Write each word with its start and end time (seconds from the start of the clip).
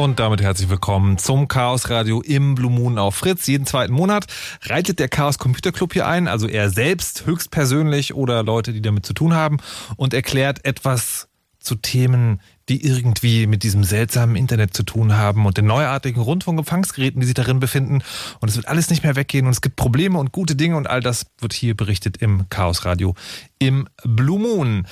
Und 0.00 0.18
damit 0.18 0.40
herzlich 0.40 0.70
willkommen 0.70 1.18
zum 1.18 1.46
Chaos 1.46 1.90
Radio 1.90 2.22
im 2.22 2.54
Blue 2.54 2.70
Moon 2.70 2.96
auf 2.96 3.16
Fritz. 3.16 3.46
Jeden 3.46 3.66
zweiten 3.66 3.92
Monat 3.92 4.24
reitet 4.62 4.98
der 4.98 5.10
Chaos 5.10 5.36
Computer 5.36 5.72
Club 5.72 5.92
hier 5.92 6.06
ein, 6.06 6.26
also 6.26 6.48
er 6.48 6.70
selbst 6.70 7.26
höchstpersönlich 7.26 8.14
oder 8.14 8.42
Leute, 8.42 8.72
die 8.72 8.80
damit 8.80 9.04
zu 9.04 9.12
tun 9.12 9.34
haben 9.34 9.58
und 9.98 10.14
erklärt 10.14 10.64
etwas 10.64 11.28
zu 11.58 11.74
Themen, 11.74 12.40
die 12.70 12.82
irgendwie 12.82 13.46
mit 13.46 13.62
diesem 13.62 13.84
seltsamen 13.84 14.36
Internet 14.36 14.72
zu 14.72 14.84
tun 14.84 15.18
haben 15.18 15.44
und 15.44 15.58
den 15.58 15.66
neuartigen 15.66 16.22
Rundfunkempfangsgeräten, 16.22 17.20
die 17.20 17.26
sich 17.26 17.34
darin 17.34 17.60
befinden. 17.60 18.02
Und 18.40 18.48
es 18.48 18.56
wird 18.56 18.68
alles 18.68 18.88
nicht 18.88 19.02
mehr 19.02 19.16
weggehen 19.16 19.44
und 19.44 19.52
es 19.52 19.60
gibt 19.60 19.76
Probleme 19.76 20.18
und 20.18 20.32
gute 20.32 20.56
Dinge 20.56 20.78
und 20.78 20.88
all 20.88 21.02
das 21.02 21.26
wird 21.40 21.52
hier 21.52 21.76
berichtet 21.76 22.16
im 22.22 22.48
Chaos 22.48 22.86
Radio 22.86 23.14
im 23.58 23.86
Blue 24.02 24.38
Moon. 24.40 24.86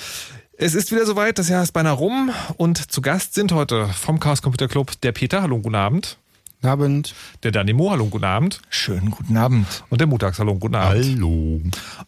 Es 0.60 0.74
ist 0.74 0.90
wieder 0.90 1.06
soweit, 1.06 1.38
das 1.38 1.48
Jahr 1.48 1.62
ist 1.62 1.70
beinahe 1.70 1.92
rum 1.92 2.32
und 2.56 2.90
zu 2.90 3.00
Gast 3.00 3.34
sind 3.34 3.52
heute 3.52 3.86
vom 3.86 4.18
Chaos 4.18 4.42
Computer 4.42 4.66
Club 4.66 5.00
der 5.02 5.12
Peter, 5.12 5.40
hallo, 5.40 5.60
guten 5.60 5.76
Abend. 5.76 6.18
Guten 6.56 6.66
Abend. 6.66 7.14
Der 7.44 7.52
Danimo, 7.52 7.92
hallo, 7.92 8.06
guten 8.06 8.24
Abend. 8.24 8.60
Schönen 8.68 9.12
guten 9.12 9.36
Abend. 9.36 9.84
Und 9.88 10.00
der 10.00 10.08
Mutax, 10.08 10.40
hallo, 10.40 10.56
guten 10.56 10.74
Abend. 10.74 11.04
Hallo. 11.04 11.60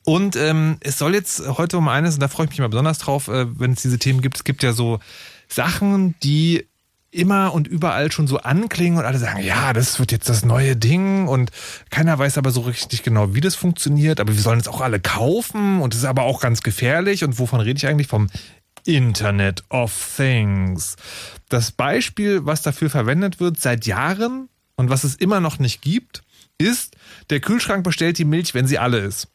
Und 0.02 0.34
ähm, 0.34 0.78
es 0.80 0.98
soll 0.98 1.14
jetzt 1.14 1.46
heute 1.46 1.78
um 1.78 1.86
eines, 1.86 2.14
und 2.14 2.22
da 2.22 2.26
freue 2.26 2.46
ich 2.46 2.50
mich 2.50 2.58
mal 2.58 2.68
besonders 2.68 2.98
drauf, 2.98 3.28
äh, 3.28 3.46
wenn 3.56 3.74
es 3.74 3.82
diese 3.82 4.00
Themen 4.00 4.20
gibt. 4.20 4.38
Es 4.38 4.42
gibt 4.42 4.64
ja 4.64 4.72
so 4.72 4.98
Sachen, 5.46 6.16
die 6.24 6.66
immer 7.10 7.52
und 7.52 7.66
überall 7.66 8.12
schon 8.12 8.26
so 8.26 8.38
anklingen 8.38 8.98
und 8.98 9.04
alle 9.04 9.18
sagen, 9.18 9.42
ja, 9.42 9.72
das 9.72 9.98
wird 9.98 10.12
jetzt 10.12 10.28
das 10.28 10.44
neue 10.44 10.76
Ding 10.76 11.26
und 11.26 11.50
keiner 11.90 12.18
weiß 12.18 12.38
aber 12.38 12.50
so 12.50 12.60
richtig 12.60 13.02
genau, 13.02 13.34
wie 13.34 13.40
das 13.40 13.56
funktioniert, 13.56 14.20
aber 14.20 14.34
wir 14.34 14.40
sollen 14.40 14.60
es 14.60 14.68
auch 14.68 14.80
alle 14.80 15.00
kaufen 15.00 15.80
und 15.80 15.92
es 15.92 16.00
ist 16.00 16.06
aber 16.06 16.22
auch 16.22 16.40
ganz 16.40 16.62
gefährlich 16.62 17.24
und 17.24 17.38
wovon 17.38 17.60
rede 17.60 17.78
ich 17.78 17.86
eigentlich? 17.86 18.06
Vom 18.06 18.28
Internet 18.84 19.64
of 19.68 19.92
Things. 20.16 20.96
Das 21.48 21.72
Beispiel, 21.72 22.46
was 22.46 22.62
dafür 22.62 22.90
verwendet 22.90 23.40
wird 23.40 23.60
seit 23.60 23.86
Jahren 23.86 24.48
und 24.76 24.88
was 24.88 25.04
es 25.04 25.16
immer 25.16 25.40
noch 25.40 25.58
nicht 25.58 25.82
gibt, 25.82 26.22
ist, 26.58 26.96
der 27.30 27.40
Kühlschrank 27.40 27.84
bestellt 27.84 28.18
die 28.18 28.24
Milch, 28.24 28.54
wenn 28.54 28.66
sie 28.66 28.78
alle 28.78 28.98
ist. 28.98 29.28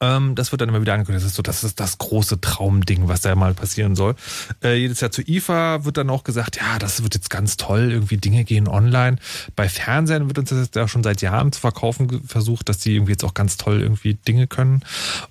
Ähm, 0.00 0.34
das 0.34 0.52
wird 0.52 0.60
dann 0.60 0.68
immer 0.68 0.82
wieder 0.82 0.92
angekündigt. 0.92 1.24
Das 1.24 1.30
ist 1.30 1.36
so, 1.36 1.42
das 1.42 1.64
ist 1.64 1.80
das 1.80 1.96
große 1.96 2.40
Traumding, 2.40 3.08
was 3.08 3.22
da 3.22 3.34
mal 3.34 3.54
passieren 3.54 3.96
soll. 3.96 4.14
Äh, 4.62 4.74
jedes 4.74 5.00
Jahr 5.00 5.10
zur 5.10 5.26
IFA 5.26 5.84
wird 5.84 5.96
dann 5.96 6.10
auch 6.10 6.22
gesagt, 6.22 6.56
ja, 6.56 6.78
das 6.78 7.02
wird 7.02 7.14
jetzt 7.14 7.30
ganz 7.30 7.56
toll, 7.56 7.90
irgendwie 7.92 8.18
Dinge 8.18 8.44
gehen 8.44 8.68
online. 8.68 9.16
Bei 9.54 9.68
Fernsehen 9.68 10.28
wird 10.28 10.38
uns 10.38 10.50
das 10.50 10.70
ja 10.74 10.86
schon 10.86 11.02
seit 11.02 11.22
Jahren 11.22 11.50
zu 11.50 11.60
verkaufen 11.60 12.22
versucht, 12.26 12.68
dass 12.68 12.78
die 12.78 12.94
irgendwie 12.94 13.12
jetzt 13.12 13.24
auch 13.24 13.34
ganz 13.34 13.56
toll 13.56 13.80
irgendwie 13.80 14.14
Dinge 14.14 14.46
können. 14.46 14.82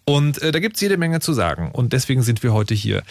Und 0.03 0.41
äh, 0.41 0.51
da 0.51 0.59
gibt's 0.59 0.81
jede 0.81 0.97
Menge 0.97 1.19
zu 1.19 1.33
sagen. 1.33 1.69
Und 1.71 1.93
deswegen 1.93 2.23
sind 2.23 2.41
wir 2.41 2.53
heute 2.53 2.73
hier. 2.73 3.03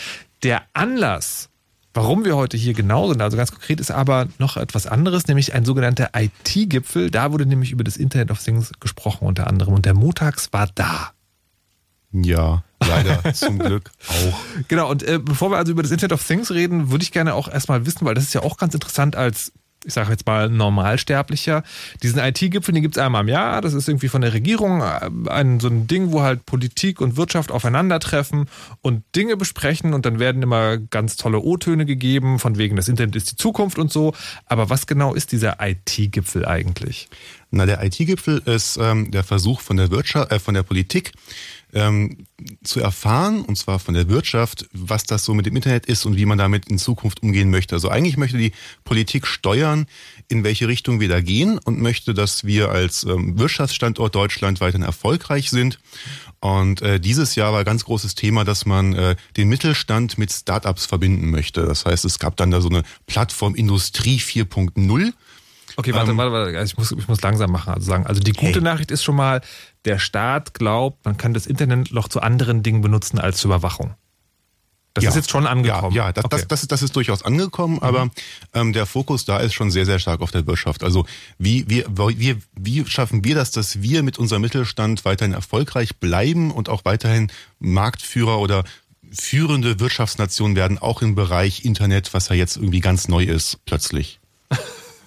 Der 0.42 0.62
Anlass, 0.72 1.50
Warum 1.96 2.24
wir 2.24 2.34
heute 2.34 2.56
hier 2.56 2.74
genau 2.74 3.08
sind, 3.08 3.22
also 3.22 3.36
ganz 3.36 3.52
konkret, 3.52 3.78
ist 3.78 3.92
aber 3.92 4.26
noch 4.40 4.56
etwas 4.56 4.88
anderes, 4.88 5.28
nämlich 5.28 5.54
ein 5.54 5.64
sogenannter 5.64 6.10
IT-Gipfel. 6.12 7.08
Da 7.08 7.30
wurde 7.30 7.46
nämlich 7.46 7.70
über 7.70 7.84
das 7.84 7.96
Internet 7.96 8.32
of 8.32 8.42
Things 8.42 8.72
gesprochen 8.80 9.28
unter 9.28 9.46
anderem 9.46 9.74
und 9.74 9.86
der 9.86 9.94
Montags 9.94 10.52
war 10.52 10.68
da. 10.74 11.12
Ja, 12.14 12.62
leider 12.80 13.34
zum 13.34 13.58
Glück 13.58 13.90
auch. 14.08 14.40
Genau, 14.68 14.88
und 14.88 15.02
äh, 15.02 15.18
bevor 15.18 15.50
wir 15.50 15.56
also 15.56 15.72
über 15.72 15.82
das 15.82 15.90
Internet 15.90 16.12
of 16.12 16.26
Things 16.26 16.52
reden, 16.52 16.90
würde 16.90 17.02
ich 17.02 17.10
gerne 17.10 17.34
auch 17.34 17.48
erstmal 17.48 17.86
wissen, 17.86 18.06
weil 18.06 18.14
das 18.14 18.24
ist 18.24 18.34
ja 18.34 18.42
auch 18.42 18.56
ganz 18.56 18.72
interessant 18.72 19.16
als 19.16 19.52
ich 19.84 19.92
sage 19.92 20.10
jetzt 20.10 20.26
mal 20.26 20.48
Normalsterblicher. 20.48 21.62
Diesen 22.02 22.18
IT-Gipfel, 22.18 22.72
den 22.72 22.82
gibt 22.82 22.96
es 22.96 23.02
einmal 23.02 23.22
im 23.22 23.28
Jahr. 23.28 23.60
Das 23.60 23.74
ist 23.74 23.88
irgendwie 23.88 24.08
von 24.08 24.22
der 24.22 24.32
Regierung 24.32 24.80
äh, 24.80 25.10
ein, 25.28 25.60
so 25.60 25.68
ein 25.68 25.86
Ding, 25.86 26.12
wo 26.12 26.22
halt 26.22 26.46
Politik 26.46 27.00
und 27.00 27.16
Wirtschaft 27.16 27.52
aufeinandertreffen 27.52 28.48
und 28.80 29.04
Dinge 29.14 29.36
besprechen 29.36 29.94
und 29.94 30.06
dann 30.06 30.18
werden 30.18 30.42
immer 30.42 30.78
ganz 30.78 31.16
tolle 31.16 31.40
O-Töne 31.40 31.86
gegeben, 31.86 32.38
von 32.38 32.56
wegen 32.56 32.76
das 32.76 32.88
Internet 32.88 33.16
ist 33.16 33.32
die 33.32 33.36
Zukunft 33.36 33.78
und 33.78 33.92
so. 33.92 34.14
Aber 34.46 34.70
was 34.70 34.86
genau 34.86 35.14
ist 35.14 35.32
dieser 35.32 35.58
IT-Gipfel 35.60 36.46
eigentlich? 36.46 37.08
Na, 37.50 37.66
der 37.66 37.82
IT-Gipfel 37.84 38.42
ist 38.46 38.78
ähm, 38.78 39.10
der 39.10 39.22
Versuch 39.22 39.60
von 39.60 39.76
der 39.76 39.90
Wirtschaft, 39.90 40.32
äh, 40.32 40.38
von 40.38 40.54
der 40.54 40.62
Politik, 40.62 41.12
ähm, 41.74 42.26
zu 42.62 42.80
erfahren, 42.80 43.42
und 43.42 43.56
zwar 43.56 43.78
von 43.78 43.94
der 43.94 44.08
Wirtschaft, 44.08 44.66
was 44.72 45.04
das 45.04 45.24
so 45.24 45.34
mit 45.34 45.46
dem 45.46 45.56
Internet 45.56 45.86
ist 45.86 46.06
und 46.06 46.16
wie 46.16 46.24
man 46.24 46.38
damit 46.38 46.66
in 46.66 46.78
Zukunft 46.78 47.22
umgehen 47.22 47.50
möchte. 47.50 47.74
Also 47.74 47.88
eigentlich 47.88 48.16
möchte 48.16 48.38
die 48.38 48.52
Politik 48.84 49.26
steuern, 49.26 49.86
in 50.28 50.44
welche 50.44 50.68
Richtung 50.68 51.00
wir 51.00 51.08
da 51.08 51.20
gehen 51.20 51.58
und 51.58 51.80
möchte, 51.80 52.14
dass 52.14 52.44
wir 52.44 52.70
als 52.70 53.04
ähm, 53.04 53.38
Wirtschaftsstandort 53.38 54.14
Deutschland 54.14 54.60
weiterhin 54.60 54.86
erfolgreich 54.86 55.50
sind. 55.50 55.78
Und 56.40 56.82
äh, 56.82 57.00
dieses 57.00 57.34
Jahr 57.34 57.52
war 57.52 57.64
ganz 57.64 57.84
großes 57.84 58.14
Thema, 58.14 58.44
dass 58.44 58.66
man 58.66 58.94
äh, 58.94 59.16
den 59.36 59.48
Mittelstand 59.48 60.18
mit 60.18 60.32
Startups 60.32 60.86
verbinden 60.86 61.30
möchte. 61.30 61.66
Das 61.66 61.84
heißt, 61.84 62.04
es 62.04 62.18
gab 62.18 62.36
dann 62.36 62.50
da 62.50 62.60
so 62.60 62.68
eine 62.68 62.82
Plattform 63.06 63.54
Industrie 63.54 64.18
4.0 64.18 65.12
Okay, 65.76 65.92
warte, 65.94 66.12
ähm, 66.12 66.16
warte, 66.16 66.32
warte. 66.32 66.58
Also 66.58 66.72
ich, 66.72 66.78
muss, 66.78 66.92
ich 66.92 67.08
muss 67.08 67.20
langsam 67.22 67.50
machen. 67.50 67.74
Also 67.74 67.86
sagen, 67.86 68.06
also 68.06 68.20
die 68.20 68.32
gute 68.32 68.54
hey. 68.54 68.60
Nachricht 68.60 68.90
ist 68.90 69.02
schon 69.02 69.16
mal, 69.16 69.40
der 69.84 69.98
Staat 69.98 70.54
glaubt, 70.54 71.04
man 71.04 71.16
kann 71.16 71.34
das 71.34 71.46
Internet 71.46 71.92
noch 71.92 72.08
zu 72.08 72.20
anderen 72.20 72.62
Dingen 72.62 72.80
benutzen 72.80 73.18
als 73.18 73.38
zur 73.38 73.50
Überwachung. 73.50 73.94
Das 74.94 75.02
ja, 75.02 75.10
ist 75.10 75.16
jetzt 75.16 75.30
schon 75.30 75.48
angekommen. 75.48 75.92
Ja, 75.92 76.06
ja 76.06 76.12
das, 76.12 76.24
okay. 76.24 76.36
das, 76.36 76.46
das, 76.46 76.62
ist, 76.62 76.72
das 76.72 76.82
ist 76.82 76.94
durchaus 76.94 77.22
angekommen, 77.22 77.74
mhm. 77.74 77.82
aber 77.82 78.10
ähm, 78.52 78.72
der 78.72 78.86
Fokus 78.86 79.24
da 79.24 79.38
ist 79.38 79.52
schon 79.52 79.72
sehr, 79.72 79.86
sehr 79.86 79.98
stark 79.98 80.20
auf 80.20 80.30
der 80.30 80.46
Wirtschaft. 80.46 80.84
Also 80.84 81.04
wie, 81.36 81.68
wie, 81.68 81.84
wie, 81.88 82.36
wie 82.54 82.86
schaffen 82.86 83.24
wir 83.24 83.34
das, 83.34 83.50
dass 83.50 83.82
wir 83.82 84.04
mit 84.04 84.18
unserem 84.18 84.42
Mittelstand 84.42 85.04
weiterhin 85.04 85.34
erfolgreich 85.34 85.96
bleiben 85.96 86.52
und 86.52 86.68
auch 86.68 86.84
weiterhin 86.84 87.32
Marktführer 87.58 88.38
oder 88.38 88.62
führende 89.10 89.80
Wirtschaftsnation 89.80 90.54
werden, 90.54 90.78
auch 90.78 91.02
im 91.02 91.16
Bereich 91.16 91.64
Internet, 91.64 92.14
was 92.14 92.28
ja 92.28 92.36
jetzt 92.36 92.56
irgendwie 92.56 92.80
ganz 92.80 93.08
neu 93.08 93.24
ist, 93.24 93.58
plötzlich. 93.66 94.20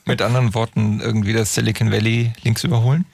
Mit 0.07 0.21
anderen 0.21 0.53
Worten, 0.53 1.01
irgendwie 1.01 1.33
das 1.33 1.53
Silicon 1.53 1.91
Valley 1.91 2.31
links 2.43 2.63
überholen? 2.63 3.05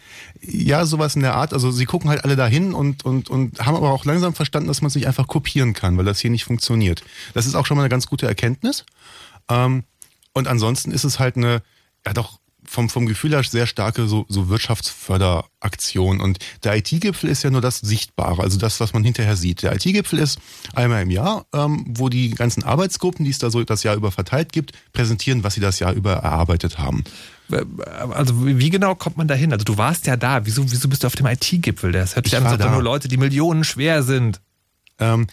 Ja, 0.42 0.86
sowas 0.86 1.16
in 1.16 1.22
der 1.22 1.36
Art. 1.36 1.54
Also 1.54 1.72
sie 1.72 1.86
gucken 1.86 2.10
halt 2.10 2.24
alle 2.24 2.36
dahin 2.36 2.74
und, 2.74 3.04
und, 3.04 3.30
und 3.30 3.60
haben 3.60 3.75
aber 3.75 3.92
auch 3.92 4.06
langsam 4.06 4.36
verstanden, 4.36 4.68
dass 4.68 4.81
man 4.81 4.92
sich 4.92 5.07
einfach 5.07 5.28
kopieren 5.28 5.74
kann, 5.74 5.98
weil 5.98 6.06
das 6.06 6.19
hier 6.19 6.30
nicht 6.30 6.44
funktioniert. 6.44 7.04
Das 7.34 7.45
ist 7.45 7.56
auch 7.56 7.66
schon 7.66 7.78
mal 7.78 7.84
eine 7.84 7.90
ganz 7.90 8.07
gute 8.07 8.28
Erkenntnis. 8.28 8.86
Ähm, 9.50 9.84
und 10.34 10.48
ansonsten 10.48 10.92
ist 10.92 11.04
es 11.04 11.19
halt 11.19 11.36
eine, 11.36 11.63
ja 12.06 12.13
doch 12.13 12.40
vom, 12.68 12.89
vom 12.89 13.06
Gefühl 13.06 13.31
her 13.31 13.44
sehr 13.44 13.68
starke 13.68 14.07
so, 14.07 14.25
so 14.30 14.50
Wirtschaftsförderaktion. 14.50 16.21
Und 16.21 16.39
der 16.63 16.77
IT-Gipfel 16.77 17.30
ist 17.30 17.44
ja 17.44 17.50
nur 17.50 17.62
das 17.62 17.80
Sichtbare, 17.80 18.42
also 18.42 18.57
das, 18.57 18.80
was 18.80 18.94
man 18.94 19.04
hinterher 19.04 19.36
sieht. 19.36 19.63
Der 19.63 19.74
IT-Gipfel 19.75 20.19
ist 20.19 20.39
einmal 20.74 21.04
im 21.04 21.12
Jahr, 21.12 21.45
ähm, 21.54 21.86
wo 21.88 22.10
die 22.10 22.31
ganzen 22.31 22.63
Arbeitsgruppen, 22.63 23.25
die 23.25 23.31
es 23.31 23.39
da 23.39 23.50
so 23.50 23.63
das 23.63 23.83
Jahr 23.83 23.95
über 23.95 24.12
verteilt 24.12 24.51
gibt, 24.51 24.71
präsentieren, 24.94 25.44
was 25.44 25.56
sie 25.56 25.62
das 25.62 25.80
Jahr 25.80 25.94
über 25.94 26.13
erarbeitet 26.13 26.80
haben. 26.80 27.04
Also 28.12 28.45
wie 28.45 28.69
genau 28.69 28.95
kommt 28.95 29.18
man 29.18 29.27
da 29.27 29.36
hin? 29.36 29.51
Also 29.51 29.65
du 29.65 29.77
warst 29.77 30.07
ja 30.07 30.15
da. 30.15 30.45
Wieso, 30.45 30.71
wieso 30.71 30.88
bist 30.88 31.04
du 31.04 31.07
auf 31.07 31.15
dem 31.15 31.27
IT-Gipfel? 31.27 31.92
Das 31.92 32.15
hört 32.15 32.25
sich 32.25 32.38
an, 32.38 32.45
als 32.45 32.65
nur 32.65 32.81
Leute, 32.81 33.07
die 33.07 33.18
Millionen 33.18 33.63
schwer 33.63 34.01
sind. 34.04 34.39
Ähm, 35.00 35.27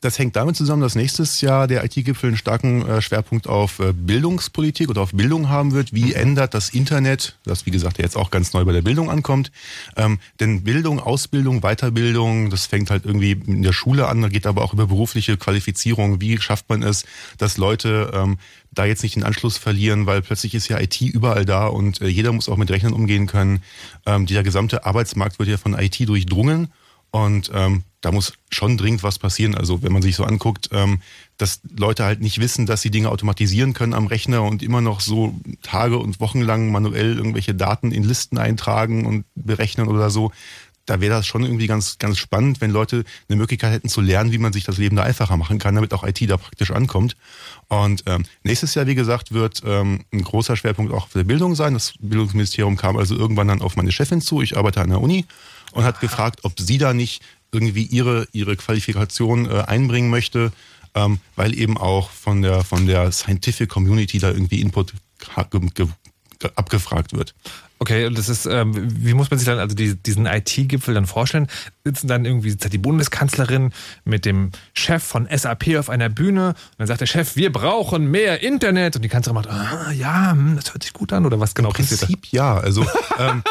das 0.00 0.18
hängt 0.18 0.36
damit 0.36 0.56
zusammen, 0.56 0.82
dass 0.82 0.94
nächstes 0.94 1.40
Jahr 1.40 1.66
der 1.66 1.84
IT-Gipfel 1.84 2.28
einen 2.28 2.36
starken 2.36 2.86
äh, 2.86 3.02
Schwerpunkt 3.02 3.48
auf 3.48 3.80
äh, 3.80 3.92
Bildungspolitik 3.92 4.90
oder 4.90 5.02
auf 5.02 5.12
Bildung 5.12 5.48
haben 5.48 5.72
wird. 5.72 5.92
Wie 5.92 6.06
mhm. 6.06 6.12
ändert 6.12 6.54
das 6.54 6.70
Internet, 6.70 7.36
das 7.44 7.66
wie 7.66 7.70
gesagt 7.70 7.98
jetzt 7.98 8.16
auch 8.16 8.30
ganz 8.30 8.52
neu 8.52 8.64
bei 8.64 8.72
der 8.72 8.82
Bildung 8.82 9.10
ankommt, 9.10 9.50
ähm, 9.96 10.20
denn 10.38 10.62
Bildung, 10.62 11.00
Ausbildung, 11.00 11.62
Weiterbildung, 11.62 12.50
das 12.50 12.66
fängt 12.66 12.90
halt 12.90 13.04
irgendwie 13.04 13.32
in 13.32 13.62
der 13.62 13.72
Schule 13.72 14.06
an, 14.06 14.28
geht 14.30 14.46
aber 14.46 14.62
auch 14.62 14.72
über 14.72 14.86
berufliche 14.86 15.36
Qualifizierung. 15.36 16.20
Wie 16.20 16.38
schafft 16.40 16.68
man 16.68 16.82
es, 16.82 17.04
dass 17.36 17.56
Leute 17.56 18.12
ähm, 18.14 18.38
da 18.70 18.84
jetzt 18.84 19.02
nicht 19.02 19.16
den 19.16 19.24
Anschluss 19.24 19.58
verlieren, 19.58 20.06
weil 20.06 20.22
plötzlich 20.22 20.54
ist 20.54 20.68
ja 20.68 20.78
IT 20.78 21.00
überall 21.00 21.44
da 21.44 21.66
und 21.66 22.00
äh, 22.00 22.06
jeder 22.06 22.32
muss 22.32 22.48
auch 22.48 22.56
mit 22.56 22.70
Rechnern 22.70 22.92
umgehen 22.92 23.26
können. 23.26 23.62
Ähm, 24.06 24.26
dieser 24.26 24.44
gesamte 24.44 24.86
Arbeitsmarkt 24.86 25.38
wird 25.40 25.48
ja 25.48 25.56
von 25.56 25.74
IT 25.74 26.08
durchdrungen 26.08 26.68
und 27.10 27.50
ähm, 27.54 27.84
da 28.00 28.12
muss 28.12 28.34
schon 28.50 28.76
dringend 28.76 29.02
was 29.02 29.18
passieren. 29.18 29.54
Also 29.54 29.82
wenn 29.82 29.92
man 29.92 30.02
sich 30.02 30.14
so 30.14 30.24
anguckt, 30.24 30.68
ähm, 30.72 31.00
dass 31.36 31.60
Leute 31.76 32.04
halt 32.04 32.20
nicht 32.20 32.38
wissen, 32.40 32.66
dass 32.66 32.80
sie 32.80 32.90
Dinge 32.90 33.10
automatisieren 33.10 33.72
können 33.72 33.94
am 33.94 34.06
Rechner 34.06 34.42
und 34.44 34.62
immer 34.62 34.80
noch 34.80 35.00
so 35.00 35.34
Tage 35.62 35.98
und 35.98 36.20
Wochen 36.20 36.40
lang 36.40 36.70
manuell 36.70 37.16
irgendwelche 37.16 37.54
Daten 37.54 37.90
in 37.90 38.04
Listen 38.04 38.38
eintragen 38.38 39.04
und 39.04 39.24
berechnen 39.34 39.88
oder 39.88 40.10
so. 40.10 40.32
Da 40.88 41.00
wäre 41.00 41.14
das 41.14 41.26
schon 41.26 41.42
irgendwie 41.42 41.66
ganz, 41.66 41.98
ganz 41.98 42.18
spannend, 42.18 42.60
wenn 42.60 42.70
Leute 42.70 43.04
eine 43.28 43.36
Möglichkeit 43.36 43.72
hätten 43.72 43.88
zu 43.88 44.00
lernen, 44.00 44.32
wie 44.32 44.38
man 44.38 44.52
sich 44.52 44.64
das 44.64 44.78
Leben 44.78 44.96
da 44.96 45.02
einfacher 45.02 45.36
machen 45.36 45.58
kann, 45.58 45.74
damit 45.74 45.92
auch 45.92 46.02
IT 46.02 46.18
da 46.28 46.36
praktisch 46.36 46.70
ankommt. 46.70 47.16
Und 47.68 48.04
ähm, 48.06 48.24
nächstes 48.42 48.74
Jahr, 48.74 48.86
wie 48.86 48.94
gesagt, 48.94 49.32
wird 49.32 49.62
ähm, 49.66 50.04
ein 50.12 50.22
großer 50.22 50.56
Schwerpunkt 50.56 50.92
auch 50.92 51.08
für 51.08 51.18
die 51.18 51.24
Bildung 51.24 51.54
sein. 51.54 51.74
Das 51.74 51.92
Bildungsministerium 52.00 52.76
kam 52.76 52.96
also 52.96 53.14
irgendwann 53.14 53.48
dann 53.48 53.60
auf 53.60 53.76
meine 53.76 53.92
Chefin 53.92 54.22
zu. 54.22 54.40
Ich 54.40 54.56
arbeite 54.56 54.80
an 54.80 54.88
der 54.88 55.02
Uni 55.02 55.26
und 55.72 55.84
hat 55.84 56.00
gefragt, 56.00 56.40
ob 56.44 56.58
sie 56.58 56.78
da 56.78 56.94
nicht 56.94 57.22
irgendwie 57.52 57.84
ihre, 57.84 58.26
ihre 58.32 58.56
Qualifikation 58.56 59.46
äh, 59.46 59.64
einbringen 59.66 60.08
möchte, 60.08 60.52
ähm, 60.94 61.20
weil 61.36 61.58
eben 61.58 61.76
auch 61.76 62.10
von 62.10 62.40
der, 62.40 62.64
von 62.64 62.86
der 62.86 63.12
Scientific 63.12 63.68
Community 63.68 64.18
da 64.18 64.30
irgendwie 64.30 64.60
Input 64.60 64.94
abgefragt 66.54 67.12
wird. 67.12 67.34
Okay, 67.80 68.06
und 68.06 68.18
das 68.18 68.28
ist, 68.28 68.46
ähm, 68.46 68.72
wie 68.74 69.14
muss 69.14 69.30
man 69.30 69.38
sich 69.38 69.46
dann 69.46 69.58
also 69.58 69.76
die, 69.76 69.94
diesen 69.94 70.26
IT-Gipfel 70.26 70.94
dann 70.94 71.06
vorstellen? 71.06 71.46
Sitzen 71.84 72.08
dann 72.08 72.24
irgendwie 72.24 72.54
die 72.56 72.78
Bundeskanzlerin 72.78 73.72
mit 74.04 74.24
dem 74.24 74.50
Chef 74.74 75.02
von 75.02 75.28
SAP 75.32 75.76
auf 75.76 75.88
einer 75.88 76.08
Bühne 76.08 76.48
und 76.48 76.56
dann 76.78 76.88
sagt 76.88 77.00
der 77.00 77.06
Chef, 77.06 77.36
wir 77.36 77.52
brauchen 77.52 78.10
mehr 78.10 78.42
Internet 78.42 78.96
und 78.96 79.02
die 79.02 79.08
Kanzlerin 79.08 79.42
macht, 79.42 79.48
ah, 79.48 79.92
ja, 79.92 80.32
hm, 80.32 80.56
das 80.56 80.72
hört 80.74 80.82
sich 80.82 80.92
gut 80.92 81.12
an 81.12 81.24
oder 81.24 81.38
was 81.38 81.54
genau 81.54 81.68
Im 81.68 81.74
Prinzip 81.74 82.26
ja, 82.32 82.58
also 82.58 82.84
ähm, 83.18 83.44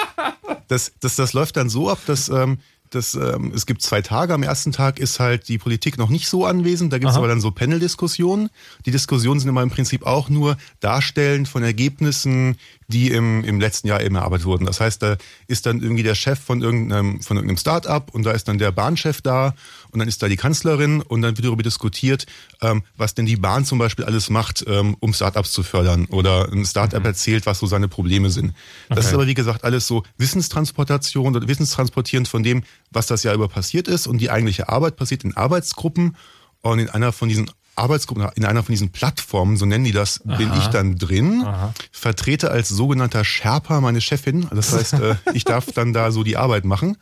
das, 0.68 0.92
das, 1.00 1.16
das 1.16 1.32
läuft 1.34 1.56
dann 1.56 1.70
so 1.70 1.90
ab, 1.90 2.00
dass 2.06 2.28
ähm, 2.28 2.60
das, 2.90 3.16
ähm, 3.16 3.52
es 3.54 3.66
gibt 3.66 3.82
zwei 3.82 4.02
Tage. 4.02 4.34
Am 4.34 4.44
ersten 4.44 4.72
Tag 4.72 5.00
ist 5.00 5.20
halt 5.20 5.48
die 5.48 5.58
Politik 5.58 5.98
noch 5.98 6.10
nicht 6.10 6.28
so 6.28 6.46
anwesend. 6.46 6.94
Da 6.94 7.00
gibt 7.00 7.12
es 7.12 7.18
aber 7.18 7.28
dann 7.28 7.42
so 7.42 7.52
Panel-Diskussionen. 7.52 8.50
Die 8.86 8.92
Diskussionen 8.92 9.40
sind 9.40 9.50
immer 9.50 9.64
im 9.64 9.70
Prinzip 9.70 10.06
auch 10.06 10.30
nur 10.30 10.58
darstellend 10.80 11.48
von 11.48 11.64
Ergebnissen, 11.64 12.58
die 12.88 13.12
im, 13.12 13.44
im 13.44 13.60
letzten 13.60 13.88
Jahr 13.88 14.02
eben 14.02 14.16
erarbeitet 14.16 14.46
wurden. 14.46 14.66
Das 14.66 14.80
heißt, 14.80 15.02
da 15.02 15.18
ist 15.48 15.66
dann 15.66 15.82
irgendwie 15.82 16.04
der 16.04 16.16
Chef 16.16 16.40
von 16.40 16.62
irgendeinem, 16.62 17.22
von 17.22 17.38
irgendeinem 17.38 17.58
Start-up 17.58 18.14
und 18.14 18.24
da 18.24 18.32
ist 18.32 18.48
dann 18.48 18.58
der 18.58 18.72
Bahnchef 18.72 19.22
da 19.22 19.54
und 19.98 20.02
dann 20.02 20.10
ist 20.10 20.22
da 20.22 20.28
die 20.28 20.38
Kanzlerin 20.38 21.02
und 21.02 21.24
dann 21.24 21.36
wird 21.38 21.48
darüber 21.48 21.64
diskutiert, 21.64 22.28
ähm, 22.62 22.84
was 22.98 23.16
denn 23.16 23.26
die 23.26 23.36
Bahn 23.36 23.66
zum 23.66 23.80
Beispiel 23.80 24.06
alles 24.06 24.30
macht, 24.30 24.64
ähm, 24.68 24.96
um 25.00 25.12
Start-ups 25.12 25.52
zu 25.52 25.64
fördern 25.64 26.06
oder 26.12 26.52
ein 26.52 26.64
Start-up 26.68 27.00
mhm. 27.00 27.08
erzählt, 27.08 27.48
was 27.48 27.58
so 27.58 27.66
seine 27.66 27.88
Probleme 27.88 28.30
sind. 28.30 28.54
Das 28.90 29.00
okay. 29.00 29.08
ist 29.08 29.14
aber 29.16 29.26
wie 29.26 29.34
gesagt 29.34 29.64
alles 29.64 29.88
so 29.88 30.04
Wissenstransportation 30.20 31.36
oder 31.36 31.48
Wissenstransportierend 31.48 32.28
von 32.28 32.44
dem, 32.44 32.62
was 32.92 33.08
das 33.08 33.24
Jahr 33.24 33.34
über 33.34 33.48
passiert 33.48 33.88
ist 33.88 34.06
und 34.06 34.20
die 34.20 34.30
eigentliche 34.30 34.70
Arbeit 34.70 34.98
passiert 34.98 35.24
in 35.24 35.36
Arbeitsgruppen 35.36 36.16
und 36.62 36.78
in 36.78 36.92
einer 36.92 37.12
von 37.12 37.28
diesen 37.28 37.50
Arbeitsgruppen, 37.76 38.30
in 38.36 38.46
einer 38.46 38.62
von 38.62 38.74
diesen 38.74 38.92
Plattformen, 38.92 39.58
so 39.58 39.66
nennen 39.66 39.84
die 39.84 39.94
das, 39.94 40.22
Aha. 40.28 40.38
bin 40.38 40.54
ich 40.60 40.68
dann 40.68 40.96
drin, 40.96 41.42
Aha. 41.44 41.74
vertrete 41.92 42.52
als 42.52 42.70
sogenannter 42.70 43.24
Sherpa 43.24 43.82
meine 43.82 44.02
Chefin. 44.02 44.48
Das 44.52 44.74
heißt, 44.74 44.94
äh, 44.94 45.16
ich 45.34 45.44
darf 45.44 45.72
dann 45.74 45.92
da 45.92 46.12
so 46.12 46.24
die 46.24 46.38
Arbeit 46.38 46.66
machen. 46.66 46.98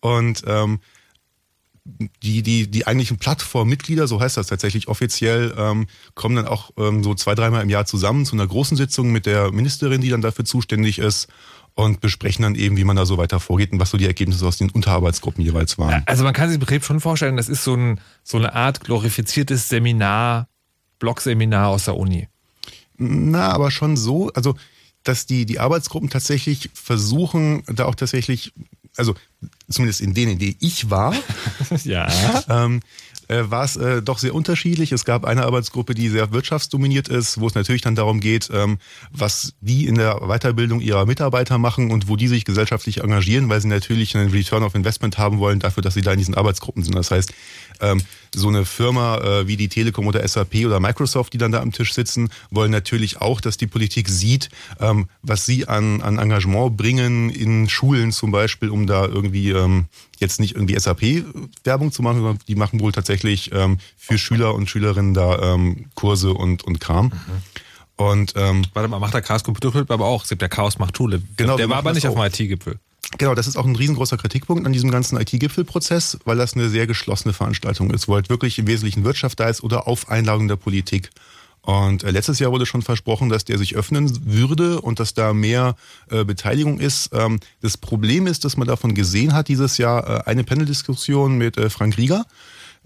Und 0.00 0.42
ähm, 0.46 0.80
die, 2.22 2.42
die, 2.42 2.70
die 2.70 2.86
eigentlichen 2.86 3.18
Plattformmitglieder, 3.18 4.08
so 4.08 4.20
heißt 4.20 4.36
das 4.36 4.48
tatsächlich 4.48 4.88
offiziell, 4.88 5.54
ähm, 5.56 5.86
kommen 6.14 6.36
dann 6.36 6.46
auch 6.46 6.70
ähm, 6.76 7.04
so 7.04 7.14
zwei, 7.14 7.34
dreimal 7.34 7.62
im 7.62 7.70
Jahr 7.70 7.86
zusammen 7.86 8.26
zu 8.26 8.34
einer 8.34 8.46
großen 8.46 8.76
Sitzung 8.76 9.12
mit 9.12 9.26
der 9.26 9.52
Ministerin, 9.52 10.00
die 10.00 10.10
dann 10.10 10.22
dafür 10.22 10.44
zuständig 10.44 10.98
ist. 10.98 11.28
und 11.76 12.00
besprechen 12.00 12.42
dann 12.42 12.54
eben, 12.54 12.78
wie 12.78 12.84
man 12.84 12.96
da 12.96 13.04
so 13.04 13.18
weiter 13.18 13.38
vorgeht 13.38 13.70
und 13.70 13.78
was 13.78 13.90
so 13.90 13.98
die 13.98 14.06
Ergebnisse 14.06 14.46
aus 14.46 14.56
den 14.56 14.70
Unterarbeitsgruppen 14.70 15.44
jeweils 15.44 15.76
waren. 15.76 16.02
Also 16.06 16.24
man 16.24 16.32
kann 16.32 16.48
sich 16.48 16.54
im 16.54 16.60
Betrieb 16.60 16.82
schon 16.84 17.00
vorstellen, 17.00 17.36
das 17.36 17.50
ist 17.50 17.64
so, 17.64 17.74
ein, 17.74 18.00
so 18.24 18.38
eine 18.38 18.54
Art 18.54 18.80
glorifiziertes 18.80 19.68
Seminar, 19.68 20.48
Blogseminar 20.98 21.68
aus 21.68 21.84
der 21.84 21.96
Uni. 21.96 22.28
Na, 22.96 23.50
aber 23.52 23.70
schon 23.70 23.98
so, 23.98 24.30
also 24.32 24.56
dass 25.02 25.26
die, 25.26 25.46
die 25.46 25.60
Arbeitsgruppen 25.60 26.08
tatsächlich 26.08 26.70
versuchen, 26.74 27.62
da 27.66 27.84
auch 27.84 27.94
tatsächlich, 27.94 28.52
also 28.96 29.14
zumindest 29.68 30.00
in 30.00 30.14
denen, 30.14 30.32
in 30.32 30.38
denen 30.38 30.56
ich 30.60 30.90
war, 30.90 31.14
ja. 31.84 32.08
ähm, 32.48 32.80
äh, 33.28 33.42
war 33.50 33.64
es 33.64 33.76
äh, 33.76 34.02
doch 34.02 34.18
sehr 34.18 34.34
unterschiedlich. 34.34 34.92
Es 34.92 35.04
gab 35.04 35.24
eine 35.24 35.44
Arbeitsgruppe, 35.44 35.94
die 35.94 36.08
sehr 36.08 36.32
wirtschaftsdominiert 36.32 37.08
ist, 37.08 37.40
wo 37.40 37.46
es 37.46 37.54
natürlich 37.54 37.82
dann 37.82 37.94
darum 37.94 38.20
geht, 38.20 38.50
ähm, 38.52 38.78
was 39.10 39.54
die 39.60 39.86
in 39.86 39.96
der 39.96 40.20
Weiterbildung 40.20 40.80
ihrer 40.80 41.06
Mitarbeiter 41.06 41.58
machen 41.58 41.90
und 41.90 42.08
wo 42.08 42.16
die 42.16 42.28
sich 42.28 42.44
gesellschaftlich 42.44 43.02
engagieren, 43.02 43.48
weil 43.48 43.60
sie 43.60 43.68
natürlich 43.68 44.16
einen 44.16 44.30
Return 44.30 44.62
of 44.62 44.74
Investment 44.74 45.18
haben 45.18 45.38
wollen 45.38 45.58
dafür, 45.58 45.82
dass 45.82 45.94
sie 45.94 46.02
da 46.02 46.12
in 46.12 46.18
diesen 46.18 46.34
Arbeitsgruppen 46.34 46.84
sind. 46.84 46.94
Das 46.94 47.10
heißt, 47.10 47.32
ähm, 47.80 48.02
so 48.34 48.48
eine 48.48 48.64
Firma 48.64 49.18
äh, 49.18 49.46
wie 49.46 49.56
die 49.56 49.68
Telekom 49.68 50.06
oder 50.06 50.26
SAP 50.26 50.66
oder 50.66 50.80
Microsoft, 50.80 51.32
die 51.32 51.38
dann 51.38 51.52
da 51.52 51.60
am 51.60 51.72
Tisch 51.72 51.94
sitzen, 51.94 52.30
wollen 52.50 52.70
natürlich 52.70 53.20
auch, 53.20 53.40
dass 53.40 53.56
die 53.56 53.66
Politik 53.66 54.08
sieht, 54.08 54.50
ähm, 54.80 55.08
was 55.22 55.46
sie 55.46 55.68
an, 55.68 56.02
an 56.02 56.18
Engagement 56.18 56.76
bringen 56.76 57.30
in 57.30 57.68
Schulen 57.68 58.12
zum 58.12 58.30
Beispiel, 58.30 58.70
um 58.70 58.86
da 58.86 59.06
irgendwie 59.06 59.50
ähm, 59.50 59.86
jetzt 60.18 60.40
nicht 60.40 60.54
irgendwie 60.54 60.78
SAP-Werbung 60.78 61.92
zu 61.92 62.02
machen, 62.02 62.16
sondern 62.16 62.38
die 62.46 62.54
machen 62.54 62.80
wohl 62.80 62.92
tatsächlich 62.92 63.52
ähm, 63.52 63.78
für 63.96 64.18
Schüler 64.18 64.54
und 64.54 64.68
Schülerinnen 64.68 65.14
da 65.14 65.54
ähm, 65.54 65.86
Kurse 65.94 66.32
und, 66.32 66.64
und 66.64 66.80
Kram. 66.80 67.06
Mhm. 67.06 67.12
Und 67.96 68.34
ähm, 68.36 68.62
warte 68.74 68.88
mal, 68.88 68.98
macht 68.98 69.14
der 69.14 69.22
Chaos 69.22 69.42
Computerclub 69.42 69.90
aber 69.90 70.04
auch? 70.04 70.24
Es 70.24 70.28
gibt 70.28 70.42
der 70.42 70.50
Chaos 70.50 70.78
macht 70.78 70.96
Schule. 70.96 71.22
Genau, 71.36 71.56
der 71.56 71.70
war 71.70 71.78
aber 71.78 71.94
nicht 71.94 72.06
auch. 72.06 72.16
auf 72.16 72.30
dem 72.30 72.46
IT-Gipfel. 72.46 72.78
Genau, 73.18 73.34
das 73.34 73.46
ist 73.46 73.56
auch 73.56 73.64
ein 73.64 73.76
riesengroßer 73.76 74.16
Kritikpunkt 74.16 74.66
an 74.66 74.72
diesem 74.72 74.90
ganzen 74.90 75.18
IT-Gipfelprozess, 75.18 76.18
weil 76.24 76.36
das 76.36 76.54
eine 76.54 76.68
sehr 76.68 76.86
geschlossene 76.86 77.32
Veranstaltung 77.32 77.90
ist, 77.90 78.08
wo 78.08 78.14
halt 78.14 78.28
wirklich 78.28 78.58
im 78.58 78.66
Wesentlichen 78.66 79.04
Wirtschaft 79.04 79.40
da 79.40 79.48
ist 79.48 79.62
oder 79.62 79.86
auf 79.86 80.10
Einladung 80.10 80.48
der 80.48 80.56
Politik. 80.56 81.10
Und 81.62 82.04
äh, 82.04 82.10
letztes 82.12 82.38
Jahr 82.38 82.52
wurde 82.52 82.64
schon 82.64 82.82
versprochen, 82.82 83.28
dass 83.28 83.44
der 83.44 83.58
sich 83.58 83.74
öffnen 83.74 84.24
würde 84.24 84.80
und 84.80 85.00
dass 85.00 85.14
da 85.14 85.32
mehr 85.32 85.74
äh, 86.10 86.24
Beteiligung 86.24 86.78
ist. 86.78 87.10
Ähm, 87.12 87.40
das 87.60 87.76
Problem 87.76 88.28
ist, 88.28 88.44
dass 88.44 88.56
man 88.56 88.68
davon 88.68 88.94
gesehen 88.94 89.32
hat 89.32 89.48
dieses 89.48 89.76
Jahr 89.76 90.08
äh, 90.08 90.30
eine 90.30 90.44
Paneldiskussion 90.44 91.36
mit 91.36 91.56
äh, 91.56 91.68
Frank 91.68 91.98
Rieger, 91.98 92.24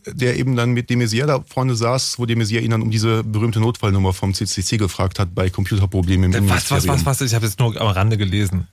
der 0.07 0.39
eben 0.39 0.57
dann 0.57 0.71
mit 0.71 0.89
de 0.89 0.97
Maizière 0.97 1.27
da 1.27 1.45
vorne 1.47 1.75
saß, 1.75 2.19
wo 2.19 2.25
de 2.25 2.37
Maizière 2.37 2.61
ihn 2.61 2.71
dann 2.71 2.81
um 2.81 2.91
diese 2.91 3.23
berühmte 3.23 3.61
Notfallnummer 3.61 4.15
vom 4.15 4.33
CCC 4.33 4.79
gefragt 4.79 5.19
hat 5.19 5.35
bei 5.35 5.51
Computerproblemen 5.51 6.33
im 6.33 6.49
Was, 6.49 6.71
was, 6.71 6.89
was, 6.89 7.05
was? 7.05 7.21
Ich 7.21 7.35
habe 7.35 7.45
jetzt 7.45 7.59
nur 7.59 7.79
am 7.79 7.89
Rande 7.89 8.17
gelesen. 8.17 8.67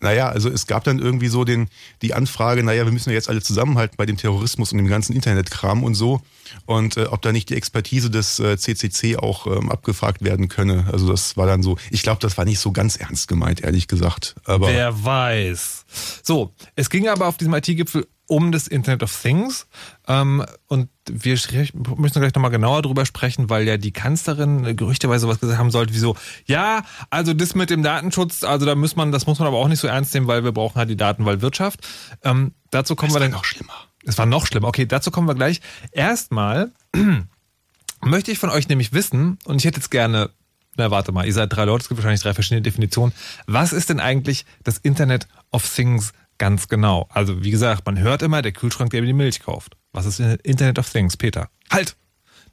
Naja, 0.00 0.28
also 0.28 0.50
es 0.50 0.66
gab 0.66 0.84
dann 0.84 0.98
irgendwie 0.98 1.28
so 1.28 1.44
den, 1.44 1.68
die 2.02 2.12
Anfrage, 2.12 2.62
naja, 2.62 2.84
wir 2.84 2.92
müssen 2.92 3.10
ja 3.10 3.14
jetzt 3.14 3.28
alle 3.30 3.40
zusammenhalten 3.40 3.96
bei 3.96 4.04
dem 4.04 4.16
Terrorismus 4.16 4.72
und 4.72 4.78
dem 4.78 4.88
ganzen 4.88 5.14
Internetkram 5.14 5.82
und 5.82 5.94
so. 5.94 6.20
Und 6.66 6.96
äh, 6.96 7.06
ob 7.06 7.22
da 7.22 7.32
nicht 7.32 7.48
die 7.48 7.56
Expertise 7.56 8.10
des 8.10 8.38
äh, 8.38 8.58
CCC 8.58 9.16
auch 9.16 9.46
ähm, 9.46 9.70
abgefragt 9.70 10.22
werden 10.22 10.48
könne. 10.48 10.86
Also 10.92 11.08
das 11.08 11.36
war 11.36 11.46
dann 11.46 11.62
so, 11.62 11.78
ich 11.90 12.02
glaube, 12.02 12.20
das 12.20 12.36
war 12.36 12.44
nicht 12.44 12.60
so 12.60 12.72
ganz 12.72 12.96
ernst 12.96 13.26
gemeint, 13.26 13.62
ehrlich 13.62 13.88
gesagt. 13.88 14.34
Aber 14.44 14.68
Wer 14.68 15.04
weiß. 15.04 15.86
So, 16.22 16.52
es 16.74 16.90
ging 16.90 17.08
aber 17.08 17.26
auf 17.26 17.38
diesem 17.38 17.54
IT-Gipfel 17.54 18.06
um 18.26 18.52
das 18.52 18.66
Internet 18.66 19.02
of 19.02 19.22
Things. 19.22 19.66
Ähm, 20.08 20.44
und 20.66 20.88
wir 21.08 21.34
müssen 21.34 22.20
gleich 22.20 22.34
nochmal 22.34 22.50
genauer 22.50 22.82
drüber 22.82 23.06
sprechen, 23.06 23.48
weil 23.48 23.66
ja 23.66 23.76
die 23.76 23.92
Kanzlerin 23.92 24.76
gerüchteweise 24.76 25.28
was 25.28 25.40
gesagt 25.40 25.58
haben 25.58 25.70
sollte, 25.70 25.94
wie 25.94 25.98
so, 25.98 26.16
ja, 26.46 26.84
also 27.10 27.34
das 27.34 27.54
mit 27.54 27.70
dem 27.70 27.82
Datenschutz, 27.82 28.42
also 28.44 28.66
da 28.66 28.74
muss 28.74 28.96
man, 28.96 29.12
das 29.12 29.26
muss 29.26 29.38
man 29.38 29.48
aber 29.48 29.58
auch 29.58 29.68
nicht 29.68 29.80
so 29.80 29.88
ernst 29.88 30.12
nehmen, 30.14 30.26
weil 30.26 30.44
wir 30.44 30.52
brauchen 30.52 30.76
halt 30.76 30.90
die 30.90 30.96
Datenwaldwirtschaft. 30.96 31.86
Ähm, 32.22 32.52
dazu 32.70 32.96
kommen 32.96 33.12
das 33.12 33.16
wir 33.16 33.20
dann. 33.20 33.30
noch 33.32 33.44
schlimmer. 33.44 33.74
Es 34.04 34.18
war 34.18 34.26
noch 34.26 34.46
schlimmer. 34.46 34.68
Okay, 34.68 34.86
dazu 34.86 35.10
kommen 35.10 35.28
wir 35.28 35.34
gleich. 35.34 35.60
Erstmal 35.92 36.72
möchte 38.02 38.32
ich 38.32 38.38
von 38.38 38.50
euch 38.50 38.68
nämlich 38.68 38.92
wissen, 38.92 39.38
und 39.44 39.56
ich 39.56 39.64
hätte 39.64 39.78
jetzt 39.78 39.90
gerne 39.90 40.30
na, 40.78 40.90
warte 40.90 41.10
mal, 41.10 41.26
ihr 41.26 41.32
seid 41.32 41.54
drei 41.54 41.64
Leute, 41.64 41.82
es 41.82 41.88
gibt 41.88 41.98
wahrscheinlich 41.98 42.20
drei 42.20 42.34
verschiedene 42.34 42.60
Definitionen. 42.60 43.14
Was 43.46 43.72
ist 43.72 43.88
denn 43.88 43.98
eigentlich 43.98 44.44
das 44.62 44.76
Internet 44.76 45.26
of 45.50 45.66
Things 45.74 46.12
Ganz 46.38 46.68
genau. 46.68 47.08
Also 47.10 47.42
wie 47.42 47.50
gesagt, 47.50 47.84
man 47.86 47.98
hört 47.98 48.22
immer, 48.22 48.42
der 48.42 48.52
Kühlschrank, 48.52 48.90
der 48.90 49.00
mir 49.00 49.06
die 49.06 49.12
Milch 49.12 49.40
kauft. 49.40 49.76
Was 49.92 50.06
ist 50.06 50.20
Internet 50.20 50.78
of 50.78 50.88
Things, 50.90 51.16
Peter? 51.16 51.48
Halt! 51.70 51.96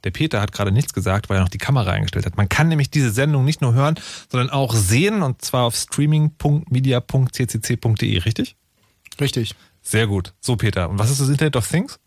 Der 0.04 0.10
Peter 0.10 0.40
hat 0.40 0.52
gerade 0.52 0.70
nichts 0.70 0.92
gesagt, 0.92 1.30
weil 1.30 1.38
er 1.38 1.42
noch 1.42 1.48
die 1.48 1.58
Kamera 1.58 1.92
eingestellt 1.92 2.26
hat. 2.26 2.36
Man 2.36 2.50
kann 2.50 2.68
nämlich 2.68 2.90
diese 2.90 3.10
Sendung 3.10 3.46
nicht 3.46 3.62
nur 3.62 3.72
hören, 3.72 3.94
sondern 4.30 4.50
auch 4.50 4.74
sehen 4.74 5.22
und 5.22 5.40
zwar 5.42 5.64
auf 5.64 5.76
streaming.media.ccc.de, 5.76 8.18
richtig? 8.18 8.56
Richtig. 9.18 9.54
Sehr 9.80 10.06
gut. 10.06 10.34
So, 10.40 10.56
Peter. 10.56 10.90
Und 10.90 10.98
was 10.98 11.10
ist 11.10 11.22
das 11.22 11.28
Internet 11.28 11.56
of 11.56 11.66
Things? 11.66 11.98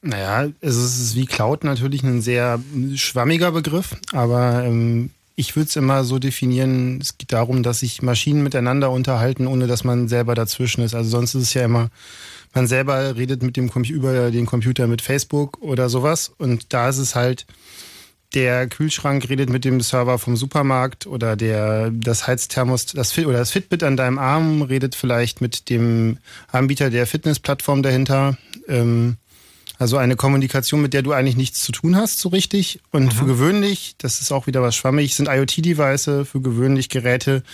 Naja, 0.00 0.48
es 0.60 0.76
ist 0.76 1.16
wie 1.16 1.26
Cloud 1.26 1.64
natürlich 1.64 2.02
ein 2.02 2.22
sehr 2.22 2.60
schwammiger 2.94 3.50
Begriff, 3.50 3.96
aber 4.12 4.64
ähm, 4.64 5.10
ich 5.38 5.54
würde 5.54 5.68
es 5.68 5.76
immer 5.76 6.02
so 6.02 6.18
definieren, 6.18 6.98
es 7.00 7.16
geht 7.16 7.32
darum, 7.32 7.62
dass 7.62 7.78
sich 7.78 8.02
Maschinen 8.02 8.42
miteinander 8.42 8.90
unterhalten, 8.90 9.46
ohne 9.46 9.68
dass 9.68 9.84
man 9.84 10.08
selber 10.08 10.34
dazwischen 10.34 10.82
ist. 10.82 10.96
Also 10.96 11.10
sonst 11.10 11.36
ist 11.36 11.42
es 11.42 11.54
ja 11.54 11.64
immer, 11.64 11.90
man 12.54 12.66
selber 12.66 13.14
redet 13.14 13.44
mit 13.44 13.56
dem 13.56 13.68
über 13.68 14.32
den 14.32 14.46
Computer 14.46 14.88
mit 14.88 15.00
Facebook 15.00 15.62
oder 15.62 15.88
sowas. 15.88 16.32
Und 16.38 16.72
da 16.72 16.88
ist 16.88 16.98
es 16.98 17.14
halt, 17.14 17.46
der 18.34 18.66
Kühlschrank 18.66 19.28
redet 19.28 19.48
mit 19.48 19.64
dem 19.64 19.80
Server 19.80 20.18
vom 20.18 20.36
Supermarkt 20.36 21.06
oder 21.06 21.36
der 21.36 21.92
das 21.92 22.26
Heizthermos 22.26 22.86
das 22.86 23.12
Fit 23.12 23.26
oder 23.26 23.38
das 23.38 23.52
Fitbit 23.52 23.84
an 23.84 23.96
deinem 23.96 24.18
Arm 24.18 24.62
redet 24.62 24.96
vielleicht 24.96 25.40
mit 25.40 25.70
dem 25.70 26.18
Anbieter 26.50 26.90
der 26.90 27.06
Fitnessplattform 27.06 27.84
dahinter. 27.84 28.36
Ähm, 28.66 29.18
also 29.78 29.96
eine 29.96 30.16
Kommunikation, 30.16 30.82
mit 30.82 30.92
der 30.92 31.02
du 31.02 31.12
eigentlich 31.12 31.36
nichts 31.36 31.62
zu 31.62 31.70
tun 31.70 31.96
hast, 31.96 32.18
so 32.18 32.28
richtig. 32.30 32.80
Und 32.90 33.06
mhm. 33.06 33.10
für 33.12 33.24
gewöhnlich, 33.26 33.94
das 33.98 34.20
ist 34.20 34.32
auch 34.32 34.46
wieder 34.46 34.60
was 34.60 34.74
schwammig, 34.74 35.14
sind 35.14 35.28
IoT-Devices 35.28 36.28
für 36.28 36.40
gewöhnlich 36.40 36.88
Geräte, 36.88 37.44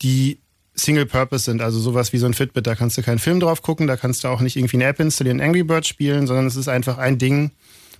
die 0.00 0.38
Single-Purpose 0.74 1.44
sind, 1.44 1.60
also 1.60 1.78
sowas 1.78 2.14
wie 2.14 2.18
so 2.18 2.24
ein 2.24 2.32
Fitbit. 2.32 2.66
Da 2.66 2.74
kannst 2.74 2.96
du 2.96 3.02
keinen 3.02 3.18
Film 3.18 3.40
drauf 3.40 3.60
gucken, 3.60 3.86
da 3.86 3.98
kannst 3.98 4.24
du 4.24 4.28
auch 4.28 4.40
nicht 4.40 4.56
irgendwie 4.56 4.78
eine 4.78 4.84
App 4.84 5.00
installieren, 5.00 5.40
Angry 5.40 5.62
Bird 5.62 5.86
spielen, 5.86 6.26
sondern 6.26 6.46
es 6.46 6.56
ist 6.56 6.68
einfach 6.68 6.96
ein 6.96 7.18
Ding, 7.18 7.50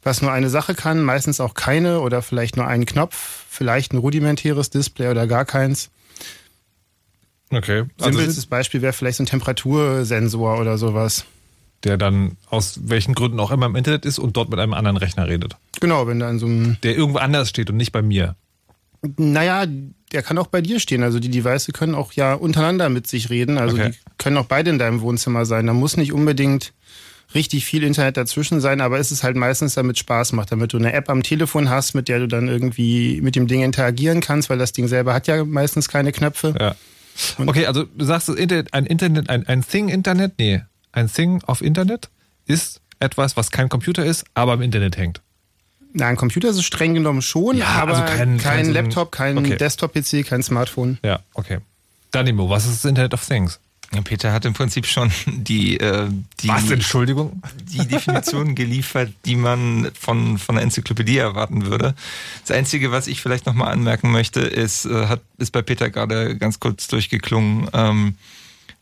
was 0.02 0.22
nur 0.22 0.32
eine 0.32 0.48
Sache 0.48 0.74
kann, 0.74 1.02
meistens 1.02 1.40
auch 1.40 1.52
keine 1.52 2.00
oder 2.00 2.22
vielleicht 2.22 2.56
nur 2.56 2.66
einen 2.66 2.86
Knopf, 2.86 3.44
vielleicht 3.50 3.92
ein 3.92 3.98
rudimentäres 3.98 4.70
Display 4.70 5.08
oder 5.08 5.26
gar 5.26 5.44
keins. 5.44 5.90
Okay. 7.50 7.84
Also 7.98 8.16
Simpelstes 8.16 8.46
Beispiel 8.46 8.80
wäre 8.80 8.94
vielleicht 8.94 9.18
so 9.18 9.24
ein 9.24 9.26
Temperatursensor 9.26 10.58
oder 10.58 10.78
sowas 10.78 11.26
der 11.84 11.96
dann 11.96 12.36
aus 12.48 12.80
welchen 12.84 13.14
Gründen 13.14 13.40
auch 13.40 13.50
immer 13.50 13.66
im 13.66 13.76
Internet 13.76 14.04
ist 14.04 14.18
und 14.18 14.36
dort 14.36 14.50
mit 14.50 14.58
einem 14.58 14.74
anderen 14.74 14.96
Rechner 14.96 15.28
redet. 15.28 15.56
Genau, 15.80 16.06
wenn 16.06 16.18
da 16.18 16.30
in 16.30 16.38
so 16.38 16.46
einem. 16.46 16.76
Der 16.82 16.96
irgendwo 16.96 17.18
anders 17.18 17.48
steht 17.48 17.70
und 17.70 17.76
nicht 17.76 17.92
bei 17.92 18.02
mir. 18.02 18.36
Naja, 19.16 19.64
der 20.12 20.22
kann 20.22 20.36
auch 20.36 20.48
bei 20.48 20.60
dir 20.60 20.78
stehen. 20.78 21.02
Also 21.02 21.20
die 21.20 21.30
Devices 21.30 21.72
können 21.72 21.94
auch 21.94 22.12
ja 22.12 22.34
untereinander 22.34 22.90
mit 22.90 23.06
sich 23.06 23.30
reden. 23.30 23.56
Also 23.56 23.76
okay. 23.76 23.90
die 23.90 23.98
können 24.18 24.36
auch 24.36 24.44
beide 24.44 24.70
in 24.70 24.78
deinem 24.78 25.00
Wohnzimmer 25.00 25.46
sein. 25.46 25.66
Da 25.66 25.72
muss 25.72 25.96
nicht 25.96 26.12
unbedingt 26.12 26.74
richtig 27.34 27.64
viel 27.64 27.82
Internet 27.82 28.16
dazwischen 28.16 28.60
sein, 28.60 28.80
aber 28.80 28.98
es 28.98 29.12
ist 29.12 29.22
halt 29.22 29.36
meistens 29.36 29.74
damit 29.74 29.98
Spaß 29.98 30.32
macht, 30.32 30.52
damit 30.52 30.72
du 30.72 30.78
eine 30.78 30.92
App 30.92 31.08
am 31.08 31.22
Telefon 31.22 31.70
hast, 31.70 31.94
mit 31.94 32.08
der 32.08 32.18
du 32.18 32.28
dann 32.28 32.48
irgendwie 32.48 33.20
mit 33.22 33.36
dem 33.36 33.46
Ding 33.46 33.62
interagieren 33.62 34.20
kannst, 34.20 34.50
weil 34.50 34.58
das 34.58 34.72
Ding 34.72 34.88
selber 34.88 35.14
hat 35.14 35.28
ja 35.28 35.44
meistens 35.44 35.88
keine 35.88 36.10
Knöpfe. 36.12 36.54
Ja. 36.58 36.74
okay, 37.46 37.66
also 37.66 37.84
du 37.84 38.04
sagst 38.04 38.28
ein 38.28 38.86
Internet, 38.86 39.30
ein, 39.30 39.46
ein 39.46 39.64
Thing-Internet? 39.64 40.34
Nee 40.38 40.62
ein 40.92 41.12
Thing 41.12 41.42
auf 41.44 41.62
Internet 41.62 42.10
ist 42.46 42.80
etwas, 42.98 43.36
was 43.36 43.50
kein 43.50 43.68
Computer 43.68 44.04
ist, 44.04 44.24
aber 44.34 44.54
im 44.54 44.62
Internet 44.62 44.96
hängt. 44.96 45.20
Na, 45.92 46.06
ein 46.06 46.16
Computer 46.16 46.48
ist 46.48 46.56
es 46.56 46.64
streng 46.64 46.94
genommen 46.94 47.22
schon, 47.22 47.58
ja, 47.58 47.66
aber 47.66 47.92
also 47.92 48.04
kein, 48.04 48.38
kein, 48.38 48.64
kein 48.64 48.72
Laptop, 48.72 49.10
kein 49.10 49.38
okay. 49.38 49.56
Desktop-PC, 49.56 50.24
kein 50.24 50.42
Smartphone. 50.42 50.98
Ja, 51.02 51.20
okay. 51.34 51.58
Danimo, 52.12 52.48
was 52.48 52.66
ist 52.66 52.84
das 52.84 52.88
Internet 52.88 53.14
of 53.14 53.26
Things? 53.26 53.58
Peter 54.04 54.32
hat 54.32 54.44
im 54.44 54.52
Prinzip 54.52 54.86
schon 54.86 55.10
die, 55.26 55.78
äh, 55.80 56.08
die 56.40 56.48
Was, 56.48 56.70
Entschuldigung? 56.70 57.42
Die 57.64 57.86
Definition 57.86 58.54
geliefert, 58.54 59.12
die 59.24 59.34
man 59.34 59.90
von, 59.98 60.38
von 60.38 60.54
der 60.54 60.64
Enzyklopädie 60.64 61.18
erwarten 61.18 61.66
würde. 61.66 61.94
Das 62.46 62.56
Einzige, 62.56 62.92
was 62.92 63.08
ich 63.08 63.20
vielleicht 63.20 63.46
nochmal 63.46 63.72
anmerken 63.72 64.12
möchte, 64.12 64.40
ist, 64.40 64.84
äh, 64.86 65.06
hat, 65.06 65.20
ist 65.38 65.50
bei 65.50 65.62
Peter 65.62 65.90
gerade 65.90 66.36
ganz 66.36 66.60
kurz 66.60 66.86
durchgeklungen. 66.86 67.68
Ähm, 67.72 68.14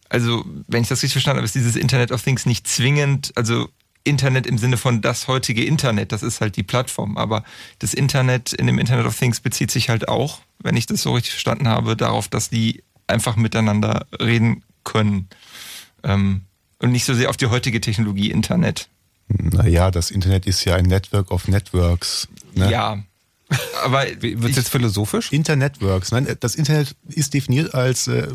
also 0.09 0.45
wenn 0.67 0.83
ich 0.83 0.88
das 0.88 1.03
richtig 1.03 1.12
verstanden 1.12 1.38
habe, 1.38 1.47
ist 1.47 1.55
dieses 1.55 1.77
Internet 1.77 2.12
of 2.12 2.23
Things 2.23 2.47
nicht 2.47 2.67
zwingend, 2.67 3.33
also 3.37 3.69
Internet 4.05 4.47
im 4.47 4.59
Sinne 4.59 4.77
von 4.77 5.03
das 5.03 5.29
heutige 5.29 5.65
Internet, 5.65 6.12
das 6.12 6.23
ist 6.23 6.41
halt 6.41 6.57
die 6.57 6.62
Plattform. 6.62 7.19
Aber 7.19 7.45
das 7.79 7.95
Internet 7.95 8.53
in 8.53 8.67
dem 8.67 8.79
Internet 8.79 9.07
of 9.07 9.19
Things 9.19 9.41
bezieht 9.41 9.71
sich 9.71 9.91
halt 9.91 10.09
auch, 10.09 10.41
wenn 10.61 10.77
ich 10.77 10.87
das 10.87 11.03
so 11.03 11.12
richtig 11.12 11.33
verstanden 11.33 11.69
habe, 11.69 11.97
darauf, 11.97 12.29
dass 12.29 12.49
die 12.49 12.83
einfach 13.07 13.37
miteinander 13.37 14.07
reden 14.21 14.65
können. 14.85 15.29
Ähm, 16.03 16.43
und 16.81 16.93
nicht 16.93 17.05
so 17.05 17.15
sehr 17.15 17.29
auf 17.29 17.37
die 17.37 17.47
heutige 17.47 17.81
Technologie 17.81 18.31
Internet. 18.31 18.88
Naja, 19.29 19.91
das 19.91 20.11
Internet 20.11 20.47
ist 20.47 20.65
ja 20.65 20.77
ein 20.77 20.87
Network 20.87 21.31
of 21.31 21.49
Networks. 21.49 22.29
Ne? 22.55 22.71
Ja. 22.71 23.03
Aber 23.85 24.05
wird 24.21 24.50
es 24.50 24.57
jetzt 24.57 24.69
philosophisch? 24.69 25.33
Internetworks. 25.33 26.12
Nein, 26.12 26.37
das 26.41 26.55
Internet 26.55 26.95
ist 27.09 27.35
definiert 27.35 27.75
als 27.75 28.07
äh, 28.07 28.29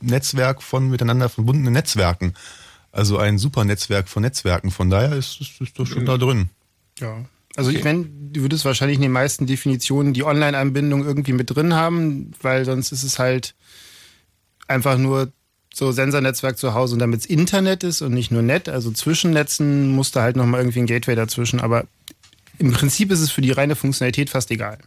Netzwerk 0.00 0.62
von 0.62 0.88
miteinander 0.88 1.28
verbundenen 1.28 1.72
Netzwerken. 1.72 2.34
Also 2.92 3.18
ein 3.18 3.38
super 3.38 3.64
Netzwerk 3.64 4.08
von 4.08 4.22
Netzwerken. 4.22 4.70
Von 4.70 4.90
daher 4.90 5.12
ist 5.12 5.40
es 5.40 5.60
ist 5.60 5.78
das 5.78 5.88
schon 5.88 6.06
da 6.06 6.18
drin. 6.18 6.50
Ja. 6.98 7.24
Also 7.56 7.70
ich 7.70 7.84
meine, 7.84 8.04
du 8.04 8.42
würdest 8.42 8.64
wahrscheinlich 8.64 8.96
in 8.96 9.02
den 9.02 9.12
meisten 9.12 9.46
Definitionen 9.46 10.12
die 10.12 10.24
Online-Anbindung 10.24 11.04
irgendwie 11.04 11.32
mit 11.32 11.54
drin 11.54 11.74
haben, 11.74 12.32
weil 12.42 12.64
sonst 12.64 12.92
ist 12.92 13.02
es 13.02 13.18
halt 13.18 13.54
einfach 14.68 14.96
nur 14.96 15.32
so 15.74 15.92
Sensornetzwerk 15.92 16.58
zu 16.58 16.74
Hause 16.74 16.94
und 16.94 17.00
damit 17.00 17.20
es 17.20 17.26
Internet 17.26 17.84
ist 17.84 18.02
und 18.02 18.12
nicht 18.12 18.30
nur 18.30 18.42
Net, 18.42 18.68
also 18.68 18.90
zwischen 18.90 19.32
Netzen 19.32 19.90
musst 19.90 20.16
du 20.16 20.20
halt 20.20 20.36
nochmal 20.36 20.60
irgendwie 20.60 20.80
ein 20.80 20.86
Gateway 20.86 21.14
dazwischen, 21.14 21.60
aber 21.60 21.84
im 22.58 22.72
Prinzip 22.72 23.10
ist 23.10 23.20
es 23.20 23.30
für 23.30 23.40
die 23.40 23.52
reine 23.52 23.76
Funktionalität 23.76 24.30
fast 24.30 24.50
egal. 24.50 24.78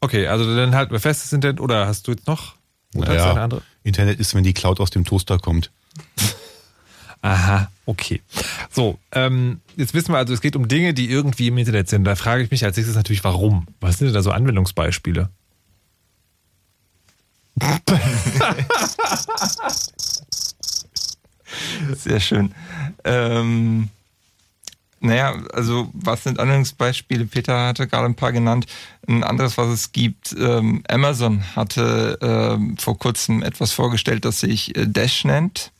Okay, 0.00 0.26
also 0.26 0.54
dann 0.54 0.74
halten 0.74 0.92
wir 0.92 1.00
fest, 1.00 1.24
das 1.24 1.32
Internet, 1.32 1.60
oder 1.60 1.86
hast 1.86 2.06
du 2.06 2.12
jetzt 2.12 2.26
noch? 2.26 2.54
Oder 2.94 3.08
hast 3.08 3.24
du 3.24 3.30
eine 3.30 3.40
andere? 3.40 3.62
Internet 3.82 4.20
ist, 4.20 4.34
wenn 4.34 4.44
die 4.44 4.52
Cloud 4.52 4.80
aus 4.80 4.90
dem 4.90 5.04
Toaster 5.04 5.38
kommt. 5.38 5.70
Aha, 7.22 7.70
okay. 7.84 8.22
So, 8.70 8.98
ähm, 9.12 9.60
jetzt 9.76 9.92
wissen 9.92 10.12
wir 10.12 10.18
also, 10.18 10.32
es 10.32 10.40
geht 10.40 10.56
um 10.56 10.68
Dinge, 10.68 10.94
die 10.94 11.10
irgendwie 11.10 11.48
im 11.48 11.58
Internet 11.58 11.88
sind. 11.88 12.04
Da 12.04 12.16
frage 12.16 12.42
ich 12.42 12.50
mich 12.50 12.64
als 12.64 12.76
nächstes 12.76 12.96
natürlich, 12.96 13.24
warum? 13.24 13.66
Was 13.80 13.98
sind 13.98 14.06
denn 14.06 14.14
da 14.14 14.22
so 14.22 14.30
Anwendungsbeispiele? 14.30 15.28
Sehr 21.96 22.20
schön. 22.20 22.54
Ähm, 23.04 23.90
naja, 25.00 25.34
also 25.52 25.90
was 25.94 26.24
sind 26.24 26.38
Anwendungsbeispiele? 26.38 27.24
Peter 27.26 27.66
hatte 27.68 27.88
gerade 27.88 28.06
ein 28.06 28.14
paar 28.14 28.32
genannt. 28.32 28.66
Ein 29.08 29.24
anderes, 29.24 29.56
was 29.58 29.68
es 29.68 29.92
gibt, 29.92 30.34
ähm, 30.38 30.82
Amazon 30.88 31.42
hatte 31.56 32.18
ähm, 32.22 32.76
vor 32.78 32.98
kurzem 32.98 33.42
etwas 33.42 33.72
vorgestellt, 33.72 34.24
das 34.24 34.40
sich 34.40 34.76
äh, 34.76 34.86
Dash 34.86 35.24
nennt. 35.24 35.72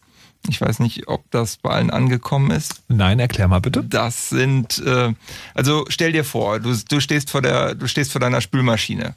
Ich 0.48 0.58
weiß 0.58 0.78
nicht, 0.78 1.06
ob 1.06 1.30
das 1.30 1.58
bei 1.58 1.68
allen 1.68 1.90
angekommen 1.90 2.50
ist. 2.50 2.82
Nein, 2.88 3.18
erklär 3.20 3.46
mal 3.46 3.60
bitte. 3.60 3.84
Das 3.84 4.30
sind, 4.30 4.78
äh, 4.78 5.12
also 5.54 5.84
stell 5.88 6.12
dir 6.12 6.24
vor, 6.24 6.58
du, 6.60 6.74
du 6.88 7.00
stehst 7.00 7.28
vor 7.30 7.42
der, 7.42 7.74
du 7.74 7.86
stehst 7.86 8.10
vor 8.12 8.22
deiner 8.22 8.40
Spülmaschine 8.40 9.14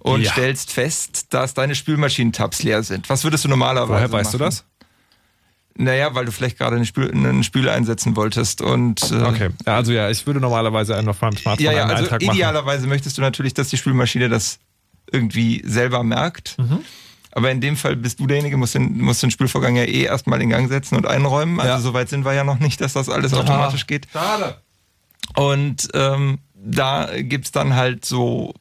und 0.00 0.22
Ja. 0.22 0.32
stellst 0.32 0.72
fest, 0.72 1.26
dass 1.30 1.54
deine 1.54 1.76
Spülmaschinentabs 1.76 2.64
leer 2.64 2.82
sind. 2.82 3.08
Was 3.08 3.22
würdest 3.22 3.44
du 3.44 3.48
normalerweise 3.48 3.92
Woher 3.92 4.10
weißt 4.12 4.34
du 4.34 4.38
machen? 4.38 4.46
das? 4.50 4.64
Naja, 5.82 6.14
weil 6.14 6.24
du 6.26 6.32
vielleicht 6.32 6.58
gerade 6.58 6.76
eine 6.76 6.84
Spül 6.84 7.10
einen 7.10 7.42
Spüle 7.42 7.72
einsetzen 7.72 8.14
wolltest 8.16 8.60
und 8.60 9.02
äh, 9.10 9.22
Okay, 9.22 9.48
ja, 9.66 9.76
also 9.76 9.92
ja, 9.92 10.10
ich 10.10 10.26
würde 10.26 10.40
normalerweise 10.40 10.96
einen 10.96 11.08
auf 11.08 11.20
meinem 11.22 11.36
Smartphone 11.36 11.64
ja, 11.64 11.72
ja, 11.72 11.82
einen 11.82 11.90
also 11.92 12.04
Eintrag 12.04 12.22
machen. 12.22 12.34
idealerweise 12.36 12.86
möchtest 12.86 13.16
du 13.16 13.22
natürlich, 13.22 13.54
dass 13.54 13.68
die 13.68 13.76
Spülmaschine 13.78 14.28
das 14.28 14.58
irgendwie 15.10 15.62
selber 15.66 16.02
merkt. 16.02 16.58
Mhm. 16.58 16.80
Aber 17.32 17.50
in 17.50 17.60
dem 17.60 17.76
Fall 17.76 17.96
bist 17.96 18.20
du 18.20 18.26
derjenige, 18.26 18.56
musst 18.56 18.74
den, 18.74 18.98
musst 19.00 19.22
den 19.22 19.30
Spülvorgang 19.30 19.76
ja 19.76 19.84
eh 19.84 20.02
erstmal 20.02 20.42
in 20.42 20.50
Gang 20.50 20.68
setzen 20.68 20.96
und 20.96 21.06
einräumen. 21.06 21.60
Also 21.60 21.72
Ja. 21.72 21.80
so 21.80 21.94
weit 21.94 22.08
sind 22.08 22.24
wir 22.24 22.34
ja 22.34 22.44
noch 22.44 22.58
nicht, 22.58 22.80
dass 22.80 22.92
das 22.92 23.08
alles 23.08 23.32
automatisch 23.32 23.86
geht. 23.86 24.08
Schade. 24.12 24.56
Und 25.36 25.88
ähm, 25.94 26.38
da 26.54 27.08
gibt's 27.20 27.52
dann 27.52 27.74
halt 27.76 28.04
so 28.04 28.52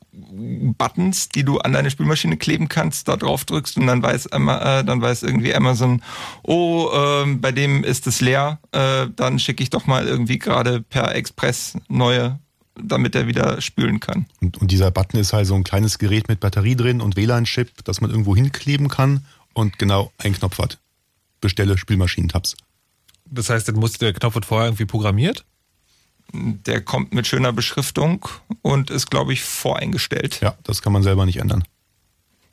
Buttons, 0.78 1.30
die 1.30 1.44
du 1.44 1.60
an 1.60 1.74
deine 1.74 1.92
Spülmaschine 1.92 2.38
kleben 2.38 2.70
kannst, 2.70 3.08
da 3.08 3.18
drauf 3.18 3.46
drückst 3.46 3.78
und 3.78 3.88
dann 3.88 4.02
weiß, 4.02 4.28
äh, 4.28 4.84
dann 4.84 5.02
weiß 5.02 5.24
irgendwie 5.24 5.54
Amazon, 5.54 6.02
oh, 6.44 6.90
ähm, 6.94 7.42
bei 7.42 7.52
dem 7.52 7.84
ist 7.84 8.08
es 8.08 8.22
leer, 8.22 8.60
äh, 8.72 9.08
dann 9.16 9.40
schicke 9.40 9.64
ich 9.64 9.70
doch 9.70 9.88
mal 9.88 10.08
irgendwie 10.08 10.40
gerade 10.40 10.82
per 10.82 11.16
Express 11.16 11.78
neue, 11.88 12.40
damit 12.82 13.16
er 13.16 13.28
wieder 13.28 13.62
spülen 13.62 14.00
kann. 14.00 14.26
Und, 14.42 14.58
und 14.58 14.72
dieser 14.72 14.92
Button 14.92 15.20
ist 15.20 15.34
halt 15.34 15.48
so 15.48 15.56
ein 15.56 15.64
kleines 15.64 16.00
Gerät 16.00 16.28
mit 16.28 16.40
Batterie 16.40 16.76
drin 16.76 17.02
und 17.02 17.16
WLAN-Chip, 17.16 17.84
das 17.84 18.02
man 18.02 18.10
irgendwo 18.10 18.36
hinkleben 18.36 18.88
kann 18.88 19.26
und 19.54 19.80
genau 19.80 20.12
einen 20.18 20.34
Knopf 20.34 20.60
hat. 20.60 20.78
Bestelle 21.42 21.78
Spülmaschinentabs. 21.78 22.56
Das 23.26 23.50
heißt, 23.50 23.68
dann 23.68 23.76
muss 23.76 23.94
der 23.94 24.14
Knopf 24.14 24.36
wird 24.36 24.46
vorher 24.46 24.68
irgendwie 24.68 24.86
programmiert? 24.86 25.46
Der 26.34 26.82
kommt 26.82 27.14
mit 27.14 27.26
schöner 27.28 27.52
Beschriftung 27.54 28.28
und 28.62 28.90
ist, 28.92 29.10
glaube 29.10 29.34
ich, 29.34 29.44
voreingestellt. 29.44 30.40
Ja, 30.42 30.56
das 30.64 30.82
kann 30.82 30.94
man 30.94 31.02
selber 31.04 31.26
nicht 31.26 31.38
ändern. 31.38 31.64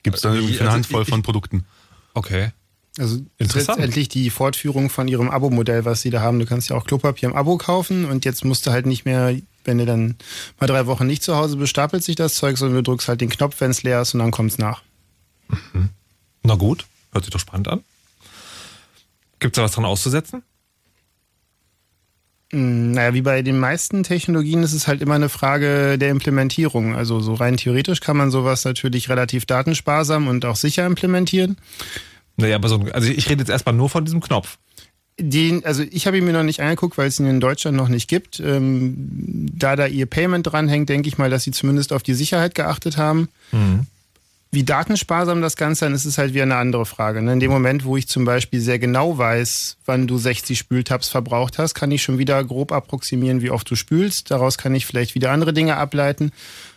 Gibt 0.02 0.16
es 0.16 0.22
dann 0.22 0.32
Äh, 0.34 0.36
irgendwie 0.36 0.54
eine 0.60 0.68
also 0.68 0.76
Handvoll 0.76 1.02
ich- 1.02 1.08
von 1.08 1.22
Produkten. 1.22 1.66
Okay. 2.14 2.52
Also 2.98 3.16
Interessant. 3.36 3.78
letztendlich 3.78 4.08
die 4.08 4.30
Fortführung 4.30 4.88
von 4.88 5.06
ihrem 5.06 5.28
Abo-Modell, 5.28 5.84
was 5.84 6.00
sie 6.00 6.08
da 6.08 6.22
haben. 6.22 6.38
Du 6.38 6.46
kannst 6.46 6.70
ja 6.70 6.76
auch 6.76 6.84
Klopapier 6.86 7.28
im 7.28 7.36
Abo 7.36 7.58
kaufen 7.58 8.06
und 8.06 8.24
jetzt 8.24 8.42
musst 8.46 8.66
du 8.66 8.70
halt 8.70 8.86
nicht 8.86 9.04
mehr, 9.04 9.36
wenn 9.64 9.76
du 9.76 9.84
dann 9.84 10.16
mal 10.58 10.66
drei 10.66 10.86
Wochen 10.86 11.06
nicht 11.06 11.22
zu 11.22 11.36
Hause 11.36 11.58
bist, 11.58 11.68
stapelt 11.70 12.02
sich 12.02 12.16
das 12.16 12.36
Zeug, 12.36 12.56
sondern 12.56 12.76
du 12.82 12.90
drückst 12.90 13.08
halt 13.08 13.20
den 13.20 13.28
Knopf, 13.28 13.60
wenn 13.60 13.70
es 13.70 13.82
leer 13.82 14.00
ist 14.00 14.14
und 14.14 14.20
dann 14.20 14.30
kommt's 14.30 14.56
nach. 14.56 14.80
Na 16.42 16.54
gut, 16.54 16.86
hört 17.12 17.24
sich 17.24 17.32
doch 17.32 17.40
spannend 17.40 17.68
an. 17.68 17.84
Gibt 19.40 19.54
es 19.54 19.60
da 19.60 19.64
was 19.64 19.72
dran 19.72 19.84
auszusetzen? 19.84 20.42
Mm, 22.52 22.92
Naja, 22.92 23.14
wie 23.14 23.22
bei 23.22 23.42
den 23.42 23.58
meisten 23.58 24.02
Technologien 24.02 24.62
ist 24.62 24.72
es 24.72 24.86
halt 24.86 25.02
immer 25.02 25.14
eine 25.14 25.28
Frage 25.28 25.98
der 25.98 26.10
Implementierung. 26.10 26.94
Also 26.94 27.20
so 27.20 27.34
rein 27.34 27.56
theoretisch 27.56 28.00
kann 28.00 28.16
man 28.16 28.30
sowas 28.30 28.64
natürlich 28.64 29.08
relativ 29.08 29.46
datensparsam 29.46 30.28
und 30.28 30.44
auch 30.44 30.56
sicher 30.56 30.86
implementieren. 30.86 31.56
Naja, 32.36 32.56
aber 32.56 32.68
so, 32.68 32.80
also 32.92 33.08
ich 33.10 33.28
rede 33.30 33.40
jetzt 33.40 33.50
erstmal 33.50 33.74
nur 33.74 33.88
von 33.88 34.04
diesem 34.04 34.20
Knopf. 34.20 34.58
Den, 35.18 35.64
also 35.64 35.82
ich 35.82 36.06
habe 36.06 36.18
ihn 36.18 36.26
mir 36.26 36.34
noch 36.34 36.42
nicht 36.42 36.60
angeguckt, 36.60 36.98
weil 36.98 37.08
es 37.08 37.18
ihn 37.18 37.26
in 37.26 37.40
Deutschland 37.40 37.74
noch 37.74 37.88
nicht 37.88 38.06
gibt. 38.06 38.38
Ähm, 38.38 39.46
da 39.50 39.74
da 39.74 39.86
ihr 39.86 40.04
Payment 40.04 40.46
dranhängt, 40.46 40.90
denke 40.90 41.08
ich 41.08 41.16
mal, 41.16 41.30
dass 41.30 41.44
sie 41.44 41.52
zumindest 41.52 41.92
auf 41.94 42.02
die 42.02 42.12
Sicherheit 42.12 42.54
geachtet 42.54 42.98
haben. 42.98 43.28
Wie 44.56 44.64
datensparsam 44.64 45.42
das 45.42 45.56
Ganze 45.56 45.84
dann 45.84 45.92
ist, 45.92 46.06
ist 46.06 46.16
halt 46.16 46.32
wieder 46.32 46.44
eine 46.44 46.56
andere 46.56 46.86
Frage. 46.86 47.20
Ne? 47.20 47.34
In 47.34 47.40
dem 47.40 47.50
Moment, 47.50 47.84
wo 47.84 47.98
ich 47.98 48.08
zum 48.08 48.24
Beispiel 48.24 48.58
sehr 48.58 48.78
genau 48.78 49.18
weiß, 49.18 49.76
wann 49.84 50.06
du 50.06 50.16
60 50.16 50.58
Spültabs 50.58 51.10
verbraucht 51.10 51.58
hast, 51.58 51.74
kann 51.74 51.90
ich 51.90 52.02
schon 52.02 52.16
wieder 52.16 52.42
grob 52.42 52.72
approximieren, 52.72 53.42
wie 53.42 53.50
oft 53.50 53.70
du 53.70 53.76
spülst. 53.76 54.30
Daraus 54.30 54.56
kann 54.56 54.74
ich 54.74 54.86
vielleicht 54.86 55.14
wieder 55.14 55.30
andere 55.30 55.52
Dinge 55.52 55.76
ableiten. 55.76 56.32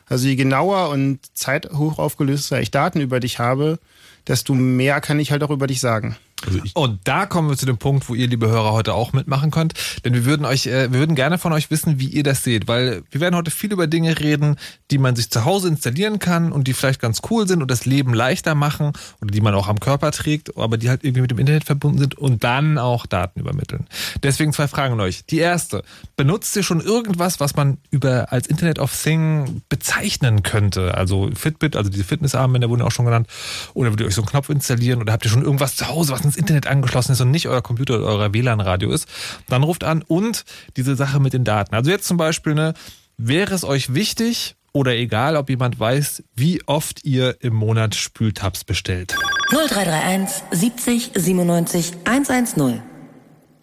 Also 0.08 0.28
je 0.28 0.36
genauer 0.36 0.89
und 0.89 1.20
zeithoch 1.34 2.00
aufgelöster 2.00 2.60
ich 2.60 2.70
Daten 2.70 3.00
über 3.00 3.22
dich 3.22 3.39
habe, 3.39 3.80
desto 4.28 4.54
mehr 4.56 5.00
kann 5.00 5.18
ich 5.18 5.32
halt 5.32 5.42
auch 5.42 5.50
über 5.50 5.68
dich 5.68 5.80
sagen. 5.80 6.18
Also 6.45 6.60
Und 6.73 7.02
da 7.04 7.25
kommen 7.25 7.49
wir 7.49 7.58
zu 7.58 7.65
dem 7.65 7.78
Punkt, 7.78 8.08
wo 8.08 8.15
ihr, 8.15 8.28
liebe 8.28 8.47
Hörer, 8.47 8.71
heute 8.71 8.93
auch 8.93 9.13
mitmachen 9.13 9.52
könnt. 9.52 9.73
Denn 10.06 10.13
wir 10.13 10.25
würden 10.25 10.45
euch, 10.45 10.67
äh, 10.67 10.91
wir 10.91 10.99
würden 10.99 11.15
gerne 11.15 11.38
von 11.38 11.52
euch 11.54 11.69
wissen, 11.69 11.99
wie 11.99 12.08
ihr 12.08 12.23
das 12.23 12.43
seht, 12.43 12.67
weil 12.67 13.04
wir 13.12 13.21
werden 13.21 13.36
heute 13.36 13.52
viel 13.52 13.71
über 13.71 13.88
Dinge 13.88 14.19
reden, 14.19 14.56
die 14.91 14.97
man 14.97 15.15
sich 15.15 15.30
zu 15.30 15.45
Hause 15.45 15.67
installieren 15.67 16.19
kann 16.19 16.52
und 16.52 16.67
die 16.67 16.73
vielleicht 16.73 17.02
ganz 17.02 17.21
cool 17.30 17.47
sind 17.47 17.62
und 17.62 17.69
das 17.69 17.86
Leben 17.86 18.13
leichter 18.13 18.56
machen 18.56 18.93
oder 19.21 19.32
die 19.32 19.41
man 19.41 19.54
auch 19.54 19.67
am 19.67 19.80
Körper 19.80 20.12
trägt, 20.12 20.58
aber 20.58 20.78
die 20.78 20.89
halt 20.89 21.04
irgendwie 21.04 21.21
mit 21.21 21.32
dem 21.32 21.39
Internet 21.39 21.65
verbunden 21.65 21.99
sind 21.99 22.15
und 22.15 22.43
dann 22.43 22.78
auch 22.78 23.06
Daten 23.06 23.39
übermitteln. 23.39 23.88
Deswegen 24.23 24.54
zwei 24.54 24.67
Fragen 24.67 24.93
an 24.93 25.02
euch. 25.02 25.25
Die 25.25 25.39
erste, 25.39 25.84
benutzt 26.15 26.56
ihr 26.56 26.63
schon 26.63 26.80
irgendwas, 26.80 27.39
was 27.39 27.56
man 27.56 27.78
über 27.91 28.32
als 28.32 28.47
Internet 28.47 28.80
of 28.80 28.95
Thing 28.95 29.62
bezeichnen 29.69 30.43
könnte? 30.43 30.95
Also 30.95 31.30
Fitbit, 31.34 31.75
also 31.75 31.89
diese 31.89 32.04
Fitnessarmbänder 32.04 32.69
wurden 32.69 32.82
auch 32.82 32.91
schon 32.91 33.06
genannt. 33.06 33.28
Oder 33.73 33.89
würdet 33.91 34.02
ihr 34.02 34.08
euch 34.08 34.15
so 34.15 34.21
einen 34.21 34.30
Knopf 34.30 34.49
installieren 34.49 35.02
oder 35.02 35.13
habt 35.13 35.25
ihr 35.25 35.32
schon 35.32 35.43
irgendwas 35.43 35.75
zu 35.75 35.88
Hause, 35.88 36.13
was 36.13 36.23
ins 36.30 36.38
Internet 36.38 36.68
angeschlossen 36.68 37.12
ist 37.12 37.22
und 37.22 37.32
nicht 37.32 37.48
euer 37.48 37.62
Computer 37.62 37.96
oder 37.96 38.06
euer 38.06 38.34
WLAN-Radio 38.34 38.92
ist? 38.92 39.08
Dann 39.48 39.63
ruft 39.63 39.84
an 39.84 40.04
und 40.08 40.46
diese 40.78 40.96
Sache 40.96 41.20
mit 41.20 41.34
den 41.34 41.44
Daten. 41.44 41.76
Also 41.76 41.92
jetzt 41.92 42.08
zum 42.08 42.18
Beispiel, 42.18 42.54
ne, 42.54 42.74
wäre 43.18 43.54
es 43.54 43.63
euch 43.63 43.94
wichtig 43.94 44.56
oder 44.72 44.96
egal, 44.96 45.36
ob 45.36 45.50
jemand 45.50 45.80
weiß, 45.80 46.24
wie 46.36 46.62
oft 46.68 47.04
ihr 47.04 47.38
im 47.42 47.54
Monat 47.54 47.96
Spültabs 47.96 48.63
bestellt? 48.63 49.15
0331 49.50 50.44
70 50.52 51.12
97 51.15 51.92
110. 52.06 52.82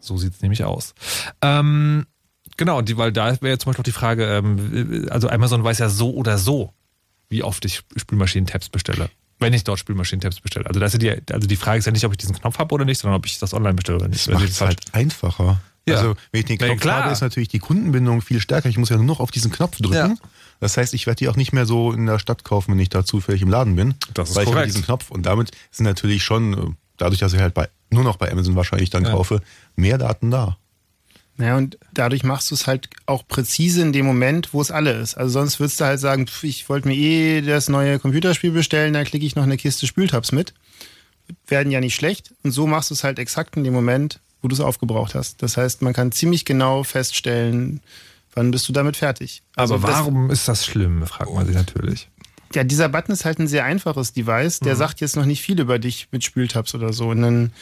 So 0.00 0.16
sieht's 0.16 0.42
nämlich 0.42 0.64
aus. 0.64 0.94
Ähm, 1.42 2.06
genau, 2.56 2.82
die, 2.82 2.96
weil 2.96 3.12
da 3.12 3.26
wäre 3.40 3.52
jetzt 3.52 3.62
zum 3.62 3.70
Beispiel 3.70 3.82
auch 3.82 3.84
die 3.84 3.92
Frage, 3.92 4.24
ähm, 4.26 5.08
also 5.10 5.28
Amazon 5.28 5.62
weiß 5.64 5.78
ja 5.78 5.88
so 5.88 6.12
oder 6.14 6.38
so, 6.38 6.72
wie 7.28 7.42
oft 7.42 7.64
ich 7.64 7.82
Spülmaschinen-Tabs 7.96 8.68
bestelle. 8.68 9.08
Wenn 9.38 9.52
ich 9.52 9.64
dort 9.64 9.78
Spülmaschinen-Tabs 9.78 10.40
bestelle. 10.40 10.66
Also, 10.66 10.80
das 10.80 10.94
ist 10.94 11.02
ja 11.02 11.16
die, 11.16 11.32
also 11.32 11.46
die 11.46 11.56
Frage 11.56 11.78
ist 11.78 11.84
ja 11.86 11.92
nicht, 11.92 12.04
ob 12.04 12.12
ich 12.12 12.18
diesen 12.18 12.34
Knopf 12.34 12.58
habe 12.58 12.74
oder 12.74 12.84
nicht, 12.84 12.98
sondern 12.98 13.18
ob 13.18 13.26
ich 13.26 13.38
das 13.38 13.52
online 13.52 13.74
bestelle 13.74 13.98
oder 13.98 14.08
nicht. 14.08 14.26
das 14.26 14.34
macht 14.34 14.48
es 14.48 14.60
halt 14.60 14.80
einfacher. 14.92 15.60
Ja. 15.88 15.96
Also 15.96 16.16
wenn 16.32 16.40
ich 16.40 16.46
den 16.46 16.58
ja, 16.58 16.66
Knopf 16.66 16.80
klar. 16.80 17.02
habe, 17.04 17.12
ist 17.12 17.20
natürlich 17.20 17.48
die 17.48 17.60
Kundenbindung 17.60 18.20
viel 18.20 18.40
stärker. 18.40 18.68
Ich 18.68 18.76
muss 18.76 18.88
ja 18.88 18.96
nur 18.96 19.04
noch 19.04 19.20
auf 19.20 19.30
diesen 19.30 19.52
Knopf 19.52 19.76
drücken. 19.76 19.94
Ja. 19.94 20.14
Das 20.58 20.76
heißt, 20.76 20.94
ich 20.94 21.06
werde 21.06 21.18
die 21.18 21.28
auch 21.28 21.36
nicht 21.36 21.52
mehr 21.52 21.64
so 21.66 21.92
in 21.92 22.06
der 22.06 22.18
Stadt 22.18 22.42
kaufen, 22.44 22.72
wenn 22.72 22.78
ich 22.80 22.88
da 22.88 23.04
zufällig 23.04 23.42
im 23.42 23.50
Laden 23.50 23.76
bin. 23.76 23.94
Das 24.14 24.30
ist 24.30 24.36
weil 24.36 24.42
ich 24.44 24.46
habe 24.48 24.56
korrekt. 24.56 24.74
diesen 24.74 24.84
Knopf 24.84 25.10
und 25.10 25.26
damit 25.26 25.52
sind 25.70 25.84
natürlich 25.84 26.24
schon, 26.24 26.54
äh, 26.54 26.74
dadurch, 26.96 27.20
dass 27.20 27.32
ich 27.34 27.40
halt 27.40 27.54
bei, 27.54 27.68
nur 27.90 28.02
noch 28.02 28.16
bei 28.16 28.32
Amazon 28.32 28.56
wahrscheinlich 28.56 28.90
dann 28.90 29.04
Ja. 29.04 29.10
kaufe, 29.10 29.42
mehr 29.76 29.98
Daten 29.98 30.30
da. 30.30 30.56
Ja, 31.38 31.56
und 31.56 31.78
dadurch 31.92 32.22
machst 32.24 32.50
du 32.50 32.54
es 32.54 32.66
halt 32.66 32.88
auch 33.04 33.28
präzise 33.28 33.82
in 33.82 33.92
dem 33.92 34.06
Moment, 34.06 34.54
wo 34.54 34.60
es 34.62 34.70
alle 34.70 34.92
ist. 34.92 35.16
Also 35.16 35.34
sonst 35.34 35.60
würdest 35.60 35.80
du 35.80 35.84
halt 35.84 36.00
sagen, 36.00 36.26
pf, 36.26 36.44
ich 36.44 36.68
wollte 36.68 36.88
mir 36.88 36.94
eh 36.96 37.42
das 37.42 37.68
neue 37.68 37.98
Computerspiel 37.98 38.52
bestellen, 38.52 38.94
da 38.94 39.04
klicke 39.04 39.26
ich 39.26 39.36
noch 39.36 39.42
eine 39.42 39.58
Kiste 39.58 39.86
Spültabs 39.86 40.32
mit. 40.32 40.54
Werden 41.46 41.70
ja 41.70 41.80
nicht 41.80 41.94
schlecht. 41.94 42.32
Und 42.42 42.52
so 42.52 42.66
machst 42.66 42.90
du 42.90 42.94
es 42.94 43.04
halt 43.04 43.18
exakt 43.18 43.56
in 43.56 43.64
dem 43.64 43.74
Moment, 43.74 44.20
wo 44.40 44.48
du 44.48 44.54
es 44.54 44.60
aufgebraucht 44.60 45.14
hast. 45.14 45.42
Das 45.42 45.56
heißt, 45.56 45.82
man 45.82 45.92
kann 45.92 46.10
ziemlich 46.12 46.44
genau 46.46 46.84
feststellen, 46.84 47.80
wann 48.34 48.50
bist 48.50 48.68
du 48.68 48.72
damit 48.72 48.96
fertig. 48.96 49.42
Also 49.56 49.74
Aber 49.74 49.88
das- 49.88 49.96
warum 49.98 50.30
ist 50.30 50.48
das 50.48 50.64
schlimm, 50.64 51.04
fragt 51.06 51.32
man 51.34 51.46
sich 51.46 51.54
natürlich. 51.56 52.08
ja, 52.54 52.64
dieser 52.64 52.88
Button 52.88 53.12
ist 53.12 53.24
halt 53.26 53.40
ein 53.40 53.48
sehr 53.48 53.64
einfaches 53.64 54.12
Device. 54.14 54.60
Der 54.60 54.74
mhm. 54.74 54.78
sagt 54.78 55.00
jetzt 55.00 55.16
noch 55.16 55.26
nicht 55.26 55.42
viel 55.42 55.60
über 55.60 55.78
dich 55.78 56.08
mit 56.12 56.24
Spültabs 56.24 56.74
oder 56.74 56.92
so. 56.94 57.08
Und 57.08 57.20
dann 57.22 57.52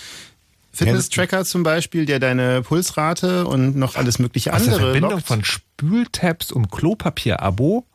Fitness-Tracker 0.75 1.45
zum 1.45 1.63
Beispiel, 1.63 2.07
der 2.07 2.19
deine 2.19 2.63
Pulsrate 2.63 3.47
und 3.47 3.77
noch 3.77 3.97
alles 3.97 4.19
mögliche 4.19 4.53
Aus 4.53 4.63
andere. 4.63 4.77
Der 4.77 4.81
Verbindung 4.87 5.11
lockt. 5.13 5.27
von 5.27 5.45
Spültabs 5.45 6.53
und 6.53 6.71
Klopapier-Abo 6.71 7.87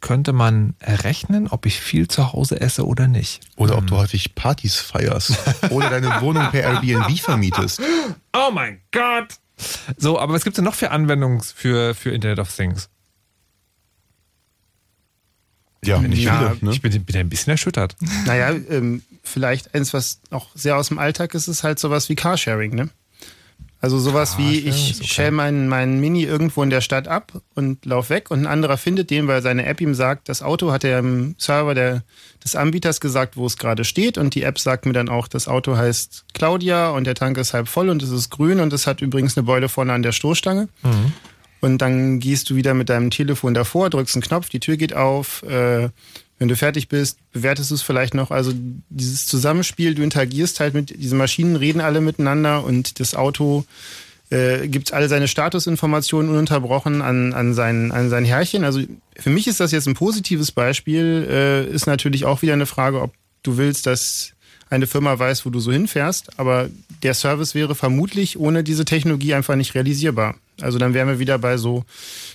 könnte 0.00 0.32
man 0.32 0.74
errechnen, 0.78 1.48
ob 1.48 1.66
ich 1.66 1.80
viel 1.80 2.08
zu 2.08 2.32
Hause 2.32 2.60
esse 2.60 2.86
oder 2.86 3.08
nicht. 3.08 3.40
Oder 3.56 3.76
hm. 3.76 3.78
ob 3.78 3.86
du 3.88 3.96
häufig 3.96 4.34
Partys 4.34 4.76
feierst. 4.76 5.36
oder 5.70 5.90
deine 5.90 6.20
Wohnung 6.20 6.50
per 6.50 6.62
Airbnb 6.62 7.18
vermietest. 7.18 7.80
Oh 8.32 8.50
mein 8.52 8.80
Gott! 8.92 9.34
So, 9.96 10.18
aber 10.18 10.34
was 10.34 10.44
gibt 10.44 10.54
es 10.54 10.56
denn 10.56 10.64
noch 10.64 10.74
für 10.74 10.92
Anwendungen 10.92 11.40
für, 11.40 11.94
für 11.94 12.10
Internet 12.10 12.38
of 12.38 12.54
Things? 12.54 12.88
Ja, 15.84 16.00
nicht 16.00 16.22
ja, 16.22 16.50
viele. 16.54 16.64
Ne? 16.64 16.72
Ich 16.72 16.82
bin, 16.82 17.04
bin 17.04 17.16
ein 17.16 17.28
bisschen 17.28 17.52
erschüttert. 17.52 17.96
Naja, 18.26 18.50
ähm, 18.68 19.02
vielleicht 19.22 19.74
eins, 19.74 19.94
was 19.94 20.20
auch 20.30 20.48
sehr 20.54 20.76
aus 20.76 20.88
dem 20.88 20.98
Alltag 20.98 21.34
ist, 21.34 21.48
ist 21.48 21.62
halt 21.62 21.78
sowas 21.78 22.08
wie 22.08 22.14
Carsharing, 22.14 22.74
ne? 22.74 22.88
Also 23.80 24.00
sowas 24.00 24.38
wie, 24.38 24.58
ich 24.58 24.96
okay. 24.96 25.06
stelle 25.06 25.30
meinen, 25.30 25.68
meinen 25.68 26.00
Mini 26.00 26.24
irgendwo 26.24 26.64
in 26.64 26.70
der 26.70 26.80
Stadt 26.80 27.06
ab 27.06 27.40
und 27.54 27.86
lauf 27.86 28.10
weg 28.10 28.28
und 28.28 28.40
ein 28.40 28.46
anderer 28.48 28.76
findet 28.76 29.08
den, 29.10 29.28
weil 29.28 29.40
seine 29.40 29.66
App 29.66 29.80
ihm 29.80 29.94
sagt, 29.94 30.28
das 30.28 30.42
Auto 30.42 30.72
hat 30.72 30.82
er 30.82 30.98
im 30.98 31.36
Server 31.38 31.74
der, 31.74 32.02
des 32.42 32.56
Anbieters 32.56 33.00
gesagt, 33.00 33.36
wo 33.36 33.46
es 33.46 33.56
gerade 33.56 33.84
steht 33.84 34.18
und 34.18 34.34
die 34.34 34.42
App 34.42 34.58
sagt 34.58 34.84
mir 34.84 34.94
dann 34.94 35.08
auch, 35.08 35.28
das 35.28 35.46
Auto 35.46 35.76
heißt 35.76 36.24
Claudia 36.34 36.90
und 36.90 37.04
der 37.04 37.14
Tank 37.14 37.38
ist 37.38 37.54
halb 37.54 37.68
voll 37.68 37.88
und 37.88 38.02
es 38.02 38.10
ist 38.10 38.30
grün 38.30 38.58
und 38.58 38.72
es 38.72 38.88
hat 38.88 39.00
übrigens 39.00 39.36
eine 39.36 39.44
Beule 39.44 39.68
vorne 39.68 39.92
an 39.92 40.02
der 40.02 40.12
Stoßstange. 40.12 40.68
Mhm. 40.82 41.12
Und 41.60 41.78
dann 41.78 42.20
gehst 42.20 42.50
du 42.50 42.56
wieder 42.56 42.74
mit 42.74 42.88
deinem 42.88 43.10
Telefon 43.10 43.54
davor, 43.54 43.90
drückst 43.90 44.16
einen 44.16 44.22
Knopf, 44.22 44.48
die 44.48 44.60
Tür 44.60 44.76
geht 44.76 44.94
auf, 44.94 45.42
äh, 45.42 45.88
wenn 46.38 46.48
du 46.48 46.56
fertig 46.56 46.88
bist, 46.88 47.18
bewertest 47.32 47.70
du 47.70 47.74
es 47.74 47.82
vielleicht 47.82 48.14
noch. 48.14 48.30
Also 48.30 48.52
dieses 48.90 49.26
Zusammenspiel, 49.26 49.94
du 49.94 50.02
interagierst 50.02 50.60
halt 50.60 50.72
mit 50.72 50.90
diesen 50.90 51.18
Maschinen, 51.18 51.56
reden 51.56 51.80
alle 51.80 52.00
miteinander 52.00 52.64
und 52.64 53.00
das 53.00 53.14
Auto 53.14 53.64
äh, 54.30 54.68
gibt 54.68 54.92
alle 54.92 55.08
seine 55.08 55.26
Statusinformationen 55.26 56.30
ununterbrochen 56.30 57.02
an, 57.02 57.32
an, 57.32 57.54
sein, 57.54 57.90
an 57.90 58.08
sein 58.08 58.24
Herrchen. 58.24 58.62
Also 58.62 58.80
für 59.16 59.30
mich 59.30 59.48
ist 59.48 59.58
das 59.58 59.72
jetzt 59.72 59.88
ein 59.88 59.94
positives 59.94 60.52
Beispiel. 60.52 61.26
Äh, 61.28 61.74
ist 61.74 61.86
natürlich 61.86 62.24
auch 62.24 62.42
wieder 62.42 62.52
eine 62.52 62.66
Frage, 62.66 63.00
ob 63.00 63.12
du 63.42 63.56
willst, 63.56 63.86
dass 63.86 64.32
eine 64.70 64.86
Firma 64.86 65.18
weiß, 65.18 65.46
wo 65.46 65.50
du 65.50 65.60
so 65.60 65.72
hinfährst. 65.72 66.38
Aber 66.38 66.68
der 67.02 67.14
Service 67.14 67.54
wäre 67.54 67.74
vermutlich 67.74 68.38
ohne 68.38 68.62
diese 68.62 68.84
Technologie 68.84 69.34
einfach 69.34 69.56
nicht 69.56 69.74
realisierbar. 69.74 70.36
Also 70.60 70.78
dann 70.78 70.94
wären 70.94 71.08
wir 71.08 71.18
wieder 71.18 71.38
bei 71.38 71.56
so, 71.56 71.84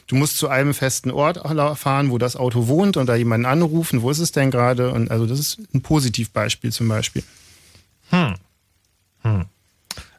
du 0.07 0.15
musst 0.15 0.37
zu 0.37 0.47
einem 0.47 0.73
festen 0.73 1.11
Ort 1.11 1.39
fahren, 1.77 2.11
wo 2.11 2.17
das 2.17 2.35
Auto 2.35 2.67
wohnt 2.67 2.97
und 2.97 3.07
da 3.07 3.15
jemanden 3.15 3.45
anrufen, 3.45 4.01
wo 4.01 4.09
ist 4.09 4.19
es 4.19 4.31
denn 4.31 4.51
gerade? 4.51 4.91
Und 4.91 5.11
also 5.11 5.25
das 5.25 5.39
ist 5.39 5.59
ein 5.73 5.81
Positivbeispiel 5.81 6.71
zum 6.71 6.87
Beispiel. 6.87 7.23
Hm. 8.09 8.35
Hm. 9.23 9.45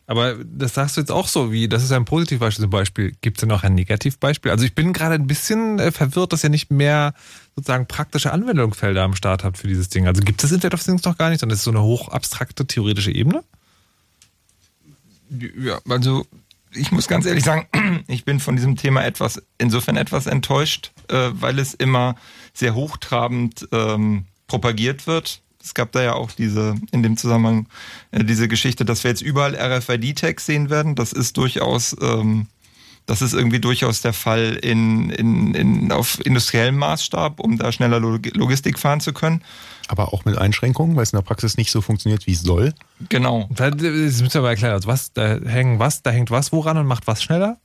Aber 0.07 0.37
das 0.45 0.75
sagst 0.75 0.97
du 0.97 1.01
jetzt 1.01 1.11
auch 1.11 1.29
so, 1.29 1.51
wie, 1.51 1.67
das 1.67 1.83
ist 1.83 1.93
ein 1.93 2.05
Positivbeispiel 2.05 2.65
zum 2.65 2.71
Beispiel. 2.71 3.15
Gibt 3.23 3.39
es 3.39 3.41
denn 3.41 3.49
noch 3.49 3.63
ein 3.63 3.75
Negativbeispiel? 3.75 4.51
Also 4.51 4.65
ich 4.67 4.75
bin 4.75 4.93
gerade 4.93 5.15
ein 5.15 5.27
bisschen 5.27 5.79
äh, 5.79 5.93
verwirrt, 5.93 6.35
dass 6.35 6.45
ihr 6.45 6.51
nicht 6.51 6.71
mehr 6.71 7.15
sozusagen 7.57 7.87
praktische 7.87 8.33
Anwendungsfelder 8.33 9.03
am 9.03 9.15
Start 9.15 9.45
habt 9.45 9.57
für 9.57 9.69
dieses 9.69 9.89
Ding. 9.89 10.07
Also 10.07 10.23
gibt 10.23 10.43
es 10.43 10.51
das 10.51 10.55
Internet 10.55 10.75
of 10.75 10.85
Things 10.85 11.05
noch 11.05 11.17
gar 11.17 11.31
nicht, 11.31 11.41
sondern 11.41 11.57
ist 11.57 11.65
so 11.65 11.71
eine 11.71 11.83
hochabstrakte 11.83 12.67
theoretische 12.67 13.13
Ebene? 13.13 13.43
Ja, 15.31 15.81
also 15.89 16.27
ich 16.75 16.93
muss 16.93 17.09
ganz 17.09 17.27
ehrlich 17.27 17.45
sagen, 17.45 17.67
ich 18.09 18.25
bin 18.25 18.41
von 18.41 18.57
diesem 18.57 18.77
Thema 18.77 19.05
etwas, 19.05 19.43
insofern 19.59 19.97
etwas 19.97 20.27
enttäuscht, 20.27 20.93
äh, 21.09 21.31
weil 21.33 21.59
es 21.59 21.75
immer 21.75 22.17
sehr 22.53 22.75
hochtrabend 22.75 23.69
ähm, 23.73 24.25
propagiert 24.47 25.07
wird. 25.07 25.41
Es 25.63 25.75
gab 25.75 25.93
da 25.93 26.03
ja 26.03 26.15
auch 26.15 26.33
diese, 26.33 26.75
in 26.93 27.03
dem 27.03 27.17
Zusammenhang, 27.17 27.67
äh, 28.11 28.25
diese 28.25 28.49
Geschichte, 28.49 28.85
dass 28.85 29.05
wir 29.05 29.11
jetzt 29.11 29.23
überall 29.23 29.57
RFID-Tags 29.57 30.47
sehen 30.47 30.71
werden. 30.71 30.95
Das 30.95 31.13
ist 31.13 31.37
durchaus, 31.37 31.97
ähm, 32.01 32.49
das 33.07 33.23
ist 33.23 33.35
irgendwie 33.35 33.61
durchaus 33.61 34.01
der 34.03 34.13
Fall 34.13 34.59
in, 34.63 35.11
in, 35.11 35.55
in, 35.55 35.93
auf 35.93 36.25
industriellem 36.25 36.77
Maßstab, 36.77 37.41
um 37.41 37.59
da 37.59 37.73
schneller 37.73 38.01
Logistik 38.01 38.79
fahren 38.79 39.01
zu 39.01 39.13
können. 39.13 39.43
Aber 39.89 40.13
auch 40.13 40.25
mit 40.25 40.39
Einschränkungen, 40.39 40.97
weil 40.97 41.03
es 41.03 41.13
in 41.13 41.19
der 41.19 41.23
Praxis 41.23 41.57
nicht 41.57 41.71
so 41.71 41.81
funktioniert, 41.81 42.27
wie 42.27 42.33
es 42.33 42.43
soll. 42.43 42.73
Genau. 43.09 43.49
Das 43.51 43.75
müssen 43.75 44.33
wir 44.33 44.41
mal 44.41 44.51
erklären. 44.51 44.73
Also 44.75 44.89
was, 44.89 45.13
da 45.13 45.39
hängen 45.45 45.79
was, 45.79 46.03
da 46.03 46.11
hängt 46.11 46.31
was 46.31 46.53
woran 46.53 46.79
und 46.79 46.87
macht 46.87 47.07
was 47.07 47.23
schneller? 47.23 47.59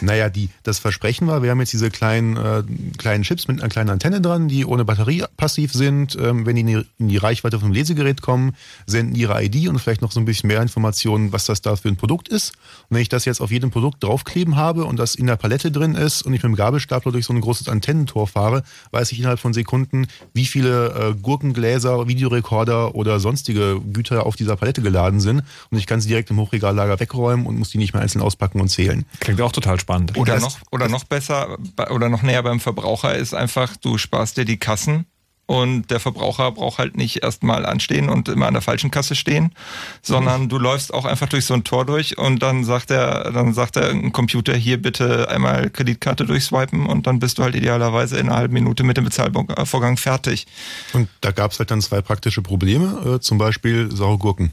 Naja, 0.00 0.28
die, 0.28 0.48
das 0.62 0.78
Versprechen 0.78 1.26
war, 1.26 1.42
wir 1.42 1.50
haben 1.50 1.60
jetzt 1.60 1.72
diese 1.72 1.90
kleinen, 1.90 2.36
äh, 2.36 2.62
kleinen 2.98 3.24
Chips 3.24 3.48
mit 3.48 3.60
einer 3.60 3.68
kleinen 3.68 3.90
Antenne 3.90 4.20
dran, 4.20 4.48
die 4.48 4.64
ohne 4.64 4.84
Batterie 4.84 5.24
passiv 5.36 5.72
sind. 5.72 6.16
Ähm, 6.20 6.46
wenn 6.46 6.56
die 6.56 6.62
in, 6.62 6.66
die 6.66 6.86
in 6.98 7.08
die 7.08 7.16
Reichweite 7.16 7.58
vom 7.58 7.72
Lesegerät 7.72 8.22
kommen, 8.22 8.54
senden 8.86 9.14
ihre 9.14 9.42
ID 9.42 9.68
und 9.68 9.78
vielleicht 9.78 10.02
noch 10.02 10.12
so 10.12 10.20
ein 10.20 10.24
bisschen 10.24 10.48
mehr 10.48 10.62
Informationen, 10.62 11.32
was 11.32 11.46
das 11.46 11.62
da 11.62 11.76
für 11.76 11.88
ein 11.88 11.96
Produkt 11.96 12.28
ist. 12.28 12.52
Und 12.88 12.96
wenn 12.96 13.02
ich 13.02 13.08
das 13.08 13.24
jetzt 13.24 13.40
auf 13.40 13.50
jedem 13.50 13.70
Produkt 13.70 14.02
draufkleben 14.02 14.56
habe 14.56 14.84
und 14.84 14.98
das 14.98 15.14
in 15.14 15.26
der 15.26 15.36
Palette 15.36 15.70
drin 15.70 15.94
ist 15.94 16.22
und 16.22 16.32
ich 16.32 16.42
mit 16.42 16.50
dem 16.50 16.56
Gabelstapler 16.56 17.12
durch 17.12 17.26
so 17.26 17.32
ein 17.32 17.40
großes 17.40 17.68
Antennentor 17.68 18.28
fahre, 18.28 18.62
weiß 18.92 19.12
ich 19.12 19.18
innerhalb 19.18 19.40
von 19.40 19.52
Sekunden, 19.52 20.06
wie 20.32 20.46
viele 20.46 20.94
äh, 20.94 21.14
Gurkengläser, 21.20 22.06
Videorekorder 22.08 22.94
oder 22.94 23.20
sonstige 23.20 23.80
Güter 23.92 24.26
auf 24.26 24.36
dieser 24.36 24.56
Palette 24.56 24.82
geladen 24.82 25.20
sind. 25.20 25.42
Und 25.70 25.78
ich 25.78 25.86
kann 25.86 26.00
sie 26.00 26.08
direkt 26.08 26.30
im 26.30 26.38
Hochregallager 26.38 27.00
wegräumen 27.00 27.46
und 27.46 27.58
muss 27.58 27.70
die 27.70 27.78
nicht 27.78 27.92
mehr 27.92 28.02
einzeln 28.02 28.22
auspacken 28.22 28.60
und 28.60 28.68
zählen. 28.68 29.04
Klingt 29.20 29.40
auch 29.40 29.52
total 29.52 29.71
total 29.72 29.80
spannend. 29.80 30.16
Oder 30.16 30.40
noch, 30.40 30.58
oder 30.70 30.88
noch 30.88 31.04
besser 31.04 31.58
oder 31.90 32.08
noch 32.08 32.22
näher 32.22 32.42
beim 32.42 32.60
Verbraucher 32.60 33.14
ist 33.14 33.34
einfach, 33.34 33.76
du 33.76 33.98
sparst 33.98 34.36
dir 34.36 34.44
die 34.44 34.58
Kassen 34.58 35.06
und 35.46 35.90
der 35.90 36.00
Verbraucher 36.00 36.52
braucht 36.52 36.78
halt 36.78 36.96
nicht 36.96 37.22
erstmal 37.22 37.66
anstehen 37.66 38.08
und 38.08 38.28
immer 38.28 38.46
an 38.46 38.54
der 38.54 38.62
falschen 38.62 38.90
Kasse 38.90 39.14
stehen, 39.14 39.52
sondern 40.00 40.48
du 40.48 40.58
läufst 40.58 40.94
auch 40.94 41.04
einfach 41.04 41.28
durch 41.28 41.44
so 41.44 41.54
ein 41.54 41.64
Tor 41.64 41.84
durch 41.84 42.16
und 42.16 42.42
dann 42.42 42.64
sagt 42.64 42.90
er, 42.90 43.30
dann 43.32 43.52
sagt 43.52 43.76
er 43.76 43.90
ein 43.90 44.12
Computer 44.12 44.54
hier 44.54 44.80
bitte 44.80 45.28
einmal 45.28 45.68
Kreditkarte 45.68 46.24
durchswipen 46.24 46.86
und 46.86 47.06
dann 47.06 47.18
bist 47.18 47.38
du 47.38 47.42
halt 47.42 47.54
idealerweise 47.54 48.18
in 48.18 48.28
einer 48.28 48.36
halben 48.36 48.54
Minute 48.54 48.84
mit 48.84 48.96
dem 48.96 49.04
Bezahlvorgang 49.04 49.96
fertig. 49.96 50.46
Und 50.92 51.08
da 51.20 51.32
gab 51.32 51.52
es 51.52 51.58
halt 51.58 51.70
dann 51.70 51.80
zwei 51.80 52.00
praktische 52.00 52.40
Probleme, 52.40 53.16
äh, 53.16 53.20
zum 53.20 53.38
Beispiel 53.38 53.94
saure 53.94 54.18
Gurken. 54.18 54.52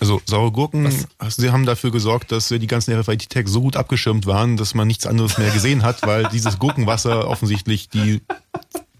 Also 0.00 0.22
saure 0.24 0.50
Gurken, 0.50 0.90
Was? 1.18 1.36
sie 1.36 1.50
haben 1.50 1.66
dafür 1.66 1.90
gesorgt, 1.90 2.32
dass 2.32 2.48
die 2.48 2.66
ganzen 2.66 2.98
RFID-Tags 2.98 3.52
so 3.52 3.60
gut 3.60 3.76
abgeschirmt 3.76 4.26
waren, 4.26 4.56
dass 4.56 4.74
man 4.74 4.88
nichts 4.88 5.06
anderes 5.06 5.36
mehr 5.36 5.50
gesehen 5.50 5.82
hat, 5.82 6.02
weil 6.06 6.26
dieses 6.32 6.58
Gurkenwasser 6.58 7.28
offensichtlich 7.28 7.90
die 7.90 8.22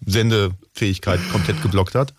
Sendefähigkeit 0.05 1.21
komplett 1.33 1.63
geblockt 1.63 1.95
hat. 1.95 2.13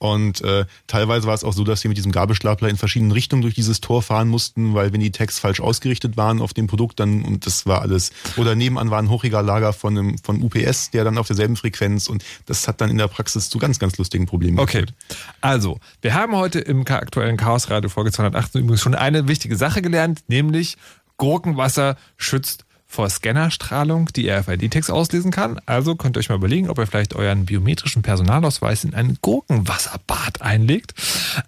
Und 0.00 0.40
äh, 0.40 0.64
teilweise 0.86 1.26
war 1.26 1.34
es 1.34 1.44
auch 1.44 1.52
so, 1.52 1.62
dass 1.62 1.82
sie 1.82 1.88
mit 1.88 1.98
diesem 1.98 2.10
Gabelstapler 2.10 2.70
in 2.70 2.78
verschiedenen 2.78 3.12
Richtungen 3.12 3.42
durch 3.42 3.54
dieses 3.54 3.82
Tor 3.82 4.00
fahren 4.00 4.28
mussten, 4.28 4.72
weil 4.72 4.94
wenn 4.94 5.00
die 5.00 5.10
Tags 5.10 5.38
falsch 5.38 5.60
ausgerichtet 5.60 6.16
waren 6.16 6.40
auf 6.40 6.54
dem 6.54 6.68
Produkt, 6.68 7.00
dann 7.00 7.22
und 7.22 7.44
das 7.44 7.66
war 7.66 7.82
alles. 7.82 8.10
Oder 8.38 8.54
nebenan 8.54 8.90
war 8.90 8.98
ein 8.98 9.10
Hochregallager 9.10 9.74
von 9.74 9.98
einem 9.98 10.18
von 10.18 10.42
UPS, 10.42 10.90
der 10.90 11.04
dann 11.04 11.18
auf 11.18 11.26
derselben 11.26 11.54
Frequenz 11.54 12.08
und 12.08 12.24
das 12.46 12.66
hat 12.66 12.80
dann 12.80 12.88
in 12.88 12.96
der 12.96 13.08
Praxis 13.08 13.50
zu 13.50 13.58
ganz 13.58 13.78
ganz 13.78 13.98
lustigen 13.98 14.24
Problemen 14.24 14.58
okay. 14.58 14.80
geführt. 14.80 14.94
Okay, 15.10 15.20
also 15.42 15.78
wir 16.00 16.14
haben 16.14 16.34
heute 16.34 16.60
im 16.60 16.86
aktuellen 16.86 17.36
Chaos 17.36 17.68
Radio 17.68 17.90
Folge 17.90 18.10
218 18.10 18.62
übrigens 18.62 18.80
schon 18.80 18.94
eine 18.94 19.28
wichtige 19.28 19.56
Sache 19.56 19.82
gelernt, 19.82 20.22
nämlich 20.28 20.78
Gurkenwasser 21.18 21.98
schützt 22.16 22.64
vor 22.90 23.08
Scannerstrahlung 23.08 24.06
die 24.16 24.28
RFID-Tags 24.28 24.90
auslesen 24.90 25.30
kann. 25.30 25.60
Also 25.64 25.94
könnt 25.94 26.16
ihr 26.16 26.20
euch 26.20 26.28
mal 26.28 26.34
überlegen, 26.34 26.68
ob 26.68 26.78
ihr 26.78 26.88
vielleicht 26.88 27.14
euren 27.14 27.46
biometrischen 27.46 28.02
Personalausweis 28.02 28.82
in 28.82 28.94
ein 28.94 29.16
Gurkenwasserbad 29.22 30.42
einlegt. 30.42 30.94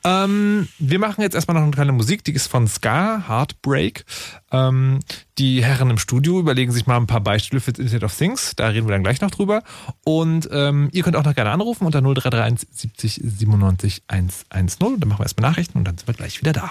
Ähm, 0.05 0.69
wir 0.79 1.01
machen 1.01 1.21
jetzt 1.21 1.35
erstmal 1.35 1.57
noch 1.57 1.63
eine 1.63 1.73
kleine 1.73 1.91
Musik, 1.91 2.23
die 2.23 2.33
ist 2.33 2.47
von 2.47 2.69
Ska, 2.69 3.25
Heartbreak. 3.27 4.05
Ähm, 4.53 5.01
die 5.39 5.65
Herren 5.65 5.91
im 5.91 5.99
Studio 5.99 6.39
überlegen 6.39 6.71
sich 6.71 6.87
mal 6.87 6.97
ein 6.97 7.09
paar 7.09 7.21
Beispiele 7.21 7.61
für 7.61 7.73
das 7.73 7.81
Internet 7.81 8.05
of 8.05 8.17
Things. 8.17 8.53
Da 8.55 8.69
reden 8.69 8.87
wir 8.87 8.93
dann 8.93 9.03
gleich 9.03 9.21
noch 9.21 9.33
drüber. 9.33 9.65
Und 10.05 10.49
ähm, 10.53 10.91
ihr 10.93 11.03
könnt 11.03 11.17
auch 11.17 11.25
noch 11.25 11.35
gerne 11.35 11.51
anrufen 11.51 11.87
unter 11.87 12.01
0331 12.01 12.69
70 12.71 13.15
97 13.15 14.03
110. 14.07 15.01
Dann 15.01 15.09
machen 15.09 15.19
wir 15.19 15.25
erstmal 15.25 15.51
Nachrichten 15.51 15.79
und 15.79 15.85
dann 15.85 15.99
sind 15.99 16.07
wir 16.07 16.15
gleich 16.15 16.41
wieder 16.41 16.53
da. 16.53 16.71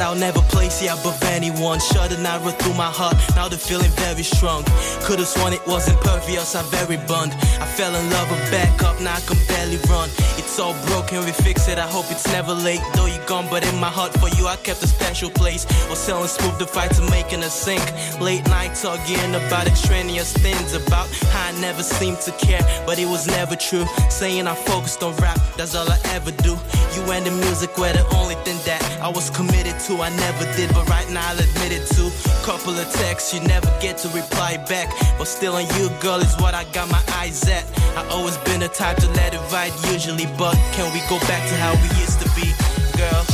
that 0.00 0.08
I'll 0.08 0.14
never 0.14 0.40
place 0.40 0.82
you 0.82 0.88
above 0.88 1.22
anyone. 1.24 1.78
And 2.10 2.26
I 2.26 2.38
run 2.38 2.54
through 2.54 2.74
my 2.74 2.90
heart. 2.90 3.16
Now 3.36 3.48
the 3.48 3.56
feeling 3.56 3.90
very 4.00 4.22
strong. 4.22 4.64
Could've 5.04 5.26
sworn 5.26 5.52
it 5.52 5.64
wasn't 5.66 6.00
pervious, 6.00 6.54
I'm 6.54 6.64
very 6.66 6.96
burned. 7.08 7.32
I 7.60 7.66
fell 7.66 7.94
in 7.94 8.10
love 8.10 8.28
and 8.32 8.50
back 8.50 8.82
up, 8.82 9.00
now 9.00 9.14
I 9.14 9.20
can 9.20 9.38
barely 9.46 9.78
run. 9.88 10.08
It's 10.40 10.58
all 10.58 10.74
broken, 10.86 11.24
we 11.24 11.32
fix 11.32 11.68
it. 11.68 11.78
I 11.78 11.86
hope 11.86 12.06
it's 12.10 12.26
never 12.28 12.54
late. 12.54 12.80
Though 12.94 13.06
you're 13.06 13.24
gone, 13.26 13.46
but 13.50 13.62
in 13.66 13.76
my 13.78 13.88
heart 13.88 14.12
for 14.18 14.28
you, 14.36 14.46
I 14.46 14.56
kept 14.56 14.82
a 14.82 14.86
special 14.88 15.30
place. 15.30 15.64
Was 15.88 15.98
selling 15.98 16.28
smooth 16.28 16.58
the 16.58 16.66
fight 16.66 16.92
to 16.96 17.02
making 17.10 17.42
a 17.42 17.50
sink. 17.50 17.84
Late 18.20 18.46
night 18.48 18.72
arguing 18.84 19.34
about 19.34 19.66
extraneous 19.66 20.32
things, 20.32 20.74
about 20.74 21.08
how 21.32 21.48
I 21.48 21.52
never 21.60 21.82
seemed 21.82 22.20
to 22.22 22.32
care, 22.32 22.62
but 22.86 22.98
it 22.98 23.06
was 23.06 23.26
never 23.26 23.56
true. 23.56 23.86
Saying 24.08 24.46
I 24.46 24.54
focused 24.54 25.02
on 25.02 25.14
rap, 25.16 25.38
that's 25.56 25.74
all 25.74 25.88
I 25.88 25.98
ever 26.16 26.32
do. 26.32 26.56
You 26.94 27.02
and 27.12 27.24
the 27.26 27.30
music 27.30 27.76
were 27.78 27.92
the 27.92 28.04
only 28.16 28.36
thing 28.46 28.58
that 28.64 28.82
I 29.00 29.08
was 29.08 29.30
committed 29.30 29.78
to. 29.86 29.89
I 29.98 30.10
never 30.10 30.44
did, 30.56 30.72
but 30.72 30.88
right 30.88 31.08
now 31.10 31.28
I'll 31.28 31.38
admit 31.38 31.72
it 31.72 31.86
too. 31.88 32.10
Couple 32.44 32.74
of 32.78 32.90
texts, 32.92 33.34
you 33.34 33.40
never 33.40 33.66
get 33.80 33.98
to 33.98 34.08
reply 34.08 34.56
back. 34.68 34.88
But 35.18 35.26
still 35.26 35.54
on 35.54 35.66
you, 35.78 35.90
girl, 36.00 36.20
is 36.20 36.34
what 36.36 36.54
I 36.54 36.64
got 36.72 36.90
my 36.90 37.02
eyes 37.14 37.42
at. 37.48 37.64
I 37.96 38.06
always 38.10 38.36
been 38.38 38.60
the 38.60 38.68
type 38.68 38.98
to 38.98 39.08
let 39.12 39.34
it 39.34 39.40
ride 39.52 39.72
usually, 39.92 40.26
but 40.38 40.54
can 40.74 40.92
we 40.92 41.00
go 41.08 41.18
back 41.26 41.48
to 41.48 41.54
how 41.56 41.72
we 41.74 41.88
used 42.00 42.20
to 42.20 42.28
be, 42.36 42.52
girl? 42.96 43.29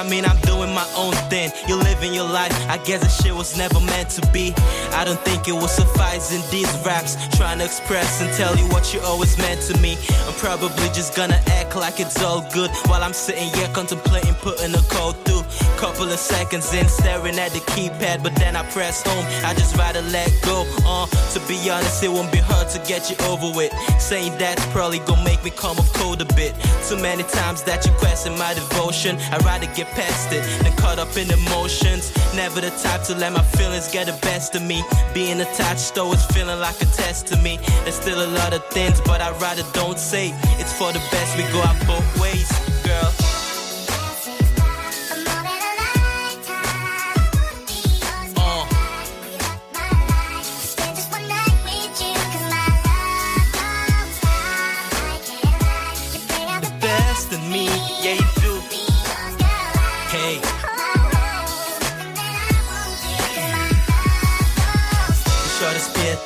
I 0.00 0.08
mean, 0.08 0.24
I'm 0.24 0.49
doing 0.60 0.74
my 0.74 0.86
own 0.96 1.12
thing. 1.30 1.50
You're 1.66 1.82
living 1.82 2.12
your 2.12 2.28
life, 2.28 2.52
I 2.68 2.76
guess 2.84 3.00
that 3.00 3.22
shit 3.22 3.34
was 3.34 3.56
never 3.56 3.80
meant 3.80 4.10
to 4.10 4.26
be. 4.32 4.52
I 4.92 5.04
don't 5.04 5.20
think 5.20 5.48
it 5.48 5.52
will 5.52 5.68
suffice 5.68 6.32
in 6.32 6.42
these 6.50 6.70
raps. 6.84 7.16
Trying 7.36 7.58
to 7.58 7.64
express 7.64 8.20
and 8.20 8.30
tell 8.34 8.54
you 8.56 8.66
what 8.68 8.92
you 8.92 9.00
always 9.00 9.36
meant 9.38 9.62
to 9.62 9.78
me. 9.80 9.96
I'm 10.26 10.34
probably 10.34 10.88
just 10.92 11.16
gonna 11.16 11.40
act 11.58 11.76
like 11.76 12.00
it's 12.00 12.22
all 12.22 12.42
good 12.52 12.70
while 12.88 13.02
I'm 13.02 13.12
sitting 13.12 13.48
here 13.54 13.68
contemplating 13.72 14.34
putting 14.34 14.74
a 14.74 14.82
code 14.94 15.16
through. 15.24 15.44
Couple 15.78 16.04
of 16.04 16.18
seconds 16.18 16.72
in, 16.74 16.86
staring 16.88 17.38
at 17.38 17.52
the 17.52 17.60
keypad, 17.72 18.22
but 18.22 18.34
then 18.36 18.54
I 18.54 18.62
press 18.70 19.02
home. 19.02 19.24
I 19.44 19.54
just 19.54 19.76
rather 19.76 20.02
let 20.02 20.30
go. 20.42 20.66
Uh, 20.84 21.06
to 21.32 21.40
be 21.48 21.56
honest, 21.70 22.02
it 22.02 22.10
won't 22.10 22.30
be 22.30 22.38
hard 22.38 22.68
to 22.70 22.78
get 22.86 23.08
you 23.08 23.16
over 23.24 23.50
with. 23.56 23.72
Saying 23.98 24.36
that's 24.36 24.64
probably 24.66 24.98
gonna 25.00 25.24
make 25.24 25.42
me 25.42 25.50
come 25.50 25.78
off 25.78 25.90
cold 25.94 26.20
a 26.20 26.28
bit. 26.34 26.54
Too 26.86 27.00
many 27.00 27.22
times 27.22 27.62
that 27.62 27.86
you 27.86 27.92
question 27.94 28.36
my 28.36 28.52
devotion. 28.52 29.16
I'd 29.32 29.44
rather 29.44 29.66
get 29.74 29.88
past 29.96 30.32
it 30.32 30.44
than 30.62 30.72
caught 30.76 30.98
up 30.98 31.16
in 31.16 31.30
emotions. 31.30 32.12
Never 32.34 32.60
the 32.60 32.70
type 32.70 33.02
to 33.04 33.14
let 33.14 33.32
my 33.32 33.42
feelings 33.42 33.90
get 33.90 34.06
the 34.06 34.18
best 34.22 34.54
of 34.54 34.62
me. 34.62 34.82
Being 35.14 35.40
attached 35.40 35.94
though 35.94 36.12
is 36.12 36.24
feeling 36.26 36.60
like 36.60 36.80
a 36.82 36.86
test 36.86 37.26
to 37.28 37.36
me. 37.38 37.58
There's 37.84 37.96
still 37.96 38.20
a 38.24 38.30
lot 38.38 38.52
of 38.52 38.64
things, 38.68 39.00
but 39.00 39.20
I'd 39.20 39.40
rather 39.40 39.64
don't 39.72 39.98
say. 39.98 40.32
It's 40.58 40.72
for 40.72 40.92
the 40.92 41.02
best, 41.10 41.36
we 41.36 41.44
go 41.52 41.60
out 41.62 41.78
both 41.86 42.20
ways, 42.20 42.50
girl. 42.84 43.19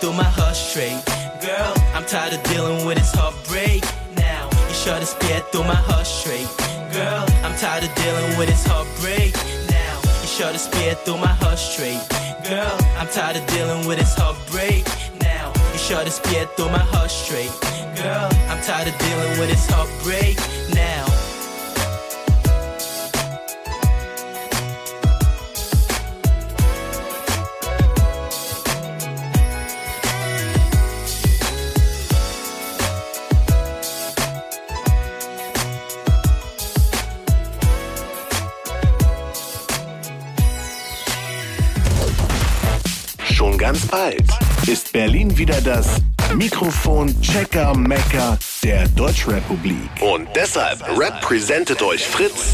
Through 0.04 0.12
my 0.12 0.30
heart 0.36 0.54
straight. 0.54 1.00
Girl, 1.40 1.72
I'm 1.94 2.04
tired 2.04 2.34
of 2.34 2.42
dealing 2.52 2.84
with 2.84 2.98
this 2.98 3.14
heartbreak. 3.14 3.82
Now, 4.14 4.50
you 4.68 4.74
try 4.84 5.00
to 5.00 5.06
spear 5.06 5.40
through 5.50 5.64
my 5.64 5.80
heart 5.88 6.06
straight. 6.06 6.50
Girl, 6.92 7.24
I'm 7.42 7.56
tired 7.56 7.84
of 7.84 7.94
dealing 7.94 8.36
with 8.36 8.48
this 8.50 8.66
heartbreak. 8.66 9.32
Now, 9.72 9.94
you 10.20 10.28
try 10.36 10.52
to 10.52 10.58
spear 10.58 10.92
through 10.94 11.16
my 11.16 11.32
heart 11.40 11.58
straight. 11.58 12.04
Girl, 12.44 12.76
I'm 13.00 13.08
tired 13.08 13.36
of 13.36 13.46
dealing 13.46 13.88
with 13.88 13.96
this 13.96 14.14
heartbreak. 14.14 14.84
Now, 15.22 15.46
you 15.72 15.78
try 15.88 16.04
to 16.04 16.10
spear 16.10 16.44
through 16.54 16.68
my 16.68 16.84
heart 16.92 17.10
straight. 17.10 17.54
Girl, 17.96 18.28
I'm 18.50 18.60
tired 18.60 18.88
of 18.88 18.98
dealing 18.98 19.38
with 19.40 19.48
this 19.48 19.66
heartbreak. 19.70 20.36
Now. 20.74 21.13
Ganz 43.64 43.86
bald 43.86 44.22
ist 44.66 44.92
Berlin 44.92 45.38
wieder 45.38 45.58
das 45.62 45.86
Mikrofon 46.34 47.18
Checker 47.22 47.74
Mecker 47.74 48.36
der 48.62 48.86
Deutschrepublik. 48.88 49.88
Und 50.02 50.28
deshalb 50.34 50.86
repräsentiert 50.98 51.80
euch 51.80 52.06
Fritz 52.06 52.52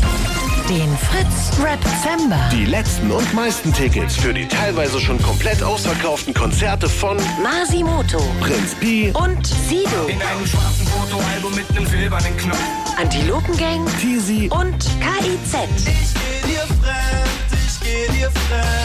Den 0.69 0.89
Fritz 0.99 1.59
Rap 1.61 1.81
Zember. 2.01 2.39
die 2.53 2.65
letzten 2.65 3.11
und 3.11 3.35
meisten 3.35 3.73
Tickets 3.73 4.19
für 4.19 4.33
die 4.33 4.47
teilweise 4.47 5.01
schon 5.01 5.21
komplett 5.21 5.65
ausverkauften 5.65 6.33
Konzerte 6.33 6.89
von 6.89 7.17
Masimoto 7.43 8.23
Prinz 8.39 8.77
Pi, 8.77 9.13
und 9.13 9.45
Sido. 9.45 10.07
In 10.07 10.23
einem 10.23 10.47
schwarzen 10.47 10.87
Fotoalbum 10.87 11.57
mit 11.57 11.69
einem 11.71 11.87
silbernen 11.89 12.37
Knopf. 12.37 12.63
Antilopengang 12.97 13.85
Tizi 14.01 14.49
und 14.53 14.79
KIZ. 15.01 15.57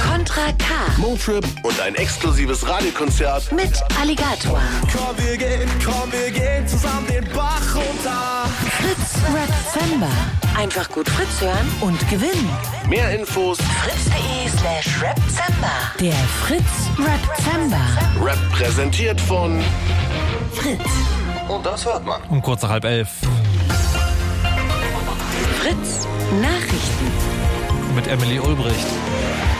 Contra 0.07 0.51
K 0.53 0.75
Motrip 0.97 1.45
und 1.63 1.79
ein 1.81 1.95
exklusives 1.95 2.67
Radiokonzert 2.67 3.51
mit 3.51 3.73
Alligator. 3.99 4.61
Komm, 4.91 5.17
wir 5.17 5.37
gehen, 5.37 5.69
komm, 5.83 6.11
wir 6.11 6.31
gehen 6.31 6.67
zusammen 6.67 7.07
den 7.07 7.25
Bach 7.33 7.75
runter. 7.75 8.49
Fritz 8.79 9.15
Rap 9.33 9.49
Zember. 9.73 10.11
Einfach 10.57 10.89
gut 10.89 11.09
Fritz 11.09 11.41
hören 11.41 11.69
und 11.81 11.99
gewinnen. 12.09 12.49
Mehr 12.87 13.13
Infos 13.17 13.57
Fritz.de 13.83 14.49
slash 14.59 15.01
Rapzember. 15.01 15.71
Der 15.99 16.13
Fritz 16.13 16.89
Rap 16.97 17.37
Zember. 17.43 18.25
Rap 18.25 18.37
präsentiert 18.51 19.19
von 19.19 19.61
Fritz. 20.53 20.79
Und 21.47 21.65
das 21.65 21.85
hört 21.85 22.05
man. 22.05 22.21
Um 22.29 22.41
kurz 22.41 22.61
nach 22.61 22.69
halb 22.69 22.85
elf 22.85 23.09
Fritz 25.59 26.07
Nachrichten. 26.41 27.24
Mit 27.95 28.07
Emily 28.07 28.39
Ulbricht. 28.39 29.54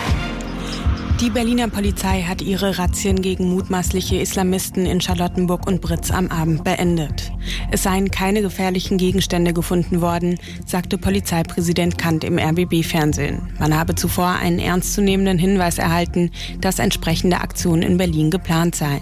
Die 1.22 1.30
Berliner 1.30 1.70
Polizei 1.70 2.24
hat 2.24 2.42
ihre 2.42 2.78
Razzien 2.78 3.22
gegen 3.22 3.50
mutmaßliche 3.50 4.18
Islamisten 4.18 4.86
in 4.86 5.00
Charlottenburg 5.00 5.66
und 5.66 5.80
Britz 5.80 6.12
am 6.12 6.28
Abend 6.28 6.66
beendet. 6.66 7.32
Es 7.72 7.84
seien 7.84 8.12
keine 8.12 8.42
gefährlichen 8.42 8.98
Gegenstände 8.98 9.54
gefunden 9.54 10.02
worden, 10.02 10.38
sagte 10.66 10.98
Polizeipräsident 10.98 11.98
Kant 11.98 12.26
im 12.26 12.38
RBB-Fernsehen. 12.38 13.42
Man 13.60 13.78
habe 13.78 13.96
zuvor 13.96 14.28
einen 14.28 14.60
ernstzunehmenden 14.60 15.38
Hinweis 15.38 15.78
erhalten, 15.78 16.32
dass 16.60 16.80
entsprechende 16.80 17.40
Aktionen 17.40 17.84
in 17.84 17.98
Berlin 17.98 18.30
geplant 18.30 18.76
seien. 18.76 19.02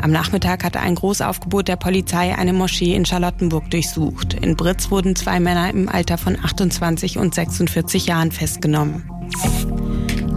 Am 0.00 0.10
Nachmittag 0.10 0.64
hatte 0.64 0.80
ein 0.80 0.94
Großaufgebot 0.94 1.68
der 1.68 1.76
Polizei 1.76 2.34
eine 2.34 2.54
Moschee 2.54 2.94
in 2.94 3.04
Charlottenburg 3.04 3.70
durchsucht. 3.70 4.32
In 4.32 4.56
Britz 4.56 4.90
wurden 4.90 5.16
zwei 5.16 5.38
Männer 5.38 5.68
im 5.68 5.90
Alter 5.90 6.16
von 6.16 6.38
28 6.42 7.18
und 7.18 7.34
46 7.34 8.06
Jahren 8.06 8.32
festgenommen. 8.32 9.04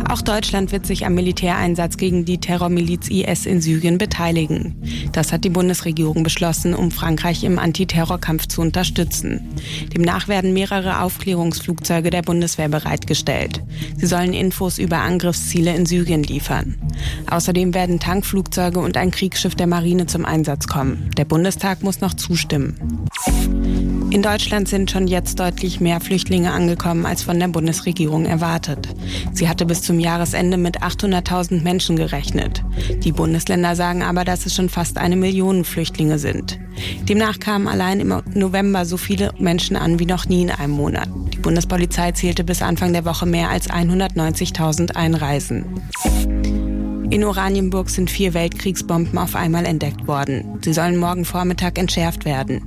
Auch 0.08 0.22
Deutschland 0.22 0.72
wird 0.72 0.86
sich 0.86 1.06
am 1.06 1.16
Militäreinsatz 1.16 1.98
gegen 1.98 2.26
die 2.26 2.38
Terrormiliz 2.38 3.10
IS 3.10 3.46
in 3.46 3.62
Syrien 3.62 3.98
beteiligen. 3.98 4.76
Das 5.12 5.32
hat 5.32 5.44
die 5.44 5.50
Bundesregierung 5.50 6.24
beschlossen, 6.24 6.74
um 6.74 6.92
Frankreich 6.92 7.44
im 7.44 7.58
Antiterrorkampf 7.58 8.48
zu 8.48 8.62
unterstützen. 8.62 9.50
Demnach 9.94 10.28
werden 10.28 10.54
mehrere 10.54 11.02
Aufklärungsflugzeuge 11.02 12.12
der 12.12 12.22
Bundeswehr 12.22 12.70
bereitgestellt. 12.70 13.64
Sie 13.98 14.06
sollen 14.06 14.34
Infos 14.34 14.78
über 14.78 14.98
Angriffsziele 14.98 15.76
in 15.76 15.86
Syrien 15.86 16.24
liefern. 16.24 16.76
Außerdem 17.30 17.74
werden 17.74 18.00
Tankflugzeuge 18.00 18.80
und 18.80 18.98
ein 18.98 19.12
Kriegsschiff 19.12 19.56
der 19.56 19.68
Marine 19.68 20.06
zum 20.06 20.26
Einsatz 20.26 20.68
kommen. 20.68 21.10
Der 21.18 21.26
Bundestag 21.26 21.82
muss 21.84 22.02
noch 22.02 22.14
zustimmen. 22.14 22.76
In 24.16 24.22
Deutschland 24.22 24.70
sind 24.70 24.90
schon 24.90 25.08
jetzt 25.08 25.42
deutlich 25.42 25.82
mehr 25.82 26.00
Flüchtlinge 26.00 26.54
angekommen 26.54 27.06
als 27.06 27.22
von 27.22 27.38
der 27.38 27.50
Bundesregierung 27.50 28.26
erwartet. 28.26 28.88
Sie 29.34 29.50
hatte 29.50 29.66
bis 29.66 29.82
zum 29.82 30.00
Jahresende 30.00 30.56
mit 30.56 30.82
800.000 30.82 31.64
Menschen 31.64 31.98
gerechnet. 31.98 32.64
Die 33.04 33.12
Bundesländer 33.12 33.76
sagen 33.76 34.04
aber, 34.04 34.24
dass 34.24 34.46
es 34.46 34.56
schon 34.56 34.70
fast 34.70 35.00
eine 35.00 35.18
Million 35.18 35.66
Flüchtlinge 35.66 36.18
sind. 36.18 36.58
Demnach 37.10 37.42
kamen 37.42 37.68
allein 37.68 38.00
im 38.00 38.22
November 38.34 38.86
so 38.86 38.96
viele 38.96 39.34
Menschen 39.38 39.76
an 39.76 40.00
wie 40.00 40.06
noch 40.06 40.28
nie 40.28 40.44
in 40.44 40.52
einem 40.52 40.72
Monat. 40.72 41.10
Die 41.34 41.40
Bundespolizei 41.40 42.14
zählte 42.14 42.46
bis 42.46 42.62
Anfang 42.62 42.94
der 42.94 43.04
Woche 43.04 43.26
mehr 43.26 43.50
als 43.50 43.70
190.000 43.70 44.96
Einreisen. 44.96 45.66
In 47.10 47.24
Oranienburg 47.24 47.90
sind 47.90 48.10
vier 48.10 48.34
Weltkriegsbomben 48.34 49.18
auf 49.18 49.36
einmal 49.36 49.66
entdeckt 49.66 50.08
worden. 50.08 50.60
Sie 50.64 50.74
sollen 50.74 50.98
morgen 50.98 51.24
Vormittag 51.24 51.78
entschärft 51.78 52.26
werden. 52.26 52.62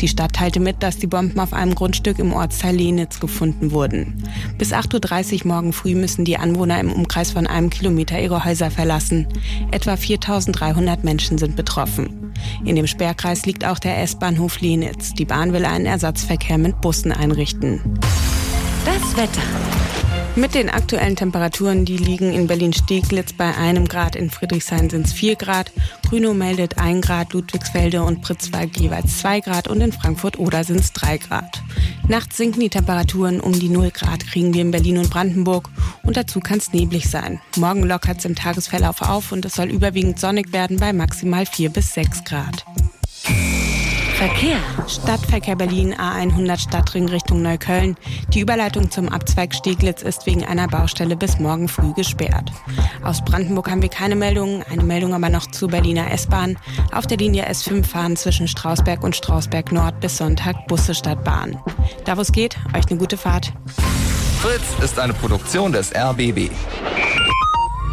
Die 0.00 0.08
Stadt 0.08 0.34
teilte 0.34 0.60
mit, 0.60 0.82
dass 0.82 0.98
die 0.98 1.06
Bomben 1.06 1.38
auf 1.38 1.52
einem 1.52 1.74
Grundstück 1.74 2.18
im 2.18 2.32
Ortsteil 2.32 2.76
Lenitz 2.76 3.20
gefunden 3.20 3.70
wurden. 3.70 4.22
Bis 4.58 4.72
8.30 4.72 5.40
Uhr 5.40 5.52
morgen 5.52 5.72
früh 5.72 5.94
müssen 5.94 6.24
die 6.24 6.36
Anwohner 6.36 6.80
im 6.80 6.92
Umkreis 6.92 7.30
von 7.30 7.46
einem 7.46 7.70
Kilometer 7.70 8.20
ihre 8.20 8.44
Häuser 8.44 8.70
verlassen. 8.70 9.26
Etwa 9.70 9.94
4.300 9.94 10.98
Menschen 11.02 11.38
sind 11.38 11.56
betroffen. 11.56 12.32
In 12.64 12.76
dem 12.76 12.86
Sperrkreis 12.86 13.46
liegt 13.46 13.64
auch 13.64 13.78
der 13.78 14.02
S-Bahnhof 14.02 14.60
Lenitz. 14.60 15.14
Die 15.14 15.24
Bahn 15.24 15.52
will 15.52 15.64
einen 15.64 15.86
Ersatzverkehr 15.86 16.58
mit 16.58 16.80
Bussen 16.80 17.12
einrichten. 17.12 17.80
Das 18.84 19.16
Wetter. 19.16 19.85
Mit 20.36 20.54
den 20.54 20.68
aktuellen 20.68 21.16
Temperaturen, 21.16 21.86
die 21.86 21.96
liegen 21.96 22.30
in 22.34 22.46
Berlin-Steglitz 22.46 23.32
bei 23.32 23.56
einem 23.56 23.88
Grad, 23.88 24.14
in 24.14 24.28
Friedrichshain 24.28 24.90
sind 24.90 25.06
es 25.06 25.14
vier 25.14 25.34
Grad, 25.34 25.72
Grünow 26.06 26.34
meldet 26.34 26.76
ein 26.76 27.00
Grad, 27.00 27.32
Ludwigsfelde 27.32 28.02
und 28.02 28.20
Pritzwalk 28.20 28.78
jeweils 28.78 29.18
zwei 29.18 29.40
Grad 29.40 29.66
und 29.66 29.80
in 29.80 29.92
Frankfurt-Oder 29.92 30.62
sind 30.62 30.80
es 30.80 30.92
drei 30.92 31.16
Grad. 31.16 31.62
Nachts 32.06 32.36
sinken 32.36 32.60
die 32.60 32.68
Temperaturen 32.68 33.40
um 33.40 33.58
die 33.58 33.70
null 33.70 33.90
Grad, 33.90 34.26
kriegen 34.26 34.52
wir 34.52 34.60
in 34.60 34.72
Berlin 34.72 34.98
und 34.98 35.08
Brandenburg 35.08 35.70
und 36.02 36.18
dazu 36.18 36.40
kann 36.40 36.58
es 36.58 36.70
neblig 36.70 37.08
sein. 37.08 37.40
Morgen 37.56 37.84
lockert 37.84 38.18
es 38.18 38.26
im 38.26 38.34
Tagesverlauf 38.34 39.00
auf 39.00 39.32
und 39.32 39.46
es 39.46 39.54
soll 39.54 39.70
überwiegend 39.70 40.20
sonnig 40.20 40.52
werden 40.52 40.76
bei 40.76 40.92
maximal 40.92 41.46
vier 41.46 41.70
bis 41.70 41.94
sechs 41.94 42.22
Grad. 42.24 42.66
Verkehr. 44.16 44.56
Stadtverkehr 44.88 45.56
Berlin 45.56 45.94
A100 45.94 46.58
Stadtring 46.58 47.06
Richtung 47.06 47.42
Neukölln. 47.42 47.96
Die 48.32 48.40
Überleitung 48.40 48.90
zum 48.90 49.10
Abzweig 49.10 49.54
Steglitz 49.54 50.00
ist 50.00 50.24
wegen 50.24 50.42
einer 50.42 50.68
Baustelle 50.68 51.16
bis 51.16 51.38
morgen 51.38 51.68
früh 51.68 51.92
gesperrt. 51.92 52.50
Aus 53.04 53.22
Brandenburg 53.22 53.70
haben 53.70 53.82
wir 53.82 53.90
keine 53.90 54.16
Meldungen, 54.16 54.64
eine 54.70 54.84
Meldung 54.84 55.12
aber 55.12 55.28
noch 55.28 55.50
zur 55.50 55.68
Berliner 55.68 56.10
S-Bahn. 56.10 56.56
Auf 56.92 57.06
der 57.06 57.18
Linie 57.18 57.46
S5 57.46 57.84
fahren 57.84 58.16
zwischen 58.16 58.48
Strausberg 58.48 59.04
und 59.04 59.14
Strausberg 59.14 59.70
Nord 59.70 60.00
bis 60.00 60.16
Sonntag 60.16 60.66
Busse 60.66 60.94
statt 60.94 61.22
Bahn. 61.22 61.60
Da 62.06 62.16
wo 62.16 62.22
es 62.22 62.32
geht, 62.32 62.56
euch 62.74 62.88
eine 62.88 62.98
gute 62.98 63.18
Fahrt. 63.18 63.52
Fritz 64.40 64.82
ist 64.82 64.98
eine 64.98 65.12
Produktion 65.12 65.72
des 65.72 65.94
RBB. 65.94 66.50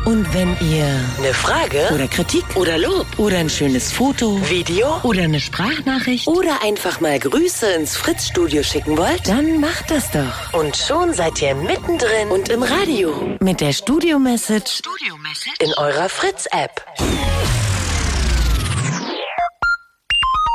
Und 0.05 0.33
wenn 0.33 0.57
ihr 0.59 0.85
eine 1.17 1.33
Frage? 1.33 1.89
Oder 1.93 2.07
Kritik? 2.09 2.43
Oder 2.55 2.77
Lob? 2.77 3.07
Oder 3.17 3.37
ein 3.37 3.49
schönes 3.49 3.91
Foto, 3.91 4.37
Video? 4.49 4.99
Oder 5.03 5.23
eine 5.23 5.39
Sprachnachricht? 5.39 6.27
Oder 6.27 6.61
einfach 6.61 6.99
mal 6.99 7.17
Grüße 7.17 7.71
ins 7.73 7.95
Fritz-Studio 7.95 8.63
schicken 8.63 8.97
wollt, 8.97 9.25
dann 9.27 9.61
macht 9.61 9.89
das 9.89 10.11
doch. 10.11 10.59
Und 10.59 10.75
schon 10.75 11.13
seid 11.13 11.41
ihr 11.41 11.55
mittendrin. 11.55 12.29
Und 12.29 12.49
im 12.49 12.63
Radio. 12.63 13.37
Mit 13.39 13.61
der 13.61 13.71
Studio-Message 13.71 14.79
Studio 14.79 15.15
in 15.59 15.73
eurer 15.75 16.09
Fritz-App. 16.09 16.85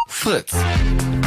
Fritz. 0.09 0.53
Blue 0.53 1.09
Moon. 1.09 1.18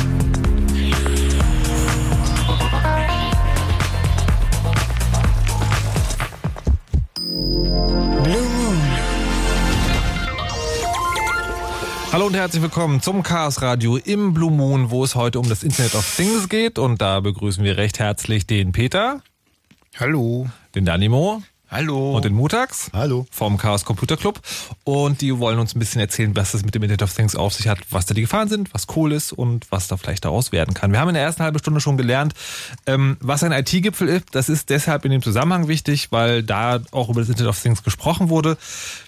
Hallo 12.12 12.26
und 12.26 12.36
herzlich 12.36 12.62
willkommen 12.62 13.02
zum 13.02 13.24
Chaos 13.24 13.62
Radio 13.62 13.96
im 13.96 14.34
Blue 14.34 14.52
Moon, 14.52 14.92
wo 14.92 15.04
es 15.04 15.16
heute 15.16 15.40
um 15.40 15.48
das 15.48 15.64
Internet 15.64 15.96
of 15.96 16.16
Things 16.18 16.50
geht. 16.50 16.78
Und 16.78 17.02
da 17.02 17.22
begrüßen 17.22 17.64
wir 17.64 17.78
recht 17.78 18.00
herzlich 18.00 18.46
den 18.46 18.74
Peter, 18.74 19.22
Hallo. 19.98 20.48
den 20.76 20.84
Danimo 20.84 21.42
Hallo. 21.72 22.18
und 22.18 22.26
den 22.26 22.34
Mutax. 22.34 22.90
Hallo. 22.92 23.26
vom 23.32 23.58
Chaos 23.58 23.86
Computer 23.86 24.18
Club. 24.18 24.42
Und 24.84 25.22
die 25.22 25.40
wollen 25.40 25.58
uns 25.58 25.74
ein 25.74 25.80
bisschen 25.80 26.02
erzählen, 26.02 26.36
was 26.36 26.52
das 26.52 26.66
mit 26.66 26.76
dem 26.76 26.84
Internet 26.84 27.02
of 27.02 27.16
Things 27.16 27.34
auf 27.34 27.54
sich 27.54 27.70
hat, 27.70 27.80
was 27.92 28.06
da 28.06 28.14
die 28.14 28.20
Gefahren 28.20 28.50
sind, 28.50 28.74
was 28.74 28.88
cool 28.98 29.14
ist 29.14 29.32
und 29.32 29.72
was 29.72 29.88
da 29.88 29.96
vielleicht 29.96 30.26
daraus 30.26 30.52
werden 30.52 30.74
kann. 30.74 30.92
Wir 30.92 31.00
haben 31.00 31.08
in 31.08 31.14
der 31.14 31.24
ersten 31.24 31.44
halben 31.44 31.60
Stunde 31.60 31.80
schon 31.80 31.96
gelernt, 31.96 32.34
ähm, 32.88 33.16
was 33.22 33.42
ein 33.44 33.54
IT-Gipfel 33.54 34.10
ist. 34.10 34.26
Das 34.34 34.50
ist 34.50 34.70
deshalb 34.70 35.06
in 35.06 35.12
dem 35.12 35.22
Zusammenhang 35.22 35.70
wichtig, 35.70 36.12
weil 36.12 36.44
da 36.44 36.82
auch 36.92 37.10
über 37.10 37.22
das 37.22 37.30
Internet 37.30 37.52
of 37.52 37.62
Things 37.62 37.84
gesprochen 37.84 38.28
wurde. 38.28 38.58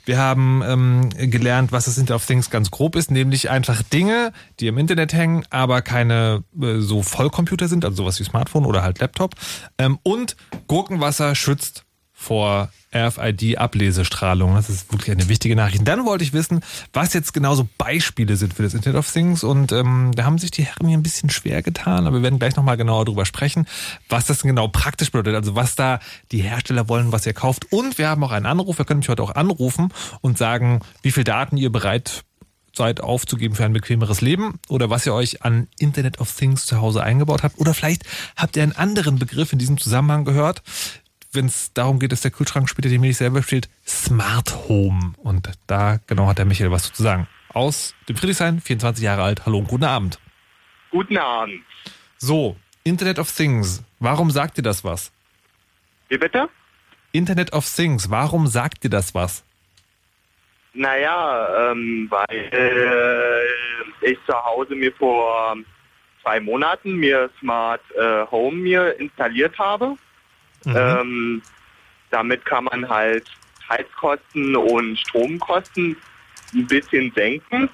Wir 0.06 0.17
haben 0.17 0.63
ähm, 0.65 1.10
gelernt, 1.10 1.73
was 1.73 1.84
das 1.86 1.97
Internet 1.97 2.21
of 2.21 2.26
Things 2.26 2.49
ganz 2.49 2.71
grob 2.71 2.95
ist, 2.95 3.12
nämlich 3.12 3.49
einfach 3.49 3.84
Dinge, 3.84 4.32
die 4.62 4.67
im 4.67 4.78
Internet 4.78 5.12
hängen, 5.12 5.43
aber 5.49 5.82
keine 5.82 6.45
äh, 6.62 6.80
so 6.80 7.04
Vollcomputer 7.04 7.67
sind, 7.67 7.84
also 7.84 7.97
sowas 7.97 8.21
wie 8.21 8.23
Smartphone 8.23 8.65
oder 8.65 8.84
halt 8.84 8.99
Laptop. 8.99 9.36
Ähm, 9.78 9.99
und 10.04 10.38
Gurkenwasser 10.67 11.36
schützt 11.36 11.83
vor 12.24 12.70
RFID-Ablesestrahlung. 12.94 14.56
Das 14.56 14.70
ist 14.70 14.92
wirklich 14.92 15.12
eine 15.12 15.28
wichtige 15.28 15.56
Nachricht. 15.56 15.88
Dann 15.88 16.06
wollte 16.06 16.24
ich 16.24 16.34
wissen, 16.34 16.62
was 16.94 17.14
jetzt 17.14 17.34
genau 17.34 17.56
so 17.56 17.68
Beispiele 17.78 18.36
sind 18.36 18.54
für 18.54 18.64
das 18.64 18.74
Internet 18.74 18.98
of 19.00 19.12
Things. 19.12 19.44
Und 19.44 19.72
ähm, 19.72 20.12
da 20.16 20.24
haben 20.26 20.38
sich 20.38 20.52
die 20.52 20.64
Herren 20.64 20.88
hier 20.88 20.98
ein 20.98 21.04
bisschen 21.04 21.30
schwer 21.30 21.62
getan, 21.62 22.08
aber 22.08 22.18
wir 22.18 22.24
werden 22.24 22.40
gleich 22.40 22.56
nochmal 22.56 22.78
genauer 22.78 23.06
drüber 23.06 23.26
sprechen, 23.26 23.68
was 24.10 24.26
das 24.26 24.44
genau 24.44 24.68
praktisch 24.68 25.12
bedeutet. 25.12 25.36
Also 25.36 25.56
was 25.56 25.76
da 25.76 26.00
die 26.32 26.42
Hersteller 26.42 26.88
wollen, 26.88 27.12
was 27.12 27.26
ihr 27.26 27.34
kauft. 27.34 27.72
Und 27.72 27.98
wir 27.98 28.08
haben 28.08 28.24
auch 28.24 28.32
einen 28.32 28.46
Anruf. 28.46 28.78
Wir 28.78 28.86
können 28.86 29.00
mich 29.00 29.10
heute 29.10 29.24
auch 29.24 29.36
anrufen 29.36 29.90
und 30.22 30.38
sagen, 30.38 30.82
wie 31.02 31.12
viel 31.12 31.24
Daten 31.24 31.58
ihr 31.58 31.72
bereit 31.72 32.24
seid 32.76 33.02
aufzugeben 33.02 33.56
für 33.56 33.66
ein 33.66 33.74
bequemeres 33.74 34.22
Leben 34.22 34.60
oder 34.68 34.90
was 34.90 35.06
ihr 35.06 35.14
euch 35.14 35.44
an 35.44 35.68
Internet 35.78 36.20
of 36.20 36.34
Things 36.36 36.66
zu 36.66 36.82
Hause 36.82 37.04
eingebaut 37.04 37.44
habt. 37.44 37.60
Oder 37.60 37.74
vielleicht 37.74 38.04
habt 38.36 38.56
ihr 38.56 38.64
einen 38.64 38.72
anderen 38.72 39.20
Begriff 39.20 39.54
in 39.54 39.60
diesem 39.60 39.78
Zusammenhang 39.78 40.26
gehört 40.26 40.64
wenn 41.36 41.46
es 41.48 41.74
darum 41.74 42.00
geht, 42.00 42.12
dass 42.12 42.22
der 42.22 42.32
Kühlschrank 42.32 42.69
später 42.69 42.89
die 42.89 42.98
Milch 42.98 43.17
selber 43.17 43.43
steht, 43.43 43.69
Smart 43.86 44.67
Home. 44.67 45.13
Und 45.17 45.50
da 45.67 46.00
genau 46.08 46.28
hat 46.28 46.38
der 46.38 46.46
Michael 46.46 46.72
was 46.72 46.91
zu 46.91 47.04
sagen. 47.04 47.28
Aus 47.50 47.96
dem 48.10 48.15
Friedrichshain, 48.15 48.62
24 48.62 49.04
Jahre 49.04 49.24
alt. 49.24 49.46
Hallo 49.46 49.60
und 49.60 49.67
guten 49.67 49.84
Abend. 49.84 50.19
Guten 50.91 51.17
Abend. 51.17 51.62
So, 52.17 52.56
Internet 52.84 53.19
of 53.19 53.32
Things. 53.32 53.84
Warum 54.00 54.32
sagt 54.32 54.58
ihr 54.58 54.63
das 54.63 54.84
was? 54.84 55.12
Wie 56.10 56.17
bitte? 56.17 56.50
Internet 57.12 57.54
of 57.54 57.67
Things. 57.67 58.10
Warum 58.10 58.48
sagt 58.48 58.84
ihr 58.84 58.89
das 58.89 59.13
was? 59.13 59.43
Naja, 60.74 61.72
ähm, 61.72 62.08
weil 62.10 62.50
äh, 62.52 64.12
ich 64.12 64.17
zu 64.26 64.34
Hause 64.34 64.76
mir 64.76 64.91
vor 64.93 65.56
zwei 66.24 66.39
Monaten 66.39 66.96
mir 66.96 67.30
Smart 67.39 67.82
äh, 67.96 68.26
Home 68.32 68.58
mir 68.58 69.00
installiert 69.00 69.58
habe. 69.60 69.96
Ähm, 70.65 71.41
damit 72.10 72.45
kann 72.45 72.65
man 72.65 72.88
halt 72.88 73.26
Heizkosten 73.69 74.56
und 74.56 74.97
Stromkosten 74.97 75.97
ein 76.54 76.67
bisschen 76.67 77.12
senken. 77.15 77.69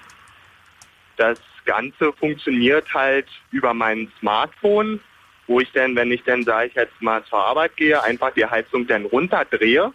Das 1.18 1.40
Ganze 1.66 2.14
funktioniert 2.14 2.92
halt 2.94 3.28
über 3.52 3.74
mein 3.74 4.12
Smartphone, 4.20 5.00
wo 5.48 5.60
ich 5.60 5.72
dann, 5.74 5.96
wenn 5.96 6.12
ich 6.12 6.24
dann, 6.24 6.44
sage 6.44 6.68
ich 6.68 6.76
jetzt 6.76 7.02
mal 7.02 7.24
zur 7.26 7.40
Arbeit 7.40 7.76
gehe, 7.76 8.02
einfach 8.02 8.32
die 8.34 8.46
Heizung 8.46 8.88
dann 8.88 9.06
runterdrehe. 9.06 9.92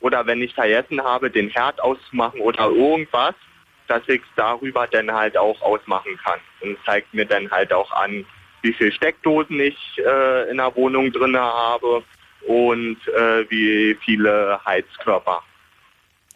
Oder 0.00 0.26
wenn 0.26 0.42
ich 0.42 0.54
vergessen 0.54 1.02
habe, 1.02 1.30
den 1.30 1.48
Herd 1.48 1.80
auszumachen 1.80 2.40
oder 2.40 2.68
irgendwas, 2.68 3.34
dass 3.86 4.02
ich 4.08 4.20
es 4.20 4.28
darüber 4.36 4.86
dann 4.86 5.10
halt 5.10 5.36
auch 5.36 5.60
ausmachen 5.62 6.18
kann. 6.22 6.40
Und 6.60 6.76
zeigt 6.84 7.14
mir 7.14 7.24
dann 7.24 7.50
halt 7.50 7.72
auch 7.72 7.90
an, 7.92 8.26
wie 8.64 8.72
viele 8.72 8.92
Steckdosen 8.92 9.60
ich 9.60 9.76
äh, 9.98 10.50
in 10.50 10.56
der 10.56 10.74
Wohnung 10.74 11.12
drin 11.12 11.36
habe 11.36 12.02
und 12.46 12.96
äh, 13.08 13.48
wie 13.48 13.96
viele 14.04 14.58
Heizkörper. 14.64 15.42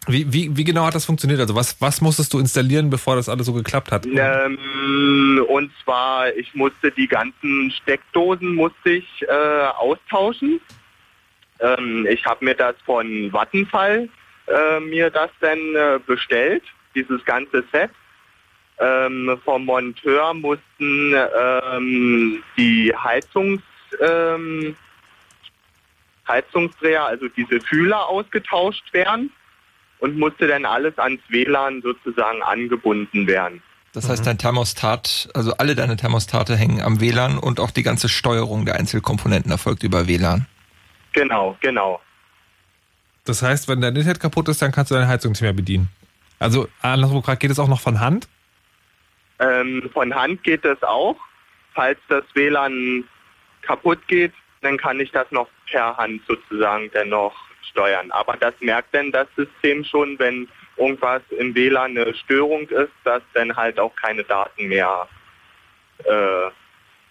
Wie, 0.06 0.32
wie, 0.32 0.56
wie 0.56 0.64
genau 0.64 0.86
hat 0.86 0.94
das 0.94 1.04
funktioniert? 1.04 1.40
Also 1.40 1.54
was, 1.54 1.80
was 1.80 2.00
musstest 2.00 2.32
du 2.32 2.38
installieren, 2.38 2.88
bevor 2.88 3.16
das 3.16 3.28
alles 3.28 3.46
so 3.46 3.52
geklappt 3.52 3.92
hat? 3.92 4.06
Ähm, 4.06 5.44
und 5.48 5.70
zwar, 5.84 6.34
ich 6.34 6.54
musste 6.54 6.90
die 6.92 7.08
ganzen 7.08 7.70
Steckdosen 7.82 8.54
musste 8.54 8.90
ich 8.90 9.24
äh, 9.28 9.66
austauschen. 9.76 10.61
Ähm, 11.61 12.07
ich 12.09 12.24
habe 12.24 12.44
mir 12.44 12.55
das 12.55 12.76
von 12.86 13.30
Vattenfall 13.32 14.09
äh, 14.48 14.80
mir 14.80 15.11
das 15.11 15.30
dann 15.40 15.59
äh, 15.59 15.98
bestellt, 16.07 16.62
dieses 16.94 17.22
ganze 17.24 17.64
Set. 17.72 17.90
Ähm, 18.81 19.39
vom 19.45 19.64
Monteur 19.64 20.35
mussten 20.35 21.14
ähm, 21.14 22.43
die 22.57 22.95
Heizungs 22.95 23.62
ähm, 24.01 24.76
Heizungsdreher, 26.29 27.05
also 27.05 27.26
diese 27.29 27.61
Fühler 27.61 28.07
ausgetauscht 28.07 28.93
werden 28.93 29.33
und 29.99 30.16
musste 30.18 30.47
dann 30.47 30.64
alles 30.64 30.97
ans 30.99 31.20
WLAN 31.29 31.83
sozusagen 31.83 32.43
angebunden 32.43 33.26
werden. 33.26 33.62
Das 33.93 34.09
heißt, 34.09 34.26
dein 34.26 34.39
Thermostat, 34.39 35.31
also 35.35 35.55
alle 35.55 35.74
deine 35.74 35.97
Thermostate 35.97 36.55
hängen 36.57 36.83
am 36.83 37.01
WLAN 37.01 37.39
und 37.39 37.59
auch 37.59 37.70
die 37.70 37.83
ganze 37.83 38.09
Steuerung 38.09 38.66
der 38.66 38.76
Einzelkomponenten 38.76 39.51
erfolgt 39.51 39.83
über 39.83 40.07
WLAN. 40.07 40.47
Genau, 41.14 41.57
genau. 41.61 42.01
Das 43.24 43.43
heißt, 43.43 43.66
wenn 43.66 43.81
dein 43.81 43.97
Internet 43.97 44.20
kaputt 44.20 44.49
ist, 44.49 44.62
dann 44.62 44.72
kannst 44.72 44.91
du 44.91 44.95
deine 44.95 45.09
Heizung 45.09 45.33
nicht 45.33 45.41
mehr 45.41 45.53
bedienen. 45.53 45.89
Also 46.39 46.68
anderswo 46.81 47.20
geht 47.22 47.51
es 47.51 47.59
auch 47.59 47.66
noch 47.66 47.81
von 47.81 47.99
Hand? 47.99 48.29
Ähm, 49.41 49.91
von 49.93 50.14
Hand 50.14 50.43
geht 50.43 50.64
es 50.64 50.82
auch. 50.82 51.16
Falls 51.74 51.99
das 52.09 52.24
WLAN 52.34 53.05
kaputt 53.62 54.01
geht, 54.09 54.32
dann 54.62 54.76
kann 54.76 54.99
ich 55.01 55.12
das 55.12 55.30
noch 55.30 55.49
per 55.70 55.97
Hand 55.97 56.22
sozusagen 56.26 56.91
dennoch 56.93 57.34
steuern. 57.70 58.11
Aber 58.11 58.36
das 58.36 58.55
merkt 58.61 58.95
dann 58.95 59.12
das 59.12 59.28
System 59.36 59.84
schon, 59.84 60.18
wenn 60.18 60.49
irgendwas 60.76 61.22
im 61.30 61.55
WLAN 61.55 61.97
eine 61.97 62.14
Störung 62.14 62.68
ist, 62.68 62.93
dass 63.05 63.22
dann 63.34 63.55
halt 63.55 63.78
auch 63.78 63.95
keine 63.97 64.24
Daten 64.24 64.68
mehr 64.68 65.09
äh, 66.05 66.51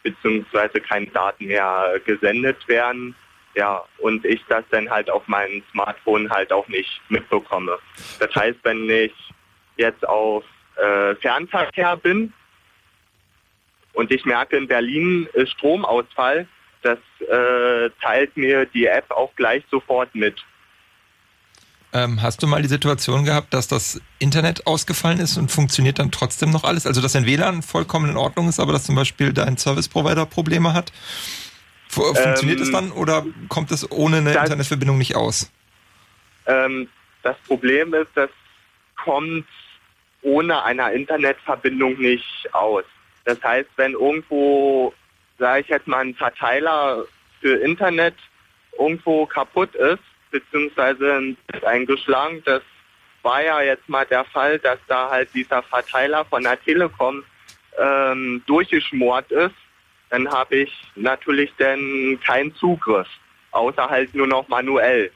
beziehungsweise 0.04 0.80
keine 0.80 1.08
Daten 1.08 1.46
mehr 1.46 2.00
gesendet 2.06 2.68
werden. 2.68 3.16
Ja, 3.56 3.84
und 3.98 4.24
ich 4.24 4.44
das 4.50 4.64
dann 4.70 4.90
halt 4.90 5.10
auf 5.10 5.28
meinem 5.28 5.64
Smartphone 5.72 6.30
halt 6.30 6.54
auch 6.54 6.68
nicht 6.68 7.02
mitbekomme. 7.10 7.80
Das 8.20 8.34
heißt, 8.36 8.60
wenn 8.64 8.90
ich 8.90 9.14
jetzt 9.78 10.08
auf 10.08 10.44
äh, 10.78 11.16
Fernverkehr 11.16 11.98
bin 11.98 12.34
und 13.94 14.12
ich 14.12 14.26
merke, 14.26 14.58
in 14.58 14.68
Berlin 14.68 15.28
ist 15.34 15.52
Stromausfall, 15.54 16.48
das 16.84 17.00
äh, 17.22 17.90
teilt 18.02 18.36
mir 18.38 18.66
die 18.66 18.86
App 18.86 19.10
auch 19.12 19.34
gleich 19.36 19.64
sofort 19.72 20.14
mit. 20.14 20.36
Ähm, 21.94 22.22
hast 22.22 22.44
du 22.44 22.48
mal 22.48 22.62
die 22.62 22.68
Situation 22.68 23.24
gehabt, 23.24 23.54
dass 23.54 23.68
das 23.68 24.02
Internet 24.20 24.68
ausgefallen 24.68 25.20
ist 25.20 25.38
und 25.38 25.50
funktioniert 25.52 26.00
dann 26.00 26.12
trotzdem 26.12 26.52
noch 26.52 26.64
alles? 26.66 26.86
Also 26.86 27.02
dass 27.02 27.14
dein 27.14 27.26
WLAN 27.26 27.64
vollkommen 27.64 28.10
in 28.12 28.18
Ordnung 28.18 28.50
ist, 28.50 28.60
aber 28.60 28.74
dass 28.74 28.84
zum 28.84 28.96
Beispiel 28.96 29.32
dein 29.34 29.58
Service 29.58 29.88
Provider 29.88 30.26
Probleme 30.26 30.74
hat? 30.74 30.92
Fu- 31.88 32.14
Funktioniert 32.14 32.60
es 32.60 32.68
Ähm, 32.68 32.74
dann 32.74 32.92
oder 32.92 33.26
kommt 33.48 33.72
es 33.72 33.90
ohne 33.90 34.18
eine 34.18 34.34
das- 34.34 34.44
Internetverbindung 34.44 34.98
nicht 34.98 35.16
aus? 35.16 35.50
Ähm, 36.46 36.90
das 37.24 37.38
Problem 37.48 37.94
ist, 37.94 38.10
das 38.16 38.30
kommt 39.04 39.46
ohne 40.28 40.64
einer 40.64 40.92
Internetverbindung 40.92 41.98
nicht 41.98 42.54
aus. 42.54 42.84
Das 43.24 43.42
heißt, 43.42 43.70
wenn 43.78 43.94
irgendwo, 43.94 44.94
sage 45.40 45.62
ich 45.62 45.68
jetzt 45.70 45.88
mal, 45.88 46.00
ein 46.00 46.16
Verteiler 46.16 47.06
für 47.40 47.56
Internet 47.56 48.16
irgendwo 48.78 49.26
kaputt 49.26 49.74
ist, 49.76 50.04
beziehungsweise 50.30 51.36
eingeschlagen, 51.66 52.42
das 52.46 52.62
war 53.24 53.42
ja 53.42 53.62
jetzt 53.62 53.88
mal 53.88 54.06
der 54.06 54.26
Fall, 54.26 54.60
dass 54.60 54.80
da 54.88 55.10
halt 55.10 55.30
dieser 55.34 55.64
Verteiler 55.64 56.26
von 56.26 56.44
der 56.44 56.62
Telekom 56.62 57.24
ähm, 57.80 58.44
durchgeschmort 58.48 59.32
ist, 59.32 59.56
dann 60.10 60.30
habe 60.30 60.58
ich 60.58 60.74
natürlich 60.96 61.52
dann 61.58 62.20
keinen 62.26 62.54
Zugriff, 62.56 63.08
außer 63.52 63.90
halt 63.90 64.14
nur 64.14 64.28
noch 64.28 64.48
manuell. 64.50 65.12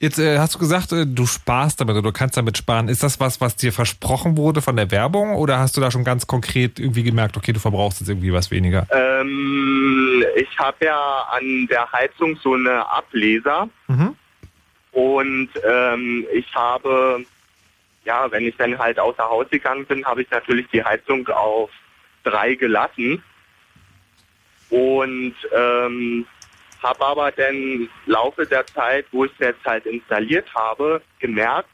Jetzt 0.00 0.18
äh, 0.18 0.38
hast 0.38 0.54
du 0.56 0.58
gesagt, 0.58 0.92
äh, 0.92 1.06
du 1.06 1.24
sparst 1.26 1.80
damit 1.80 1.94
oder 1.94 2.02
du 2.02 2.12
kannst 2.12 2.36
damit 2.36 2.58
sparen. 2.58 2.88
Ist 2.88 3.02
das 3.02 3.20
was, 3.20 3.40
was 3.40 3.56
dir 3.56 3.72
versprochen 3.72 4.36
wurde 4.36 4.60
von 4.60 4.76
der 4.76 4.90
Werbung 4.90 5.34
oder 5.36 5.58
hast 5.58 5.76
du 5.76 5.80
da 5.80 5.90
schon 5.90 6.04
ganz 6.04 6.26
konkret 6.26 6.78
irgendwie 6.78 7.04
gemerkt, 7.04 7.36
okay, 7.36 7.52
du 7.52 7.60
verbrauchst 7.60 8.00
jetzt 8.00 8.08
irgendwie 8.08 8.32
was 8.32 8.50
weniger? 8.50 8.86
Ähm, 8.90 10.24
ich 10.36 10.58
habe 10.58 10.84
ja 10.84 11.26
an 11.30 11.66
der 11.70 11.90
Heizung 11.92 12.36
so 12.42 12.54
eine 12.54 12.88
Ableser 12.90 13.68
Mhm. 13.88 14.16
und 14.92 15.48
ähm, 15.66 16.26
ich 16.32 16.52
habe, 16.54 17.24
ja, 18.04 18.30
wenn 18.30 18.44
ich 18.46 18.56
dann 18.56 18.76
halt 18.78 18.98
außer 18.98 19.22
Haus 19.22 19.48
gegangen 19.48 19.86
bin, 19.86 20.04
habe 20.04 20.22
ich 20.22 20.30
natürlich 20.30 20.66
die 20.72 20.82
Heizung 20.82 21.26
auf 21.28 21.70
drei 22.24 22.54
gelassen 22.56 23.22
und 24.70 25.34
ähm, 25.54 26.26
habe 26.84 27.04
aber 27.04 27.32
dann 27.32 27.54
im 27.54 27.88
Laufe 28.06 28.46
der 28.46 28.64
Zeit, 28.66 29.06
wo 29.10 29.24
ich 29.24 29.32
es 29.32 29.46
jetzt 29.46 29.64
halt 29.64 29.86
installiert 29.86 30.46
habe, 30.54 31.02
gemerkt, 31.18 31.70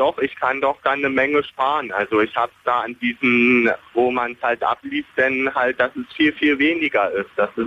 doch, 0.00 0.16
ich 0.18 0.34
kann 0.34 0.62
doch 0.62 0.78
dann 0.82 1.00
eine 1.00 1.10
Menge 1.10 1.44
sparen. 1.44 1.92
Also 1.92 2.22
ich 2.22 2.34
habe 2.34 2.50
da 2.64 2.80
an 2.80 2.96
diesen, 3.00 3.70
wo 3.92 4.10
man 4.10 4.32
es 4.32 4.42
halt 4.42 4.62
abliest, 4.62 5.10
denn 5.14 5.54
halt, 5.54 5.78
dass 5.78 5.94
es 5.94 6.16
viel, 6.16 6.32
viel 6.32 6.58
weniger 6.58 7.10
ist. 7.12 7.28
Dass 7.36 7.50
es 7.58 7.66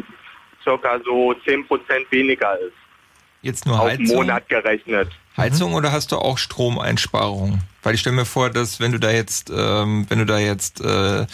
circa 0.63 0.99
so 1.05 1.31
10% 1.45 1.67
weniger 2.09 2.57
ist. 2.59 2.73
Jetzt 3.43 3.67
nur 3.67 3.79
Auf 3.79 3.91
Heizung? 3.91 4.15
Monat 4.15 4.49
gerechnet. 4.49 5.09
Heizung 5.35 5.73
oder 5.73 5.91
hast 5.91 6.11
du 6.11 6.17
auch 6.17 6.37
Stromeinsparungen? 6.37 7.63
Weil 7.81 7.95
ich 7.95 8.01
stelle 8.01 8.15
mir 8.15 8.25
vor, 8.25 8.49
dass 8.49 8.79
wenn 8.79 8.91
du 8.91 8.99
da 8.99 9.09
jetzt, 9.09 9.49
ähm, 9.49 10.05
wenn 10.09 10.19
du 10.19 10.25
da 10.25 10.37
jetzt 10.37 10.79
äh, 10.81 11.25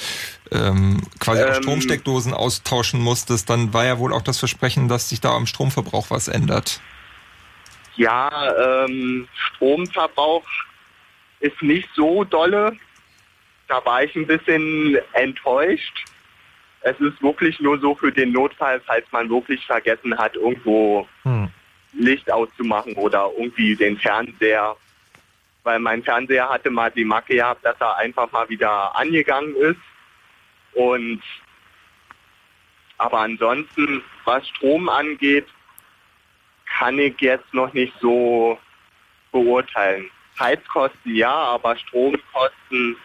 ähm, 0.51 1.01
quasi 1.19 1.43
auch 1.43 1.47
Ähm. 1.47 1.63
Stromsteckdosen 1.63 2.33
austauschen 2.33 3.01
musstest, 3.01 3.49
dann 3.49 3.73
war 3.73 3.85
ja 3.85 3.99
wohl 3.99 4.13
auch 4.13 4.21
das 4.21 4.39
Versprechen, 4.39 4.87
dass 4.87 5.09
sich 5.09 5.19
da 5.19 5.31
am 5.31 5.45
Stromverbrauch 5.45 6.09
was 6.09 6.27
ändert. 6.27 6.81
Ja, 7.97 8.85
ähm, 8.85 9.27
Stromverbrauch 9.35 10.45
ist 11.41 11.61
nicht 11.61 11.89
so 11.95 12.23
dolle. 12.23 12.77
Da 13.67 13.83
war 13.85 14.03
ich 14.03 14.15
ein 14.15 14.25
bisschen 14.25 14.97
enttäuscht. 15.13 16.05
Es 16.81 16.97
ist 17.01 17.21
wirklich 17.21 17.59
nur 17.59 17.77
so 17.79 17.93
für 17.93 18.11
den 18.11 18.31
Notfall, 18.31 18.81
falls 18.85 19.05
man 19.11 19.29
wirklich 19.29 19.65
vergessen 19.65 20.17
hat, 20.17 20.35
irgendwo 20.35 21.05
Hm. 21.23 21.49
Licht 21.93 22.31
auszumachen 22.31 22.93
oder 22.93 23.31
irgendwie 23.37 23.75
den 23.75 23.97
Fernseher. 23.97 24.75
Weil 25.63 25.79
mein 25.79 26.03
Fernseher 26.03 26.49
hatte 26.49 26.69
mal 26.69 26.91
die 26.91 27.03
Macke 27.03 27.35
gehabt, 27.35 27.65
dass 27.65 27.79
er 27.79 27.97
einfach 27.97 28.31
mal 28.31 28.47
wieder 28.49 28.95
angegangen 28.95 29.55
ist. 29.55 29.81
Und 30.73 31.21
aber 32.97 33.19
ansonsten, 33.19 34.03
was 34.25 34.47
Strom 34.49 34.89
angeht, 34.89 35.47
kann 36.77 36.99
ich 36.99 37.19
jetzt 37.21 37.53
noch 37.53 37.73
nicht 37.73 37.93
so 38.01 38.59
beurteilen. 39.31 40.09
Heizkosten 40.37 41.15
ja, 41.15 41.33
aber 41.33 41.75
Stromkosten 41.77 42.97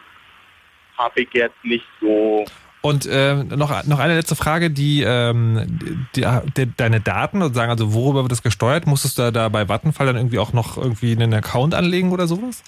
habe 0.98 1.22
ich 1.22 1.32
jetzt 1.32 1.64
nicht 1.64 1.86
so. 2.00 2.44
Und 2.84 3.06
äh, 3.06 3.32
noch, 3.32 3.86
noch 3.86 3.98
eine 3.98 4.14
letzte 4.14 4.36
Frage, 4.36 4.70
die, 4.70 5.02
ähm, 5.02 5.78
die, 6.14 6.26
die 6.54 6.76
deine 6.76 7.00
Daten 7.00 7.40
sozusagen, 7.40 7.70
also 7.70 7.94
worüber 7.94 8.24
wird 8.24 8.32
das 8.32 8.42
gesteuert? 8.42 8.86
Musstest 8.86 9.16
du 9.16 9.22
da, 9.22 9.30
da 9.30 9.48
bei 9.48 9.70
Vattenfall 9.70 10.06
dann 10.06 10.16
irgendwie 10.16 10.38
auch 10.38 10.52
noch 10.52 10.76
irgendwie 10.76 11.12
einen 11.12 11.32
Account 11.32 11.74
anlegen 11.74 12.12
oder 12.12 12.26
sowas? 12.26 12.62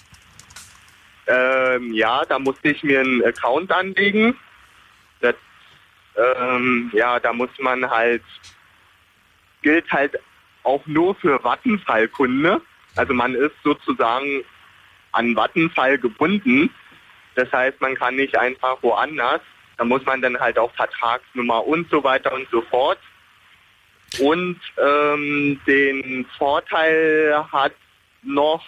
Ähm, 1.27 1.93
ja, 1.93 2.25
da 2.25 2.39
musste 2.39 2.69
ich 2.69 2.81
mir 2.81 3.01
einen 3.01 3.23
Account 3.23 3.71
anlegen. 3.71 4.35
Das, 5.21 5.35
ähm, 6.15 6.89
ja, 6.95 7.19
da 7.19 7.31
muss 7.31 7.51
man 7.59 7.87
halt, 7.87 8.23
gilt 9.61 9.91
halt 9.91 10.19
auch 10.63 10.81
nur 10.87 11.13
für 11.13 11.43
Vattenfall-Kunde. 11.43 12.59
Also 12.95 13.13
man 13.13 13.35
ist 13.35 13.53
sozusagen 13.63 14.41
an 15.11 15.35
Vattenfall 15.35 15.99
gebunden. 15.99 16.71
Das 17.35 17.51
heißt, 17.51 17.79
man 17.81 17.93
kann 17.93 18.15
nicht 18.15 18.35
einfach 18.35 18.81
woanders. 18.81 19.41
Da 19.77 19.83
muss 19.83 20.03
man 20.05 20.21
dann 20.21 20.39
halt 20.39 20.57
auch 20.57 20.73
Vertragsnummer 20.73 21.65
und 21.65 21.89
so 21.89 22.03
weiter 22.03 22.33
und 22.33 22.47
so 22.51 22.61
fort. 22.61 22.99
Und 24.19 24.59
ähm, 24.77 25.59
den 25.67 26.25
Vorteil 26.37 27.35
hat 27.51 27.73
noch, 28.23 28.63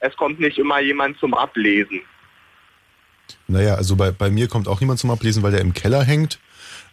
es 0.00 0.14
kommt 0.16 0.38
nicht 0.38 0.58
immer 0.58 0.80
jemand 0.80 1.18
zum 1.18 1.34
Ablesen. 1.34 2.02
Naja, 3.48 3.74
also 3.74 3.96
bei, 3.96 4.10
bei 4.10 4.30
mir 4.30 4.48
kommt 4.48 4.68
auch 4.68 4.80
niemand 4.80 4.98
zum 5.00 5.10
Ablesen, 5.10 5.42
weil 5.42 5.52
der 5.52 5.60
im 5.60 5.74
Keller 5.74 6.04
hängt. 6.04 6.38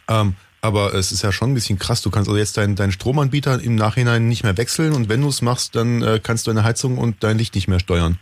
Ähm, 0.08 0.34
aber 0.60 0.94
es 0.94 1.12
ist 1.12 1.22
ja 1.22 1.30
schon 1.30 1.52
ein 1.52 1.54
bisschen 1.54 1.78
krass. 1.78 2.02
Du 2.02 2.10
kannst 2.10 2.28
also 2.28 2.38
jetzt 2.38 2.56
deinen, 2.56 2.74
deinen 2.74 2.92
Stromanbieter 2.92 3.60
im 3.62 3.76
Nachhinein 3.76 4.28
nicht 4.28 4.42
mehr 4.42 4.56
wechseln 4.56 4.92
und 4.92 5.08
wenn 5.08 5.22
du 5.22 5.28
es 5.28 5.42
machst, 5.42 5.76
dann 5.76 6.02
äh, 6.02 6.20
kannst 6.22 6.46
du 6.46 6.50
deine 6.50 6.64
Heizung 6.64 6.98
und 6.98 7.22
dein 7.22 7.38
Licht 7.38 7.54
nicht 7.54 7.68
mehr 7.68 7.78
steuern. 7.78 8.18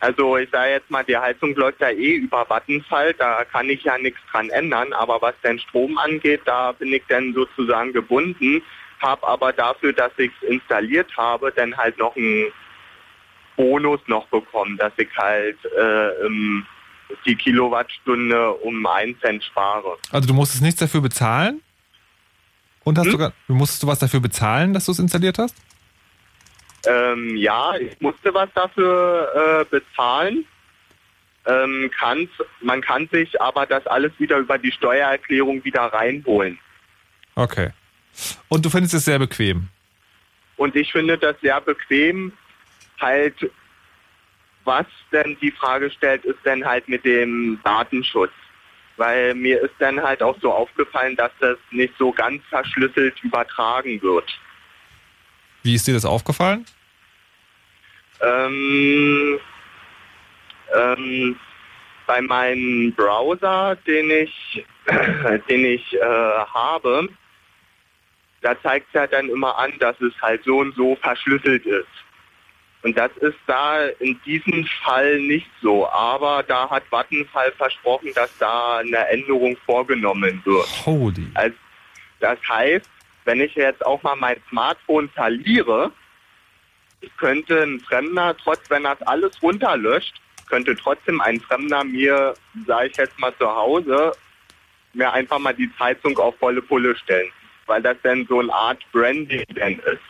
Also 0.00 0.36
ich 0.36 0.50
sage 0.50 0.72
jetzt 0.72 0.90
mal, 0.90 1.04
die 1.04 1.16
Heizung 1.16 1.54
läuft 1.54 1.80
ja 1.80 1.88
eh 1.88 2.16
über 2.16 2.48
Vattenfall, 2.48 3.14
da 3.14 3.44
kann 3.44 3.70
ich 3.70 3.82
ja 3.82 3.96
nichts 3.96 4.20
dran 4.30 4.50
ändern, 4.50 4.92
aber 4.92 5.22
was 5.22 5.34
den 5.42 5.58
Strom 5.58 5.96
angeht, 5.96 6.42
da 6.44 6.72
bin 6.72 6.92
ich 6.92 7.02
dann 7.08 7.32
sozusagen 7.32 7.92
gebunden, 7.92 8.62
habe 9.00 9.26
aber 9.26 9.52
dafür, 9.52 9.92
dass 9.92 10.12
ich 10.18 10.30
es 10.42 10.48
installiert 10.48 11.16
habe, 11.16 11.50
dann 11.56 11.76
halt 11.76 11.98
noch 11.98 12.14
einen 12.14 12.52
Bonus 13.56 14.00
noch 14.06 14.26
bekommen, 14.26 14.76
dass 14.76 14.92
ich 14.98 15.08
halt 15.16 15.56
äh, 15.64 16.26
im, 16.26 16.66
die 17.24 17.34
Kilowattstunde 17.34 18.52
um 18.52 18.84
einen 18.86 19.18
Cent 19.20 19.42
spare. 19.44 19.96
Also 20.12 20.28
du 20.28 20.34
musstest 20.34 20.62
nichts 20.62 20.80
dafür 20.80 21.00
bezahlen? 21.00 21.62
Und 22.84 22.98
hast 22.98 23.06
Hm? 23.06 23.12
sogar, 23.12 23.32
du 23.48 23.54
musstest 23.54 23.82
du 23.82 23.86
was 23.86 23.98
dafür 23.98 24.20
bezahlen, 24.20 24.74
dass 24.74 24.84
du 24.84 24.92
es 24.92 24.98
installiert 24.98 25.38
hast? 25.38 25.56
Ähm, 26.86 27.36
ja, 27.36 27.76
ich 27.76 28.00
musste 28.00 28.32
was 28.32 28.48
dafür 28.54 29.30
äh, 29.34 29.64
bezahlen. 29.64 30.44
Ähm, 31.46 31.90
kann's, 31.96 32.30
man 32.60 32.80
kann 32.80 33.08
sich 33.08 33.40
aber 33.40 33.66
das 33.66 33.86
alles 33.86 34.12
wieder 34.18 34.38
über 34.38 34.58
die 34.58 34.72
Steuererklärung 34.72 35.64
wieder 35.64 35.82
reinholen. 35.82 36.58
Okay. 37.34 37.70
Und 38.48 38.64
du 38.64 38.70
findest 38.70 38.94
es 38.94 39.04
sehr 39.04 39.18
bequem? 39.18 39.68
Und 40.56 40.74
ich 40.74 40.90
finde 40.90 41.18
das 41.18 41.36
sehr 41.40 41.60
bequem, 41.60 42.32
halt 43.00 43.50
was 44.64 44.86
denn 45.12 45.36
die 45.40 45.52
Frage 45.52 45.90
stellt, 45.90 46.24
ist 46.24 46.38
dann 46.44 46.64
halt 46.64 46.88
mit 46.88 47.04
dem 47.04 47.60
Datenschutz. 47.62 48.32
Weil 48.96 49.34
mir 49.34 49.60
ist 49.60 49.74
dann 49.78 50.02
halt 50.02 50.22
auch 50.22 50.36
so 50.40 50.52
aufgefallen, 50.52 51.16
dass 51.16 51.30
das 51.38 51.58
nicht 51.70 51.94
so 51.98 52.10
ganz 52.10 52.42
verschlüsselt 52.48 53.22
übertragen 53.22 54.00
wird. 54.02 54.40
Wie 55.62 55.74
ist 55.74 55.86
dir 55.86 55.94
das 55.94 56.04
aufgefallen? 56.04 56.64
Ähm, 58.22 59.38
ähm, 60.74 61.36
bei 62.06 62.20
meinem 62.20 62.92
Browser, 62.92 63.76
den 63.86 64.10
ich, 64.10 64.64
den 65.48 65.64
ich 65.64 65.94
äh, 65.94 66.00
habe, 66.00 67.08
da 68.42 68.60
zeigt 68.62 68.86
es 68.88 68.92
ja 68.94 69.06
dann 69.06 69.28
immer 69.28 69.58
an, 69.58 69.72
dass 69.80 70.00
es 70.00 70.12
halt 70.22 70.44
so 70.44 70.58
und 70.58 70.74
so 70.76 70.96
verschlüsselt 70.96 71.66
ist. 71.66 71.88
Und 72.82 72.96
das 72.96 73.10
ist 73.16 73.38
da 73.48 73.86
in 73.98 74.20
diesem 74.24 74.64
Fall 74.84 75.18
nicht 75.18 75.50
so. 75.60 75.88
Aber 75.88 76.44
da 76.44 76.70
hat 76.70 76.84
Vattenfall 76.88 77.50
versprochen, 77.52 78.10
dass 78.14 78.30
da 78.38 78.78
eine 78.78 79.08
Änderung 79.08 79.56
vorgenommen 79.66 80.40
wird. 80.44 80.86
Holy. 80.86 81.26
Also, 81.34 81.56
das 82.20 82.38
heißt, 82.48 82.88
wenn 83.24 83.40
ich 83.40 83.56
jetzt 83.56 83.84
auch 83.84 84.00
mal 84.04 84.14
mein 84.14 84.36
Smartphone 84.48 85.08
verliere, 85.08 85.90
könnte 87.18 87.62
ein 87.62 87.80
Fremder, 87.80 88.36
trotz 88.42 88.60
wenn 88.68 88.84
das 88.84 89.00
alles 89.02 89.42
runterlöscht, 89.42 90.14
könnte 90.48 90.76
trotzdem 90.76 91.20
ein 91.20 91.40
Fremder 91.40 91.84
mir, 91.84 92.34
sage 92.66 92.88
ich 92.88 92.96
jetzt 92.96 93.18
mal 93.18 93.34
zu 93.38 93.46
Hause, 93.46 94.12
mir 94.92 95.12
einfach 95.12 95.38
mal 95.38 95.54
die 95.54 95.70
Zeitung 95.76 96.16
auf 96.18 96.36
volle 96.38 96.62
Pulle 96.62 96.96
stellen. 96.96 97.30
Weil 97.66 97.82
das 97.82 97.96
dann 98.02 98.26
so 98.28 98.40
eine 98.40 98.52
Art 98.52 98.80
Branding 98.92 99.44
dann 99.54 99.72
ist. 99.72 100.02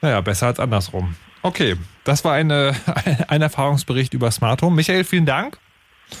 Naja, 0.00 0.20
besser 0.20 0.46
als 0.46 0.58
andersrum. 0.58 1.14
Okay, 1.42 1.76
das 2.04 2.24
war 2.24 2.34
eine, 2.34 2.74
ein 3.28 3.42
Erfahrungsbericht 3.42 4.14
über 4.14 4.30
Smart 4.30 4.62
Home. 4.62 4.76
Michael, 4.76 5.04
vielen 5.04 5.26
Dank. 5.26 5.58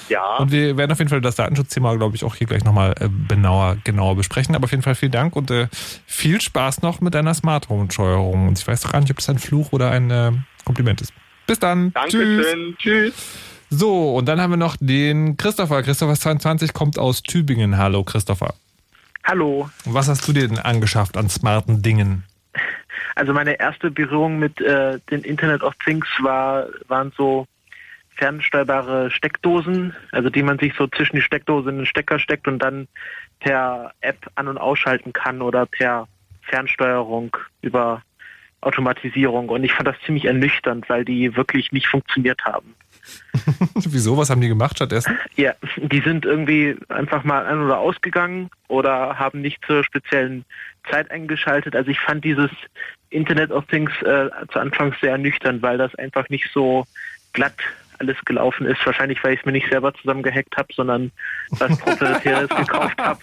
Ja. 0.08 0.36
Und 0.36 0.52
wir 0.52 0.76
werden 0.76 0.92
auf 0.92 0.98
jeden 0.98 1.10
Fall 1.10 1.20
das 1.20 1.36
Datenschutzthema, 1.36 1.94
glaube 1.96 2.16
ich, 2.16 2.24
auch 2.24 2.34
hier 2.34 2.46
gleich 2.46 2.64
nochmal 2.64 2.94
äh, 3.00 3.08
genauer, 3.28 3.76
genauer 3.84 4.16
besprechen. 4.16 4.54
Aber 4.54 4.64
auf 4.64 4.70
jeden 4.70 4.82
Fall 4.82 4.94
vielen 4.94 5.12
Dank 5.12 5.36
und 5.36 5.50
äh, 5.50 5.68
viel 6.06 6.40
Spaß 6.40 6.82
noch 6.82 7.00
mit 7.00 7.14
deiner 7.14 7.34
Smart 7.34 7.68
Home 7.68 7.90
Steuerung. 7.90 8.48
Und 8.48 8.58
ich 8.58 8.66
weiß 8.66 8.82
doch 8.82 8.92
gar 8.92 9.00
nicht, 9.00 9.10
ob 9.10 9.16
das 9.16 9.28
ein 9.28 9.38
Fluch 9.38 9.72
oder 9.72 9.90
ein 9.90 10.10
äh, 10.10 10.32
Kompliment 10.64 11.00
ist. 11.00 11.12
Bis 11.46 11.58
dann. 11.58 11.92
Dankeschön. 11.92 12.76
Tschüss. 12.78 13.14
So, 13.70 14.16
und 14.16 14.26
dann 14.26 14.40
haben 14.40 14.50
wir 14.50 14.58
noch 14.58 14.76
den 14.80 15.36
Christopher. 15.36 15.82
Christopher 15.82 16.14
22 16.14 16.72
kommt 16.74 16.98
aus 16.98 17.22
Tübingen. 17.22 17.78
Hallo, 17.78 18.04
Christopher. 18.04 18.54
Hallo. 19.24 19.70
Was 19.84 20.08
hast 20.08 20.26
du 20.26 20.32
dir 20.32 20.46
denn 20.46 20.58
angeschafft 20.58 21.16
an 21.16 21.28
smarten 21.28 21.80
Dingen? 21.80 22.24
Also 23.14 23.32
meine 23.32 23.58
erste 23.58 23.90
Berührung 23.90 24.38
mit 24.38 24.60
äh, 24.60 24.98
den 25.10 25.22
Internet 25.22 25.62
of 25.62 25.74
Things 25.84 26.06
war, 26.20 26.66
waren 26.88 27.12
so 27.16 27.46
fernsteuerbare 28.16 29.10
Steckdosen, 29.10 29.94
also 30.12 30.30
die 30.30 30.42
man 30.42 30.58
sich 30.58 30.74
so 30.76 30.86
zwischen 30.86 31.16
die 31.16 31.22
Steckdose 31.22 31.70
in 31.70 31.78
den 31.78 31.86
Stecker 31.86 32.18
steckt 32.18 32.46
und 32.46 32.58
dann 32.58 32.88
per 33.40 33.92
App 34.00 34.30
an- 34.34 34.48
und 34.48 34.58
ausschalten 34.58 35.12
kann 35.12 35.42
oder 35.42 35.66
per 35.66 36.06
Fernsteuerung 36.42 37.36
über 37.62 38.02
Automatisierung. 38.60 39.48
Und 39.48 39.64
ich 39.64 39.72
fand 39.72 39.88
das 39.88 39.96
ziemlich 40.06 40.24
ernüchternd, 40.24 40.88
weil 40.88 41.04
die 41.04 41.34
wirklich 41.36 41.72
nicht 41.72 41.88
funktioniert 41.88 42.44
haben. 42.44 42.74
Wieso? 43.74 44.16
Was 44.16 44.30
haben 44.30 44.40
die 44.40 44.48
gemacht 44.48 44.76
stattdessen? 44.76 45.18
Ja, 45.36 45.54
die 45.76 46.00
sind 46.00 46.24
irgendwie 46.24 46.76
einfach 46.88 47.24
mal 47.24 47.44
an- 47.46 47.64
oder 47.64 47.78
ausgegangen 47.78 48.50
oder 48.68 49.18
haben 49.18 49.40
nicht 49.40 49.64
zur 49.66 49.82
speziellen 49.82 50.44
Zeit 50.88 51.10
eingeschaltet. 51.10 51.74
Also 51.74 51.90
ich 51.90 51.98
fand 51.98 52.24
dieses 52.24 52.50
Internet 53.10 53.50
of 53.50 53.66
Things 53.66 53.90
äh, 54.02 54.28
zu 54.52 54.58
Anfang 54.58 54.94
sehr 55.00 55.12
ernüchternd, 55.12 55.62
weil 55.62 55.78
das 55.78 55.94
einfach 55.96 56.28
nicht 56.28 56.48
so 56.52 56.84
glatt 57.32 57.56
alles 58.02 58.16
gelaufen 58.24 58.66
ist. 58.66 58.84
Wahrscheinlich, 58.84 59.22
weil 59.22 59.34
ich 59.34 59.40
es 59.40 59.46
mir 59.46 59.52
nicht 59.52 59.68
selber 59.70 59.94
zusammengehackt 59.94 60.56
habe, 60.56 60.68
sondern 60.74 61.12
was 61.50 61.78
Proprietäres 61.78 62.48
gekauft 62.56 62.98
habe. 62.98 63.20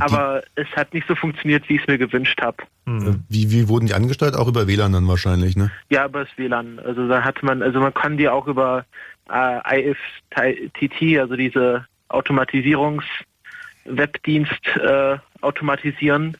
Aber 0.00 0.42
es 0.54 0.68
hat 0.76 0.92
nicht 0.94 1.06
so 1.08 1.14
funktioniert, 1.14 1.68
wie 1.68 1.76
ich 1.76 1.82
es 1.82 1.88
mir 1.88 1.98
gewünscht 1.98 2.40
habe. 2.40 2.56
Äh, 2.86 3.14
Wie, 3.28 3.50
wie 3.50 3.68
wurden 3.68 3.86
die 3.86 3.94
angesteuert? 3.94 4.36
Auch 4.36 4.48
über 4.48 4.66
WLAN 4.66 4.92
dann 4.92 5.08
wahrscheinlich, 5.08 5.56
ne? 5.56 5.70
Ja, 5.90 6.06
über 6.06 6.24
das 6.24 6.36
WLAN. 6.36 6.78
Also 6.80 7.08
da 7.08 7.22
hat 7.22 7.42
man, 7.42 7.62
also 7.62 7.80
man 7.80 7.94
kann 7.94 8.16
die 8.16 8.28
auch 8.28 8.46
über 8.46 8.84
äh, 9.30 9.90
IFTT, 9.90 11.18
also 11.18 11.36
diese 11.36 11.86
Automatisierungs-Webdienst 12.08 14.66
äh, 14.76 15.18
automatisieren. 15.40 16.36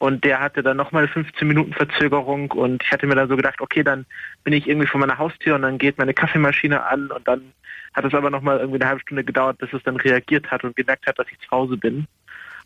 Und 0.00 0.24
der 0.24 0.40
hatte 0.40 0.62
dann 0.62 0.78
nochmal 0.78 1.08
15 1.08 1.46
Minuten 1.46 1.74
Verzögerung 1.74 2.50
und 2.52 2.82
ich 2.82 2.90
hatte 2.90 3.06
mir 3.06 3.16
dann 3.16 3.28
so 3.28 3.36
gedacht, 3.36 3.60
okay, 3.60 3.82
dann 3.82 4.06
bin 4.44 4.54
ich 4.54 4.66
irgendwie 4.66 4.86
vor 4.86 4.98
meiner 4.98 5.18
Haustür 5.18 5.56
und 5.56 5.62
dann 5.62 5.76
geht 5.76 5.98
meine 5.98 6.14
Kaffeemaschine 6.14 6.86
an 6.86 7.10
und 7.10 7.28
dann 7.28 7.52
hat 7.92 8.06
es 8.06 8.14
aber 8.14 8.30
nochmal 8.30 8.60
irgendwie 8.60 8.80
eine 8.80 8.88
halbe 8.88 9.02
Stunde 9.02 9.24
gedauert, 9.24 9.58
bis 9.58 9.70
es 9.74 9.82
dann 9.82 9.96
reagiert 9.96 10.50
hat 10.50 10.64
und 10.64 10.74
gemerkt 10.74 11.06
hat, 11.06 11.18
dass 11.18 11.26
ich 11.30 11.38
zu 11.40 11.50
Hause 11.50 11.76
bin. 11.76 12.06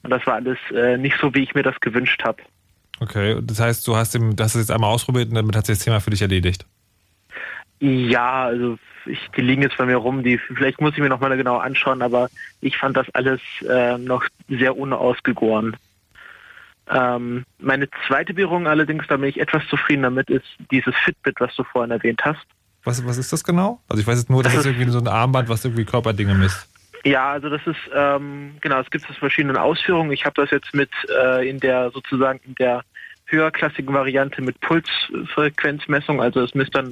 Und 0.05 0.11
das 0.11 0.25
war 0.29 0.35
alles 0.35 0.59
äh, 0.73 0.97
nicht 0.97 1.17
so, 1.21 1.35
wie 1.35 1.43
ich 1.43 1.57
mir 1.57 1.65
das 1.65 1.81
gewünscht 1.81 2.23
habe. 2.23 2.41
Okay, 3.01 3.41
das 3.43 3.59
heißt, 3.59 3.85
du 3.89 3.97
hast, 3.97 4.15
dem, 4.15 4.37
das 4.37 4.55
jetzt 4.55 4.71
einmal 4.71 4.91
ausprobiert 4.91 5.29
und 5.31 5.35
damit 5.35 5.57
hat 5.57 5.67
sich 5.67 5.79
das 5.79 5.85
Thema 5.85 5.99
für 5.99 6.11
dich 6.11 6.23
erledigt. 6.23 6.65
Ja, 7.81 8.45
also 8.45 8.79
ich, 9.07 9.19
die 9.37 9.41
liegen 9.41 9.63
jetzt 9.63 9.77
bei 9.77 9.87
mir 9.87 9.97
rum, 9.97 10.23
die 10.23 10.39
vielleicht 10.39 10.81
muss 10.81 10.93
ich 10.93 11.01
mir 11.01 11.09
nochmal 11.09 11.37
genau 11.37 11.57
anschauen, 11.57 12.01
aber 12.01 12.29
ich 12.61 12.77
fand 12.77 12.97
das 12.97 13.13
alles 13.13 13.41
äh, 13.69 13.99
noch 13.99 14.25
sehr 14.49 14.79
unausgegoren. 14.79 15.77
Ähm, 16.91 17.45
meine 17.59 17.89
zweite 18.07 18.35
Berührung 18.35 18.67
allerdings, 18.67 19.07
da 19.09 19.17
bin 19.17 19.29
ich 19.29 19.41
etwas 19.41 19.67
zufrieden 19.69 20.03
damit, 20.03 20.29
ist 20.29 20.47
dieses 20.71 20.95
Fitbit, 20.97 21.37
was 21.41 21.55
du 21.57 21.65
vorhin 21.65 21.91
erwähnt 21.91 22.23
hast. 22.25 22.45
Was, 22.85 23.05
was 23.07 23.17
ist 23.17 23.33
das 23.33 23.43
genau? 23.43 23.81
Also 23.89 24.03
ich 24.03 24.07
weiß 24.07 24.19
jetzt 24.19 24.31
nur, 24.31 24.43
dass 24.43 24.53
das, 24.53 24.65
Das 24.65 24.73
das 24.73 24.73
irgendwie 24.73 24.93
so 24.93 24.99
ein 24.99 25.09
Armband, 25.09 25.49
was 25.49 25.65
irgendwie 25.65 25.87
Körperdinge 25.87 26.35
misst. 26.35 26.69
Ja, 27.05 27.33
also 27.33 27.49
das 27.51 27.61
ist 27.67 27.79
ähm, 27.95 28.57
genau, 28.61 28.81
es 28.81 28.91
gibt 28.91 29.09
es 29.09 29.17
verschiedenen 29.17 29.57
Ausführungen. 29.57 30.13
Ich 30.13 30.25
habe 30.25 30.41
das 30.41 30.51
jetzt 30.51 30.75
mit 30.75 30.91
äh, 31.09 31.49
in 31.49 31.61
der 31.61 31.91
sozusagen 31.91 32.41
in 32.47 32.55
der 32.55 32.83
höherklassigen 33.27 33.93
Variante 33.95 34.43
mit 34.43 34.61
Pulsfrequenzmessung. 34.61 36.21
Also 36.21 36.43
es 36.43 36.55
misst 36.55 36.75
dann, 36.75 36.91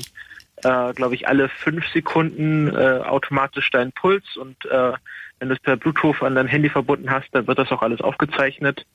äh, 0.65 0.93
glaube 0.95 1.15
ich, 1.15 1.29
alle 1.29 1.49
fünf 1.49 1.87
Sekunden 1.89 2.69
äh, 2.69 3.01
automatisch 3.05 3.71
deinen 3.71 3.93
Puls 3.93 4.37
und 4.37 4.65
äh, 4.67 4.93
wenn 5.39 5.49
du 5.49 5.55
es 5.55 5.61
per 5.61 5.77
Bluetooth 5.77 6.23
an 6.23 6.37
dein 6.37 6.47
Handy 6.47 6.71
verbunden 6.71 7.11
hast, 7.11 7.29
dann 7.33 7.47
wird 7.47 7.59
das 7.59 7.73
auch 7.73 7.83
alles 7.83 8.01
aufgezeichnet. 8.01 8.87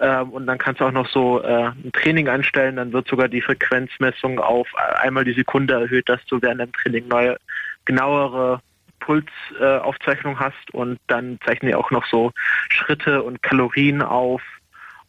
Ähm, 0.00 0.30
und 0.30 0.46
dann 0.46 0.58
kannst 0.58 0.80
du 0.80 0.84
auch 0.84 0.92
noch 0.92 1.08
so 1.08 1.42
äh, 1.42 1.68
ein 1.68 1.90
Training 1.92 2.28
einstellen, 2.28 2.76
dann 2.76 2.92
wird 2.92 3.08
sogar 3.08 3.28
die 3.28 3.42
Frequenzmessung 3.42 4.38
auf 4.38 4.68
einmal 4.76 5.24
die 5.24 5.32
Sekunde 5.32 5.74
erhöht, 5.74 6.08
dass 6.08 6.24
du 6.26 6.40
während 6.40 6.60
dem 6.60 6.72
Training 6.72 7.08
neue, 7.08 7.36
genauere 7.84 8.60
Pulsaufzeichnung 9.00 10.34
äh, 10.34 10.38
hast. 10.38 10.72
Und 10.72 10.98
dann 11.08 11.38
zeichnen 11.44 11.70
die 11.70 11.74
auch 11.74 11.90
noch 11.90 12.06
so 12.06 12.32
Schritte 12.68 13.22
und 13.22 13.42
Kalorien 13.42 14.02
auf. 14.02 14.42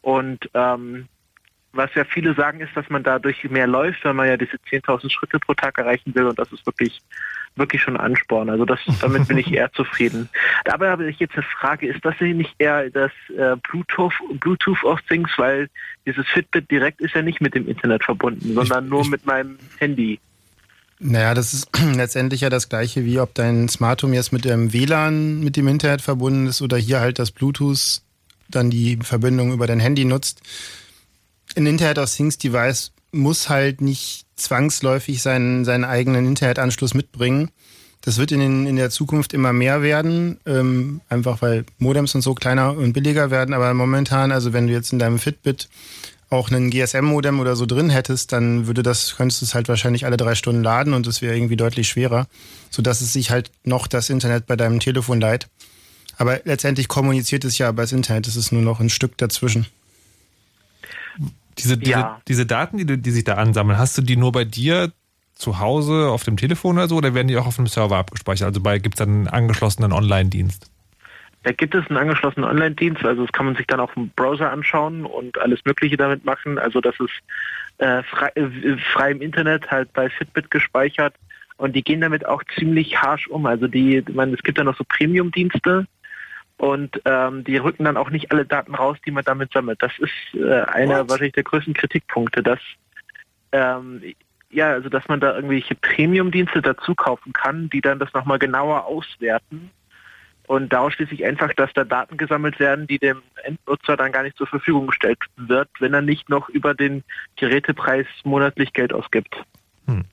Und 0.02 0.50
ähm, 0.54 1.06
was 1.72 1.94
ja 1.94 2.04
viele 2.04 2.34
sagen, 2.34 2.60
ist, 2.60 2.76
dass 2.76 2.88
man 2.90 3.04
dadurch 3.04 3.44
mehr 3.44 3.68
läuft, 3.68 4.04
weil 4.04 4.14
man 4.14 4.26
ja 4.26 4.36
diese 4.36 4.56
10.000 4.56 5.10
Schritte 5.10 5.38
pro 5.38 5.54
Tag 5.54 5.78
erreichen 5.78 6.14
will. 6.16 6.26
Und 6.26 6.38
das 6.38 6.50
ist 6.52 6.66
wirklich 6.66 7.00
wirklich 7.56 7.82
schon 7.82 7.96
Ansporn. 7.96 8.50
Also 8.50 8.64
das, 8.64 8.78
damit 9.00 9.28
bin 9.28 9.38
ich 9.38 9.52
eher 9.52 9.72
zufrieden. 9.72 10.28
Dabei 10.64 10.90
habe 10.90 11.08
ich 11.08 11.18
jetzt 11.18 11.34
eine 11.34 11.42
Frage, 11.42 11.86
ist 11.88 12.04
das 12.04 12.14
nicht 12.20 12.54
eher 12.58 12.90
das 12.90 13.12
äh, 13.36 13.56
Bluetooth, 13.68 14.12
Bluetooth 14.40 14.82
of 14.84 15.00
Things, 15.02 15.30
weil 15.36 15.68
dieses 16.06 16.26
Fitbit 16.28 16.70
direkt 16.70 17.00
ist 17.00 17.14
ja 17.14 17.22
nicht 17.22 17.40
mit 17.40 17.54
dem 17.54 17.68
Internet 17.68 18.04
verbunden, 18.04 18.54
sondern 18.54 18.88
nur 18.88 19.06
mit 19.06 19.26
meinem 19.26 19.58
Handy. 19.78 20.20
Naja, 20.98 21.34
das 21.34 21.54
ist 21.54 21.68
letztendlich 21.94 22.42
ja 22.42 22.50
das 22.50 22.68
gleiche, 22.68 23.04
wie 23.04 23.18
ob 23.18 23.34
dein 23.34 23.68
Smart 23.68 24.02
Home 24.02 24.14
jetzt 24.14 24.32
mit 24.32 24.44
dem 24.44 24.72
WLAN 24.72 25.40
mit 25.40 25.56
dem 25.56 25.68
Internet 25.68 26.02
verbunden 26.02 26.46
ist 26.46 26.62
oder 26.62 26.76
hier 26.76 27.00
halt 27.00 27.18
das 27.18 27.30
Bluetooth 27.30 28.02
dann 28.48 28.70
die 28.70 28.98
Verbindung 29.02 29.52
über 29.52 29.66
dein 29.66 29.80
Handy 29.80 30.04
nutzt. 30.04 30.42
Ein 31.56 31.66
Internet 31.66 31.98
of 31.98 32.14
Things 32.14 32.38
Device 32.38 32.92
muss 33.12 33.48
halt 33.48 33.80
nicht 33.80 34.26
zwangsläufig 34.40 35.22
seinen, 35.22 35.64
seinen 35.64 35.84
eigenen 35.84 36.26
Internetanschluss 36.26 36.94
mitbringen. 36.94 37.50
Das 38.02 38.16
wird 38.16 38.32
in, 38.32 38.40
den, 38.40 38.66
in 38.66 38.76
der 38.76 38.90
Zukunft 38.90 39.34
immer 39.34 39.52
mehr 39.52 39.82
werden, 39.82 40.38
ähm, 40.46 41.02
einfach 41.08 41.42
weil 41.42 41.64
Modems 41.78 42.14
und 42.14 42.22
so 42.22 42.34
kleiner 42.34 42.76
und 42.76 42.94
billiger 42.94 43.30
werden. 43.30 43.54
Aber 43.54 43.72
momentan, 43.74 44.32
also 44.32 44.52
wenn 44.52 44.66
du 44.66 44.72
jetzt 44.72 44.92
in 44.92 44.98
deinem 44.98 45.18
Fitbit 45.18 45.68
auch 46.30 46.50
einen 46.50 46.70
GSM-Modem 46.70 47.40
oder 47.40 47.56
so 47.56 47.66
drin 47.66 47.90
hättest, 47.90 48.32
dann 48.32 48.66
würde 48.66 48.82
das, 48.82 49.16
könntest 49.16 49.42
du 49.42 49.46
es 49.46 49.54
halt 49.54 49.68
wahrscheinlich 49.68 50.06
alle 50.06 50.16
drei 50.16 50.34
Stunden 50.34 50.62
laden 50.62 50.94
und 50.94 51.06
es 51.08 51.20
wäre 51.20 51.36
irgendwie 51.36 51.56
deutlich 51.56 51.88
schwerer, 51.88 52.26
sodass 52.70 53.00
es 53.00 53.12
sich 53.12 53.30
halt 53.30 53.50
noch 53.64 53.88
das 53.88 54.08
Internet 54.08 54.46
bei 54.46 54.56
deinem 54.56 54.78
Telefon 54.78 55.20
leiht. 55.20 55.48
Aber 56.16 56.40
letztendlich 56.44 56.86
kommuniziert 56.86 57.44
es 57.44 57.58
ja 57.58 57.68
über 57.68 57.82
das 57.82 57.92
Internet, 57.92 58.28
es 58.28 58.36
ist 58.36 58.52
nur 58.52 58.62
noch 58.62 58.78
ein 58.78 58.90
Stück 58.90 59.18
dazwischen. 59.18 59.66
Diese, 61.58 61.76
diese, 61.76 61.90
Ja. 61.90 62.20
diese 62.28 62.46
Daten, 62.46 62.78
die, 62.78 62.96
die 62.98 63.10
sich 63.10 63.24
da 63.24 63.34
ansammeln, 63.34 63.78
hast 63.78 63.98
du 63.98 64.02
die 64.02 64.16
nur 64.16 64.32
bei 64.32 64.44
dir 64.44 64.92
zu 65.34 65.58
Hause 65.58 66.08
auf 66.08 66.22
dem 66.24 66.36
Telefon 66.36 66.76
oder 66.76 66.88
so 66.88 66.96
oder 66.96 67.14
werden 67.14 67.28
die 67.28 67.36
auch 67.36 67.46
auf 67.46 67.58
einem 67.58 67.66
Server 67.66 67.96
abgespeichert? 67.96 68.48
Also 68.48 68.60
bei 68.60 68.78
gibt 68.78 68.96
es 68.96 68.98
dann 68.98 69.08
einen 69.08 69.28
angeschlossenen 69.28 69.92
Online-Dienst? 69.92 70.70
Da 71.42 71.52
gibt 71.52 71.74
es 71.74 71.86
einen 71.88 71.96
angeschlossenen 71.96 72.48
Online-Dienst, 72.48 73.02
also 73.02 73.22
das 73.22 73.32
kann 73.32 73.46
man 73.46 73.56
sich 73.56 73.66
dann 73.66 73.80
auch 73.80 73.96
im 73.96 74.10
Browser 74.10 74.52
anschauen 74.52 75.06
und 75.06 75.38
alles 75.38 75.60
Mögliche 75.64 75.96
damit 75.96 76.24
machen. 76.26 76.58
Also 76.58 76.82
das 76.82 76.94
ist 77.00 77.12
äh, 77.78 78.02
frei, 78.02 78.28
äh, 78.34 78.76
frei 78.92 79.12
im 79.12 79.22
Internet 79.22 79.70
halt 79.70 79.90
bei 79.94 80.10
Fitbit 80.10 80.50
gespeichert. 80.50 81.14
Und 81.56 81.76
die 81.76 81.82
gehen 81.82 82.00
damit 82.00 82.26
auch 82.26 82.42
ziemlich 82.58 83.00
harsch 83.00 83.26
um. 83.28 83.46
Also 83.46 83.68
die, 83.68 84.02
man, 84.12 84.32
es 84.32 84.42
gibt 84.42 84.58
ja 84.58 84.64
noch 84.64 84.76
so 84.76 84.84
Premium-Dienste 84.84 85.86
und 86.60 87.00
ähm, 87.06 87.42
die 87.42 87.56
rücken 87.56 87.84
dann 87.84 87.96
auch 87.96 88.10
nicht 88.10 88.30
alle 88.30 88.44
Daten 88.44 88.74
raus, 88.74 88.98
die 89.06 89.10
man 89.10 89.24
damit 89.24 89.50
sammelt. 89.50 89.82
Das 89.82 89.92
ist 89.98 90.12
äh, 90.34 90.60
einer 90.60 91.08
wahrscheinlich 91.08 91.32
der 91.32 91.42
größten 91.42 91.72
Kritikpunkte, 91.72 92.42
dass 92.42 92.58
ähm, 93.52 94.02
ja, 94.50 94.72
also 94.72 94.90
dass 94.90 95.08
man 95.08 95.20
da 95.20 95.34
irgendwelche 95.34 95.74
Premium-Dienste 95.74 96.60
dazu 96.60 96.94
kaufen 96.94 97.32
kann, 97.32 97.70
die 97.70 97.80
dann 97.80 97.98
das 97.98 98.12
nochmal 98.12 98.38
genauer 98.38 98.84
auswerten. 98.84 99.70
Und 100.48 100.70
daraus 100.70 100.92
schließe 100.92 101.14
ich 101.14 101.24
einfach, 101.24 101.54
dass 101.54 101.72
da 101.72 101.84
Daten 101.84 102.18
gesammelt 102.18 102.58
werden, 102.60 102.86
die 102.86 102.98
dem 102.98 103.22
Endnutzer 103.42 103.96
dann 103.96 104.12
gar 104.12 104.22
nicht 104.22 104.36
zur 104.36 104.46
Verfügung 104.46 104.88
gestellt 104.88 105.18
wird, 105.36 105.70
wenn 105.78 105.94
er 105.94 106.02
nicht 106.02 106.28
noch 106.28 106.50
über 106.50 106.74
den 106.74 107.04
Gerätepreis 107.36 108.06
monatlich 108.24 108.74
Geld 108.74 108.92
ausgibt. 108.92 109.34
Hm. 109.86 110.04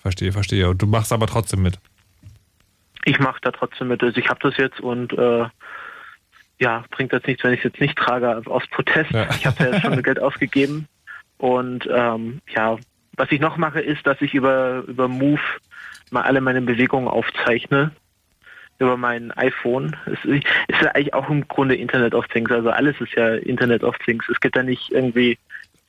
Verstehe, 0.00 0.32
verstehe. 0.32 0.68
Und 0.68 0.82
du 0.82 0.86
machst 0.86 1.14
aber 1.14 1.26
trotzdem 1.26 1.62
mit. 1.62 1.78
Ich 3.04 3.18
mache 3.20 3.38
da 3.40 3.52
trotzdem 3.52 3.88
mit. 3.88 4.02
Also 4.02 4.18
ich 4.18 4.28
habe 4.28 4.40
das 4.42 4.58
jetzt 4.58 4.80
und 4.80 5.14
äh, 5.14 5.46
ja, 6.58 6.84
bringt 6.90 7.12
jetzt 7.12 7.26
nichts, 7.26 7.44
wenn 7.44 7.52
ich 7.52 7.60
es 7.60 7.64
jetzt 7.64 7.80
nicht 7.80 7.96
trage 7.96 8.42
aus 8.46 8.66
Protest. 8.68 9.10
Ja. 9.12 9.28
Ich 9.30 9.46
habe 9.46 9.64
ja 9.64 9.70
jetzt 9.70 9.82
schon 9.82 10.02
Geld 10.02 10.20
ausgegeben. 10.20 10.86
Und 11.38 11.88
ähm, 11.92 12.40
ja, 12.48 12.76
was 13.16 13.30
ich 13.30 13.40
noch 13.40 13.56
mache, 13.56 13.80
ist, 13.80 14.06
dass 14.06 14.20
ich 14.20 14.34
über, 14.34 14.84
über 14.86 15.08
Move 15.08 15.40
mal 16.10 16.22
alle 16.22 16.40
meine 16.40 16.60
Bewegungen 16.62 17.08
aufzeichne. 17.08 17.92
Über 18.80 18.96
mein 18.96 19.32
iPhone. 19.32 19.96
Es 20.06 20.24
ist 20.24 20.44
ja 20.80 20.92
eigentlich 20.92 21.12
auch 21.12 21.28
im 21.28 21.46
Grunde 21.48 21.74
Internet 21.74 22.14
of 22.14 22.28
Things. 22.28 22.50
Also 22.50 22.70
alles 22.70 23.00
ist 23.00 23.12
ja 23.14 23.34
Internet 23.34 23.82
of 23.82 23.98
Things. 23.98 24.24
Es 24.28 24.38
gibt 24.38 24.56
da 24.56 24.62
nicht 24.62 24.92
irgendwie 24.92 25.36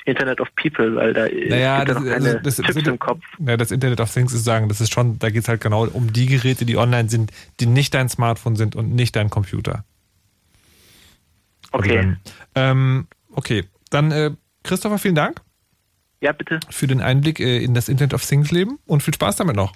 Internet 0.05 0.41
of 0.41 0.47
People, 0.55 0.95
weil 0.95 1.13
da 1.13 1.27
naja, 1.27 1.83
gibt 1.83 1.97
das, 1.97 2.03
ja 2.03 2.13
keine 2.13 2.41
das, 2.41 2.55
Chips 2.55 2.73
das, 2.73 2.87
im 2.87 2.97
Kopf. 2.97 3.23
Ja, 3.45 3.57
das 3.57 3.69
Internet 3.69 4.01
of 4.01 4.11
Things 4.11 4.33
ist 4.33 4.43
sagen, 4.43 4.69
das 4.69 4.81
ist 4.81 4.91
schon, 4.91 5.19
da 5.19 5.29
geht 5.29 5.43
es 5.43 5.47
halt 5.47 5.61
genau 5.61 5.85
um 5.87 6.11
die 6.11 6.25
Geräte, 6.25 6.65
die 6.65 6.77
online 6.77 7.09
sind, 7.09 7.31
die 7.59 7.67
nicht 7.67 7.93
dein 7.93 8.09
Smartphone 8.09 8.55
sind 8.55 8.75
und 8.75 8.95
nicht 8.95 9.15
dein 9.15 9.29
Computer. 9.29 9.83
Okay. 11.71 11.97
Also 11.97 12.01
dann, 12.01 12.19
ähm, 12.55 13.07
okay, 13.31 13.65
dann 13.89 14.11
äh, 14.11 14.31
Christopher, 14.63 14.97
vielen 14.97 15.15
Dank. 15.15 15.41
Ja, 16.21 16.31
bitte. 16.33 16.59
Für 16.69 16.87
den 16.87 17.01
Einblick 17.01 17.39
äh, 17.39 17.63
in 17.63 17.73
das 17.73 17.89
Internet 17.89 18.13
of 18.13 18.25
Things 18.25 18.51
Leben 18.51 18.79
und 18.85 19.03
viel 19.03 19.13
Spaß 19.13 19.37
damit 19.37 19.55
noch. 19.55 19.73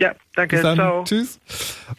Ja, 0.00 0.14
danke. 0.34 0.56
Bis 0.56 0.62
dann. 0.62 0.76
Ciao. 0.76 1.04
Tschüss. 1.04 1.38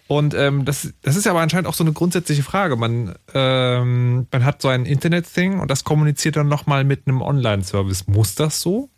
Und 0.08 0.34
ähm, 0.34 0.66
das, 0.66 0.92
das 1.04 1.16
ist 1.16 1.26
ja 1.26 1.32
aber 1.32 1.42
anscheinend 1.42 1.68
auch 1.68 1.76
so 1.76 1.84
eine 1.84 1.94
grundsätzliche 1.94 2.42
Frage. 2.42 2.76
Man, 2.76 3.14
ähm, 3.36 4.28
man 4.32 4.44
hat 4.44 4.62
so 4.62 4.70
ein 4.70 4.86
Internet-Thing 4.86 5.60
und 5.60 5.70
das 5.70 5.84
kommuniziert 5.84 6.36
dann 6.36 6.48
nochmal 6.48 6.84
mit 6.84 7.08
einem 7.08 7.22
Online-Service. 7.22 8.08
Muss 8.08 8.34
das 8.34 8.60
so? 8.60 8.90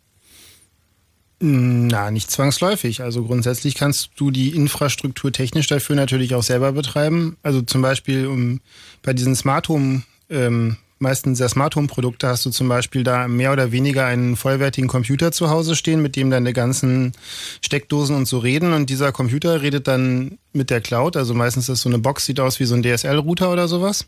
Na, 1.40 2.10
nicht 2.10 2.30
zwangsläufig. 2.30 3.02
Also 3.02 3.24
grundsätzlich 3.24 3.74
kannst 3.74 4.10
du 4.16 4.30
die 4.30 4.50
Infrastruktur 4.50 5.32
technisch 5.32 5.66
dafür 5.66 5.96
natürlich 5.96 6.34
auch 6.34 6.42
selber 6.42 6.72
betreiben. 6.72 7.36
Also 7.42 7.62
zum 7.62 7.82
Beispiel 7.82 8.26
um, 8.26 8.60
bei 9.02 9.12
diesen 9.12 9.34
Smart 9.34 9.68
Home, 9.68 10.02
ähm, 10.30 10.76
meistens 10.98 11.38
der 11.38 11.48
Smart 11.48 11.74
Home 11.74 11.88
Produkte 11.88 12.28
hast 12.28 12.46
du 12.46 12.50
zum 12.50 12.68
Beispiel 12.68 13.02
da 13.02 13.26
mehr 13.26 13.52
oder 13.52 13.72
weniger 13.72 14.06
einen 14.06 14.36
vollwertigen 14.36 14.88
Computer 14.88 15.32
zu 15.32 15.50
Hause 15.50 15.74
stehen, 15.74 16.00
mit 16.00 16.14
dem 16.16 16.30
deine 16.30 16.52
ganzen 16.52 17.12
Steckdosen 17.60 18.14
und 18.16 18.26
so 18.26 18.38
reden. 18.38 18.72
Und 18.72 18.88
dieser 18.88 19.10
Computer 19.10 19.60
redet 19.60 19.88
dann 19.88 20.38
mit 20.52 20.70
der 20.70 20.80
Cloud. 20.80 21.16
Also 21.16 21.34
meistens 21.34 21.64
ist 21.64 21.68
das 21.68 21.80
so 21.80 21.88
eine 21.88 21.98
Box, 21.98 22.26
sieht 22.26 22.38
aus 22.38 22.60
wie 22.60 22.64
so 22.64 22.76
ein 22.76 22.82
DSL-Router 22.82 23.50
oder 23.50 23.66
sowas. 23.66 24.06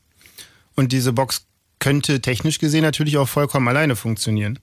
Und 0.76 0.92
diese 0.92 1.12
Box 1.12 1.44
könnte 1.80 2.20
technisch 2.20 2.58
gesehen 2.58 2.82
natürlich 2.82 3.18
auch 3.18 3.28
vollkommen 3.28 3.68
alleine 3.68 3.96
funktionieren. 3.96 4.58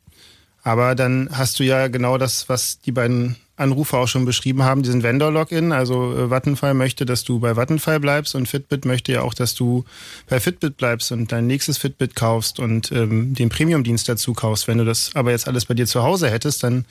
Aber 0.63 0.95
dann 0.95 1.29
hast 1.31 1.59
du 1.59 1.63
ja 1.63 1.87
genau 1.87 2.17
das, 2.17 2.47
was 2.47 2.79
die 2.79 2.93
beiden 2.93 3.35
Anrufer 3.55 3.99
auch 3.99 4.07
schon 4.07 4.25
beschrieben 4.25 4.63
haben, 4.63 4.81
diesen 4.81 5.03
Vendor-Login. 5.03 5.71
Also 5.71 6.13
äh, 6.13 6.29
Vattenfall 6.29 6.73
möchte, 6.73 7.05
dass 7.05 7.23
du 7.23 7.39
bei 7.39 7.55
Vattenfall 7.55 7.99
bleibst 7.99 8.33
und 8.33 8.47
Fitbit 8.47 8.85
möchte 8.85 9.11
ja 9.11 9.21
auch, 9.21 9.33
dass 9.33 9.53
du 9.53 9.85
bei 10.27 10.39
Fitbit 10.39 10.77
bleibst 10.77 11.11
und 11.11 11.31
dein 11.31 11.45
nächstes 11.45 11.77
Fitbit 11.77 12.15
kaufst 12.15 12.59
und 12.59 12.91
ähm, 12.91 13.35
den 13.35 13.49
Premium-Dienst 13.49 14.09
dazu 14.09 14.33
kaufst. 14.33 14.67
Wenn 14.67 14.79
du 14.79 14.85
das 14.85 15.11
aber 15.13 15.31
jetzt 15.31 15.47
alles 15.47 15.65
bei 15.65 15.75
dir 15.75 15.85
zu 15.85 16.01
Hause 16.01 16.31
hättest, 16.31 16.63
dann 16.63 16.85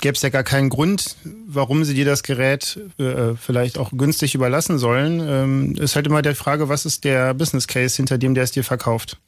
gäbe 0.00 0.14
es 0.14 0.22
ja 0.22 0.28
gar 0.28 0.44
keinen 0.44 0.68
Grund, 0.68 1.16
warum 1.46 1.84
sie 1.84 1.94
dir 1.94 2.04
das 2.04 2.22
Gerät 2.22 2.78
äh, 2.98 3.34
vielleicht 3.34 3.78
auch 3.78 3.90
günstig 3.92 4.34
überlassen 4.34 4.78
sollen. 4.78 5.20
Ähm, 5.20 5.74
ist 5.76 5.96
halt 5.96 6.06
immer 6.06 6.22
die 6.22 6.34
Frage, 6.34 6.68
was 6.68 6.84
ist 6.84 7.04
der 7.04 7.34
Business 7.34 7.66
Case, 7.66 7.96
hinter 7.96 8.18
dem 8.18 8.34
der 8.34 8.44
es 8.44 8.50
dir 8.52 8.64
verkauft? 8.64 9.18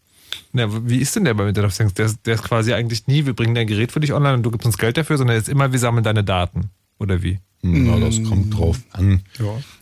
Na, 0.52 0.66
wie 0.88 0.98
ist 0.98 1.14
denn 1.16 1.24
der 1.24 1.34
bei 1.34 1.48
Internet 1.48 1.70
of 1.70 1.76
Things? 1.76 1.94
Der, 1.94 2.06
ist- 2.06 2.18
der 2.26 2.34
ist 2.34 2.42
quasi 2.42 2.72
eigentlich 2.72 3.06
nie, 3.06 3.26
wir 3.26 3.32
bringen 3.34 3.54
dein 3.54 3.66
Gerät 3.66 3.92
für 3.92 4.00
dich 4.00 4.12
online 4.12 4.34
und 4.34 4.42
du 4.42 4.50
gibst 4.50 4.66
uns 4.66 4.78
Geld 4.78 4.96
dafür, 4.96 5.16
sondern 5.18 5.36
er 5.36 5.40
ist 5.40 5.48
immer, 5.48 5.72
wir 5.72 5.78
sammeln 5.78 6.04
deine 6.04 6.24
Daten. 6.24 6.70
Oder 6.98 7.22
wie? 7.22 7.38
Ja, 7.62 7.98
das 7.98 8.22
kommt 8.24 8.56
drauf 8.56 8.78
an. 8.92 9.22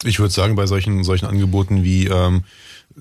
Ich 0.04 0.18
würde 0.20 0.32
sagen, 0.32 0.54
bei 0.54 0.66
solchen, 0.66 1.02
solchen 1.04 1.26
Angeboten 1.26 1.82
wie, 1.82 2.06
ähm, 2.06 2.44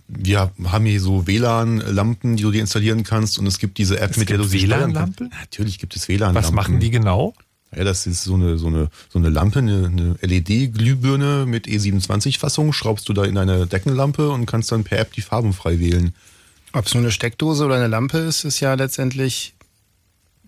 wir 0.07 0.51
haben 0.65 0.85
hier 0.85 0.99
so 0.99 1.27
WLAN-Lampen, 1.27 2.35
die 2.37 2.43
du 2.43 2.51
dir 2.51 2.61
installieren 2.61 3.03
kannst 3.03 3.37
und 3.37 3.45
es 3.45 3.59
gibt 3.59 3.77
diese 3.77 3.99
App, 3.99 4.11
Es 4.11 4.17
mit 4.17 4.29
der 4.29 4.37
du 4.37 4.43
sie 4.43 4.63
WLAN-Lampen? 4.63 5.29
kannst. 5.29 5.39
Natürlich 5.39 5.77
gibt 5.79 5.95
es 5.95 6.07
WLAN-Lampen. 6.07 6.35
Was 6.43 6.51
machen 6.51 6.79
die 6.79 6.89
genau? 6.89 7.33
Ja, 7.75 7.83
das 7.85 8.05
ist 8.07 8.23
so 8.23 8.33
eine, 8.33 8.57
so 8.57 8.67
eine, 8.67 8.89
so 9.09 9.19
eine 9.19 9.29
Lampe, 9.29 9.59
eine, 9.59 9.85
eine 9.87 10.15
LED-Glühbirne 10.21 11.45
mit 11.47 11.67
E27-Fassung, 11.67 12.73
schraubst 12.73 13.07
du 13.07 13.13
da 13.13 13.23
in 13.23 13.35
deine 13.35 13.67
Deckenlampe 13.67 14.29
und 14.29 14.45
kannst 14.45 14.71
dann 14.71 14.83
per 14.83 14.99
App 14.99 15.13
die 15.13 15.21
Farben 15.21 15.53
frei 15.53 15.79
wählen. 15.79 16.13
Ob 16.73 16.85
es 16.85 16.93
nur 16.93 17.03
eine 17.03 17.11
Steckdose 17.11 17.65
oder 17.65 17.75
eine 17.75 17.87
Lampe 17.87 18.17
ist, 18.17 18.43
ist 18.45 18.59
ja 18.59 18.73
letztendlich 18.73 19.53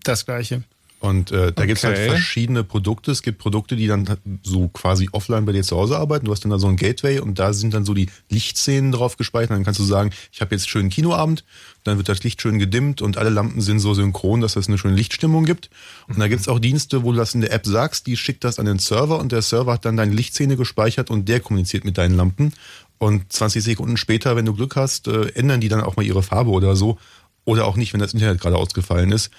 das 0.02 0.24
Gleiche. 0.24 0.64
Und 1.04 1.32
äh, 1.32 1.52
da 1.52 1.64
halt 1.64 1.84
Okay. 1.84 2.08
verschiedene 2.08 2.64
Produkte. 2.64 3.10
Es 3.10 3.20
gibt 3.20 3.36
Produkte, 3.36 3.76
die 3.76 3.86
dann 3.86 4.08
so 4.42 4.68
quasi 4.68 5.10
offline 5.12 5.44
bei 5.44 5.52
dir 5.52 5.62
zu 5.62 5.76
Hause 5.76 5.98
arbeiten. 5.98 6.24
Du 6.24 6.32
hast 6.32 6.44
dann 6.44 6.50
da 6.50 6.58
so 6.58 6.66
ein 6.66 6.76
Gateway 6.76 7.18
und 7.18 7.38
da 7.38 7.52
sind 7.52 7.74
dann 7.74 7.84
so 7.84 7.92
die 7.92 8.08
Lichtszenen 8.30 8.90
drauf 8.90 9.18
gespeichert. 9.18 9.50
Dann 9.50 9.64
kannst 9.64 9.80
du 9.80 9.84
sagen, 9.84 10.12
ich 10.32 10.40
habe 10.40 10.54
jetzt 10.54 10.66
schönen 10.70 10.88
Kinoabend, 10.88 11.44
dann 11.82 11.98
wird 11.98 12.08
das 12.08 12.22
Licht 12.22 12.40
schön 12.40 12.58
gedimmt 12.58 13.02
und 13.02 13.18
alle 13.18 13.28
Lampen 13.28 13.60
sind 13.60 13.80
so 13.80 13.92
synchron, 13.92 14.40
dass 14.40 14.56
es 14.56 14.66
eine 14.66 14.78
schöne 14.78 14.94
Lichtstimmung 14.94 15.44
gibt. 15.44 15.68
Und 16.08 16.18
da 16.18 16.26
gibt's 16.26 16.48
auch 16.48 16.58
Dienste, 16.58 17.02
wo 17.02 17.12
du 17.12 17.18
das 17.18 17.34
in 17.34 17.42
der 17.42 17.52
App 17.52 17.66
sagst, 17.66 18.06
die 18.06 18.16
schickt 18.16 18.42
das 18.42 18.58
an 18.58 18.64
den 18.64 18.78
Server 18.78 19.18
und 19.18 19.30
der 19.30 19.42
Server 19.42 19.74
hat 19.74 19.84
dann 19.84 19.98
deine 19.98 20.14
Lichtszene 20.14 20.56
gespeichert 20.56 21.10
und 21.10 21.28
der 21.28 21.40
kommuniziert 21.40 21.84
mit 21.84 21.98
deinen 21.98 22.16
Lampen. 22.16 22.54
Und 22.98 23.32
20 23.32 23.62
Sekunden 23.62 23.96
später, 23.96 24.36
wenn 24.36 24.46
du 24.46 24.54
Glück 24.54 24.76
hast, 24.76 25.08
äh, 25.08 25.28
ändern 25.30 25.60
die 25.60 25.68
dann 25.68 25.80
auch 25.80 25.96
mal 25.96 26.04
ihre 26.04 26.22
Farbe 26.22 26.50
oder 26.50 26.76
so. 26.76 26.98
Oder 27.44 27.66
auch 27.66 27.76
nicht, 27.76 27.92
wenn 27.92 28.00
das 28.00 28.14
Internet 28.14 28.40
gerade 28.40 28.56
ausgefallen 28.56 29.12
ist. 29.12 29.30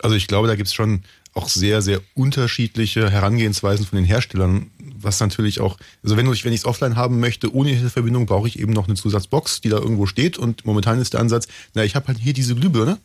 Also 0.00 0.16
ich 0.16 0.26
glaube, 0.26 0.48
da 0.48 0.56
gibt's 0.56 0.74
schon 0.74 1.02
auch 1.36 1.48
sehr, 1.48 1.82
sehr 1.82 2.00
unterschiedliche 2.14 3.10
Herangehensweisen 3.10 3.86
von 3.86 3.96
den 3.96 4.06
Herstellern, 4.06 4.70
was 4.98 5.20
natürlich 5.20 5.60
auch, 5.60 5.76
also 6.02 6.16
wenn 6.16 6.32
ich 6.32 6.44
es 6.44 6.64
offline 6.64 6.96
haben 6.96 7.20
möchte, 7.20 7.54
ohne 7.54 7.70
Hilfeverbindung, 7.70 8.26
brauche 8.26 8.48
ich 8.48 8.58
eben 8.58 8.72
noch 8.72 8.86
eine 8.86 8.94
Zusatzbox, 8.94 9.60
die 9.60 9.68
da 9.68 9.76
irgendwo 9.76 10.06
steht 10.06 10.38
und 10.38 10.64
momentan 10.64 10.98
ist 10.98 11.12
der 11.12 11.20
Ansatz, 11.20 11.46
na, 11.74 11.84
ich 11.84 11.94
habe 11.94 12.08
halt 12.08 12.18
hier 12.18 12.32
diese 12.32 12.54
Glühbirne, 12.54 12.98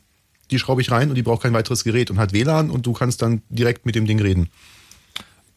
die 0.50 0.60
schraube 0.60 0.82
ich 0.82 0.92
rein 0.92 1.10
und 1.10 1.16
die 1.16 1.24
braucht 1.24 1.44
kein 1.44 1.54
weiteres 1.54 1.84
Gerät 1.84 2.10
und 2.10 2.20
hat 2.20 2.32
WLAN 2.32 2.70
und 2.70 2.86
du 2.86 2.94
kannst 2.94 3.22
dann 3.22 3.42
direkt 3.50 3.86
mit 3.86 3.96
dem 3.96 4.06
Ding 4.06 4.22
reden. 4.22 4.50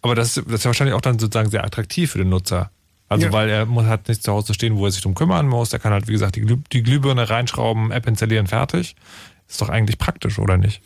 Aber 0.03 0.15
das, 0.15 0.35
das 0.35 0.45
ist 0.47 0.65
wahrscheinlich 0.65 0.95
auch 0.95 1.01
dann 1.01 1.19
sozusagen 1.19 1.51
sehr 1.51 1.65
attraktiv 1.65 2.11
für 2.11 2.19
den 2.19 2.29
Nutzer. 2.29 2.71
Also 3.09 3.27
Ja. 3.27 3.33
weil 3.33 3.49
er 3.51 3.67
muss, 3.67 3.85
hat 3.87 4.09
nichts 4.09 4.25
zu 4.25 4.33
Hause 4.33 4.55
stehen, 4.55 4.77
wo 4.77 4.87
er 4.87 4.93
sich 4.93 5.03
drum 5.03 5.15
kümmern 5.15 5.47
muss. 5.49 5.73
Er 5.73 5.79
kann 5.79 5.93
halt, 5.93 6.09
wie 6.09 6.13
gesagt, 6.13 6.37
die, 6.37 6.41
Glüh, 6.41 6.57
die 6.73 6.83
Glühbirne 6.83 7.29
reinschrauben, 7.29 7.91
App 7.91 8.07
installieren, 8.07 8.47
fertig. 8.47 8.97
Ist 9.49 9.61
doch 9.61 9.69
eigentlich 9.69 9.99
praktisch, 9.99 10.39
oder 10.39 10.57
nicht? 10.57 10.81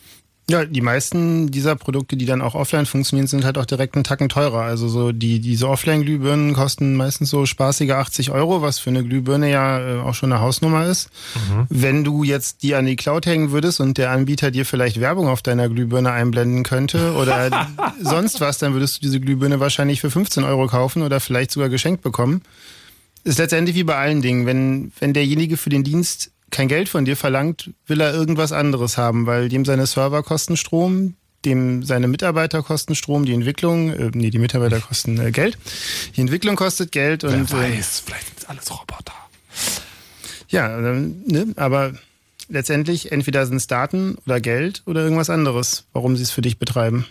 Ja, 0.51 0.65
die 0.65 0.81
meisten 0.81 1.51
dieser 1.51 1.77
Produkte, 1.77 2.17
die 2.17 2.25
dann 2.25 2.41
auch 2.41 2.55
offline 2.55 2.87
funktionieren, 2.87 3.27
sind 3.27 3.45
halt 3.45 3.59
auch 3.59 3.67
direkt 3.67 3.97
einen 3.97 4.05
Tacken 4.05 4.31
teurer. 4.31 4.63
Also 4.63 4.89
so 4.89 5.13
die 5.13 5.41
diese 5.41 5.69
Offline-Glühbirnen 5.69 6.55
kosten 6.55 6.97
meistens 6.97 7.29
so 7.29 7.45
spaßige 7.45 7.91
80 7.91 8.31
Euro, 8.31 8.63
was 8.63 8.79
für 8.79 8.89
eine 8.89 9.05
Glühbirne 9.05 9.51
ja 9.51 9.79
äh, 9.79 10.01
auch 10.01 10.15
schon 10.15 10.33
eine 10.33 10.41
Hausnummer 10.41 10.87
ist. 10.87 11.11
Wenn 11.69 12.03
du 12.03 12.25
jetzt 12.25 12.63
die 12.63 12.75
an 12.75 12.87
die 12.87 12.97
Cloud 12.97 13.27
hängen 13.27 13.51
würdest 13.51 13.81
und 13.81 13.99
der 13.99 14.11
Anbieter 14.11 14.51
dir 14.51 14.65
vielleicht 14.65 15.01
Werbung 15.01 15.29
auf 15.29 15.43
deiner 15.43 15.69
Glühbirne 15.69 16.13
einblenden 16.13 16.63
könnte 16.63 17.13
oder 17.13 17.69
sonst 18.03 18.41
was, 18.41 18.57
dann 18.57 18.73
würdest 18.73 18.97
du 18.97 19.01
diese 19.03 19.21
Glühbirne 19.21 19.61
wahrscheinlich 19.61 20.01
für 20.01 20.11
15 20.11 20.45
Euro 20.45 20.67
kaufen 20.67 21.03
oder 21.03 21.21
vielleicht 21.21 21.51
sogar 21.51 21.69
geschenkt 21.69 22.03
bekommen. 22.03 22.41
Ist 23.23 23.39
letztendlich 23.39 23.77
wie 23.77 23.85
bei 23.85 23.97
allen 23.97 24.23
Dingen. 24.23 24.47
Wenn, 24.47 24.93
wenn 24.99 25.13
derjenige 25.13 25.59
für 25.59 25.69
den 25.69 25.85
Dienst 25.85 26.31
kein 26.51 26.69
Geld 26.69 26.89
von 26.89 27.05
dir 27.05 27.17
verlangt, 27.17 27.71
will 27.87 28.01
er 28.01 28.13
irgendwas 28.13 28.53
anderes 28.53 28.97
haben, 28.97 29.27
weil 29.27 29.49
dem 29.49 29.65
seine 29.65 29.87
Server 29.87 30.23
kosten 30.23 30.57
Strom, 30.57 31.15
dem 31.45 31.83
seine 31.83 32.09
Mitarbeiter 32.09 32.63
kosten 32.63 32.95
Strom, 32.95 33.25
die 33.25 33.33
Entwicklung, 33.33 33.91
äh, 33.91 34.11
nee, 34.15 34.31
die 34.31 34.39
Mitarbeiter 34.39 34.81
kosten 34.81 35.19
äh, 35.19 35.31
Geld. 35.31 35.59
Die 36.17 36.21
Entwicklung 36.21 36.57
kostet 36.57 36.93
Geld 36.93 37.23
Wer 37.23 37.31
und 37.31 37.51
äh, 37.51 37.55
weiß, 37.55 38.03
vielleicht 38.05 38.27
sind 38.27 38.39
es 38.39 38.45
alles 38.47 38.71
Roboter. 38.71 39.15
ja, 40.49 40.79
ähm, 40.79 41.23
ne, 41.27 41.47
aber 41.57 41.93
letztendlich 42.49 43.13
entweder 43.13 43.47
sind 43.47 43.57
es 43.57 43.67
Daten 43.67 44.17
oder 44.27 44.41
Geld 44.41 44.83
oder 44.87 45.03
irgendwas 45.03 45.31
anderes, 45.31 45.87
warum 45.93 46.17
sie 46.17 46.23
es 46.23 46.31
für 46.31 46.43
dich 46.43 46.59
betreiben. 46.59 47.07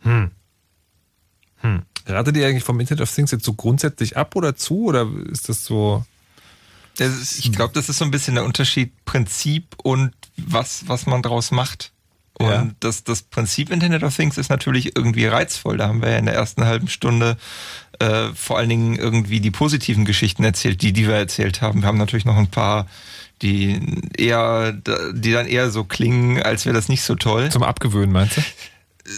Hm. 0.00 0.30
Hm. 1.56 1.82
Ratet 2.06 2.36
ihr 2.36 2.46
eigentlich 2.46 2.64
vom 2.64 2.78
Internet 2.78 3.02
of 3.02 3.14
Things 3.14 3.30
jetzt 3.30 3.44
so 3.44 3.54
grundsätzlich 3.54 4.16
ab 4.16 4.36
oder 4.36 4.54
zu? 4.54 4.84
Oder 4.84 5.08
ist 5.30 5.48
das 5.48 5.64
so. 5.64 6.04
Ist, 6.98 7.38
ich 7.38 7.52
glaube, 7.52 7.72
das 7.74 7.88
ist 7.88 7.98
so 7.98 8.04
ein 8.04 8.10
bisschen 8.10 8.34
der 8.36 8.44
Unterschied 8.44 8.92
Prinzip 9.04 9.74
und 9.82 10.12
was, 10.36 10.86
was 10.86 11.06
man 11.06 11.22
draus 11.22 11.50
macht. 11.50 11.92
Und 12.38 12.50
Ja. 12.50 12.68
das, 12.80 13.04
das 13.04 13.22
Prinzip 13.22 13.70
Internet 13.70 14.02
of 14.02 14.14
Things 14.14 14.38
ist 14.38 14.48
natürlich 14.50 14.96
irgendwie 14.96 15.26
reizvoll. 15.26 15.76
Da 15.76 15.88
haben 15.88 16.02
wir 16.02 16.10
ja 16.10 16.18
in 16.18 16.26
der 16.26 16.34
ersten 16.34 16.64
halben 16.64 16.88
Stunde 16.88 17.36
äh, 18.00 18.28
vor 18.34 18.58
allen 18.58 18.68
Dingen 18.68 18.96
irgendwie 18.96 19.40
die 19.40 19.52
positiven 19.52 20.04
Geschichten 20.04 20.42
erzählt, 20.44 20.82
die, 20.82 20.92
die 20.92 21.06
wir 21.06 21.14
erzählt 21.14 21.62
haben. 21.62 21.82
Wir 21.82 21.86
haben 21.88 21.98
natürlich 21.98 22.24
noch 22.24 22.36
ein 22.36 22.48
paar, 22.48 22.86
die 23.42 23.80
eher, 24.16 24.72
die 25.12 25.32
dann 25.32 25.46
eher 25.46 25.70
so 25.70 25.84
klingen, 25.84 26.42
als 26.42 26.64
wäre 26.66 26.74
das 26.74 26.88
nicht 26.88 27.02
so 27.02 27.14
toll. 27.14 27.50
Zum 27.50 27.62
Abgewöhnen, 27.62 28.12
meinst 28.12 28.36
du? 28.36 28.42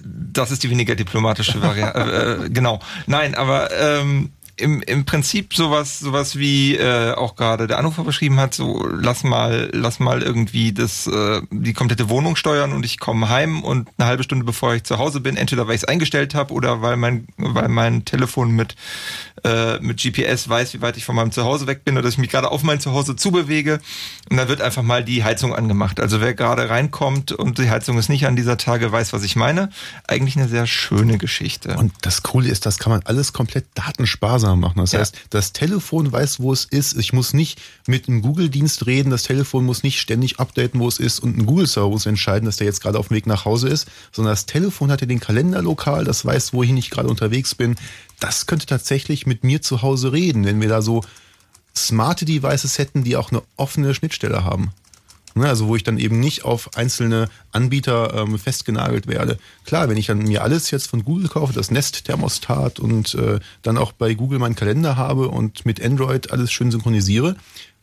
Das 0.02 0.50
ist 0.50 0.62
die 0.62 0.70
weniger 0.70 0.94
diplomatische 0.96 1.62
Variante. 1.62 1.98
äh, 2.42 2.46
äh, 2.46 2.50
genau. 2.50 2.80
Nein, 3.06 3.34
aber 3.34 3.70
ähm, 3.72 4.32
im, 4.58 4.80
im 4.82 5.04
Prinzip 5.04 5.54
sowas, 5.54 5.98
sowas 5.98 6.36
wie 6.36 6.76
äh, 6.76 7.12
auch 7.12 7.36
gerade 7.36 7.66
der 7.66 7.78
Anrufer 7.78 8.04
beschrieben 8.04 8.40
hat, 8.40 8.54
so 8.54 8.86
lass 8.86 9.22
mal, 9.22 9.68
lass 9.72 10.00
mal 10.00 10.22
irgendwie 10.22 10.72
das, 10.72 11.06
äh, 11.06 11.42
die 11.50 11.74
komplette 11.74 12.08
Wohnung 12.08 12.36
steuern 12.36 12.72
und 12.72 12.84
ich 12.84 12.98
komme 12.98 13.28
heim 13.28 13.62
und 13.62 13.88
eine 13.98 14.08
halbe 14.08 14.22
Stunde 14.22 14.46
bevor 14.46 14.74
ich 14.74 14.84
zu 14.84 14.98
Hause 14.98 15.20
bin, 15.20 15.36
entweder 15.36 15.68
weil 15.68 15.74
ich 15.74 15.82
es 15.82 15.88
eingestellt 15.88 16.34
habe 16.34 16.54
oder 16.54 16.80
weil 16.80 16.96
mein, 16.96 17.26
weil 17.36 17.68
mein 17.68 18.06
Telefon 18.06 18.50
mit, 18.50 18.76
äh, 19.44 19.78
mit 19.80 20.02
GPS 20.02 20.48
weiß, 20.48 20.72
wie 20.72 20.80
weit 20.80 20.96
ich 20.96 21.04
von 21.04 21.16
meinem 21.16 21.32
Zuhause 21.32 21.66
weg 21.66 21.84
bin 21.84 21.94
oder 21.94 22.02
dass 22.02 22.14
ich 22.14 22.18
mich 22.18 22.30
gerade 22.30 22.50
auf 22.50 22.62
mein 22.62 22.80
Zuhause 22.80 23.14
zubewege. 23.14 23.80
Und 24.30 24.38
dann 24.38 24.48
wird 24.48 24.62
einfach 24.62 24.82
mal 24.82 25.04
die 25.04 25.22
Heizung 25.22 25.54
angemacht. 25.54 26.00
Also 26.00 26.22
wer 26.22 26.32
gerade 26.32 26.70
reinkommt 26.70 27.32
und 27.32 27.58
die 27.58 27.68
Heizung 27.68 27.98
ist 27.98 28.08
nicht 28.08 28.26
an 28.26 28.36
dieser 28.36 28.56
Tage, 28.56 28.90
weiß, 28.90 29.12
was 29.12 29.22
ich 29.22 29.36
meine. 29.36 29.68
Eigentlich 30.08 30.36
eine 30.36 30.48
sehr 30.48 30.66
schöne 30.66 31.18
Geschichte. 31.18 31.76
Und 31.76 31.92
das 32.00 32.22
Coole 32.22 32.48
ist, 32.48 32.64
das 32.64 32.78
kann 32.78 32.90
man 32.90 33.02
alles 33.04 33.34
komplett 33.34 33.66
datensparsam 33.74 34.45
machen. 34.54 34.78
Das 34.78 34.94
heißt, 34.94 35.16
das 35.30 35.52
Telefon 35.52 36.12
weiß, 36.12 36.38
wo 36.38 36.52
es 36.52 36.64
ist. 36.64 36.96
Ich 36.96 37.12
muss 37.12 37.32
nicht 37.32 37.60
mit 37.86 38.06
einem 38.06 38.22
Google-Dienst 38.22 38.86
reden. 38.86 39.10
Das 39.10 39.24
Telefon 39.24 39.64
muss 39.64 39.82
nicht 39.82 39.98
ständig 39.98 40.38
updaten, 40.38 40.78
wo 40.78 40.86
es 40.86 40.98
ist. 40.98 41.18
Und 41.18 41.36
ein 41.36 41.46
Google-Server 41.46 41.88
muss 41.88 42.06
entscheiden, 42.06 42.46
dass 42.46 42.58
der 42.58 42.66
jetzt 42.66 42.82
gerade 42.82 42.98
auf 42.98 43.08
dem 43.08 43.16
Weg 43.16 43.26
nach 43.26 43.44
Hause 43.44 43.68
ist. 43.68 43.88
Sondern 44.12 44.32
das 44.32 44.46
Telefon 44.46 44.92
hat 44.92 45.00
ja 45.00 45.06
den 45.06 45.20
Kalender 45.20 45.62
lokal. 45.62 46.04
Das 46.04 46.24
weiß, 46.24 46.52
wohin 46.52 46.76
ich 46.76 46.90
gerade 46.90 47.08
unterwegs 47.08 47.54
bin. 47.54 47.74
Das 48.20 48.46
könnte 48.46 48.66
tatsächlich 48.66 49.26
mit 49.26 49.42
mir 49.42 49.62
zu 49.62 49.82
Hause 49.82 50.12
reden, 50.12 50.44
wenn 50.44 50.60
wir 50.60 50.68
da 50.68 50.82
so 50.82 51.02
smarte 51.76 52.24
Devices 52.24 52.78
hätten, 52.78 53.04
die 53.04 53.16
auch 53.16 53.30
eine 53.30 53.42
offene 53.56 53.94
Schnittstelle 53.94 54.44
haben. 54.44 54.72
Ne, 55.38 55.46
also 55.46 55.68
wo 55.68 55.76
ich 55.76 55.84
dann 55.84 55.98
eben 55.98 56.18
nicht 56.18 56.46
auf 56.46 56.78
einzelne 56.78 57.28
Anbieter 57.52 58.14
ähm, 58.14 58.38
festgenagelt 58.38 59.06
werde. 59.06 59.36
Klar, 59.66 59.86
wenn 59.90 59.98
ich 59.98 60.06
dann 60.06 60.20
mir 60.20 60.42
alles 60.42 60.70
jetzt 60.70 60.88
von 60.88 61.04
Google 61.04 61.28
kaufe, 61.28 61.52
das 61.52 61.70
Nest-Thermostat 61.70 62.80
und 62.80 63.14
äh, 63.16 63.38
dann 63.60 63.76
auch 63.76 63.92
bei 63.92 64.14
Google 64.14 64.38
meinen 64.38 64.54
Kalender 64.54 64.96
habe 64.96 65.28
und 65.28 65.66
mit 65.66 65.84
Android 65.84 66.30
alles 66.30 66.50
schön 66.50 66.70
synchronisiere, 66.70 67.36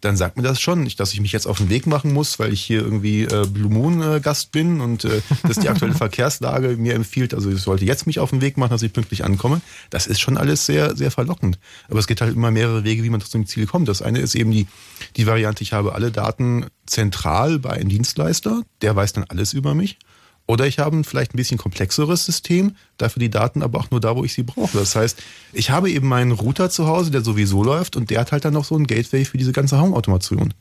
dann 0.03 0.17
sagt 0.17 0.35
mir 0.35 0.43
das 0.43 0.59
schon, 0.59 0.83
nicht, 0.83 0.99
dass 0.99 1.13
ich 1.13 1.21
mich 1.21 1.31
jetzt 1.31 1.47
auf 1.47 1.59
den 1.59 1.69
Weg 1.69 1.87
machen 1.87 2.11
muss, 2.11 2.37
weil 2.37 2.51
ich 2.51 2.61
hier 2.61 2.81
irgendwie 2.81 3.23
äh, 3.23 3.47
Blue 3.47 3.71
Moon 3.71 4.01
äh, 4.01 4.19
Gast 4.19 4.51
bin 4.51 4.81
und 4.81 5.05
äh, 5.05 5.21
dass 5.47 5.59
die 5.59 5.69
aktuelle 5.69 5.93
Verkehrslage 5.95 6.75
mir 6.75 6.93
empfiehlt, 6.93 7.33
also 7.33 7.49
ich 7.49 7.61
sollte 7.61 7.85
jetzt 7.85 8.05
mich 8.05 8.19
auf 8.19 8.31
den 8.31 8.41
Weg 8.41 8.57
machen, 8.57 8.71
dass 8.71 8.81
ich 8.81 8.91
pünktlich 8.91 9.23
ankomme. 9.23 9.61
Das 9.89 10.05
ist 10.05 10.19
schon 10.19 10.37
alles 10.37 10.65
sehr, 10.65 10.97
sehr 10.97 11.09
verlockend. 11.09 11.57
Aber 11.87 11.99
es 11.99 12.07
gibt 12.07 12.19
halt 12.19 12.35
immer 12.35 12.51
mehrere 12.51 12.83
Wege, 12.83 13.03
wie 13.03 13.09
man 13.09 13.21
zum 13.21 13.45
Ziel 13.45 13.65
kommt. 13.65 13.87
Das 13.87 14.01
eine 14.01 14.19
ist 14.19 14.35
eben 14.35 14.51
die, 14.51 14.67
die 15.15 15.25
Variante, 15.25 15.63
ich 15.63 15.71
habe 15.71 15.95
alle 15.95 16.11
Daten 16.11 16.65
zentral 16.85 17.59
bei 17.59 17.71
einem 17.71 17.87
Dienstleister, 17.87 18.63
der 18.81 18.95
weiß 18.95 19.13
dann 19.13 19.23
alles 19.29 19.53
über 19.53 19.73
mich. 19.73 19.97
Oder 20.45 20.67
ich 20.67 20.79
habe 20.79 20.97
ein 20.97 21.03
vielleicht 21.03 21.33
ein 21.33 21.37
bisschen 21.37 21.57
komplexeres 21.57 22.25
System, 22.25 22.75
dafür 22.97 23.21
die 23.21 23.29
Daten 23.29 23.63
aber 23.63 23.79
auch 23.79 23.91
nur 23.91 24.01
da, 24.01 24.15
wo 24.15 24.25
ich 24.25 24.33
sie 24.33 24.43
brauche. 24.43 24.77
Das 24.77 24.95
heißt, 24.95 25.21
ich 25.53 25.69
habe 25.69 25.89
eben 25.89 26.07
meinen 26.07 26.33
Router 26.33 26.69
zu 26.69 26.85
Hause, 26.85 27.11
der 27.11 27.21
sowieso 27.21 27.63
läuft 27.63 27.95
und 27.95 28.09
der 28.09 28.19
hat 28.19 28.33
halt 28.33 28.43
dann 28.43 28.53
noch 28.53 28.65
so 28.65 28.75
ein 28.75 28.85
Gateway 28.85 29.23
für 29.23 29.37
diese 29.37 29.53
ganze 29.53 29.79
Home-Automation. 29.79 30.53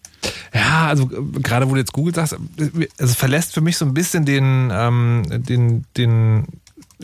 Ja, 0.54 0.86
also 0.86 1.04
äh, 1.04 1.40
gerade 1.40 1.68
wo 1.68 1.72
du 1.72 1.80
jetzt 1.80 1.92
Google 1.92 2.14
sagst, 2.14 2.34
äh, 2.58 2.88
es 2.96 3.16
verlässt 3.16 3.54
für 3.54 3.60
mich 3.60 3.76
so 3.76 3.84
ein 3.84 3.94
bisschen 3.94 4.24
den, 4.24 4.70
ähm, 4.72 5.24
den, 5.28 5.84
den 5.96 6.46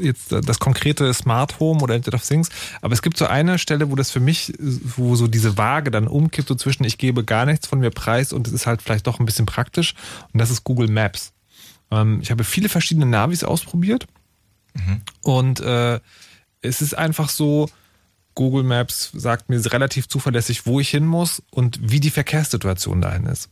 jetzt 0.00 0.30
das 0.30 0.60
konkrete 0.60 1.12
Smart 1.12 1.58
Home 1.58 1.80
oder 1.80 1.96
Internet 1.96 2.20
of 2.20 2.26
Things, 2.26 2.50
aber 2.82 2.94
es 2.94 3.02
gibt 3.02 3.16
so 3.16 3.26
eine 3.26 3.58
Stelle, 3.58 3.90
wo 3.90 3.96
das 3.96 4.12
für 4.12 4.20
mich, 4.20 4.52
wo 4.60 5.16
so 5.16 5.26
diese 5.26 5.58
Waage 5.58 5.90
dann 5.90 6.06
umkippt, 6.06 6.46
so 6.46 6.54
zwischen 6.54 6.84
ich 6.84 6.98
gebe 6.98 7.24
gar 7.24 7.46
nichts 7.46 7.66
von 7.66 7.80
mir 7.80 7.90
preis 7.90 8.32
und 8.32 8.46
es 8.46 8.52
ist 8.52 8.66
halt 8.66 8.82
vielleicht 8.82 9.08
doch 9.08 9.18
ein 9.18 9.26
bisschen 9.26 9.46
praktisch 9.46 9.94
und 10.32 10.38
das 10.38 10.50
ist 10.50 10.62
Google 10.62 10.88
Maps. 10.88 11.32
Ähm, 11.90 12.20
ich 12.22 12.30
habe 12.30 12.44
viele 12.44 12.68
verschiedene 12.68 13.06
Navis 13.06 13.44
ausprobiert 13.44 14.06
und 15.22 15.60
äh, 15.60 16.00
es 16.60 16.82
ist 16.82 16.96
einfach 16.96 17.28
so, 17.28 17.68
Google 18.34 18.62
Maps 18.62 19.10
sagt 19.14 19.48
mir 19.48 19.60
relativ 19.72 20.08
zuverlässig, 20.08 20.64
wo 20.64 20.78
ich 20.78 20.90
hin 20.90 21.04
muss 21.04 21.42
und 21.50 21.80
wie 21.82 21.98
die 21.98 22.10
Verkehrssituation 22.10 23.00
dahin 23.00 23.26
ist. 23.26 23.50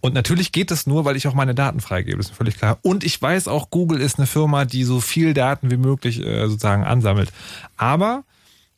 Und 0.00 0.14
natürlich 0.14 0.52
geht 0.52 0.70
das 0.70 0.86
nur, 0.86 1.04
weil 1.04 1.16
ich 1.16 1.26
auch 1.26 1.34
meine 1.34 1.56
Daten 1.56 1.80
freigebe, 1.80 2.20
ist 2.20 2.30
mir 2.30 2.36
völlig 2.36 2.56
klar. 2.56 2.78
Und 2.82 3.02
ich 3.02 3.20
weiß 3.20 3.48
auch, 3.48 3.70
Google 3.70 4.00
ist 4.00 4.18
eine 4.18 4.28
Firma, 4.28 4.64
die 4.64 4.84
so 4.84 5.00
viel 5.00 5.34
Daten 5.34 5.72
wie 5.72 5.76
möglich 5.76 6.24
äh, 6.24 6.46
sozusagen 6.46 6.84
ansammelt. 6.84 7.32
Aber 7.76 8.22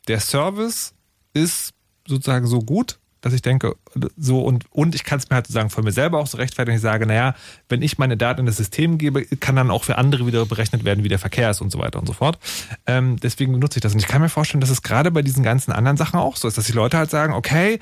der 0.09 0.21
Service 0.21 0.95
ist 1.35 1.75
sozusagen 2.07 2.47
so 2.47 2.61
gut, 2.61 2.99
dass 3.21 3.35
ich 3.35 3.43
denke, 3.43 3.77
so 4.17 4.41
und, 4.41 4.65
und 4.71 4.95
ich 4.95 5.05
kann 5.05 5.19
es 5.19 5.29
mir 5.29 5.37
halt 5.37 5.47
sozusagen 5.47 5.71
von 5.71 5.85
mir 5.85 5.93
selber 5.93 6.19
auch 6.19 6.27
so 6.27 6.37
rechtfertigen, 6.39 6.77
ich 6.77 6.83
sage, 6.83 7.07
naja, 7.07 7.35
wenn 7.69 7.83
ich 7.83 7.99
meine 7.99 8.17
Daten 8.17 8.41
in 8.41 8.47
das 8.47 8.57
System 8.57 8.99
gebe, 8.99 9.25
kann 9.25 9.57
dann 9.57 9.71
auch 9.71 9.85
für 9.85 9.99
andere 9.99 10.27
wieder 10.27 10.47
berechnet 10.47 10.85
werden, 10.85 11.03
wie 11.05 11.09
der 11.09 11.19
Verkehr 11.19 11.51
ist 11.51 11.61
und 11.61 11.71
so 11.71 11.79
weiter 11.79 11.99
und 11.99 12.07
so 12.07 12.13
fort. 12.13 12.39
Ähm, 12.87 13.19
deswegen 13.21 13.53
benutze 13.53 13.79
ich 13.79 13.83
das. 13.83 13.93
Und 13.93 13.99
ich 14.01 14.07
kann 14.07 14.23
mir 14.23 14.29
vorstellen, 14.29 14.61
dass 14.61 14.71
es 14.71 14.83
gerade 14.83 15.11
bei 15.11 15.23
diesen 15.23 15.43
ganzen 15.43 15.73
anderen 15.73 15.97
Sachen 15.97 16.21
auch 16.21 16.37
so 16.37 16.47
ist, 16.47 16.57
dass 16.57 16.67
die 16.67 16.73
Leute 16.73 16.99
halt 16.99 17.11
sagen, 17.11 17.33
okay, 17.33 17.81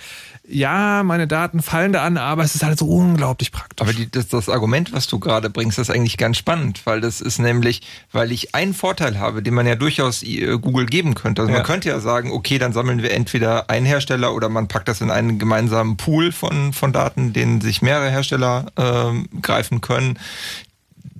ja, 0.48 1.02
meine 1.02 1.26
Daten 1.26 1.60
fallen 1.60 1.92
da 1.92 2.04
an, 2.04 2.16
aber 2.16 2.42
es 2.42 2.54
ist 2.54 2.62
halt 2.64 2.78
so 2.78 2.86
unglaublich 2.86 3.52
praktisch. 3.52 3.86
Aber 3.86 3.92
die, 3.92 4.10
das, 4.10 4.28
das 4.28 4.48
Argument, 4.48 4.92
was 4.94 5.06
du 5.06 5.18
gerade 5.18 5.50
bringst, 5.50 5.78
ist 5.78 5.90
eigentlich 5.90 6.16
ganz 6.16 6.38
spannend, 6.38 6.80
weil 6.86 7.02
das 7.02 7.20
ist 7.20 7.38
nämlich, 7.38 7.82
weil 8.12 8.32
ich 8.32 8.54
einen 8.54 8.72
Vorteil 8.72 9.18
habe, 9.18 9.42
den 9.42 9.52
man 9.52 9.66
ja 9.66 9.74
durchaus 9.74 10.22
äh, 10.22 10.56
Google 10.58 10.86
geben 10.86 11.14
könnte. 11.14 11.42
Also 11.42 11.52
Ja. 11.52 11.58
man 11.58 11.66
könnte 11.66 11.90
ja 11.90 12.00
sagen, 12.00 12.32
okay, 12.32 12.58
dann 12.58 12.72
sammeln 12.72 13.02
wir 13.02 13.10
entweder 13.12 13.68
einen 13.68 13.84
Hersteller 13.84 14.32
oder 14.34 14.48
man 14.48 14.68
packt 14.68 14.88
das 14.88 15.02
in 15.02 15.10
einen 15.10 15.38
gemeinsamen 15.38 15.97
Pool 15.98 16.32
von, 16.32 16.72
von 16.72 16.92
Daten, 16.94 17.34
den 17.34 17.60
sich 17.60 17.82
mehrere 17.82 18.10
Hersteller 18.10 18.72
ähm, 18.78 19.28
greifen 19.42 19.82
können. 19.82 20.18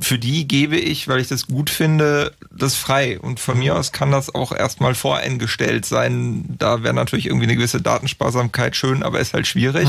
Für 0.01 0.19
die 0.19 0.49
gebe 0.49 0.79
ich, 0.79 1.09
weil 1.09 1.21
ich 1.21 1.29
das 1.29 1.47
gut 1.47 1.69
finde, 1.69 2.33
das 2.51 2.77
frei. 2.77 3.19
Und 3.21 3.41
von 3.41 3.59
mir 3.59 3.77
aus 3.77 3.93
kann 3.93 4.11
das 4.11 4.35
auch 4.35 4.53
erstmal 4.53 4.95
voreingestellt 4.95 5.85
sein. 5.85 6.45
Da 6.59 6.83
wäre 6.83 6.95
natürlich 6.95 7.27
irgendwie 7.27 7.47
eine 7.47 7.57
gewisse 7.57 7.83
Datensparsamkeit 7.83 8.77
schön, 8.77 9.03
aber 9.03 9.21
ist 9.21 9.35
halt 9.35 9.47
schwierig. 9.47 9.89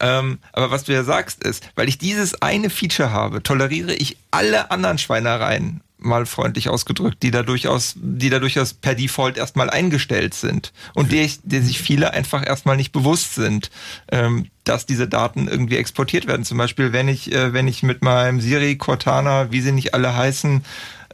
Ähm, 0.00 0.38
aber 0.52 0.70
was 0.70 0.84
du 0.84 0.92
ja 0.92 1.04
sagst 1.04 1.44
ist, 1.44 1.62
weil 1.76 1.88
ich 1.88 1.98
dieses 1.98 2.42
eine 2.42 2.70
Feature 2.70 3.12
habe, 3.12 3.42
toleriere 3.42 3.94
ich 3.94 4.16
alle 4.32 4.70
anderen 4.70 4.98
Schweinereien, 4.98 5.80
mal 6.04 6.26
freundlich 6.26 6.68
ausgedrückt, 6.68 7.22
die 7.22 7.30
da 7.30 7.42
durchaus, 7.42 7.94
die 7.96 8.30
da 8.30 8.38
durchaus 8.38 8.74
per 8.74 8.94
Default 8.94 9.36
erstmal 9.36 9.70
eingestellt 9.70 10.34
sind 10.34 10.72
und 10.94 11.12
der, 11.12 11.24
ich- 11.24 11.40
der 11.42 11.62
sich 11.62 11.80
viele 11.80 12.12
einfach 12.12 12.46
erstmal 12.46 12.76
nicht 12.76 12.92
bewusst 12.92 13.34
sind, 13.34 13.70
ähm, 14.10 14.46
dass 14.64 14.86
diese 14.86 15.08
Daten 15.08 15.48
irgendwie 15.48 15.76
exportiert 15.76 16.26
werden. 16.26 16.44
Zum 16.44 16.58
Beispiel, 16.58 16.92
wenn 16.92 17.08
ich, 17.08 17.32
äh, 17.32 17.52
wenn 17.52 17.68
ich 17.68 17.82
mit 17.82 18.02
meinem 18.02 18.40
Siri, 18.40 18.76
Cortana, 18.76 19.52
wie 19.52 19.60
sie 19.60 19.72
nicht 19.72 19.94
alle 19.94 20.16
heißen, 20.16 20.64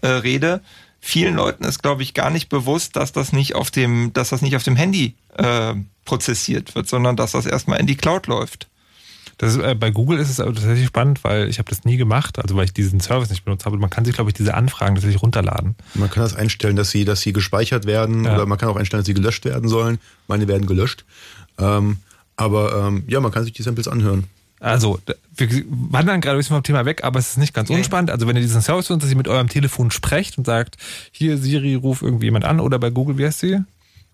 äh, 0.03 0.07
rede, 0.09 0.63
vielen 1.01 1.35
Leuten 1.35 1.65
ist, 1.65 1.83
glaube 1.83 2.03
ich, 2.03 2.15
gar 2.15 2.31
nicht 2.31 2.49
bewusst, 2.49 2.97
dass 2.97 3.13
das 3.13 3.33
nicht 3.33 3.55
auf 3.55 3.71
dem, 3.71 4.13
dass 4.13 4.31
das 4.31 4.43
nicht 4.43 4.57
auf 4.57 4.63
dem 4.63 4.77
Handy 4.77 5.15
äh, 5.37 5.75
prozessiert 6.05 6.75
wird, 6.75 6.89
sondern 6.89 7.17
dass 7.17 7.33
das 7.33 7.47
erstmal 7.47 7.81
in 7.81 7.87
die 7.87 7.97
Cloud 7.97 8.27
läuft. 8.27 8.69
Das 9.41 9.55
ist, 9.55 9.63
äh, 9.63 9.75
bei 9.75 9.91
Google 9.91 10.19
ist 10.19 10.29
es 10.29 10.39
aber 10.39 10.53
tatsächlich 10.53 10.87
spannend, 10.87 11.25
weil 11.25 11.49
ich 11.49 11.59
habe 11.59 11.71
das 11.71 11.87
nie 11.87 11.97
gemacht, 11.97 12.39
also 12.39 12.57
weil 12.57 12.67
ich 12.67 12.75
diesen 12.75 13.01
Service 13.01 13.31
nicht 13.31 13.43
benutzt 13.43 13.65
habe. 13.65 13.79
Man 13.79 13.89
kann 13.89 14.05
sich, 14.05 14.15
glaube 14.15 14.29
ich, 14.29 14.35
diese 14.35 14.53
Anfragen 14.53 14.97
tatsächlich 14.97 15.23
runterladen. 15.23 15.77
Man 15.95 16.11
kann 16.11 16.23
das 16.23 16.35
einstellen, 16.37 16.77
dass 16.77 16.91
sie, 16.91 17.07
dass 17.07 17.23
sie 17.23 17.33
gespeichert 17.33 17.87
werden 17.87 18.25
Ja. 18.25 18.35
oder 18.35 18.45
man 18.45 18.59
kann 18.59 18.69
auch 18.69 18.77
einstellen, 18.77 19.01
dass 19.01 19.07
sie 19.07 19.15
gelöscht 19.15 19.47
werden 19.47 19.67
sollen. 19.67 19.99
Meine 20.29 20.47
werden 20.47 20.67
gelöscht. 20.67 21.07
Ähm, 21.59 21.97
aber 22.37 22.87
ähm, 22.89 23.05
ja, 23.09 23.19
man 23.21 23.33
kann 23.33 23.45
sich 23.45 23.55
die 23.55 23.63
Samples 23.63 23.89
anhören. 23.89 24.25
Also, 24.61 25.01
wir 25.39 25.49
wandern 25.71 26.21
gerade 26.21 26.37
ein 26.37 26.41
bisschen 26.41 26.57
vom 26.57 26.63
Thema 26.63 26.85
weg, 26.85 27.03
aber 27.03 27.19
es 27.19 27.31
ist 27.31 27.39
nicht 27.39 27.55
ganz 27.55 27.71
unspannend. 27.71 28.11
Also, 28.11 28.27
wenn 28.27 28.37
ihr 28.37 28.43
diesen 28.43 28.61
Service 28.61 28.89
benutzt, 28.89 29.05
dass 29.05 29.11
ihr 29.11 29.17
mit 29.17 29.27
eurem 29.27 29.49
Telefon 29.49 29.91
sprecht 29.91 30.37
und 30.37 30.45
sagt, 30.45 30.77
hier 31.13 31.39
Siri, 31.39 31.77
ruf 31.77 32.03
irgendwie 32.03 32.27
jemand 32.27 32.45
an 32.45 32.61
oder 32.61 32.79
bei 32.79 32.91
Google, 32.91 33.17
wie 33.17 33.25
heißt 33.25 33.41
sie? 33.41 33.61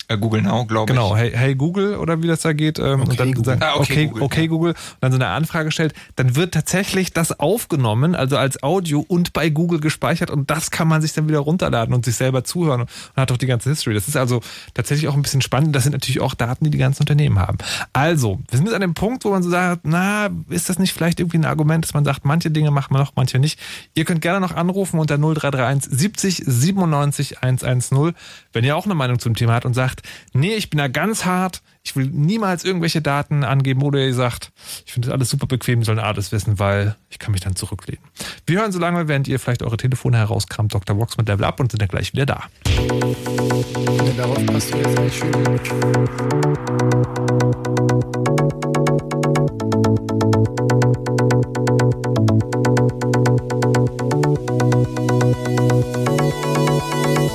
Äh, 0.09 0.19
Google 0.19 0.43
Now, 0.43 0.65
glaube 0.67 0.93
ich. 0.93 0.97
Genau, 0.97 1.17
hey, 1.17 1.33
hey 1.35 1.55
Google 1.55 1.97
oder 1.97 2.23
wie 2.23 2.29
das 2.29 2.41
da 2.41 2.53
geht. 2.53 2.79
Ähm, 2.79 3.03
und 3.03 3.19
dann 3.19 3.33
Google. 3.33 3.45
sagt, 3.45 3.63
Ah, 3.63 3.75
okay, 3.77 4.11
okay, 4.13 4.21
okay, 4.21 4.47
Google, 4.47 4.57
Google, 4.57 4.71
und 4.73 4.97
dann 5.01 5.13
so 5.13 5.19
eine 5.19 5.29
Anfrage 5.29 5.71
stellt, 5.73 5.95
dann 6.17 6.37
wird 6.37 6.55
tatsächlich 6.55 7.13
das 7.13 7.39
aufgenommen, 7.39 8.15
also 8.15 8.37
als 8.37 8.63
Audio 8.63 9.05
und 9.07 9.33
bei 9.33 9.51
Google 9.51 9.81
gespeichert 9.81 10.31
und 10.31 10.51
das 10.51 10.71
kann 10.71 10.89
man 10.89 11.03
sich 11.03 11.13
dann 11.13 11.29
wieder 11.29 11.41
runterladen 11.41 11.95
und 11.95 12.05
sich 12.05 12.15
selber 12.17 12.45
zuhören 12.45 12.83
und 12.83 12.91
hat 13.17 13.33
auch 13.33 13.37
die 13.37 13.47
ganze 13.47 13.71
History. 13.71 13.95
Das 13.95 14.09
ist 14.09 14.17
also 14.17 14.41
tatsächlich 14.75 15.09
auch 15.09 15.15
ein 15.15 15.23
bisschen 15.23 15.43
spannend. 15.43 15.75
Das 15.75 15.83
sind 15.83 15.93
natürlich 15.93 16.21
auch 16.21 16.35
Daten, 16.35 16.65
die 16.65 16.71
die 16.71 16.79
ganzen 16.79 17.03
Unternehmen 17.03 17.39
haben. 17.39 17.59
Also, 17.93 18.41
wir 18.49 18.57
sind 18.59 18.67
jetzt 18.67 18.75
an 18.75 18.81
dem 18.81 18.95
Punkt, 18.95 19.25
wo 19.25 19.31
man 19.31 19.43
so 19.43 19.51
sagt, 19.51 19.83
na, 19.85 20.29
ist 20.49 20.69
das 20.69 20.79
nicht 20.79 20.93
vielleicht 20.93 21.21
irgendwie 21.21 21.39
ein 21.39 21.45
Argument, 21.45 21.85
dass 21.85 21.95
man 21.95 22.05
sagt, 22.05 22.25
manche 22.25 22.51
Dinge 22.51 22.71
macht 22.71 22.91
man 22.91 23.01
noch, 23.01 23.13
manche 23.17 23.39
nicht. 23.39 23.59
Ihr 23.95 24.05
könnt 24.05 24.21
gerne 24.21 24.41
noch 24.41 24.55
anrufen 24.55 24.99
unter 25.01 25.19
0331 25.19 25.91
70 25.91 26.43
97 26.47 27.43
110, 27.43 28.13
wenn 28.53 28.65
ihr 28.65 28.77
auch 28.77 28.85
eine 28.85 28.95
Meinung 28.95 29.19
zum 29.19 29.35
Thema 29.35 29.55
habt 29.55 29.67
und 29.67 29.75
sagt, 29.75 29.96
sagt, 29.97 30.09
nee, 30.33 30.55
ich 30.55 30.71
bin 30.71 30.79
da 30.79 30.89
ganz 30.89 31.25
hart, 31.25 31.63
ich 31.83 31.97
will 31.97 32.07
niemals 32.07 32.65
irgendwelche 32.65 33.01
Daten 33.01 33.45
angeben 33.45 33.83
oder 33.83 34.01
ihr 34.01 34.15
sagt, 34.15 34.53
ich 34.85 34.93
finde 34.93 35.09
das 35.09 35.15
alles 35.15 35.31
super 35.31 35.47
bequem, 35.47 35.83
sollen 35.83 35.99
alles 35.99 36.33
wissen, 36.33 36.59
weil 36.59 36.97
ich 37.09 37.19
kann 37.19 37.33
mich 37.33 37.41
dann 37.41 37.57
zurücklehnen. 37.57 38.05
Wir 38.47 38.61
hören 38.61 38.73
so 38.73 38.79
lange, 38.79 39.09
während 39.09 39.29
ihr 39.29 39.39
vielleicht 39.39 39.63
eure 39.63 39.77
Telefone 39.77 40.19
herauskramt, 40.19 40.75
Dr. 40.75 40.99
Vox 40.99 41.17
mit 41.17 41.29
Level 41.29 41.45
Up 41.45 41.61
und 41.61 41.71
sind 41.71 41.81
dann 41.81 41.89
gleich 41.89 42.13
wieder 42.13 42.27
da. 42.27 42.45
Ja, 42.67 44.13
darauf 44.17 44.45
passt 44.47 44.73
du 44.73 44.79
jetzt 44.79 44.99
nicht 44.99 45.17
schön. 45.17 47.26
Fritz. 56.91 57.27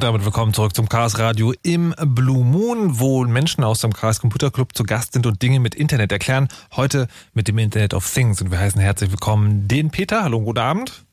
Und 0.00 0.04
damit 0.04 0.24
willkommen 0.24 0.54
zurück 0.54 0.74
zum 0.74 0.88
Chaos 0.88 1.18
Radio 1.18 1.52
im 1.62 1.94
Blue 2.02 2.42
Moon, 2.42 2.98
wo 2.98 3.22
Menschen 3.26 3.62
aus 3.64 3.82
dem 3.82 3.92
Chaos 3.92 4.18
Computer 4.18 4.50
Club 4.50 4.74
zu 4.74 4.82
Gast 4.82 5.12
sind 5.12 5.26
und 5.26 5.42
Dinge 5.42 5.60
mit 5.60 5.74
Internet 5.74 6.10
erklären. 6.10 6.48
Heute 6.74 7.06
mit 7.34 7.48
dem 7.48 7.58
Internet 7.58 7.92
of 7.92 8.10
Things. 8.10 8.40
Und 8.40 8.50
wir 8.50 8.58
heißen 8.58 8.80
herzlich 8.80 9.10
willkommen 9.10 9.68
den 9.68 9.90
Peter. 9.90 10.22
Hallo, 10.24 10.40
guten 10.40 10.58
Abend. 10.58 11.04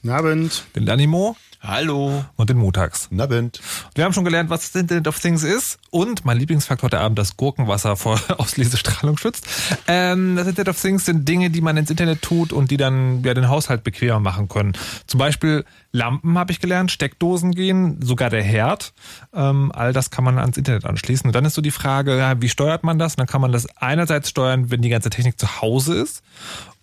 Guten 0.00 0.14
Abend. 0.14 0.64
Den 0.76 0.86
Danimo. 0.86 1.34
Hallo. 1.66 2.24
Und 2.36 2.48
den 2.48 2.58
Montags. 2.58 3.08
Na 3.10 3.24
Abend. 3.24 3.60
Wir 3.96 4.04
haben 4.04 4.12
schon 4.12 4.24
gelernt, 4.24 4.50
was 4.50 4.70
das 4.70 4.80
Internet 4.80 5.08
of 5.08 5.18
Things 5.18 5.42
ist. 5.42 5.80
Und 5.90 6.24
mein 6.24 6.38
Lieblingsfaktor 6.38 6.86
heute 6.86 7.00
Abend, 7.00 7.18
das 7.18 7.36
Gurkenwasser 7.36 7.96
vor 7.96 8.20
Auslesestrahlung 8.38 9.18
schützt. 9.18 9.44
Ähm, 9.88 10.36
das 10.36 10.46
Internet 10.46 10.68
of 10.68 10.80
Things 10.80 11.06
sind 11.06 11.28
Dinge, 11.28 11.50
die 11.50 11.60
man 11.60 11.76
ins 11.76 11.90
Internet 11.90 12.22
tut 12.22 12.52
und 12.52 12.70
die 12.70 12.76
dann 12.76 13.24
ja 13.24 13.34
den 13.34 13.48
Haushalt 13.48 13.82
bequemer 13.82 14.20
machen 14.20 14.48
können. 14.48 14.74
Zum 15.08 15.18
Beispiel 15.18 15.64
Lampen 15.90 16.38
habe 16.38 16.52
ich 16.52 16.60
gelernt, 16.60 16.92
Steckdosen 16.92 17.50
gehen, 17.50 18.00
sogar 18.00 18.30
der 18.30 18.44
Herd. 18.44 18.92
Ähm, 19.34 19.72
all 19.74 19.92
das 19.92 20.12
kann 20.12 20.22
man 20.22 20.38
ans 20.38 20.56
Internet 20.56 20.84
anschließen. 20.84 21.26
Und 21.26 21.34
dann 21.34 21.44
ist 21.44 21.54
so 21.54 21.62
die 21.62 21.72
Frage, 21.72 22.16
ja, 22.16 22.40
wie 22.40 22.48
steuert 22.48 22.84
man 22.84 23.00
das? 23.00 23.14
Und 23.14 23.18
dann 23.18 23.26
kann 23.26 23.40
man 23.40 23.50
das 23.50 23.66
einerseits 23.76 24.30
steuern, 24.30 24.70
wenn 24.70 24.82
die 24.82 24.88
ganze 24.88 25.10
Technik 25.10 25.40
zu 25.40 25.60
Hause 25.60 26.00
ist. 26.00 26.22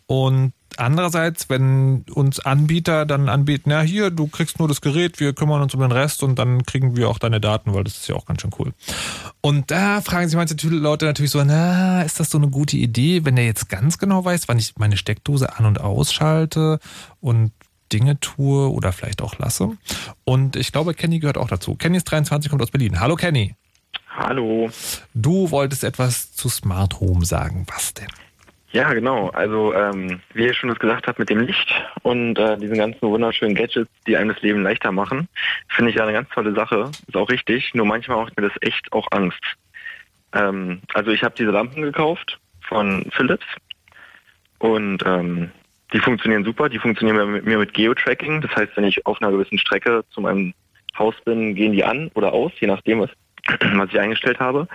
Und 0.08 0.52
andererseits, 0.80 1.50
wenn 1.50 2.06
uns 2.14 2.40
Anbieter 2.40 3.06
dann 3.06 3.30
anbieten, 3.30 3.72
ja 3.72 3.82
hier, 3.82 4.10
du 4.10 4.28
kriegst 4.28 4.60
nur 4.60 4.68
das 4.68 4.82
Gerät, 4.82 5.20
wir 5.20 5.34
kümmern 5.34 5.62
uns 5.62 5.74
um 5.74 5.82
den 5.82 5.92
Rest 5.92 6.24
und 6.24 6.38
dann 6.40 6.64
kriegen 6.64 6.96
wir 6.96 7.10
auch 7.10 7.20
deine 7.20 7.40
Daten, 7.40 7.74
weil 7.74 7.84
das 7.84 7.98
ist 7.98 8.08
ja 8.08 8.16
auch 8.16 8.26
ganz 8.26 8.42
schön 8.42 8.52
cool. 8.60 8.74
Und 9.42 9.72
da 9.72 10.02
fragen 10.02 10.28
sich 10.28 10.36
manche 10.36 10.56
Leute 10.68 11.06
natürlich 11.06 11.32
so, 11.32 11.44
na, 11.44 12.02
ist 12.02 12.20
das 12.20 12.30
so 12.30 12.38
eine 12.38 12.50
gute 12.50 12.78
Idee, 12.78 13.26
wenn 13.26 13.36
der 13.36 13.46
jetzt 13.46 13.70
ganz 13.70 13.98
genau 13.98 14.24
weiß, 14.24 14.48
wann 14.48 14.60
ich 14.60 14.74
meine 14.78 14.98
Steckdose 14.98 15.58
an- 15.58 15.66
und 15.66 15.80
ausschalte 15.80 16.80
und 17.20 17.52
Dinge 17.92 18.20
tue 18.20 18.72
oder 18.72 18.92
vielleicht 18.92 19.22
auch 19.22 19.38
lasse. 19.38 19.78
Und 20.24 20.56
ich 20.56 20.72
glaube, 20.72 20.94
Kenny 20.94 21.20
gehört 21.20 21.38
auch 21.38 21.48
dazu. 21.48 21.76
Kenny 21.76 21.98
ist 21.98 22.06
23, 22.06 22.50
kommt 22.50 22.62
aus 22.62 22.72
Berlin. 22.72 23.00
Hallo 23.00 23.16
Kenny. 23.16 23.56
Hallo. 24.10 24.70
Du 25.14 25.52
wolltest 25.52 25.84
etwas 25.84 26.34
zu 26.34 26.50
Smart 26.50 27.00
Home 27.00 27.26
sagen. 27.26 27.66
Was 27.68 27.94
denn? 27.94 28.08
Ja, 28.74 28.92
genau. 28.92 29.30
Also 29.30 29.72
ähm, 29.76 30.20
wie 30.34 30.46
ihr 30.46 30.54
schon 30.56 30.70
das 30.70 30.80
gesagt 30.80 31.08
habt 31.08 31.20
mit 31.20 31.30
dem 31.30 31.42
Licht 31.42 31.72
und 32.02 32.40
äh, 32.40 32.58
diesen 32.58 32.78
ganzen 32.78 33.08
wunderschönen 33.08 33.54
Gadgets, 33.54 33.92
die 34.08 34.18
einem 34.18 34.34
das 34.34 34.42
Leben 34.42 34.64
leichter 34.64 34.92
machen, 34.92 35.28
finde 35.68 35.92
ich 35.92 35.98
ja 35.98 36.04
eine 36.04 36.14
ganz 36.14 36.28
tolle 36.30 36.56
Sache. 36.56 36.90
Ist 37.08 37.16
auch 37.16 37.30
richtig. 37.30 37.76
Nur 37.76 37.86
manchmal 37.86 38.18
macht 38.18 38.36
mir 38.36 38.50
das 38.50 38.58
echt 38.62 38.92
auch 38.92 39.08
Angst. 39.12 39.44
Ähm, 40.34 40.82
also 40.96 41.12
ich 41.12 41.24
habe 41.24 41.36
diese 41.38 41.52
Lampen 41.52 41.84
gekauft 41.84 42.40
von 42.62 43.06
Philips 43.12 43.46
und 44.58 45.04
ähm, 45.06 45.52
die 45.94 46.00
funktionieren 46.00 46.44
super. 46.44 46.68
Die 46.68 46.80
funktionieren 46.80 47.32
mit 47.32 47.46
mir 47.46 47.60
mit 47.60 47.76
Geo-Tracking. 47.76 48.42
Das 48.42 48.56
heißt, 48.56 48.76
wenn 48.76 48.86
ich 48.86 49.06
auf 49.06 49.22
einer 49.22 49.32
gewissen 49.32 49.60
Strecke 49.60 50.04
zu 50.10 50.20
meinem 50.20 50.52
Haus 50.98 51.14
bin, 51.26 51.54
gehen 51.54 51.74
die 51.74 51.84
an 51.84 52.10
oder 52.16 52.34
aus, 52.34 52.52
je 52.60 52.66
nachdem, 52.66 53.02
was, 53.02 53.12
was 53.76 53.90
ich 53.90 54.00
eingestellt 54.00 54.40
habe. 54.40 54.68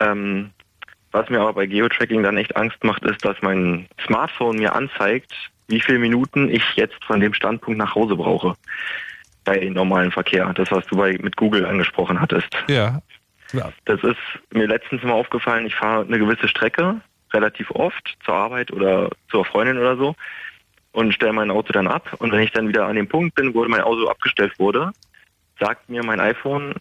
Ähm, 0.00 0.50
was 1.14 1.30
mir 1.30 1.40
aber 1.40 1.52
bei 1.52 1.66
Geo-Tracking 1.66 2.22
dann 2.24 2.36
echt 2.36 2.56
Angst 2.56 2.82
macht, 2.82 3.04
ist, 3.04 3.24
dass 3.24 3.36
mein 3.40 3.86
Smartphone 4.04 4.56
mir 4.56 4.74
anzeigt, 4.74 5.32
wie 5.68 5.80
viele 5.80 6.00
Minuten 6.00 6.50
ich 6.50 6.64
jetzt 6.74 7.02
von 7.04 7.20
dem 7.20 7.32
Standpunkt 7.32 7.78
nach 7.78 7.94
Hause 7.94 8.16
brauche. 8.16 8.54
Bei 9.44 9.58
normalem 9.68 10.10
Verkehr. 10.10 10.52
Das, 10.54 10.72
was 10.72 10.84
du 10.86 10.96
bei, 10.96 11.16
mit 11.22 11.36
Google 11.36 11.66
angesprochen 11.66 12.20
hattest. 12.20 12.48
Ja. 12.68 13.00
ja. 13.52 13.70
Das 13.84 14.02
ist 14.02 14.18
mir 14.52 14.66
letztens 14.66 15.02
mal 15.04 15.12
aufgefallen, 15.12 15.66
ich 15.66 15.74
fahre 15.76 16.04
eine 16.04 16.18
gewisse 16.18 16.48
Strecke 16.48 17.00
relativ 17.32 17.70
oft 17.70 18.16
zur 18.24 18.34
Arbeit 18.34 18.72
oder 18.72 19.10
zur 19.30 19.44
Freundin 19.44 19.78
oder 19.78 19.96
so 19.96 20.14
und 20.92 21.12
stelle 21.12 21.32
mein 21.32 21.50
Auto 21.50 21.72
dann 21.72 21.86
ab. 21.86 22.12
Und 22.18 22.32
wenn 22.32 22.42
ich 22.42 22.52
dann 22.52 22.68
wieder 22.68 22.86
an 22.86 22.96
dem 22.96 23.08
Punkt 23.08 23.36
bin, 23.36 23.54
wo 23.54 23.64
mein 23.66 23.82
Auto 23.82 24.08
abgestellt 24.08 24.58
wurde, 24.58 24.90
sagt 25.60 25.88
mir 25.88 26.02
mein 26.04 26.20
iPhone, 26.20 26.74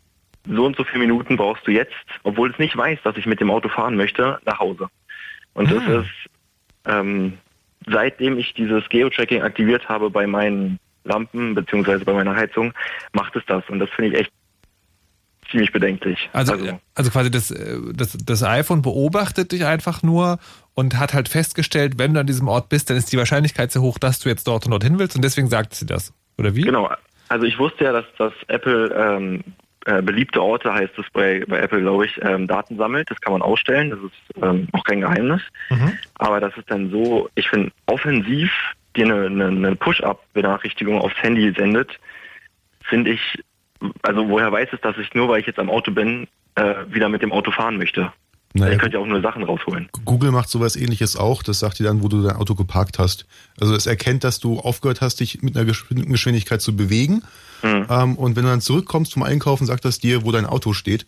so 0.47 0.65
und 0.65 0.75
so 0.75 0.83
viele 0.83 0.99
Minuten 0.99 1.37
brauchst 1.37 1.65
du 1.67 1.71
jetzt, 1.71 1.93
obwohl 2.23 2.51
es 2.51 2.59
nicht 2.59 2.75
weiß, 2.75 2.99
dass 3.03 3.17
ich 3.17 3.25
mit 3.25 3.39
dem 3.39 3.49
Auto 3.49 3.69
fahren 3.69 3.95
möchte, 3.95 4.39
nach 4.45 4.59
Hause. 4.59 4.87
Und 5.53 5.71
das 5.71 5.83
Ah. 5.83 5.99
ist, 6.01 6.09
ähm, 6.85 7.37
seitdem 7.87 8.37
ich 8.37 8.53
dieses 8.53 8.87
Geo-Tracking 8.89 9.41
aktiviert 9.41 9.87
habe 9.89 10.09
bei 10.09 10.27
meinen 10.27 10.79
Lampen 11.05 11.53
beziehungsweise 11.55 12.05
bei 12.05 12.13
meiner 12.13 12.35
Heizung, 12.35 12.73
macht 13.11 13.35
es 13.35 13.43
das. 13.45 13.63
Und 13.69 13.79
das 13.79 13.89
finde 13.91 14.11
ich 14.11 14.19
echt 14.21 14.31
ziemlich 15.51 15.71
bedenklich. 15.71 16.29
Also, 16.33 16.53
also 16.95 17.11
quasi 17.11 17.29
das, 17.29 17.51
äh, 17.51 17.77
das, 17.93 18.17
das 18.17 18.43
iPhone 18.43 18.81
beobachtet 18.81 19.51
dich 19.51 19.65
einfach 19.65 20.01
nur 20.01 20.39
und 20.73 20.97
hat 20.97 21.13
halt 21.13 21.29
festgestellt, 21.29 21.93
wenn 21.97 22.13
du 22.13 22.19
an 22.19 22.27
diesem 22.27 22.47
Ort 22.47 22.69
bist, 22.69 22.89
dann 22.89 22.97
ist 22.97 23.11
die 23.11 23.17
Wahrscheinlichkeit 23.17 23.71
sehr 23.71 23.81
hoch, 23.81 23.99
dass 23.99 24.19
du 24.19 24.29
jetzt 24.29 24.47
dort 24.47 24.65
und 24.65 24.71
dorthin 24.71 24.97
willst 24.99 25.15
und 25.15 25.21
deswegen 25.23 25.47
sagt 25.47 25.75
sie 25.75 25.85
das. 25.85 26.13
Oder 26.37 26.55
wie? 26.55 26.61
Genau. 26.61 26.89
Also 27.27 27.45
ich 27.45 27.59
wusste 27.59 27.83
ja, 27.83 27.91
dass, 27.91 28.05
dass 28.17 28.33
Apple 28.47 28.93
ähm, 28.95 29.43
äh, 29.85 30.01
beliebte 30.01 30.41
Orte, 30.41 30.73
heißt 30.73 30.97
es 30.97 31.05
bei, 31.11 31.43
bei 31.47 31.59
Apple, 31.59 31.81
glaube 31.81 32.05
ich, 32.05 32.19
ähm, 32.23 32.47
Daten 32.47 32.77
sammelt. 32.77 33.09
Das 33.11 33.19
kann 33.21 33.33
man 33.33 33.41
ausstellen. 33.41 33.89
Das 33.89 33.99
ist 33.99 34.43
ähm, 34.43 34.67
auch 34.71 34.83
kein 34.83 35.01
Geheimnis. 35.01 35.41
Aber 36.15 36.39
das 36.39 36.55
ist 36.57 36.69
dann 36.71 36.89
so, 36.89 37.29
ich 37.35 37.49
finde, 37.49 37.71
offensiv 37.87 38.51
dir 38.95 39.05
eine, 39.05 39.25
eine, 39.25 39.47
eine 39.47 39.75
Push-Up-Benachrichtigung 39.75 40.99
aufs 40.99 41.21
Handy 41.21 41.53
sendet, 41.57 41.99
finde 42.83 43.11
ich, 43.11 43.43
also 44.03 44.29
woher 44.29 44.51
weiß 44.51 44.69
es, 44.71 44.81
dass 44.81 44.97
ich 44.97 45.13
nur, 45.13 45.27
weil 45.27 45.41
ich 45.41 45.47
jetzt 45.47 45.59
am 45.59 45.69
Auto 45.69 45.91
bin, 45.91 46.27
äh, 46.55 46.75
wieder 46.87 47.09
mit 47.09 47.21
dem 47.21 47.31
Auto 47.31 47.51
fahren 47.51 47.77
möchte? 47.77 48.11
Naja, 48.53 48.73
ich 48.73 48.79
könnte 48.79 48.97
ja 48.97 49.03
auch 49.03 49.07
nur 49.07 49.21
Sachen 49.21 49.43
rausholen. 49.43 49.89
Google 50.05 50.31
macht 50.31 50.47
sowas 50.49 50.75
ähnliches 50.75 51.15
auch. 51.15 51.41
Das 51.41 51.59
sagt 51.59 51.79
dir 51.79 51.85
dann, 51.85 52.03
wo 52.03 52.07
du 52.07 52.21
dein 52.21 52.35
Auto 52.35 52.53
geparkt 52.53 52.99
hast. 52.99 53.25
Also 53.59 53.75
es 53.75 53.87
erkennt, 53.87 54.23
dass 54.23 54.39
du 54.39 54.59
aufgehört 54.59 55.01
hast, 55.01 55.19
dich 55.19 55.41
mit 55.41 55.57
einer 55.57 55.65
Geschwindigkeit 55.65 56.61
zu 56.61 56.75
bewegen. 56.75 57.23
Ähm, 57.63 58.15
und 58.17 58.35
wenn 58.35 58.43
du 58.43 58.49
dann 58.49 58.61
zurückkommst 58.61 59.13
vom 59.13 59.23
Einkaufen, 59.23 59.65
sagt 59.65 59.85
das 59.85 59.99
dir, 59.99 60.23
wo 60.23 60.31
dein 60.31 60.45
Auto 60.45 60.73
steht. 60.73 61.05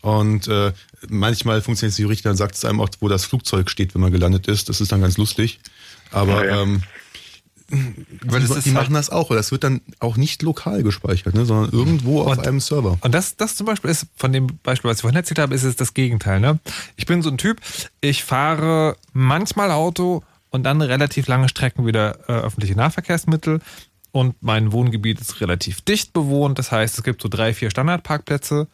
Und 0.00 0.46
äh, 0.46 0.72
manchmal 1.08 1.60
funktioniert 1.60 1.92
es 1.92 1.98
nicht 1.98 2.08
richtig, 2.08 2.22
dann 2.22 2.36
sagt 2.36 2.54
es 2.54 2.64
einem 2.64 2.80
auch, 2.80 2.88
wo 3.00 3.08
das 3.08 3.24
Flugzeug 3.24 3.68
steht, 3.68 3.94
wenn 3.94 4.00
man 4.00 4.12
gelandet 4.12 4.46
ist. 4.46 4.68
Das 4.68 4.80
ist 4.80 4.92
dann 4.92 5.00
ganz 5.00 5.18
lustig. 5.18 5.58
Aber 6.12 6.44
Ja, 6.44 6.54
ja. 6.54 6.62
ähm, 6.62 6.82
Weil 7.70 8.40
das 8.40 8.50
die, 8.50 8.58
ist 8.58 8.64
die 8.66 8.70
halt- 8.70 8.84
machen 8.84 8.94
das 8.94 9.10
auch. 9.10 9.28
Das 9.30 9.50
wird 9.52 9.62
dann 9.64 9.80
auch 10.00 10.16
nicht 10.16 10.42
lokal 10.42 10.82
gespeichert, 10.82 11.34
ne, 11.34 11.44
sondern 11.44 11.70
irgendwo 11.72 12.22
auf 12.22 12.38
einem 12.38 12.60
Server. 12.60 12.96
Und 13.00 13.12
das, 13.14 13.36
das 13.36 13.56
zum 13.56 13.66
Beispiel 13.66 13.90
ist, 13.90 14.06
von 14.16 14.32
dem 14.32 14.46
Beispiel, 14.62 14.90
was 14.90 14.98
ich 14.98 15.02
vorhin 15.02 15.16
erzählt 15.16 15.38
habe, 15.38 15.54
ist 15.54 15.64
es 15.64 15.76
das 15.76 15.92
Gegenteil. 15.94 16.40
Ne? 16.40 16.58
Ich 16.96 17.04
bin 17.06 17.20
so 17.22 17.30
ein 17.30 17.36
Typ, 17.38 17.60
ich 18.00 18.24
fahre 18.24 18.96
manchmal 19.12 19.70
Auto 19.70 20.22
und 20.50 20.62
dann 20.64 20.80
relativ 20.80 21.26
lange 21.26 21.48
Strecken 21.50 21.84
wieder 21.86 22.18
äh, 22.28 22.32
öffentliche 22.32 22.74
Nahverkehrsmittel. 22.74 23.60
Und 24.10 24.42
mein 24.42 24.72
Wohngebiet 24.72 25.20
ist 25.20 25.42
relativ 25.42 25.82
dicht 25.82 26.14
bewohnt. 26.14 26.58
Das 26.58 26.72
heißt, 26.72 26.96
es 26.96 27.04
gibt 27.04 27.20
so 27.20 27.28
drei, 27.28 27.52
vier 27.52 27.70
Standardparkplätze. 27.70 28.66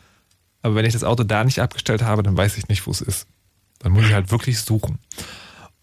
Aber 0.63 0.77
wenn 0.77 0.85
ich 0.87 0.93
das 0.93 1.03
Auto 1.03 1.25
da 1.25 1.43
nicht 1.43 1.61
abgestellt 1.61 2.03
habe, 2.03 2.23
dann 2.23 2.37
weiß 2.37 2.57
ich 2.57 2.69
nicht, 2.69 2.87
wo 2.87 2.93
es 2.93 3.01
ist. 3.01 3.27
Dann 3.81 3.91
muss 3.93 4.05
ich 4.07 4.13
halt 4.15 4.31
wirklich 4.31 4.61
suchen. 4.61 5.01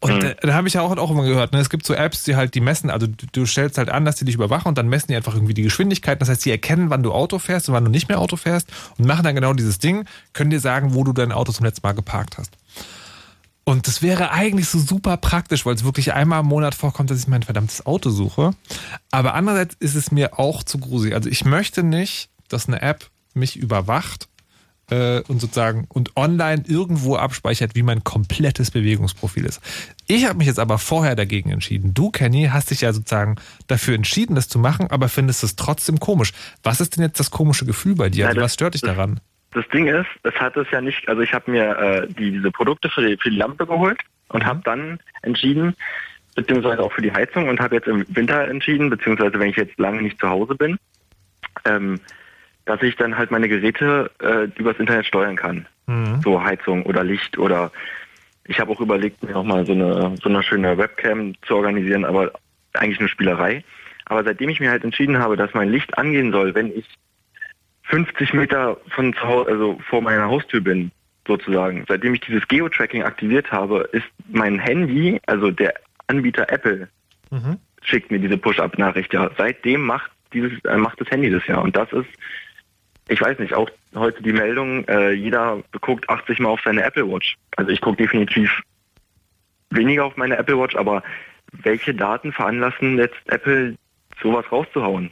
Und 0.01 0.23
äh, 0.23 0.35
da 0.41 0.53
habe 0.53 0.67
ich 0.67 0.73
ja 0.73 0.81
auch, 0.81 0.97
auch 0.97 1.11
immer 1.11 1.23
gehört, 1.23 1.53
ne? 1.53 1.59
es 1.59 1.69
gibt 1.69 1.85
so 1.85 1.93
Apps, 1.93 2.23
die 2.23 2.35
halt 2.35 2.55
die 2.55 2.59
messen, 2.59 2.89
also 2.89 3.05
du, 3.05 3.27
du 3.31 3.45
stellst 3.45 3.77
halt 3.77 3.89
an, 3.89 4.03
dass 4.03 4.15
die 4.15 4.25
dich 4.25 4.33
überwachen 4.33 4.67
und 4.67 4.77
dann 4.77 4.89
messen 4.89 5.07
die 5.09 5.15
einfach 5.15 5.35
irgendwie 5.35 5.53
die 5.53 5.61
Geschwindigkeit. 5.61 6.19
Das 6.19 6.27
heißt, 6.27 6.43
die 6.43 6.49
erkennen, 6.49 6.89
wann 6.89 7.03
du 7.03 7.13
Auto 7.13 7.37
fährst 7.37 7.69
und 7.69 7.75
wann 7.75 7.85
du 7.85 7.91
nicht 7.91 8.09
mehr 8.09 8.19
Auto 8.19 8.35
fährst 8.35 8.67
und 8.97 9.05
machen 9.05 9.23
dann 9.23 9.35
genau 9.35 9.53
dieses 9.53 9.77
Ding, 9.77 10.05
können 10.33 10.49
dir 10.49 10.59
sagen, 10.59 10.95
wo 10.95 11.03
du 11.03 11.13
dein 11.13 11.31
Auto 11.31 11.51
zum 11.51 11.65
letzten 11.65 11.85
Mal 11.85 11.93
geparkt 11.93 12.39
hast. 12.39 12.57
Und 13.63 13.85
das 13.85 14.01
wäre 14.01 14.31
eigentlich 14.31 14.67
so 14.67 14.79
super 14.79 15.17
praktisch, 15.17 15.67
weil 15.67 15.75
es 15.75 15.83
wirklich 15.83 16.13
einmal 16.13 16.39
im 16.39 16.47
Monat 16.47 16.73
vorkommt, 16.73 17.11
dass 17.11 17.19
ich 17.19 17.27
mein 17.27 17.43
verdammtes 17.43 17.85
Auto 17.85 18.09
suche. 18.09 18.51
Aber 19.11 19.35
andererseits 19.35 19.75
ist 19.79 19.93
es 19.93 20.11
mir 20.11 20.39
auch 20.39 20.63
zu 20.63 20.79
gruselig. 20.79 21.13
Also 21.13 21.29
ich 21.29 21.45
möchte 21.45 21.83
nicht, 21.83 22.29
dass 22.49 22.67
eine 22.67 22.81
App 22.81 23.11
mich 23.35 23.55
überwacht 23.55 24.27
äh, 24.91 25.21
und 25.27 25.39
sozusagen 25.41 25.85
und 25.89 26.15
online 26.15 26.63
irgendwo 26.67 27.15
abspeichert, 27.15 27.73
wie 27.75 27.81
mein 27.83 28.03
komplettes 28.03 28.69
Bewegungsprofil 28.71 29.45
ist. 29.45 29.61
Ich 30.07 30.25
habe 30.27 30.37
mich 30.37 30.47
jetzt 30.47 30.59
aber 30.59 30.77
vorher 30.77 31.15
dagegen 31.15 31.49
entschieden. 31.49 31.93
Du, 31.93 32.11
Kenny, 32.11 32.49
hast 32.51 32.69
dich 32.69 32.81
ja 32.81 32.93
sozusagen 32.93 33.37
dafür 33.67 33.95
entschieden, 33.95 34.35
das 34.35 34.47
zu 34.47 34.59
machen, 34.59 34.87
aber 34.91 35.09
findest 35.09 35.43
es 35.43 35.55
trotzdem 35.55 35.99
komisch. 35.99 36.33
Was 36.63 36.79
ist 36.81 36.97
denn 36.97 37.03
jetzt 37.03 37.19
das 37.19 37.31
komische 37.31 37.65
Gefühl 37.65 37.95
bei 37.95 38.09
dir? 38.09 38.21
Ja, 38.21 38.27
Also 38.27 38.35
das- 38.41 38.45
was 38.45 38.53
stört 38.53 38.73
dich 38.75 38.81
daran? 38.81 39.19
Das 39.53 39.67
Ding 39.73 39.87
ist, 39.87 40.07
es 40.23 40.33
hat 40.35 40.55
es 40.55 40.67
ja 40.71 40.79
nicht, 40.79 41.09
also 41.09 41.21
ich 41.21 41.33
habe 41.33 41.51
mir 41.51 41.77
äh, 41.77 42.07
die, 42.07 42.31
diese 42.31 42.51
Produkte 42.51 42.89
für 42.89 43.05
die, 43.05 43.17
für 43.17 43.29
die 43.29 43.35
Lampe 43.35 43.65
geholt 43.67 43.99
und 44.29 44.45
habe 44.45 44.61
dann 44.63 44.99
entschieden, 45.23 45.75
beziehungsweise 46.35 46.81
auch 46.81 46.93
für 46.93 47.01
die 47.01 47.11
Heizung 47.11 47.49
und 47.49 47.59
habe 47.59 47.75
jetzt 47.75 47.87
im 47.89 48.05
Winter 48.15 48.47
entschieden, 48.47 48.89
beziehungsweise 48.89 49.37
wenn 49.39 49.49
ich 49.49 49.57
jetzt 49.57 49.77
lange 49.77 50.01
nicht 50.01 50.17
zu 50.21 50.29
Hause 50.29 50.55
bin, 50.55 50.77
ähm, 51.65 51.99
dass 52.65 52.81
ich 52.81 52.95
dann 52.95 53.17
halt 53.17 53.31
meine 53.31 53.49
Geräte 53.49 54.11
äh, 54.21 54.47
übers 54.59 54.77
Internet 54.77 55.05
steuern 55.05 55.35
kann. 55.35 55.67
So 56.23 56.43
Heizung 56.43 56.83
oder 56.83 57.03
Licht 57.03 57.37
oder 57.37 57.71
ich 58.45 58.59
habe 58.59 58.71
auch 58.71 58.81
überlegt, 58.81 59.23
mir 59.23 59.31
nochmal 59.31 59.65
so 59.65 59.73
eine, 59.73 60.15
so 60.21 60.29
eine 60.29 60.43
schöne 60.43 60.77
Webcam 60.77 61.33
zu 61.43 61.55
organisieren, 61.55 62.05
aber 62.05 62.31
eigentlich 62.73 62.99
nur 62.99 63.09
Spielerei. 63.09 63.63
Aber 64.05 64.23
seitdem 64.23 64.49
ich 64.49 64.59
mir 64.59 64.71
halt 64.71 64.83
entschieden 64.83 65.19
habe, 65.19 65.37
dass 65.37 65.53
mein 65.53 65.69
Licht 65.69 65.97
angehen 65.97 66.31
soll, 66.31 66.53
wenn 66.55 66.75
ich 66.75 66.85
50 67.83 68.33
Meter 68.33 68.77
von 68.89 69.13
zu 69.13 69.21
Hause, 69.21 69.51
also 69.51 69.79
vor 69.89 70.01
meiner 70.01 70.27
Haustür 70.27 70.61
bin, 70.61 70.91
sozusagen. 71.27 71.85
Seitdem 71.87 72.13
ich 72.13 72.21
dieses 72.21 72.47
Geo-Tracking 72.47 73.03
aktiviert 73.03 73.51
habe, 73.51 73.87
ist 73.91 74.07
mein 74.29 74.59
Handy, 74.59 75.19
also 75.27 75.51
der 75.51 75.73
Anbieter 76.07 76.49
Apple, 76.51 76.87
schickt 77.83 78.11
mir 78.11 78.19
diese 78.19 78.37
Push-Up-Nachricht. 78.37 79.13
Ja, 79.13 79.29
seitdem 79.37 79.81
macht 79.81 80.11
dieses, 80.33 80.53
äh, 80.65 80.77
macht 80.77 80.99
das 80.99 81.09
Handy 81.09 81.29
das 81.29 81.45
ja. 81.47 81.59
Und 81.59 81.75
das 81.75 81.91
ist, 81.93 82.09
ich 83.11 83.21
weiß 83.21 83.39
nicht, 83.39 83.53
auch 83.53 83.69
heute 83.93 84.23
die 84.23 84.31
Meldung, 84.31 84.85
äh, 84.87 85.11
jeder 85.11 85.61
guckt 85.81 86.09
80 86.09 86.39
Mal 86.39 86.49
auf 86.49 86.61
seine 86.63 86.83
Apple 86.83 87.09
Watch. 87.11 87.35
Also 87.57 87.69
ich 87.71 87.81
gucke 87.81 87.97
definitiv 87.97 88.61
weniger 89.69 90.05
auf 90.05 90.15
meine 90.15 90.37
Apple 90.37 90.57
Watch, 90.57 90.75
aber 90.75 91.03
welche 91.51 91.93
Daten 91.93 92.31
veranlassen 92.31 92.97
jetzt 92.97 93.17
Apple 93.25 93.75
sowas 94.21 94.45
rauszuhauen? 94.49 95.11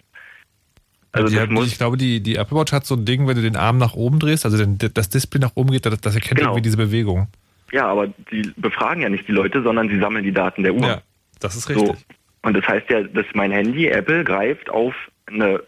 Also 1.11 1.27
die, 1.27 1.51
muss, 1.51 1.67
ich 1.67 1.77
glaube, 1.77 1.97
die, 1.97 2.21
die 2.21 2.35
Apple 2.35 2.57
Watch 2.57 2.71
hat 2.71 2.85
so 2.85 2.95
ein 2.95 3.03
Ding, 3.03 3.27
wenn 3.27 3.35
du 3.35 3.41
den 3.41 3.57
Arm 3.57 3.77
nach 3.77 3.95
oben 3.95 4.19
drehst, 4.19 4.45
also 4.45 4.57
den, 4.57 4.77
das 4.93 5.09
Display 5.09 5.41
nach 5.41 5.55
oben 5.55 5.71
geht, 5.71 5.85
das, 5.85 5.99
das 5.99 6.15
erkennt 6.15 6.39
genau. 6.39 6.51
irgendwie 6.51 6.61
diese 6.61 6.77
Bewegung. 6.77 7.27
Ja, 7.73 7.87
aber 7.87 8.07
die 8.31 8.49
befragen 8.55 9.01
ja 9.03 9.09
nicht 9.09 9.27
die 9.27 9.33
Leute, 9.33 9.61
sondern 9.61 9.89
sie 9.89 9.99
sammeln 9.99 10.23
die 10.23 10.31
Daten 10.31 10.63
der 10.63 10.73
Uhr. 10.73 10.87
Ja, 10.87 11.01
das 11.39 11.55
ist 11.55 11.67
richtig. 11.67 11.87
So. 11.87 11.95
Und 12.43 12.53
das 12.55 12.65
heißt 12.65 12.89
ja, 12.89 13.03
dass 13.03 13.25
mein 13.33 13.51
Handy, 13.51 13.87
Apple, 13.87 14.23
greift 14.23 14.69
auf 14.69 14.93
eine 15.25 15.61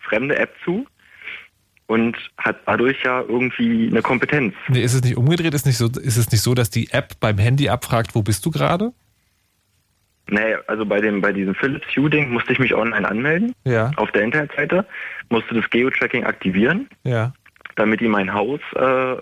fremde 0.00 0.36
App 0.36 0.54
zu 0.64 0.86
und 1.86 2.16
hat 2.38 2.60
dadurch 2.66 3.02
ja 3.04 3.20
irgendwie 3.20 3.88
eine 3.88 4.02
Kompetenz. 4.02 4.54
Nee, 4.68 4.82
ist 4.82 4.94
es 4.94 5.02
nicht 5.02 5.16
umgedreht? 5.16 5.54
Ist, 5.54 5.66
nicht 5.66 5.76
so, 5.76 5.86
ist 5.86 6.16
es 6.16 6.30
nicht 6.30 6.42
so, 6.42 6.54
dass 6.54 6.70
die 6.70 6.90
App 6.90 7.20
beim 7.20 7.38
Handy 7.38 7.68
abfragt, 7.68 8.14
wo 8.14 8.22
bist 8.22 8.46
du 8.46 8.50
gerade? 8.50 8.92
Nee, 10.28 10.54
also 10.66 10.86
bei 10.86 11.00
dem 11.00 11.20
bei 11.20 11.32
diesem 11.32 11.54
Philips 11.54 11.86
Hue-Ding 11.96 12.30
musste 12.30 12.52
ich 12.52 12.58
mich 12.58 12.74
online 12.74 13.08
anmelden. 13.08 13.54
Ja. 13.64 13.90
Auf 13.96 14.10
der 14.12 14.22
Internetseite. 14.22 14.86
Musste 15.28 15.54
das 15.54 15.68
Geo-Tracking 15.70 16.24
aktivieren. 16.24 16.88
Ja. 17.02 17.32
Damit 17.76 18.00
die 18.00 18.08
mein 18.08 18.32
Haus 18.32 18.60
äh, 18.74 19.16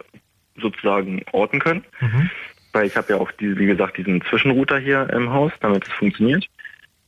sozusagen 0.60 1.22
orten 1.32 1.58
können. 1.58 1.84
Mhm. 2.00 2.30
Weil 2.72 2.86
ich 2.86 2.96
habe 2.96 3.12
ja 3.12 3.18
auch, 3.18 3.32
diese, 3.32 3.58
wie 3.58 3.66
gesagt, 3.66 3.96
diesen 3.96 4.22
Zwischenrouter 4.22 4.78
hier 4.78 5.08
im 5.10 5.32
Haus, 5.32 5.52
damit 5.60 5.86
es 5.86 5.92
funktioniert. 5.94 6.46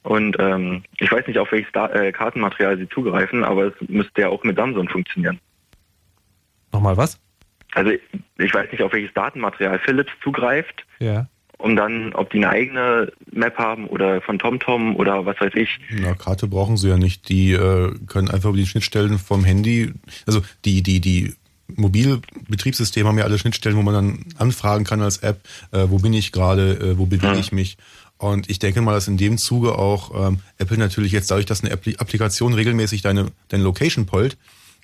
Und 0.03 0.37
ähm, 0.41 0.83
ich 0.99 1.11
weiß 1.13 1.27
nicht, 1.27 1.39
auf 1.39 1.53
welches 1.53 1.71
da 1.73 1.89
äh, 1.91 2.13
Kartenmaterial 2.13 2.77
sie 2.77 2.89
zugreifen, 2.89 3.45
aber 3.45 3.67
es 3.67 3.75
müsste 3.89 4.23
ja 4.23 4.29
auch 4.29 4.43
mit 4.43 4.57
Samsung 4.57 4.89
funktionieren. 4.89 5.39
Nochmal 6.73 6.97
was? 6.97 7.21
Also 7.73 7.93
ich 8.39 8.55
weiß 8.55 8.71
nicht, 8.73 8.83
auf 8.83 8.93
welches 8.93 9.15
Datenmaterial 9.15 9.79
Philips 9.79 10.13
zugreift. 10.23 10.85
Ja. 10.99 11.27
Um 11.59 11.77
dann, 11.77 12.13
ob 12.15 12.31
die 12.31 12.39
eine 12.39 12.49
eigene 12.49 13.13
Map 13.31 13.57
haben 13.57 13.87
oder 13.87 14.21
von 14.21 14.39
TomTom 14.41 14.97
oder 14.97 15.25
was 15.25 15.41
weiß 15.41 15.53
ich. 15.55 15.79
Na, 15.91 16.15
Karte 16.15 16.49
brauchen 16.49 16.77
sie 16.77 16.89
ja 16.89 16.97
nicht. 16.97 17.29
Die 17.29 17.53
äh, 17.53 17.95
können 18.09 18.29
einfach 18.29 18.49
über 18.49 18.59
die 18.59 18.67
Schnittstellen 18.67 19.19
vom 19.19 19.45
Handy, 19.45 19.93
also 20.27 20.43
die, 20.65 20.83
die, 20.83 21.01
die 21.01 21.35
Mobilbetriebssysteme 21.77 23.09
haben 23.09 23.19
ja 23.19 23.25
alle 23.25 23.39
Schnittstellen, 23.39 23.77
wo 23.77 23.83
man 23.83 23.95
dann 23.95 24.25
anfragen 24.39 24.85
kann 24.85 25.01
als 25.01 25.19
App, 25.19 25.41
äh, 25.71 25.87
wo 25.89 25.99
bin 25.99 26.13
ich 26.13 26.33
gerade, 26.33 26.73
äh, 26.73 26.99
wo 26.99 27.07
bewege 27.07 27.35
ja. 27.35 27.39
ich 27.39 27.53
mich. 27.53 27.77
Und 28.23 28.49
ich 28.49 28.61
denke 28.61 28.81
mal, 28.83 28.93
dass 28.93 29.09
in 29.09 29.17
dem 29.17 29.37
Zuge 29.37 29.77
auch 29.77 30.29
ähm, 30.29 30.39
Apple 30.59 30.79
natürlich 30.79 31.11
jetzt 31.11 31.33
dadurch, 31.33 31.47
dass 31.47 31.65
eine 31.65 31.73
Applikation 31.73 32.55
regelmäßig 32.55 33.03
deine, 33.03 33.33
deine 33.49 33.65
Location 33.65 34.07
pollt, 34.07 34.37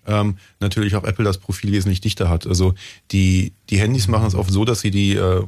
ähm, 0.08 0.38
natürlich 0.58 0.96
auch 0.96 1.04
Apple 1.04 1.24
das 1.24 1.38
Profil 1.38 1.70
wesentlich 1.70 2.00
dichter 2.00 2.28
hat. 2.28 2.48
Also 2.48 2.74
die, 3.12 3.52
die 3.70 3.78
Handys 3.78 4.08
machen 4.08 4.26
es 4.26 4.34
oft 4.34 4.50
so, 4.50 4.64
dass 4.64 4.80
sie 4.80 4.90
die, 4.90 5.12
äh, 5.12 5.44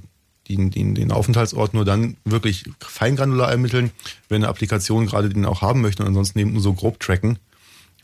die, 0.47 0.71
die, 0.71 0.95
den 0.95 1.11
Aufenthaltsort 1.11 1.75
nur 1.75 1.85
dann 1.85 2.17
wirklich 2.25 2.63
feingranular 2.79 3.51
ermitteln, 3.51 3.91
wenn 4.29 4.45
eine 4.45 4.49
Applikation 4.49 5.07
gerade 5.07 5.29
den 5.29 5.45
auch 5.45 5.61
haben 5.61 5.81
möchte 5.81 6.05
und 6.05 6.09
ansonsten 6.11 6.39
eben 6.39 6.53
nur 6.53 6.63
so 6.63 6.75
grob 6.75 7.01
tracken. 7.01 7.41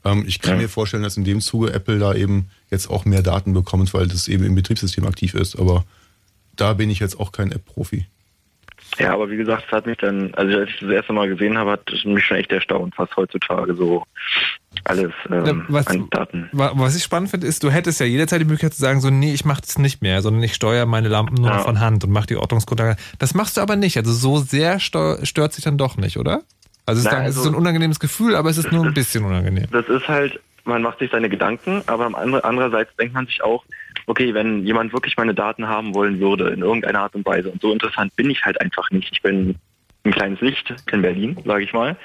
Ähm, 0.05 0.25
ich 0.27 0.41
kann 0.41 0.57
ja. 0.57 0.63
mir 0.63 0.69
vorstellen, 0.69 1.05
dass 1.05 1.17
in 1.17 1.23
dem 1.23 1.41
Zuge 1.41 1.73
Apple 1.73 2.01
da 2.01 2.13
eben 2.13 2.47
jetzt 2.73 2.91
auch 2.91 3.05
mehr 3.05 3.23
Daten 3.23 3.53
bekommt, 3.53 3.95
weil 3.95 4.09
das 4.09 4.27
eben 4.27 4.43
im 4.43 4.57
Betriebssystem 4.57 5.07
aktiv 5.07 5.35
ist. 5.35 5.57
Aber 5.57 5.85
da 6.57 6.73
bin 6.73 6.91
ich 6.91 6.99
jetzt 6.99 7.21
auch 7.21 7.31
kein 7.31 7.53
App-Profi. 7.53 8.07
Ja, 8.99 9.13
aber 9.13 9.31
wie 9.31 9.37
gesagt, 9.37 9.65
es 9.67 9.73
hat 9.73 9.87
mich 9.87 9.99
dann, 9.99 10.33
also 10.35 10.59
als 10.59 10.71
ich 10.71 10.81
das 10.81 10.91
erste 10.91 11.13
Mal 11.13 11.29
gesehen 11.29 11.59
habe, 11.59 11.73
hat 11.73 11.83
mich 12.05 12.25
schon 12.25 12.37
echt 12.37 12.53
erstaunt, 12.53 12.95
was 12.97 13.15
heutzutage 13.17 13.75
so 13.75 14.05
alles 14.85 15.13
ähm, 15.31 15.65
was, 15.69 15.87
an 15.87 16.09
Daten. 16.11 16.49
Was 16.53 16.97
ich 16.97 17.03
spannend 17.03 17.31
finde, 17.31 17.47
ist, 17.47 17.63
du 17.63 17.71
hättest 17.71 18.01
ja 18.01 18.07
jederzeit 18.07 18.41
die 18.41 18.45
Möglichkeit 18.45 18.75
zu 18.75 18.81
sagen, 18.81 19.01
so, 19.01 19.11
nee, 19.11 19.33
ich 19.33 19.45
mache 19.45 19.61
das 19.61 19.79
nicht 19.79 20.03
mehr, 20.03 20.23
sondern 20.23 20.43
ich 20.43 20.55
steuere 20.55 20.87
meine 20.87 21.09
Lampen 21.09 21.35
nur 21.35 21.51
ja. 21.51 21.59
von 21.59 21.81
Hand 21.81 22.05
und 22.05 22.11
mache 22.11 22.27
die 22.27 22.37
Ortungsgrundlage. 22.37 22.97
Das 23.19 23.35
machst 23.35 23.57
du 23.57 23.61
aber 23.61 23.77
nicht. 23.77 23.97
Also 23.97 24.13
so 24.13 24.39
sehr 24.39 24.81
stört 24.81 25.53
sich 25.53 25.65
dann 25.65 25.79
doch 25.79 25.97
nicht, 25.97 26.17
oder? 26.19 26.43
Also, 26.87 27.01
es, 27.01 27.05
Nein, 27.05 27.15
dann, 27.15 27.25
also 27.25 27.31
es 27.31 27.37
ist 27.39 27.43
so 27.43 27.51
ein 27.51 27.57
unangenehmes 27.57 27.99
Gefühl, 27.99 28.37
aber 28.37 28.49
es 28.49 28.59
ist 28.59 28.71
nur 28.71 28.85
ein 28.85 28.95
bisschen 28.95 29.25
unangenehm. 29.25 29.67
Das 29.73 29.89
ist 29.89 30.07
halt, 30.07 30.41
man 30.65 30.83
macht 30.83 31.01
sich 31.01 31.11
seine 31.11 31.29
Gedanken, 31.29 31.83
aber 31.87 32.11
andererseits 32.45 32.95
denkt 32.97 33.15
man 33.15 33.27
sich 33.27 33.43
auch, 33.43 33.65
okay, 34.07 34.35
wenn 34.35 34.65
jemand 34.65 34.93
wirklich 34.93 35.17
meine 35.17 35.35
Daten 35.35 35.69
haben 35.69 35.95
wollen 35.95 36.21
würde, 36.21 36.49
in 36.49 36.61
irgendeiner 36.61 37.01
Art 37.01 37.15
und 37.15 37.27
Weise, 37.27 37.51
und 37.51 37.61
so 37.61 37.73
interessant 37.73 38.15
bin 38.17 38.31
ich 38.31 38.45
halt 38.45 38.61
einfach 38.61 38.91
nicht, 38.91 39.11
ich 39.13 39.23
bin 39.23 39.57
ein 40.05 40.13
kleines 40.13 40.41
Licht 40.41 40.75
in 40.91 41.03
Berlin, 41.03 41.37
sage 41.45 41.65
ich 41.65 41.73
mal, 41.73 41.97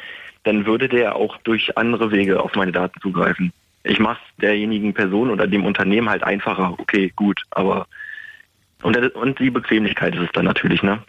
dann 0.43 0.65
würde 0.65 0.89
der 0.89 1.15
auch 1.15 1.37
durch 1.37 1.77
andere 1.77 2.11
Wege 2.11 2.41
auf 2.41 2.55
meine 2.55 2.71
Daten 2.71 2.99
zugreifen. 2.99 3.53
Ich 3.83 3.99
mache 3.99 4.19
es 4.23 4.41
derjenigen 4.41 4.93
Person 4.93 5.29
oder 5.29 5.47
dem 5.47 5.65
Unternehmen 5.65 6.09
halt 6.09 6.23
einfacher, 6.23 6.75
okay, 6.77 7.11
gut, 7.15 7.41
aber 7.51 7.87
und, 8.83 8.97
und 8.97 9.39
die 9.39 9.51
Bequemlichkeit 9.51 10.15
ist 10.15 10.21
es 10.21 10.31
dann 10.33 10.45
natürlich, 10.45 10.81
ne? 10.81 11.03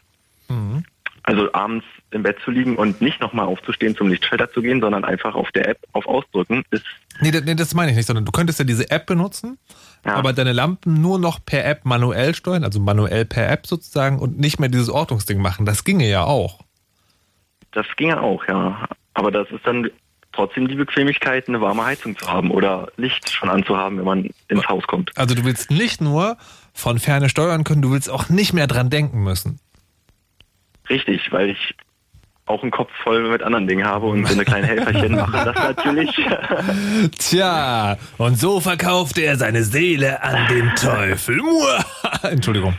Mhm. 0.48 0.84
Also 1.24 1.52
abends 1.52 1.86
im 2.10 2.24
Bett 2.24 2.38
zu 2.44 2.50
liegen 2.50 2.76
und 2.76 3.00
nicht 3.00 3.20
nochmal 3.20 3.46
aufzustehen, 3.46 3.96
zum 3.96 4.08
Lichtschalter 4.08 4.50
zu 4.50 4.60
gehen, 4.60 4.80
sondern 4.80 5.04
einfach 5.04 5.34
auf 5.34 5.50
der 5.52 5.68
App 5.68 5.78
auf 5.92 6.06
Ausdrücken 6.06 6.64
ist. 6.70 6.84
Nee, 7.20 7.30
nee, 7.44 7.54
das 7.54 7.74
meine 7.74 7.92
ich 7.92 7.96
nicht, 7.96 8.06
sondern 8.06 8.24
du 8.24 8.32
könntest 8.32 8.58
ja 8.58 8.64
diese 8.64 8.90
App 8.90 9.06
benutzen, 9.06 9.56
ja. 10.04 10.14
aber 10.14 10.32
deine 10.32 10.52
Lampen 10.52 11.00
nur 11.00 11.18
noch 11.18 11.44
per 11.44 11.64
App 11.64 11.84
manuell 11.84 12.34
steuern, 12.34 12.64
also 12.64 12.80
manuell 12.80 13.24
per 13.24 13.50
App 13.50 13.66
sozusagen 13.66 14.18
und 14.18 14.38
nicht 14.38 14.58
mehr 14.58 14.68
dieses 14.68 14.88
Ortungsding 14.88 15.40
machen. 15.40 15.66
Das 15.66 15.84
ginge 15.84 16.08
ja 16.08 16.24
auch. 16.24 16.60
Das 17.72 17.86
ginge 17.96 18.20
auch, 18.20 18.46
ja. 18.48 18.88
Aber 19.14 19.30
das 19.30 19.50
ist 19.50 19.66
dann 19.66 19.90
trotzdem 20.32 20.68
die 20.68 20.74
Bequemlichkeit, 20.74 21.48
eine 21.48 21.60
warme 21.60 21.84
Heizung 21.84 22.16
zu 22.16 22.26
haben 22.26 22.50
oder 22.50 22.90
Licht 22.96 23.30
schon 23.30 23.48
anzuhaben, 23.48 23.98
wenn 23.98 24.04
man 24.04 24.30
ins 24.48 24.66
Haus 24.68 24.86
kommt. 24.86 25.10
Also 25.16 25.34
du 25.34 25.44
willst 25.44 25.70
nicht 25.70 26.00
nur 26.00 26.36
von 26.72 26.98
ferne 26.98 27.28
steuern 27.28 27.64
können, 27.64 27.82
du 27.82 27.92
willst 27.92 28.10
auch 28.10 28.28
nicht 28.28 28.52
mehr 28.52 28.66
dran 28.66 28.90
denken 28.90 29.22
müssen. 29.22 29.60
Richtig, 30.88 31.30
weil 31.30 31.50
ich 31.50 31.74
auch 32.46 32.62
einen 32.62 32.70
Kopf 32.70 32.90
voll 33.02 33.30
mit 33.30 33.42
anderen 33.42 33.66
Dingen 33.66 33.86
habe 33.86 34.06
und 34.06 34.26
so 34.26 34.34
eine 34.34 34.44
kleine 34.44 34.66
Helferchen 34.66 35.12
mache 35.12 35.52
das 35.52 35.56
natürlich. 35.56 36.10
Tja, 37.18 37.96
und 38.18 38.38
so 38.38 38.60
verkaufte 38.60 39.22
er 39.22 39.36
seine 39.36 39.62
Seele 39.62 40.22
an 40.22 40.48
den 40.48 40.74
Teufel. 40.74 41.40
Entschuldigung. 42.22 42.74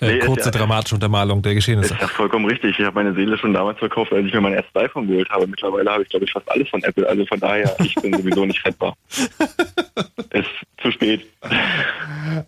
Äh, 0.00 0.18
kurze 0.18 0.46
ja, 0.46 0.50
dramatische 0.50 0.94
Untermalung 0.94 1.40
der 1.40 1.54
Geschehnisse. 1.54 1.94
Ist 1.94 2.00
ja 2.00 2.08
vollkommen 2.08 2.44
richtig. 2.44 2.78
Ich 2.78 2.84
habe 2.84 2.94
meine 2.96 3.14
Seele 3.14 3.38
schon 3.38 3.54
damals 3.54 3.78
verkauft, 3.78 4.12
als 4.12 4.26
ich 4.26 4.34
mir 4.34 4.42
mein 4.42 4.52
erstes 4.52 4.76
iPhone 4.76 5.06
geholt 5.08 5.30
habe. 5.30 5.46
Mittlerweile 5.46 5.90
habe 5.90 6.02
ich, 6.02 6.08
glaube 6.10 6.26
ich, 6.26 6.32
fast 6.32 6.50
alles 6.50 6.68
von 6.68 6.82
Apple. 6.82 7.08
Also 7.08 7.24
von 7.24 7.40
daher, 7.40 7.74
ich 7.82 7.94
bin 7.94 8.12
sowieso 8.12 8.44
nicht 8.44 8.62
rettbar. 8.64 8.94
ist 10.30 10.48
zu 10.82 10.90
spät. 10.92 11.26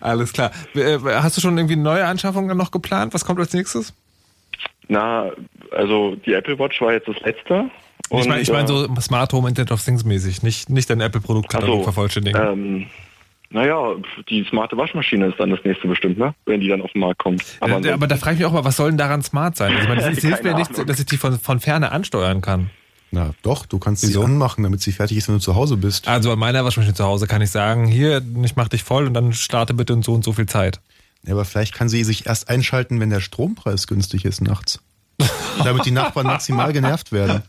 Alles 0.01 0.33
klar. 0.33 0.51
Äh, 0.75 0.99
hast 1.03 1.39
du 1.39 1.41
schon 1.41 1.57
irgendwie 1.57 1.77
neue 1.77 2.05
Anschaffungen 2.05 2.55
noch 2.57 2.71
geplant? 2.71 3.14
Was 3.14 3.25
kommt 3.25 3.41
als 3.41 3.55
nächstes? 3.55 3.95
Na, 4.89 5.30
also 5.70 6.16
die 6.16 6.32
Apple 6.32 6.59
Watch 6.59 6.80
war 6.80 6.93
jetzt 6.93 7.09
das 7.09 7.20
letzte. 7.20 7.70
Und, 8.09 8.20
ich 8.20 8.28
meine 8.28 8.41
ich 8.41 8.51
mein 8.51 8.66
so 8.66 8.86
äh, 8.86 9.01
Smart 9.01 9.32
Home 9.32 9.49
Internet 9.49 9.70
of 9.70 9.84
Things 9.84 10.05
mäßig, 10.05 10.43
nicht, 10.43 10.70
nicht 10.70 10.89
dein 10.89 11.01
Apple-Produktkatalog 11.01 11.80
so, 11.80 11.84
vervollständigen. 11.84 12.41
Ähm, 12.41 12.86
naja, 13.51 13.95
die 14.28 14.45
smarte 14.45 14.76
Waschmaschine 14.76 15.26
ist 15.26 15.41
dann 15.41 15.51
das 15.51 15.61
nächste 15.64 15.89
bestimmt, 15.89 16.18
ne? 16.18 16.34
wenn 16.45 16.61
die 16.61 16.68
dann 16.68 16.82
auf 16.82 16.93
den 16.93 17.01
Markt 17.01 17.18
kommt. 17.18 17.43
Aber, 17.61 17.80
ja, 17.80 17.95
aber 17.95 18.07
da 18.07 18.16
frage 18.16 18.34
ich 18.34 18.41
mich 18.41 18.47
auch 18.47 18.53
mal, 18.53 18.64
was 18.64 18.76
soll 18.76 18.91
denn 18.91 18.99
daran 18.99 19.22
smart 19.22 19.57
sein? 19.57 19.72
Also, 19.72 19.82
ich 19.82 19.89
meine, 19.89 20.03
es 20.12 20.18
hilft 20.18 20.45
mir 20.45 20.55
nicht, 20.55 20.70
dass 20.89 20.99
ich 20.99 21.07
die 21.07 21.16
von, 21.16 21.39
von 21.39 21.61
Ferne 21.61 21.93
ansteuern 21.93 22.41
kann. 22.41 22.70
Na 23.11 23.32
doch, 23.43 23.64
du 23.64 23.78
kannst 23.78 24.03
Wieso? 24.03 24.20
sie 24.20 24.26
anmachen, 24.26 24.62
damit 24.64 24.82
sie 24.82 24.93
fertig 24.93 25.16
ist, 25.16 25.28
wenn 25.28 25.36
du 25.36 25.41
zu 25.41 25.55
Hause 25.55 25.78
bist. 25.78 26.09
Also 26.09 26.30
an 26.30 26.39
meiner 26.39 26.64
Waschmaschine 26.64 26.95
zu 26.95 27.05
Hause 27.05 27.26
kann 27.26 27.41
ich 27.41 27.51
sagen, 27.51 27.86
hier, 27.86 28.20
ich 28.43 28.55
mach 28.57 28.68
dich 28.68 28.82
voll 28.82 29.07
und 29.07 29.14
dann 29.14 29.32
starte 29.32 29.72
bitte 29.72 29.95
in 29.95 30.03
so 30.03 30.12
und 30.12 30.24
so 30.24 30.32
viel 30.32 30.47
Zeit. 30.47 30.80
Ja, 31.25 31.35
aber 31.35 31.45
vielleicht 31.45 31.75
kann 31.75 31.89
sie 31.89 32.05
sich 32.05 32.27
erst 32.27 32.49
einschalten, 32.49 33.01
wenn 33.01 33.11
der 33.11 33.21
Strompreis 33.21 33.87
günstig 33.87 34.25
ist 34.25 34.41
nachts. 34.41 34.81
damit 35.64 35.85
die 35.85 35.91
Nachbarn 35.91 36.27
maximal 36.27 36.73
genervt 36.73 37.12
werden. 37.12 37.43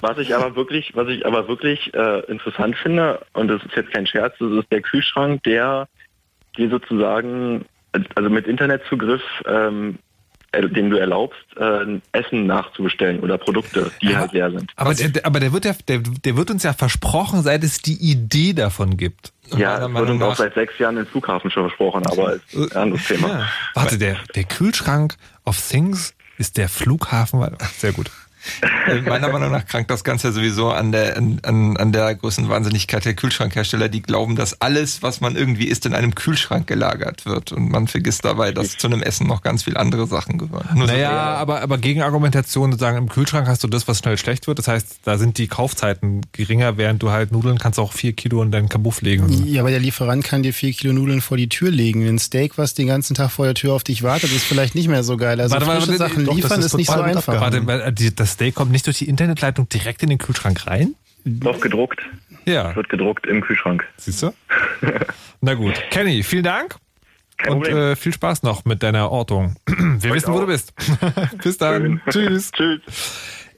Was 0.00 0.18
ich 0.18 0.34
aber 0.34 0.56
wirklich, 0.56 0.92
was 0.94 1.08
ich 1.08 1.26
aber 1.26 1.48
wirklich 1.48 1.92
äh, 1.94 2.20
interessant 2.30 2.76
finde, 2.76 3.20
und 3.34 3.48
das 3.48 3.62
ist 3.64 3.74
jetzt 3.74 3.92
kein 3.92 4.06
Scherz, 4.06 4.34
das 4.38 4.50
ist 4.52 4.70
der 4.70 4.80
Kühlschrank, 4.80 5.42
der 5.42 5.88
dir 6.56 6.70
sozusagen, 6.70 7.64
also 8.14 8.30
mit 8.30 8.46
Internetzugriff, 8.46 9.22
ähm, 9.46 9.98
äh, 10.52 10.68
den 10.68 10.90
du 10.90 10.96
erlaubst, 10.96 11.38
äh, 11.56 12.00
Essen 12.12 12.46
nachzubestellen 12.46 13.20
oder 13.20 13.36
Produkte, 13.38 13.90
die 14.00 14.10
ja, 14.10 14.18
halt 14.18 14.32
leer 14.32 14.50
sind. 14.50 14.72
Aber 14.76 14.94
der, 14.94 15.26
aber 15.26 15.40
der 15.40 15.52
wird 15.52 15.64
ja, 15.64 15.74
der, 15.86 15.98
der 15.98 16.36
wird 16.36 16.50
uns 16.50 16.62
ja 16.62 16.72
versprochen, 16.72 17.42
seit 17.42 17.64
es 17.64 17.82
die 17.82 17.96
Idee 17.96 18.54
davon 18.54 18.96
gibt. 18.96 19.32
Ja, 19.56 19.78
das 19.78 19.92
wird 19.92 20.10
uns 20.10 20.22
auch 20.22 20.36
seit 20.36 20.54
sechs 20.54 20.78
Jahren 20.78 20.96
im 20.96 21.06
Flughafen 21.06 21.50
schon 21.50 21.64
versprochen, 21.64 22.06
aber 22.06 22.34
ist 22.34 22.76
ein 22.76 22.82
anderes 22.82 23.06
Thema. 23.06 23.28
Ja. 23.28 23.48
Warte, 23.74 23.98
der, 23.98 24.16
der 24.34 24.44
Kühlschrank 24.44 25.16
of 25.44 25.58
Things 25.60 26.14
ist 26.38 26.56
der 26.56 26.68
Flughafen. 26.68 27.44
Sehr 27.76 27.92
gut. 27.92 28.10
Äh, 28.86 29.00
meiner 29.02 29.28
Meinung 29.30 29.52
nach 29.52 29.66
krankt 29.66 29.90
das 29.90 30.04
Ganze 30.04 30.32
sowieso 30.32 30.70
an 30.70 30.92
der, 30.92 31.16
an, 31.16 31.40
an 31.42 31.92
der 31.92 32.14
großen 32.14 32.48
Wahnsinnigkeit 32.48 33.04
der 33.04 33.14
Kühlschrankhersteller, 33.14 33.88
die 33.88 34.02
glauben, 34.02 34.36
dass 34.36 34.60
alles, 34.60 35.02
was 35.02 35.20
man 35.20 35.36
irgendwie 35.36 35.66
isst, 35.66 35.86
in 35.86 35.94
einem 35.94 36.14
Kühlschrank 36.14 36.66
gelagert 36.66 37.26
wird. 37.26 37.52
Und 37.52 37.70
man 37.70 37.88
vergisst 37.88 38.24
dabei, 38.24 38.52
dass 38.52 38.76
zu 38.76 38.86
einem 38.86 39.02
Essen 39.02 39.26
noch 39.26 39.42
ganz 39.42 39.64
viele 39.64 39.78
andere 39.78 40.06
Sachen 40.06 40.38
gehören. 40.38 40.66
Nur 40.74 40.86
naja, 40.86 41.10
so 41.10 41.16
aber, 41.16 41.62
aber 41.62 41.78
Gegenargumentation 41.78 42.72
sozusagen, 42.72 42.98
im 42.98 43.08
Kühlschrank 43.08 43.46
hast 43.46 43.64
du 43.64 43.68
das, 43.68 43.88
was 43.88 43.98
schnell 43.98 44.18
schlecht 44.18 44.46
wird. 44.46 44.58
Das 44.58 44.68
heißt, 44.68 45.00
da 45.04 45.18
sind 45.18 45.38
die 45.38 45.48
Kaufzeiten 45.48 46.22
geringer, 46.32 46.76
während 46.76 47.02
du 47.02 47.10
halt 47.10 47.32
Nudeln 47.32 47.58
kannst 47.58 47.78
auch 47.78 47.92
vier 47.92 48.12
Kilo 48.12 48.42
in 48.42 48.50
deinen 48.50 48.68
Kabuff 48.68 49.02
legen. 49.02 49.28
Ja, 49.46 49.62
aber 49.62 49.70
der 49.70 49.80
Lieferant 49.80 50.24
kann 50.24 50.42
dir 50.42 50.52
vier 50.52 50.72
Kilo 50.72 50.92
Nudeln 50.92 51.20
vor 51.20 51.36
die 51.36 51.48
Tür 51.48 51.70
legen. 51.70 52.06
Ein 52.06 52.18
Steak, 52.18 52.58
was 52.58 52.74
den 52.74 52.86
ganzen 52.86 53.14
Tag 53.14 53.30
vor 53.30 53.44
der 53.44 53.54
Tür 53.54 53.74
auf 53.74 53.84
dich 53.84 54.02
wartet, 54.02 54.32
ist 54.32 54.44
vielleicht 54.44 54.74
nicht 54.74 54.88
mehr 54.88 55.04
so 55.04 55.16
geil. 55.16 55.40
Also 55.40 55.52
warte, 55.54 55.66
frische 55.66 55.88
warte, 55.88 55.98
Sachen 55.98 56.24
doch, 56.24 56.34
liefern 56.34 56.60
ist, 56.60 56.66
ist 56.66 56.76
nicht 56.76 56.90
so 56.90 57.00
einfach. 57.00 57.40
Warte, 57.40 57.92
das 58.12 58.37
Steak 58.38 58.54
kommt 58.54 58.70
nicht 58.70 58.86
durch 58.86 58.98
die 58.98 59.08
Internetleitung 59.08 59.68
direkt 59.68 60.00
in 60.04 60.10
den 60.10 60.18
Kühlschrank 60.18 60.68
rein? 60.68 60.94
Doch 61.24 61.60
gedruckt. 61.60 62.00
Ja. 62.44 62.76
Wird 62.76 62.88
gedruckt 62.88 63.26
im 63.26 63.40
Kühlschrank. 63.40 63.84
Siehst 63.96 64.22
du? 64.22 64.32
Na 65.40 65.54
gut. 65.54 65.74
Kenny, 65.90 66.22
vielen 66.22 66.44
Dank. 66.44 66.76
und 67.48 67.66
äh, 67.66 67.96
viel 67.96 68.12
Spaß 68.12 68.44
noch 68.44 68.64
mit 68.64 68.84
deiner 68.84 69.10
Ortung. 69.10 69.56
Wir 69.66 70.12
Euch 70.12 70.18
wissen, 70.18 70.32
wo 70.32 70.36
auch. 70.36 70.42
du 70.42 70.46
bist. 70.46 70.72
Bis 71.42 71.58
dann. 71.58 72.00
Tschüss. 72.08 72.52
Tschüss. 72.56 72.80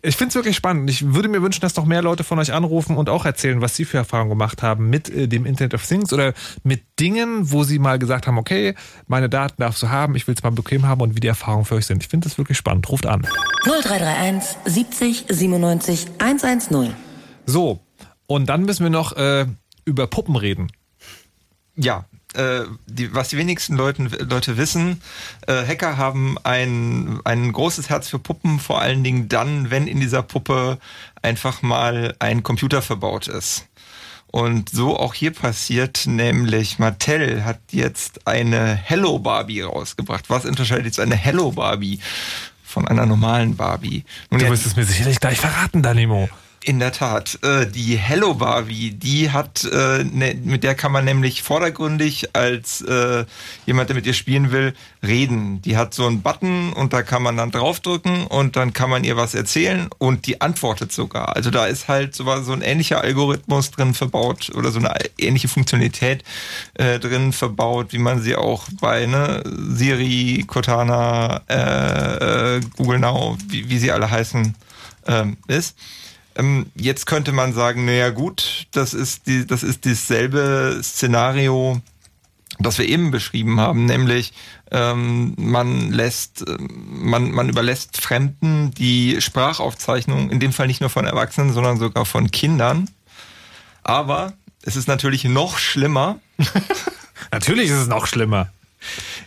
Ich 0.02 0.16
finde 0.16 0.30
es 0.30 0.34
wirklich 0.34 0.56
spannend. 0.56 0.88
Ich 0.88 1.12
würde 1.12 1.28
mir 1.28 1.42
wünschen, 1.42 1.60
dass 1.60 1.76
noch 1.76 1.84
mehr 1.84 2.00
Leute 2.00 2.24
von 2.24 2.38
euch 2.38 2.52
anrufen 2.52 2.96
und 2.96 3.10
auch 3.10 3.26
erzählen, 3.26 3.60
was 3.60 3.76
sie 3.76 3.84
für 3.84 3.98
Erfahrungen 3.98 4.30
gemacht 4.30 4.62
haben 4.62 4.88
mit 4.88 5.10
äh, 5.10 5.28
dem 5.28 5.44
Internet 5.44 5.74
of 5.74 5.86
Things 5.86 6.12
oder 6.12 6.32
mit 6.62 6.82
Dingen, 6.98 7.50
wo 7.50 7.64
sie 7.64 7.78
mal 7.78 7.98
gesagt 7.98 8.26
haben, 8.26 8.38
okay, 8.38 8.74
meine 9.08 9.28
Daten 9.28 9.60
darfst 9.60 9.82
du 9.82 9.90
haben, 9.90 10.14
ich 10.14 10.26
will 10.26 10.34
es 10.34 10.42
mal 10.42 10.50
bequem 10.50 10.86
haben 10.86 11.02
und 11.02 11.16
wie 11.16 11.20
die 11.20 11.28
Erfahrungen 11.28 11.66
für 11.66 11.74
euch 11.74 11.86
sind. 11.86 12.02
Ich 12.02 12.08
finde 12.08 12.28
das 12.28 12.38
wirklich 12.38 12.56
spannend. 12.56 12.88
Ruft 12.88 13.04
an. 13.04 13.26
0331 13.64 14.56
70 14.64 15.24
97 15.28 16.06
110. 16.18 16.94
So, 17.44 17.80
und 18.26 18.48
dann 18.48 18.62
müssen 18.62 18.84
wir 18.84 18.90
noch 18.90 19.16
äh, 19.16 19.46
über 19.84 20.06
Puppen 20.06 20.36
reden. 20.36 20.72
Ja, 21.76 22.06
äh, 22.34 22.62
die, 22.86 23.14
was 23.14 23.28
die 23.28 23.38
wenigsten 23.38 23.76
Leuten, 23.76 24.06
Leute 24.28 24.56
wissen, 24.56 25.00
äh, 25.46 25.66
Hacker 25.66 25.96
haben 25.96 26.36
ein, 26.44 27.20
ein 27.24 27.52
großes 27.52 27.88
Herz 27.88 28.08
für 28.08 28.18
Puppen, 28.18 28.60
vor 28.60 28.80
allen 28.80 29.02
Dingen 29.02 29.28
dann, 29.28 29.70
wenn 29.70 29.86
in 29.86 30.00
dieser 30.00 30.22
Puppe 30.22 30.78
einfach 31.22 31.62
mal 31.62 32.14
ein 32.18 32.42
Computer 32.42 32.82
verbaut 32.82 33.28
ist. 33.28 33.66
Und 34.28 34.68
so 34.68 34.96
auch 34.96 35.14
hier 35.14 35.32
passiert, 35.32 36.06
nämlich 36.06 36.78
Mattel 36.78 37.44
hat 37.44 37.58
jetzt 37.72 38.28
eine 38.28 38.76
Hello 38.76 39.18
Barbie 39.18 39.62
rausgebracht. 39.62 40.30
Was 40.30 40.44
unterscheidet 40.44 40.86
jetzt 40.86 41.00
eine 41.00 41.16
Hello 41.16 41.50
Barbie 41.50 41.98
von 42.62 42.86
einer 42.86 43.06
normalen 43.06 43.56
Barbie? 43.56 44.04
Nun, 44.30 44.40
Du 44.40 44.48
wirst 44.48 44.66
es 44.66 44.76
mir 44.76 44.84
sicherlich 44.84 45.18
gleich 45.18 45.40
verraten, 45.40 45.82
Danimo. 45.82 46.28
In 46.64 46.78
der 46.78 46.92
Tat. 46.92 47.38
Äh, 47.42 47.66
die 47.66 47.96
Hello 47.96 48.34
Barbie, 48.34 48.90
die 48.90 49.30
hat, 49.30 49.64
äh, 49.64 50.04
ne, 50.04 50.34
mit 50.44 50.62
der 50.62 50.74
kann 50.74 50.92
man 50.92 51.04
nämlich 51.04 51.42
vordergründig 51.42 52.34
als 52.34 52.82
äh, 52.82 53.24
jemand, 53.66 53.88
der 53.88 53.96
mit 53.96 54.06
ihr 54.06 54.12
spielen 54.12 54.52
will, 54.52 54.74
reden. 55.02 55.62
Die 55.62 55.76
hat 55.76 55.94
so 55.94 56.06
einen 56.06 56.22
Button 56.22 56.72
und 56.72 56.92
da 56.92 57.02
kann 57.02 57.22
man 57.22 57.36
dann 57.36 57.50
draufdrücken 57.50 58.26
und 58.26 58.56
dann 58.56 58.72
kann 58.72 58.90
man 58.90 59.04
ihr 59.04 59.16
was 59.16 59.34
erzählen 59.34 59.88
und 59.98 60.26
die 60.26 60.40
antwortet 60.40 60.92
sogar. 60.92 61.36
Also 61.36 61.50
da 61.50 61.66
ist 61.66 61.88
halt 61.88 62.14
so, 62.14 62.24
so 62.42 62.52
ein 62.52 62.62
ähnlicher 62.62 63.00
Algorithmus 63.00 63.70
drin 63.70 63.94
verbaut 63.94 64.50
oder 64.54 64.70
so 64.70 64.78
eine 64.78 64.94
ähnliche 65.18 65.48
Funktionalität 65.48 66.24
äh, 66.74 66.98
drin 66.98 67.32
verbaut, 67.32 67.92
wie 67.92 67.98
man 67.98 68.20
sie 68.20 68.36
auch 68.36 68.66
bei 68.80 69.06
ne, 69.06 69.42
Siri, 69.70 70.44
Cortana, 70.46 71.42
äh, 71.48 72.56
äh, 72.56 72.60
Google 72.76 72.98
Now, 72.98 73.38
wie, 73.48 73.68
wie 73.68 73.78
sie 73.78 73.92
alle 73.92 74.10
heißen, 74.10 74.54
ähm, 75.06 75.36
ist. 75.48 75.76
Ähm, 76.36 76.66
jetzt 76.74 77.06
könnte 77.06 77.32
man 77.32 77.52
sagen, 77.52 77.84
naja 77.84 78.10
gut, 78.10 78.66
das 78.72 78.94
ist 78.94 79.26
die, 79.26 79.46
das 79.46 79.62
ist 79.62 79.84
dasselbe 79.84 80.80
Szenario, 80.82 81.80
das 82.58 82.78
wir 82.78 82.88
eben 82.88 83.10
beschrieben 83.10 83.58
haben, 83.58 83.86
nämlich 83.86 84.32
ähm, 84.70 85.34
man 85.36 85.90
lässt, 85.90 86.44
ähm, 86.46 86.68
man, 86.86 87.30
man 87.30 87.48
überlässt 87.48 88.00
Fremden 88.00 88.72
die 88.72 89.20
Sprachaufzeichnung, 89.20 90.30
in 90.30 90.40
dem 90.40 90.52
Fall 90.52 90.66
nicht 90.66 90.80
nur 90.80 90.90
von 90.90 91.06
Erwachsenen, 91.06 91.52
sondern 91.52 91.78
sogar 91.78 92.04
von 92.04 92.30
Kindern. 92.30 92.88
Aber 93.82 94.34
es 94.62 94.76
ist 94.76 94.88
natürlich 94.88 95.24
noch 95.24 95.58
schlimmer. 95.58 96.20
natürlich 97.32 97.70
ist 97.70 97.76
es 97.76 97.88
noch 97.88 98.06
schlimmer. 98.06 98.50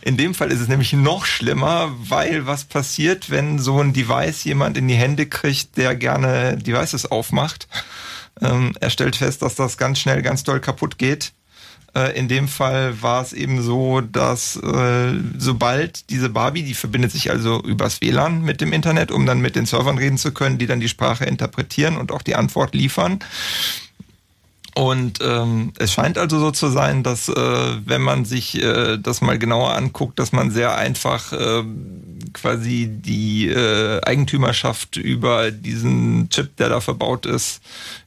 In 0.04 0.18
dem 0.18 0.34
Fall 0.34 0.52
ist 0.52 0.60
es 0.60 0.68
nämlich 0.68 0.92
noch 0.92 1.24
schlimmer, 1.24 1.90
weil 1.96 2.44
was 2.44 2.64
passiert, 2.64 3.30
wenn 3.30 3.58
so 3.58 3.80
ein 3.80 3.94
Device 3.94 4.44
jemand 4.44 4.76
in 4.76 4.86
die 4.86 4.94
Hände 4.94 5.24
kriegt, 5.24 5.78
der 5.78 5.96
gerne 5.96 6.58
Devices 6.58 7.10
aufmacht. 7.10 7.68
Ähm, 8.42 8.74
er 8.80 8.90
stellt 8.90 9.16
fest, 9.16 9.40
dass 9.40 9.54
das 9.54 9.78
ganz 9.78 9.98
schnell 9.98 10.20
ganz 10.20 10.44
doll 10.44 10.60
kaputt 10.60 10.98
geht. 10.98 11.32
Äh, 11.96 12.18
in 12.18 12.28
dem 12.28 12.48
Fall 12.48 13.00
war 13.00 13.22
es 13.22 13.32
eben 13.32 13.62
so, 13.62 14.02
dass 14.02 14.56
äh, 14.56 15.14
sobald 15.38 16.10
diese 16.10 16.28
Barbie, 16.28 16.64
die 16.64 16.74
verbindet 16.74 17.10
sich 17.10 17.30
also 17.30 17.62
übers 17.62 18.02
WLAN 18.02 18.42
mit 18.42 18.60
dem 18.60 18.74
Internet, 18.74 19.10
um 19.10 19.24
dann 19.24 19.40
mit 19.40 19.56
den 19.56 19.64
Servern 19.64 19.96
reden 19.96 20.18
zu 20.18 20.32
können, 20.32 20.58
die 20.58 20.66
dann 20.66 20.80
die 20.80 20.90
Sprache 20.90 21.24
interpretieren 21.24 21.96
und 21.96 22.12
auch 22.12 22.22
die 22.22 22.34
Antwort 22.34 22.74
liefern. 22.74 23.20
Und 24.74 25.20
ähm, 25.22 25.72
es 25.78 25.92
scheint 25.92 26.18
also 26.18 26.40
so 26.40 26.50
zu 26.50 26.68
sein, 26.68 27.04
dass 27.04 27.28
äh, 27.28 27.34
wenn 27.84 28.02
man 28.02 28.24
sich 28.24 28.60
äh, 28.60 28.98
das 28.98 29.20
mal 29.20 29.38
genauer 29.38 29.74
anguckt, 29.74 30.18
dass 30.18 30.32
man 30.32 30.50
sehr 30.50 30.74
einfach 30.74 31.32
äh, 31.32 31.62
quasi 32.32 32.88
die 32.90 33.48
äh, 33.48 34.00
Eigentümerschaft 34.02 34.96
über 34.96 35.52
diesen 35.52 36.28
Chip, 36.30 36.56
der 36.56 36.70
da 36.70 36.80
verbaut 36.80 37.24
ist, 37.24 37.62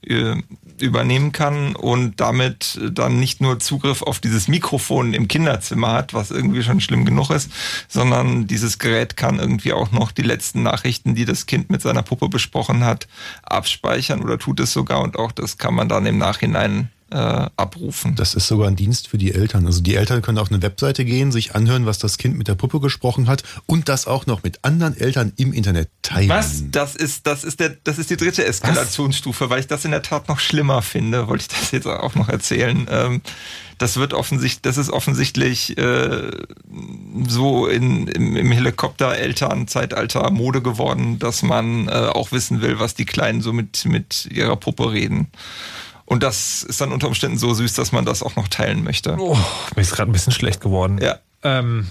äh, 0.05 0.35
übernehmen 0.81 1.31
kann 1.31 1.75
und 1.75 2.19
damit 2.19 2.79
dann 2.91 3.19
nicht 3.19 3.41
nur 3.41 3.59
Zugriff 3.59 4.01
auf 4.01 4.19
dieses 4.19 4.47
Mikrofon 4.47 5.13
im 5.13 5.27
Kinderzimmer 5.27 5.91
hat, 5.91 6.13
was 6.13 6.31
irgendwie 6.31 6.63
schon 6.63 6.81
schlimm 6.81 7.05
genug 7.05 7.29
ist, 7.29 7.51
sondern 7.87 8.47
dieses 8.47 8.79
Gerät 8.79 9.17
kann 9.17 9.39
irgendwie 9.39 9.73
auch 9.73 9.91
noch 9.91 10.11
die 10.11 10.21
letzten 10.21 10.63
Nachrichten, 10.63 11.15
die 11.15 11.25
das 11.25 11.45
Kind 11.45 11.69
mit 11.69 11.81
seiner 11.81 12.03
Puppe 12.03 12.29
besprochen 12.29 12.83
hat, 12.83 13.07
abspeichern 13.43 14.21
oder 14.21 14.37
tut 14.37 14.59
es 14.59 14.73
sogar 14.73 15.01
und 15.01 15.17
auch 15.17 15.31
das 15.31 15.57
kann 15.57 15.73
man 15.73 15.89
dann 15.89 16.05
im 16.05 16.17
Nachhinein 16.17 16.89
äh, 17.11 17.15
abrufen. 17.15 18.15
Das 18.15 18.33
ist 18.33 18.47
sogar 18.47 18.67
ein 18.67 18.75
Dienst 18.75 19.07
für 19.07 19.17
die 19.17 19.33
Eltern. 19.33 19.65
Also 19.65 19.81
die 19.81 19.95
Eltern 19.95 20.21
können 20.21 20.37
auf 20.37 20.51
eine 20.51 20.61
Webseite 20.61 21.05
gehen, 21.05 21.31
sich 21.31 21.55
anhören, 21.55 21.85
was 21.85 21.99
das 21.99 22.17
Kind 22.17 22.37
mit 22.37 22.47
der 22.47 22.55
Puppe 22.55 22.79
gesprochen 22.79 23.27
hat 23.27 23.43
und 23.65 23.89
das 23.89 24.07
auch 24.07 24.25
noch 24.25 24.43
mit 24.43 24.63
anderen 24.63 24.97
Eltern 24.97 25.33
im 25.37 25.53
Internet 25.53 25.89
teilen. 26.01 26.29
Was? 26.29 26.63
Das 26.69 26.95
ist, 26.95 27.27
das 27.27 27.43
ist 27.43 27.59
der, 27.59 27.77
das 27.83 27.97
ist 27.97 28.09
die 28.09 28.17
dritte 28.17 28.45
Eskalationsstufe, 28.45 29.49
weil 29.49 29.59
ich 29.59 29.67
das 29.67 29.85
in 29.85 29.91
der 29.91 30.01
Tat 30.01 30.27
noch 30.27 30.39
schlimmer 30.39 30.81
finde, 30.81 31.27
wollte 31.27 31.43
ich 31.43 31.59
das 31.59 31.71
jetzt 31.71 31.87
auch 31.87 32.15
noch 32.15 32.29
erzählen. 32.29 32.87
Ähm, 32.89 33.21
das 33.77 33.97
wird 33.97 34.13
offensichtlich, 34.13 34.61
das 34.63 34.77
ist 34.77 34.89
offensichtlich 34.89 35.77
äh, 35.77 36.31
so 37.27 37.67
in, 37.67 38.07
im, 38.07 38.35
im 38.35 38.51
Helikopter-Eltern-Zeitalter 38.51 40.29
Mode 40.31 40.61
geworden, 40.61 41.19
dass 41.19 41.43
man 41.43 41.87
äh, 41.87 41.91
auch 41.91 42.31
wissen 42.31 42.61
will, 42.61 42.79
was 42.79 42.95
die 42.95 43.05
Kleinen 43.05 43.41
so 43.41 43.53
mit, 43.53 43.85
mit 43.85 44.27
ihrer 44.31 44.55
Puppe 44.55 44.91
reden. 44.91 45.27
Und 46.07 46.23
das 46.23 46.63
ist 46.63 46.79
dann 46.79 46.93
unter 46.93 47.07
Umständen 47.07 47.37
so 47.37 47.53
süß, 47.53 47.73
dass 47.73 47.91
man 47.91 48.05
das 48.05 48.23
auch 48.23 48.37
noch 48.37 48.47
teilen 48.47 48.81
möchte. 48.81 49.17
Oh, 49.19 49.37
mir 49.75 49.81
ist 49.81 49.93
gerade 49.93 50.09
ein 50.09 50.13
bisschen 50.13 50.31
schlecht 50.31 50.61
geworden. 50.61 50.99
Ja. 51.01 51.19
Ähm, 51.43 51.87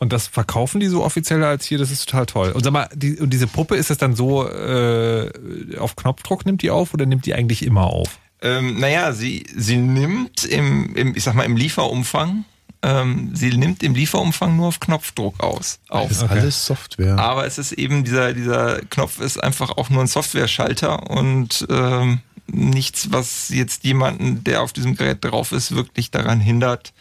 und 0.00 0.12
das 0.12 0.26
verkaufen 0.26 0.80
die 0.80 0.88
so 0.88 1.04
offiziell 1.04 1.44
als 1.44 1.64
hier, 1.66 1.78
das 1.78 1.92
ist 1.92 2.08
total 2.08 2.26
toll. 2.26 2.50
Und 2.50 2.64
sag 2.64 2.72
mal, 2.72 2.88
die, 2.92 3.18
und 3.18 3.30
diese 3.30 3.46
Puppe, 3.46 3.76
ist 3.76 3.90
das 3.90 3.98
dann 3.98 4.16
so, 4.16 4.48
äh, 4.48 5.30
auf 5.78 5.94
Knopfdruck 5.94 6.44
nimmt 6.46 6.62
die 6.62 6.70
auf 6.70 6.92
oder 6.92 7.06
nimmt 7.06 7.26
die 7.26 7.34
eigentlich 7.34 7.64
immer 7.64 7.84
auf? 7.84 8.18
Ähm, 8.42 8.80
naja, 8.80 9.12
sie, 9.12 9.46
sie 9.54 9.76
nimmt 9.76 10.44
im, 10.44 10.96
im, 10.96 11.14
ich 11.14 11.22
sag 11.22 11.34
mal, 11.34 11.44
im 11.44 11.56
Lieferumfang, 11.56 12.44
ähm, 12.82 13.30
sie 13.34 13.50
nimmt 13.50 13.84
im 13.84 13.94
Lieferumfang 13.94 14.56
nur 14.56 14.68
auf 14.68 14.80
Knopfdruck 14.80 15.38
aus. 15.40 15.78
Auf. 15.90 16.08
Das 16.08 16.22
ist 16.22 16.30
alles 16.30 16.66
Software. 16.66 17.18
Aber 17.18 17.46
es 17.46 17.58
ist 17.58 17.70
eben, 17.72 18.02
dieser, 18.02 18.32
dieser 18.32 18.80
Knopf 18.90 19.20
ist 19.20 19.40
einfach 19.40 19.70
auch 19.76 19.90
nur 19.90 20.00
ein 20.00 20.08
Software-Schalter 20.08 21.08
und 21.10 21.66
ähm, 21.70 22.20
nichts, 22.52 23.12
was 23.12 23.48
jetzt 23.50 23.84
jemanden, 23.84 24.44
der 24.44 24.62
auf 24.62 24.72
diesem 24.72 24.96
Gerät 24.96 25.24
drauf 25.24 25.52
ist, 25.52 25.74
wirklich 25.74 26.10
daran 26.10 26.40
hindert, 26.40 26.92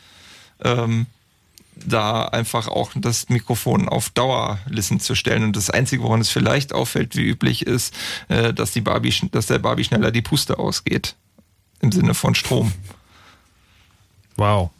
ähm, 0.63 1.05
da 1.75 2.25
einfach 2.25 2.67
auch 2.67 2.91
das 2.95 3.29
Mikrofon 3.29 3.87
auf 3.87 4.09
Dauerlisten 4.09 4.99
zu 4.99 5.15
stellen. 5.15 5.43
Und 5.43 5.55
das 5.55 5.69
Einzige, 5.69 6.03
woran 6.03 6.21
es 6.21 6.29
vielleicht 6.29 6.73
auffällt, 6.73 7.15
wie 7.15 7.27
üblich 7.27 7.65
ist, 7.65 7.93
äh, 8.27 8.53
dass 8.53 8.71
die 8.71 8.81
Barbie, 8.81 9.13
dass 9.31 9.47
der 9.47 9.59
Barbie 9.59 9.83
schneller 9.83 10.11
die 10.11 10.21
Puste 10.21 10.59
ausgeht. 10.59 11.15
Im 11.81 11.91
Sinne 11.91 12.13
von 12.13 12.35
Strom. 12.35 12.73
Wow. 14.35 14.71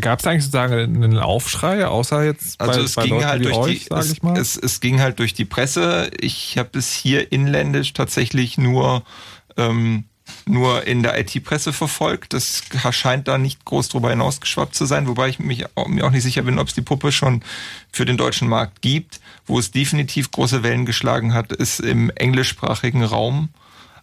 Gab 0.00 0.20
es 0.20 0.26
eigentlich 0.26 0.44
sozusagen 0.44 1.02
einen 1.02 1.18
Aufschrei, 1.18 1.86
außer 1.86 2.24
jetzt 2.24 2.58
bei, 2.58 2.66
Also 2.66 2.82
es 2.82 2.94
bei 2.94 3.04
ging 3.04 3.14
Leuten 3.14 3.26
halt 3.26 3.40
wie 3.40 3.44
durch 3.44 3.56
euch, 3.56 3.78
die, 3.80 3.86
sag 3.88 4.00
es, 4.00 4.12
ich 4.12 4.22
mal? 4.22 4.38
Es, 4.38 4.56
es 4.56 4.80
ging 4.80 5.00
halt 5.00 5.18
durch 5.18 5.34
die 5.34 5.44
Presse. 5.44 6.10
Ich 6.20 6.58
habe 6.58 6.78
es 6.78 6.92
hier 6.92 7.32
inländisch 7.32 7.92
tatsächlich 7.92 8.58
nur 8.58 9.02
ähm, 9.56 10.04
nur 10.44 10.86
in 10.86 11.02
der 11.02 11.18
IT-Presse 11.18 11.72
verfolgt. 11.72 12.32
Das 12.32 12.62
scheint 12.90 13.28
da 13.28 13.38
nicht 13.38 13.64
groß 13.64 13.88
drüber 13.88 14.10
hinausgeschwappt 14.10 14.74
zu 14.74 14.86
sein, 14.86 15.06
wobei 15.06 15.28
ich 15.28 15.38
mich 15.38 15.64
auch, 15.76 15.88
mir 15.88 16.04
auch 16.04 16.10
nicht 16.10 16.22
sicher 16.22 16.42
bin, 16.42 16.58
ob 16.58 16.68
es 16.68 16.74
die 16.74 16.82
Puppe 16.82 17.12
schon 17.12 17.42
für 17.92 18.04
den 18.04 18.16
deutschen 18.16 18.48
Markt 18.48 18.82
gibt. 18.82 19.20
Wo 19.46 19.58
es 19.58 19.70
definitiv 19.70 20.30
große 20.30 20.62
Wellen 20.62 20.86
geschlagen 20.86 21.34
hat, 21.34 21.52
ist 21.52 21.80
im 21.80 22.10
englischsprachigen 22.10 23.02
Raum. 23.02 23.50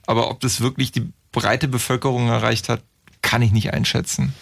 Aber 0.05 0.29
ob 0.29 0.39
das 0.39 0.61
wirklich 0.61 0.91
die 0.91 1.11
breite 1.31 1.67
Bevölkerung 1.67 2.29
erreicht 2.29 2.69
hat, 2.69 2.81
kann 3.21 3.41
ich 3.41 3.51
nicht 3.51 3.73
einschätzen. 3.73 4.33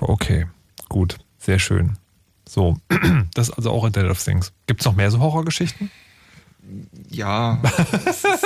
Okay, 0.00 0.46
gut, 0.88 1.18
sehr 1.38 1.58
schön. 1.58 1.98
So, 2.46 2.76
das 3.34 3.48
ist 3.48 3.54
also 3.54 3.70
auch 3.70 3.84
Internet 3.84 4.10
of 4.10 4.22
Things. 4.22 4.52
Gibt 4.66 4.80
es 4.80 4.86
noch 4.86 4.94
mehr 4.94 5.10
so 5.10 5.20
Horrorgeschichten? 5.20 5.90
Ja. 7.10 7.60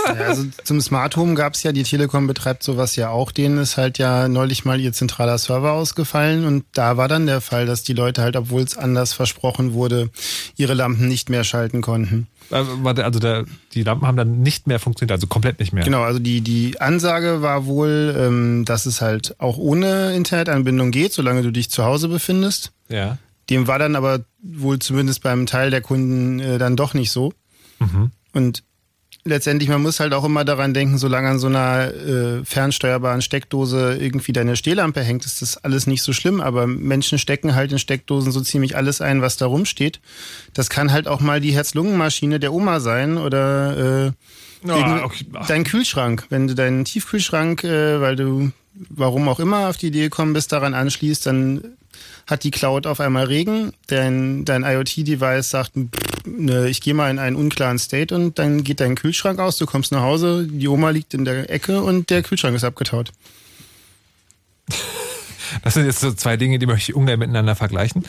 ja 0.07 0.27
also 0.27 0.45
zum 0.65 0.81
Smart 0.81 1.17
Home 1.17 1.35
gab 1.35 1.55
es 1.55 1.63
ja, 1.63 1.73
die 1.73 1.83
Telekom 1.83 2.27
betreibt 2.27 2.63
sowas 2.63 2.97
ja 2.97 3.11
auch. 3.11 3.33
Denen 3.33 3.59
ist 3.59 3.77
halt 3.77 3.99
ja 3.99 4.29
neulich 4.29 4.65
mal 4.65 4.81
ihr 4.81 4.93
zentraler 4.93 5.39
Server 5.39 5.73
ausgefallen 5.73 6.45
und 6.45 6.65
da 6.73 6.97
war 6.97 7.09
dann 7.09 7.27
der 7.27 7.41
Fall, 7.41 7.67
dass 7.67 7.83
die 7.83 7.95
Leute 7.95 8.23
halt, 8.23 8.37
obwohl 8.37 8.63
es 8.63 8.77
anders 8.77 9.13
versprochen 9.13 9.73
wurde, 9.73 10.11
ihre 10.57 10.75
Lampen 10.75 11.09
nicht 11.09 11.31
mehr 11.31 11.45
schalten 11.45 11.81
konnten. 11.81 12.27
Äh, 12.51 12.65
also 13.03 13.19
der, 13.19 13.45
die 13.73 13.83
Lampen 13.83 14.07
haben 14.07 14.17
dann 14.17 14.43
nicht 14.43 14.67
mehr 14.67 14.79
funktioniert, 14.79 15.13
also 15.13 15.27
komplett 15.27 15.61
nicht 15.61 15.73
mehr. 15.73 15.85
Genau, 15.85 16.03
also 16.03 16.19
die, 16.19 16.41
die 16.41 16.81
Ansage 16.81 17.43
war 17.43 17.67
wohl, 17.67 18.15
ähm, 18.19 18.65
dass 18.65 18.87
es 18.87 19.01
halt 19.01 19.37
auch 19.39 19.59
ohne 19.59 20.15
Internetanbindung 20.15 20.91
geht, 20.91 21.13
solange 21.13 21.43
du 21.43 21.51
dich 21.51 21.71
zu 21.71 21.85
Hause 21.85 22.09
befindest. 22.09 22.73
Ja. 22.89 23.19
Dem 23.51 23.67
war 23.67 23.79
dann 23.79 23.97
aber 23.97 24.21
wohl 24.43 24.79
zumindest 24.79 25.23
beim 25.23 25.47
Teil 25.47 25.71
der 25.71 25.81
Kunden 25.81 26.39
äh, 26.39 26.59
dann 26.59 26.77
doch 26.77 26.95
nicht 26.95 27.11
so. 27.11 27.33
Mhm. 27.79 28.11
Und 28.33 28.63
letztendlich, 29.25 29.69
man 29.69 29.83
muss 29.83 30.01
halt 30.01 30.13
auch 30.15 30.25
immer 30.25 30.45
daran 30.45 30.75
denken, 30.75 30.99
solange 30.99 31.29
an 31.29 31.39
so 31.39 31.47
einer 31.47 31.93
äh, 31.93 32.45
fernsteuerbaren 32.45 33.23
Steckdose 33.23 33.97
irgendwie 34.01 34.33
deine 34.33 34.57
Stehlampe 34.57 35.03
hängt, 35.03 35.25
ist 35.27 35.43
das 35.43 35.57
alles 35.59 35.87
nicht 35.87 36.03
so 36.03 36.13
schlimm. 36.13 36.41
Aber 36.41 36.67
Menschen 36.67 37.19
stecken 37.19 37.55
halt 37.55 37.73
in 37.73 37.79
Steckdosen 37.79 38.33
so 38.33 38.41
ziemlich 38.41 38.77
alles 38.77 39.01
ein, 39.01 39.23
was 39.23 39.37
da 39.37 39.47
rumsteht. 39.47 40.01
Das 40.55 40.71
kann 40.71 40.93
halt 40.93 41.09
auch 41.09 41.21
mal 41.21 41.41
die 41.41 41.53
Herz-Lungen-Maschine 41.53 42.41
der 42.41 42.53
Oma 42.53 42.81
sein 42.81 43.19
oder 43.19 44.07
äh, 44.07 44.67
Ja, 44.67 45.05
okay. 45.05 45.27
dein 45.47 45.65
Kühlschrank. 45.65 46.27
Wenn 46.31 46.47
du 46.47 46.55
deinen 46.55 46.85
Tiefkühlschrank, 46.85 47.65
äh, 47.65 48.01
weil 48.01 48.17
du 48.17 48.53
warum 48.91 49.29
auch 49.29 49.41
immer 49.41 49.69
auf 49.69 49.77
die 49.77 49.89
Idee 49.89 50.03
gekommen 50.03 50.33
bist, 50.33 50.53
daran 50.53 50.75
anschließt, 50.75 51.27
dann 51.27 51.63
hat 52.27 52.45
die 52.45 52.51
Cloud 52.51 52.87
auf 52.87 53.01
einmal 53.01 53.25
Regen, 53.27 53.73
dein, 53.87 54.45
dein 54.45 54.63
IoT-Device 54.65 55.49
sagt, 55.49 55.73
ne, 56.27 56.69
ich 56.69 56.81
gehe 56.81 56.95
mal 56.95 57.11
in 57.11 57.19
einen 57.19 57.37
unklaren 57.37 57.79
State 57.79 58.15
und 58.15 58.39
dann 58.39 58.65
geht 58.65 58.81
dein 58.81 58.95
Kühlschrank 58.95 59.39
aus, 59.39 59.57
du 59.57 59.67
kommst 59.67 59.93
nach 59.93 60.03
Hause, 60.03 60.47
die 60.49 60.69
Oma 60.69 60.91
liegt 60.91 61.15
in 61.15 61.25
der 61.25 61.51
Ecke 61.51 61.83
und 61.83 62.11
der 62.11 62.23
Kühlschrank 62.23 62.55
ist 62.55 62.65
abgetaut. 62.65 63.13
Das 65.63 65.75
sind 65.75 65.87
jetzt 65.87 66.01
so 66.01 66.13
zwei 66.13 66.37
Dinge, 66.37 66.59
die 66.59 66.67
möchte 66.67 66.91
ich 66.91 66.97
ungern 66.97 67.19
miteinander 67.19 67.55
vergleichen. 67.55 68.05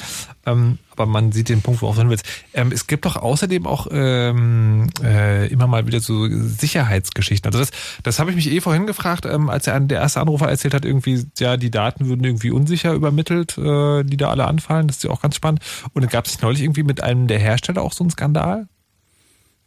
Ähm, 0.45 0.79
aber 0.91 1.05
man 1.05 1.31
sieht 1.31 1.49
den 1.49 1.61
Punkt, 1.61 1.81
worauf 1.81 1.95
du 1.95 2.01
hin 2.01 2.09
willst. 2.09 2.25
Ähm, 2.53 2.71
es 2.71 2.87
gibt 2.87 3.05
doch 3.05 3.15
außerdem 3.15 3.65
auch 3.65 3.87
ähm, 3.91 4.89
äh, 5.03 5.47
immer 5.47 5.67
mal 5.67 5.87
wieder 5.87 5.99
so 5.99 6.27
Sicherheitsgeschichten. 6.27 7.47
Also 7.47 7.59
das, 7.59 7.71
das 8.03 8.19
habe 8.19 8.31
ich 8.31 8.35
mich 8.35 8.51
eh 8.51 8.61
vorhin 8.61 8.85
gefragt, 8.85 9.25
ähm, 9.25 9.49
als 9.49 9.65
der, 9.65 9.79
der 9.79 9.99
erste 9.99 10.19
Anrufer 10.19 10.49
erzählt 10.49 10.73
hat, 10.73 10.85
irgendwie, 10.85 11.25
ja, 11.37 11.57
die 11.57 11.71
Daten 11.71 12.07
würden 12.07 12.23
irgendwie 12.23 12.51
unsicher 12.51 12.93
übermittelt, 12.93 13.57
äh, 13.57 14.03
die 14.03 14.17
da 14.17 14.29
alle 14.29 14.45
anfallen. 14.45 14.87
Das 14.87 14.97
ist 14.97 15.03
ja 15.03 15.09
auch 15.09 15.21
ganz 15.21 15.35
spannend. 15.35 15.61
Und 15.93 16.01
dann 16.01 16.09
gab 16.09 16.25
es 16.25 16.41
neulich 16.41 16.61
irgendwie 16.61 16.83
mit 16.83 17.01
einem 17.01 17.27
der 17.27 17.39
Hersteller 17.39 17.81
auch 17.81 17.93
so 17.93 18.03
einen 18.03 18.11
Skandal. 18.11 18.67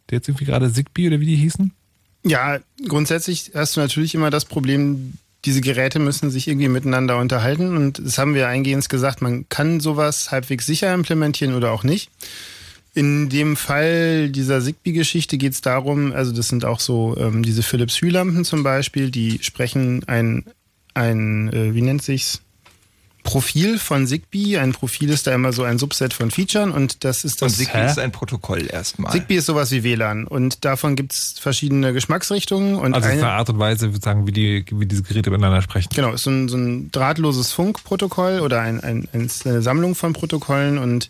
Der 0.09 0.17
jetzt 0.17 0.27
irgendwie 0.27 0.45
gerade 0.45 0.71
Zigbee 0.71 1.07
oder 1.07 1.19
wie 1.19 1.25
die 1.25 1.35
hießen? 1.35 1.73
Ja, 2.25 2.59
grundsätzlich 2.87 3.51
hast 3.53 3.75
du 3.75 3.81
natürlich 3.81 4.15
immer 4.15 4.29
das 4.29 4.45
Problem, 4.45 5.13
diese 5.45 5.61
Geräte 5.61 5.99
müssen 5.99 6.29
sich 6.29 6.47
irgendwie 6.47 6.69
miteinander 6.69 7.17
unterhalten 7.17 7.75
und 7.75 7.99
das 8.03 8.17
haben 8.17 8.33
wir 8.33 8.47
eingehend 8.47 8.87
gesagt, 8.87 9.21
man 9.21 9.47
kann 9.49 9.79
sowas 9.79 10.31
halbwegs 10.31 10.65
sicher 10.65 10.93
implementieren 10.93 11.55
oder 11.55 11.71
auch 11.71 11.83
nicht. 11.83 12.09
In 12.95 13.29
dem 13.29 13.55
Fall 13.55 14.29
dieser 14.29 14.61
Zigbee-Geschichte 14.61 15.37
geht 15.37 15.53
es 15.53 15.61
darum, 15.61 16.13
also 16.13 16.31
das 16.31 16.47
sind 16.47 16.63
auch 16.63 16.79
so 16.79 17.17
ähm, 17.17 17.41
diese 17.41 17.63
Philips 17.63 18.01
Hue-Lampen 18.01 18.45
zum 18.45 18.63
Beispiel, 18.63 19.09
die 19.09 19.39
sprechen 19.41 20.03
ein, 20.07 20.45
ein 20.93 21.51
äh, 21.51 21.73
wie 21.73 21.81
nennt 21.81 22.03
sich's, 22.03 22.41
Profil 23.23 23.79
von 23.79 24.05
Zigbee. 24.05 24.57
Ein 24.57 24.73
Profil 24.73 25.09
ist 25.09 25.27
da 25.27 25.33
immer 25.33 25.53
so 25.53 25.63
ein 25.63 25.79
Subset 25.79 26.13
von 26.13 26.29
Featuren 26.29 26.71
und 26.71 27.03
das 27.03 27.23
ist 27.23 27.41
das. 27.41 27.53
Und 27.53 27.57
Zigbee 27.57 27.85
ist 27.85 27.97
ein 27.99 28.11
Protokoll 28.11 28.67
erstmal. 28.69 29.11
Zigbee 29.11 29.37
ist 29.37 29.45
sowas 29.45 29.71
wie 29.71 29.83
WLAN 29.83 30.27
und 30.27 30.65
davon 30.65 30.95
gibt 30.95 31.13
es 31.13 31.35
verschiedene 31.39 31.93
Geschmacksrichtungen. 31.93 32.75
Und 32.75 32.93
Also 32.93 33.05
es 33.07 33.11
eine, 33.11 33.21
ist 33.21 33.23
eine 33.23 33.33
Art 33.33 33.49
und 33.49 33.59
Weise, 33.59 33.91
sagen, 34.01 34.27
wie, 34.27 34.31
die, 34.31 34.65
wie 34.71 34.85
diese 34.85 35.03
Geräte 35.03 35.31
miteinander 35.31 35.61
sprechen. 35.61 35.89
Genau, 35.95 36.13
ist 36.13 36.23
so 36.23 36.29
ein, 36.29 36.49
so 36.49 36.57
ein 36.57 36.91
drahtloses 36.91 37.51
Funkprotokoll 37.51 38.41
oder 38.41 38.61
ein, 38.61 38.81
ein, 38.81 39.07
eine 39.13 39.61
Sammlung 39.61 39.95
von 39.95 40.13
Protokollen 40.13 40.77
und 40.77 41.09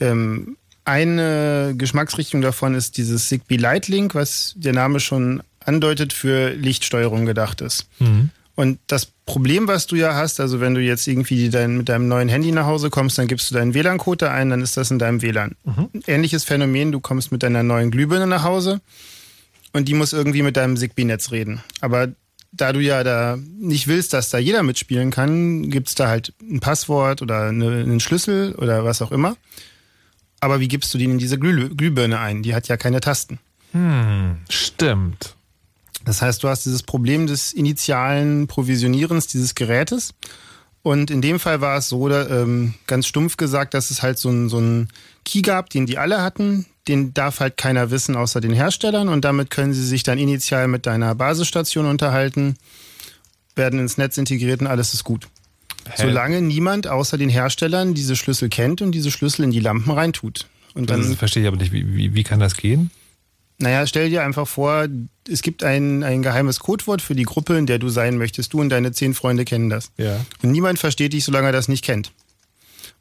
ähm, 0.00 0.56
eine 0.84 1.74
Geschmacksrichtung 1.76 2.40
davon 2.40 2.74
ist 2.74 2.96
dieses 2.96 3.26
Zigbee 3.26 3.56
Lightlink, 3.56 4.14
was 4.14 4.54
der 4.56 4.72
Name 4.72 5.00
schon 5.00 5.42
andeutet, 5.64 6.12
für 6.12 6.50
Lichtsteuerung 6.54 7.26
gedacht 7.26 7.60
ist. 7.60 7.86
Mhm. 7.98 8.30
Und 8.58 8.80
das 8.88 9.06
Problem, 9.24 9.68
was 9.68 9.86
du 9.86 9.94
ja 9.94 10.16
hast, 10.16 10.40
also 10.40 10.58
wenn 10.58 10.74
du 10.74 10.80
jetzt 10.80 11.06
irgendwie 11.06 11.48
dein, 11.48 11.76
mit 11.76 11.88
deinem 11.88 12.08
neuen 12.08 12.28
Handy 12.28 12.50
nach 12.50 12.66
Hause 12.66 12.90
kommst, 12.90 13.16
dann 13.16 13.28
gibst 13.28 13.48
du 13.48 13.54
deinen 13.54 13.72
WLAN-Code 13.72 14.16
da 14.16 14.32
ein, 14.32 14.50
dann 14.50 14.62
ist 14.62 14.76
das 14.76 14.90
in 14.90 14.98
deinem 14.98 15.22
WLAN. 15.22 15.54
Ähnliches 16.08 16.42
Phänomen, 16.42 16.90
du 16.90 16.98
kommst 16.98 17.30
mit 17.30 17.44
deiner 17.44 17.62
neuen 17.62 17.92
Glühbirne 17.92 18.26
nach 18.26 18.42
Hause 18.42 18.80
und 19.72 19.86
die 19.86 19.94
muss 19.94 20.12
irgendwie 20.12 20.42
mit 20.42 20.56
deinem 20.56 20.76
Zigbee-Netz 20.76 21.30
reden. 21.30 21.62
Aber 21.80 22.08
da 22.50 22.72
du 22.72 22.80
ja 22.80 23.04
da 23.04 23.38
nicht 23.60 23.86
willst, 23.86 24.12
dass 24.12 24.30
da 24.30 24.38
jeder 24.38 24.64
mitspielen 24.64 25.12
kann, 25.12 25.70
gibt's 25.70 25.94
da 25.94 26.08
halt 26.08 26.34
ein 26.42 26.58
Passwort 26.58 27.22
oder 27.22 27.42
eine, 27.50 27.70
einen 27.70 28.00
Schlüssel 28.00 28.56
oder 28.56 28.84
was 28.84 29.02
auch 29.02 29.12
immer. 29.12 29.36
Aber 30.40 30.58
wie 30.58 30.66
gibst 30.66 30.92
du 30.92 30.98
den 30.98 31.12
in 31.12 31.18
diese 31.18 31.38
Glüh 31.38 31.68
Glühbirne 31.68 32.18
ein? 32.18 32.42
Die 32.42 32.56
hat 32.56 32.66
ja 32.66 32.76
keine 32.76 32.98
Tasten. 32.98 33.38
Hm, 33.70 34.38
stimmt. 34.50 35.36
Das 36.08 36.22
heißt, 36.22 36.42
du 36.42 36.48
hast 36.48 36.64
dieses 36.64 36.82
Problem 36.82 37.26
des 37.26 37.52
initialen 37.52 38.46
Provisionierens 38.46 39.26
dieses 39.26 39.54
Gerätes. 39.54 40.14
Und 40.80 41.10
in 41.10 41.20
dem 41.20 41.38
Fall 41.38 41.60
war 41.60 41.76
es 41.76 41.90
so, 41.90 42.08
ähm, 42.10 42.72
ganz 42.86 43.06
stumpf 43.06 43.36
gesagt, 43.36 43.74
dass 43.74 43.90
es 43.90 44.00
halt 44.00 44.18
so 44.18 44.30
einen 44.30 44.48
so 44.48 44.86
Key 45.26 45.42
gab, 45.42 45.68
den 45.68 45.84
die 45.84 45.98
alle 45.98 46.22
hatten. 46.22 46.64
Den 46.88 47.12
darf 47.12 47.40
halt 47.40 47.58
keiner 47.58 47.90
wissen 47.90 48.16
außer 48.16 48.40
den 48.40 48.54
Herstellern. 48.54 49.10
Und 49.10 49.26
damit 49.26 49.50
können 49.50 49.74
sie 49.74 49.84
sich 49.84 50.02
dann 50.02 50.16
initial 50.16 50.66
mit 50.66 50.86
deiner 50.86 51.14
Basisstation 51.14 51.84
unterhalten, 51.84 52.56
werden 53.54 53.78
ins 53.78 53.98
Netz 53.98 54.16
integriert 54.16 54.62
und 54.62 54.66
alles 54.66 54.94
ist 54.94 55.04
gut. 55.04 55.28
Hä? 55.90 56.04
Solange 56.04 56.40
niemand 56.40 56.86
außer 56.86 57.18
den 57.18 57.28
Herstellern 57.28 57.92
diese 57.92 58.16
Schlüssel 58.16 58.48
kennt 58.48 58.80
und 58.80 58.92
diese 58.92 59.10
Schlüssel 59.10 59.44
in 59.44 59.50
die 59.50 59.60
Lampen 59.60 59.90
reintut. 59.90 60.46
Und 60.72 60.88
dann 60.88 61.02
das 61.02 61.14
verstehe 61.16 61.42
ich 61.42 61.48
aber 61.48 61.58
nicht. 61.58 61.72
Wie, 61.72 61.94
wie, 61.94 62.14
wie 62.14 62.22
kann 62.22 62.40
das 62.40 62.56
gehen? 62.56 62.90
Naja, 63.58 63.86
stell 63.86 64.08
dir 64.08 64.22
einfach 64.22 64.46
vor, 64.46 64.86
es 65.28 65.42
gibt 65.42 65.64
ein, 65.64 66.04
ein 66.04 66.22
geheimes 66.22 66.60
Codewort 66.60 67.02
für 67.02 67.16
die 67.16 67.24
Gruppe, 67.24 67.58
in 67.58 67.66
der 67.66 67.78
du 67.78 67.88
sein 67.88 68.16
möchtest. 68.16 68.52
Du 68.52 68.60
und 68.60 68.68
deine 68.68 68.92
zehn 68.92 69.14
Freunde 69.14 69.44
kennen 69.44 69.68
das. 69.68 69.90
Ja. 69.96 70.24
Und 70.42 70.52
niemand 70.52 70.78
versteht 70.78 71.12
dich, 71.12 71.24
solange 71.24 71.48
er 71.48 71.52
das 71.52 71.68
nicht 71.68 71.84
kennt. 71.84 72.12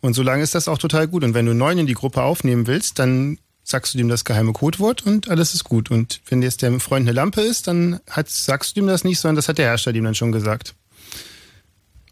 Und 0.01 0.13
solange 0.13 0.43
ist 0.43 0.55
das 0.55 0.67
auch 0.67 0.79
total 0.79 1.07
gut. 1.07 1.23
Und 1.23 1.35
wenn 1.35 1.45
du 1.45 1.53
neun 1.53 1.77
in 1.77 1.87
die 1.87 1.93
Gruppe 1.93 2.23
aufnehmen 2.23 2.65
willst, 2.65 2.97
dann 2.99 3.37
sagst 3.63 3.93
du 3.93 3.97
dem 3.97 4.09
das 4.09 4.25
geheime 4.25 4.53
Codewort 4.53 5.05
und 5.05 5.29
alles 5.29 5.53
ist 5.53 5.63
gut. 5.63 5.91
Und 5.91 6.21
wenn 6.27 6.41
jetzt 6.41 6.61
der 6.61 6.79
Freund 6.79 7.03
eine 7.03 7.11
Lampe 7.11 7.41
ist, 7.41 7.67
dann 7.67 7.99
hat, 8.09 8.29
sagst 8.29 8.75
du 8.75 8.81
ihm 8.81 8.87
das 8.87 9.03
nicht, 9.03 9.19
sondern 9.19 9.35
das 9.35 9.49
hat 9.49 9.57
der 9.57 9.67
Hersteller 9.67 9.97
ihm 9.97 10.05
dann 10.05 10.15
schon 10.15 10.31
gesagt. 10.31 10.75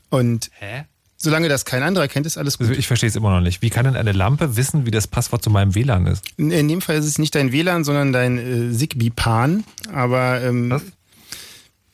Und 0.09 0.51
Hä? 0.59 0.83
Solange 1.25 1.49
das 1.49 1.65
kein 1.65 1.83
anderer 1.83 2.07
kennt, 2.07 2.25
ist 2.25 2.37
alles 2.37 2.57
gut. 2.57 2.67
Also 2.67 2.79
ich 2.79 2.87
verstehe 2.87 3.09
es 3.09 3.15
immer 3.17 3.31
noch 3.31 3.41
nicht. 3.41 3.61
Wie 3.61 3.69
kann 3.69 3.83
denn 3.83 3.97
eine 3.97 4.13
Lampe 4.13 4.55
wissen, 4.55 4.85
wie 4.85 4.91
das 4.91 5.07
Passwort 5.07 5.43
zu 5.43 5.49
meinem 5.49 5.75
WLAN 5.75 6.07
ist? 6.07 6.23
In 6.37 6.51
in 6.51 6.67
dem 6.69 6.81
Fall 6.81 6.95
ist 6.95 7.05
es 7.05 7.19
nicht 7.19 7.35
dein 7.35 7.51
WLAN, 7.51 7.83
sondern 7.83 8.13
dein 8.13 8.37
äh, 8.37 8.73
Zigbee-PAN. 8.73 9.65
Aber 9.91 10.41
ähm, 10.41 10.81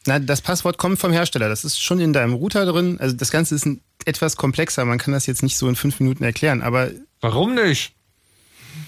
Na, 0.06 0.20
das 0.20 0.42
Passwort 0.42 0.78
kommt 0.78 1.00
vom 1.00 1.12
Hersteller. 1.12 1.50
Das 1.50 1.66
ist 1.66 1.82
schon 1.82 2.00
in 2.00 2.14
deinem 2.14 2.34
Router 2.34 2.66
drin. 2.66 2.98
Also 3.00 3.16
das 3.16 3.32
Ganze 3.32 3.56
ist 3.56 3.66
ein, 3.66 3.82
etwas 4.06 4.36
komplexer. 4.36 4.86
Man 4.86 5.00
kann 5.00 5.14
das 5.14 5.26
jetzt 5.26 5.42
nicht 5.42 5.58
so 5.58 5.68
in 5.68 5.76
fünf 5.76 6.00
Minuten 6.00 6.24
erklären. 6.24 6.62
Aber 6.62 6.92
warum 7.22 7.56
nicht? 7.56 7.94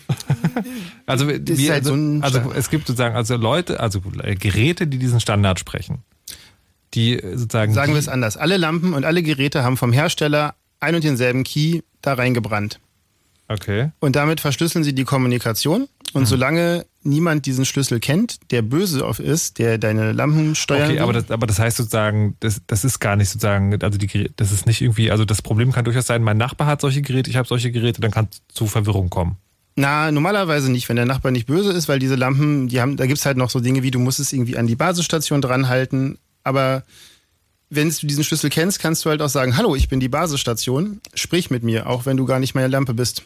also, 1.06 1.28
wie, 1.28 1.72
halt 1.72 1.86
also, 1.86 1.96
so 1.96 2.22
also 2.22 2.54
es 2.54 2.70
gibt 2.70 2.88
sozusagen 2.88 3.16
also 3.16 3.36
Leute, 3.36 3.80
also 3.80 4.02
äh, 4.22 4.36
Geräte, 4.36 4.88
die 4.88 4.98
diesen 4.98 5.20
Standard 5.20 5.60
sprechen. 5.60 6.04
Die 6.94 7.14
äh, 7.20 7.38
sozusagen 7.38 7.74
Sagen 7.74 7.94
wir 7.94 8.00
es 8.00 8.08
anders. 8.08 8.38
Alle 8.38 8.58
Lampen 8.58 8.94
und 8.94 9.06
alle 9.06 9.24
Geräte 9.24 9.64
haben 9.64 9.78
vom 9.78 9.94
Hersteller 9.94 10.56
ein 10.80 10.96
und 10.96 11.04
denselben 11.04 11.44
Key 11.44 11.82
da 12.02 12.14
reingebrannt. 12.14 12.80
Okay. 13.48 13.92
Und 14.00 14.16
damit 14.16 14.40
verschlüsseln 14.40 14.84
sie 14.84 14.94
die 14.94 15.04
Kommunikation. 15.04 15.88
Und 16.14 16.22
Mhm. 16.24 16.26
solange 16.28 16.86
niemand 17.02 17.46
diesen 17.46 17.66
Schlüssel 17.66 18.00
kennt, 18.00 18.38
der 18.52 18.62
böse 18.62 19.06
auf 19.06 19.20
ist, 19.20 19.58
der 19.58 19.78
deine 19.78 20.12
Lampen 20.12 20.54
steuern 20.56 20.92
Okay, 20.92 21.00
aber 21.00 21.12
das, 21.14 21.32
aber 21.32 21.48
das 21.48 21.60
heißt 21.60 21.78
sozusagen, 21.78 22.36
das, 22.40 22.62
das 22.68 22.86
ist 22.86 23.00
gar 23.00 23.16
nicht 23.16 23.30
sozusagen, 23.30 23.82
also 23.82 23.98
die 23.98 24.08
Geräte, 24.08 24.34
das 24.38 24.52
ist 24.52 24.66
nicht 24.68 24.82
irgendwie, 24.82 25.10
also 25.12 25.26
das 25.26 25.42
Problem 25.42 25.72
kann 25.72 25.86
durchaus 25.86 26.06
sein, 26.06 26.22
mein 26.24 26.38
Nachbar 26.38 26.68
hat 26.68 26.82
solche 26.82 27.02
Geräte, 27.02 27.30
ich 27.32 27.36
habe 27.36 27.48
solche 27.48 27.72
Geräte, 27.72 28.00
dann 28.00 28.12
kann 28.12 28.28
es 28.32 28.42
zu 28.54 28.68
Verwirrung 28.68 29.10
kommen. 29.10 29.38
Na, 29.76 30.12
normalerweise 30.12 30.72
nicht, 30.72 30.88
wenn 30.88 30.98
der 30.98 31.08
Nachbar 31.08 31.32
nicht 31.32 31.48
böse 31.48 31.72
ist, 31.72 31.90
weil 31.90 31.98
diese 31.98 32.16
Lampen, 32.16 32.68
die 32.68 32.80
haben, 32.80 32.96
da 32.96 33.08
gibt's 33.08 33.26
halt 33.26 33.38
noch 33.38 33.50
so 33.50 33.60
Dinge 33.60 33.82
wie, 33.82 33.90
du 33.90 34.00
musst 34.00 34.20
es 34.20 34.32
irgendwie 34.32 34.56
an 34.56 34.68
die 34.68 34.76
Basisstation 34.76 35.42
dranhalten. 35.42 36.20
Aber 36.44 36.84
wenn 37.70 37.90
du 37.90 38.08
diesen 38.08 38.24
Schlüssel 38.24 38.50
kennst, 38.50 38.80
kannst 38.80 39.04
du 39.04 39.10
halt 39.10 39.22
auch 39.22 39.30
sagen, 39.30 39.58
hallo, 39.58 39.76
ich 39.76 39.90
bin 39.90 40.00
die 40.00 40.10
Basisstation, 40.10 41.02
sprich 41.14 41.50
mit 41.50 41.64
mir, 41.64 41.88
auch 41.88 42.06
wenn 42.06 42.18
du 42.18 42.26
gar 42.26 42.40
nicht 42.40 42.56
meine 42.56 42.68
Lampe 42.68 42.94
bist. 42.94 43.24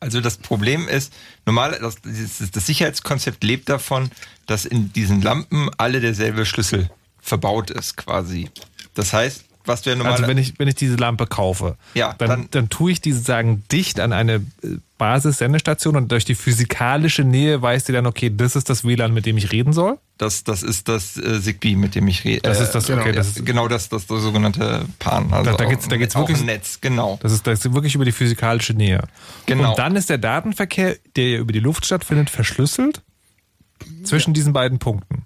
Also 0.00 0.20
das 0.20 0.36
Problem 0.36 0.86
ist, 0.86 1.12
normal, 1.46 1.78
das, 1.80 1.96
das, 2.02 2.50
das 2.50 2.66
Sicherheitskonzept 2.66 3.42
lebt 3.42 3.68
davon, 3.68 4.10
dass 4.46 4.66
in 4.66 4.92
diesen 4.92 5.22
Lampen 5.22 5.70
alle 5.78 6.00
derselbe 6.00 6.44
Schlüssel 6.44 6.90
verbaut 7.20 7.70
ist 7.70 7.96
quasi. 7.96 8.50
Das 8.92 9.12
heißt, 9.12 9.44
was 9.66 9.82
du 9.82 9.90
ja 9.90 9.96
normal. 9.96 10.12
Also 10.14 10.26
wenn 10.26 10.38
ich, 10.38 10.58
wenn 10.58 10.68
ich 10.68 10.74
diese 10.74 10.96
Lampe 10.96 11.26
kaufe, 11.26 11.76
Ja, 11.94 12.14
dann, 12.18 12.28
dann- 12.28 12.48
dann, 12.50 12.68
tue 12.68 12.92
ich 12.92 13.00
die 13.00 13.12
sozusagen 13.12 13.64
dicht 13.72 13.98
an 14.00 14.12
eine 14.12 14.34
äh, 14.62 14.76
Basis-Sendestation 14.98 15.96
und 15.96 16.10
durch 16.12 16.24
die 16.24 16.34
physikalische 16.34 17.24
Nähe 17.24 17.60
weiß 17.60 17.84
die 17.84 17.92
dann, 17.92 18.06
okay, 18.06 18.30
das 18.34 18.56
ist 18.56 18.70
das 18.70 18.84
WLAN, 18.84 19.12
mit 19.12 19.26
dem 19.26 19.36
ich 19.36 19.52
reden 19.52 19.72
soll. 19.72 19.98
Das, 20.18 20.44
das 20.44 20.62
ist 20.62 20.88
das 20.88 21.16
äh, 21.16 21.40
Zigbee, 21.40 21.76
mit 21.76 21.94
dem 21.94 22.06
ich 22.08 22.24
rede. 22.24 22.42
Das 22.42 22.60
ist 22.60 22.72
das- 22.72 22.86
genau, 22.86 23.00
okay, 23.02 23.12
das 23.12 23.28
das 23.28 23.36
ist- 23.38 23.46
genau 23.46 23.68
das, 23.68 23.88
das, 23.88 24.06
das 24.06 24.22
sogenannte 24.22 24.84
PAN. 24.98 25.32
Also 25.32 25.50
da 25.50 25.56
da 25.56 25.64
geht's, 25.64 25.88
da 25.88 25.96
geht's 25.96 26.14
wirklich 26.14 26.42
Netz, 26.42 26.80
genau. 26.80 27.18
Das 27.22 27.32
ist, 27.32 27.46
das 27.46 27.64
ist 27.64 27.72
wirklich 27.74 27.94
über 27.94 28.04
die 28.04 28.12
physikalische 28.12 28.74
Nähe. 28.74 29.02
Genau. 29.46 29.70
Und 29.70 29.78
dann 29.78 29.96
ist 29.96 30.10
der 30.10 30.18
Datenverkehr, 30.18 30.96
der 31.16 31.28
ja 31.30 31.38
über 31.38 31.52
die 31.52 31.60
Luft 31.60 31.84
stattfindet, 31.86 32.30
verschlüsselt 32.30 33.02
zwischen 34.04 34.34
diesen 34.34 34.52
beiden 34.52 34.78
Punkten. 34.78 35.24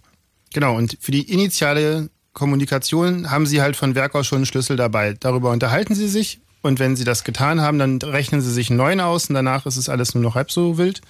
Genau, 0.52 0.76
und 0.76 0.96
für 1.00 1.12
die 1.12 1.30
initiale 1.30 2.08
Kommunikation 2.38 3.30
haben 3.30 3.46
Sie 3.46 3.60
halt 3.60 3.76
von 3.76 3.94
Werk 3.94 4.14
aus 4.14 4.26
schon 4.26 4.36
einen 4.38 4.46
Schlüssel 4.46 4.76
dabei. 4.76 5.14
Darüber 5.18 5.50
unterhalten 5.50 5.94
Sie 5.94 6.08
sich 6.08 6.40
und 6.62 6.78
wenn 6.78 6.96
Sie 6.96 7.04
das 7.04 7.24
getan 7.24 7.60
haben, 7.60 7.78
dann 7.78 7.98
rechnen 7.98 8.40
Sie 8.40 8.52
sich 8.52 8.70
einen 8.70 8.78
neuen 8.78 9.00
aus 9.00 9.28
und 9.28 9.34
danach 9.34 9.66
ist 9.66 9.76
es 9.76 9.88
alles 9.88 10.14
nur 10.14 10.22
noch 10.22 10.34
halb 10.34 10.50
so 10.50 10.78
wild. 10.78 11.00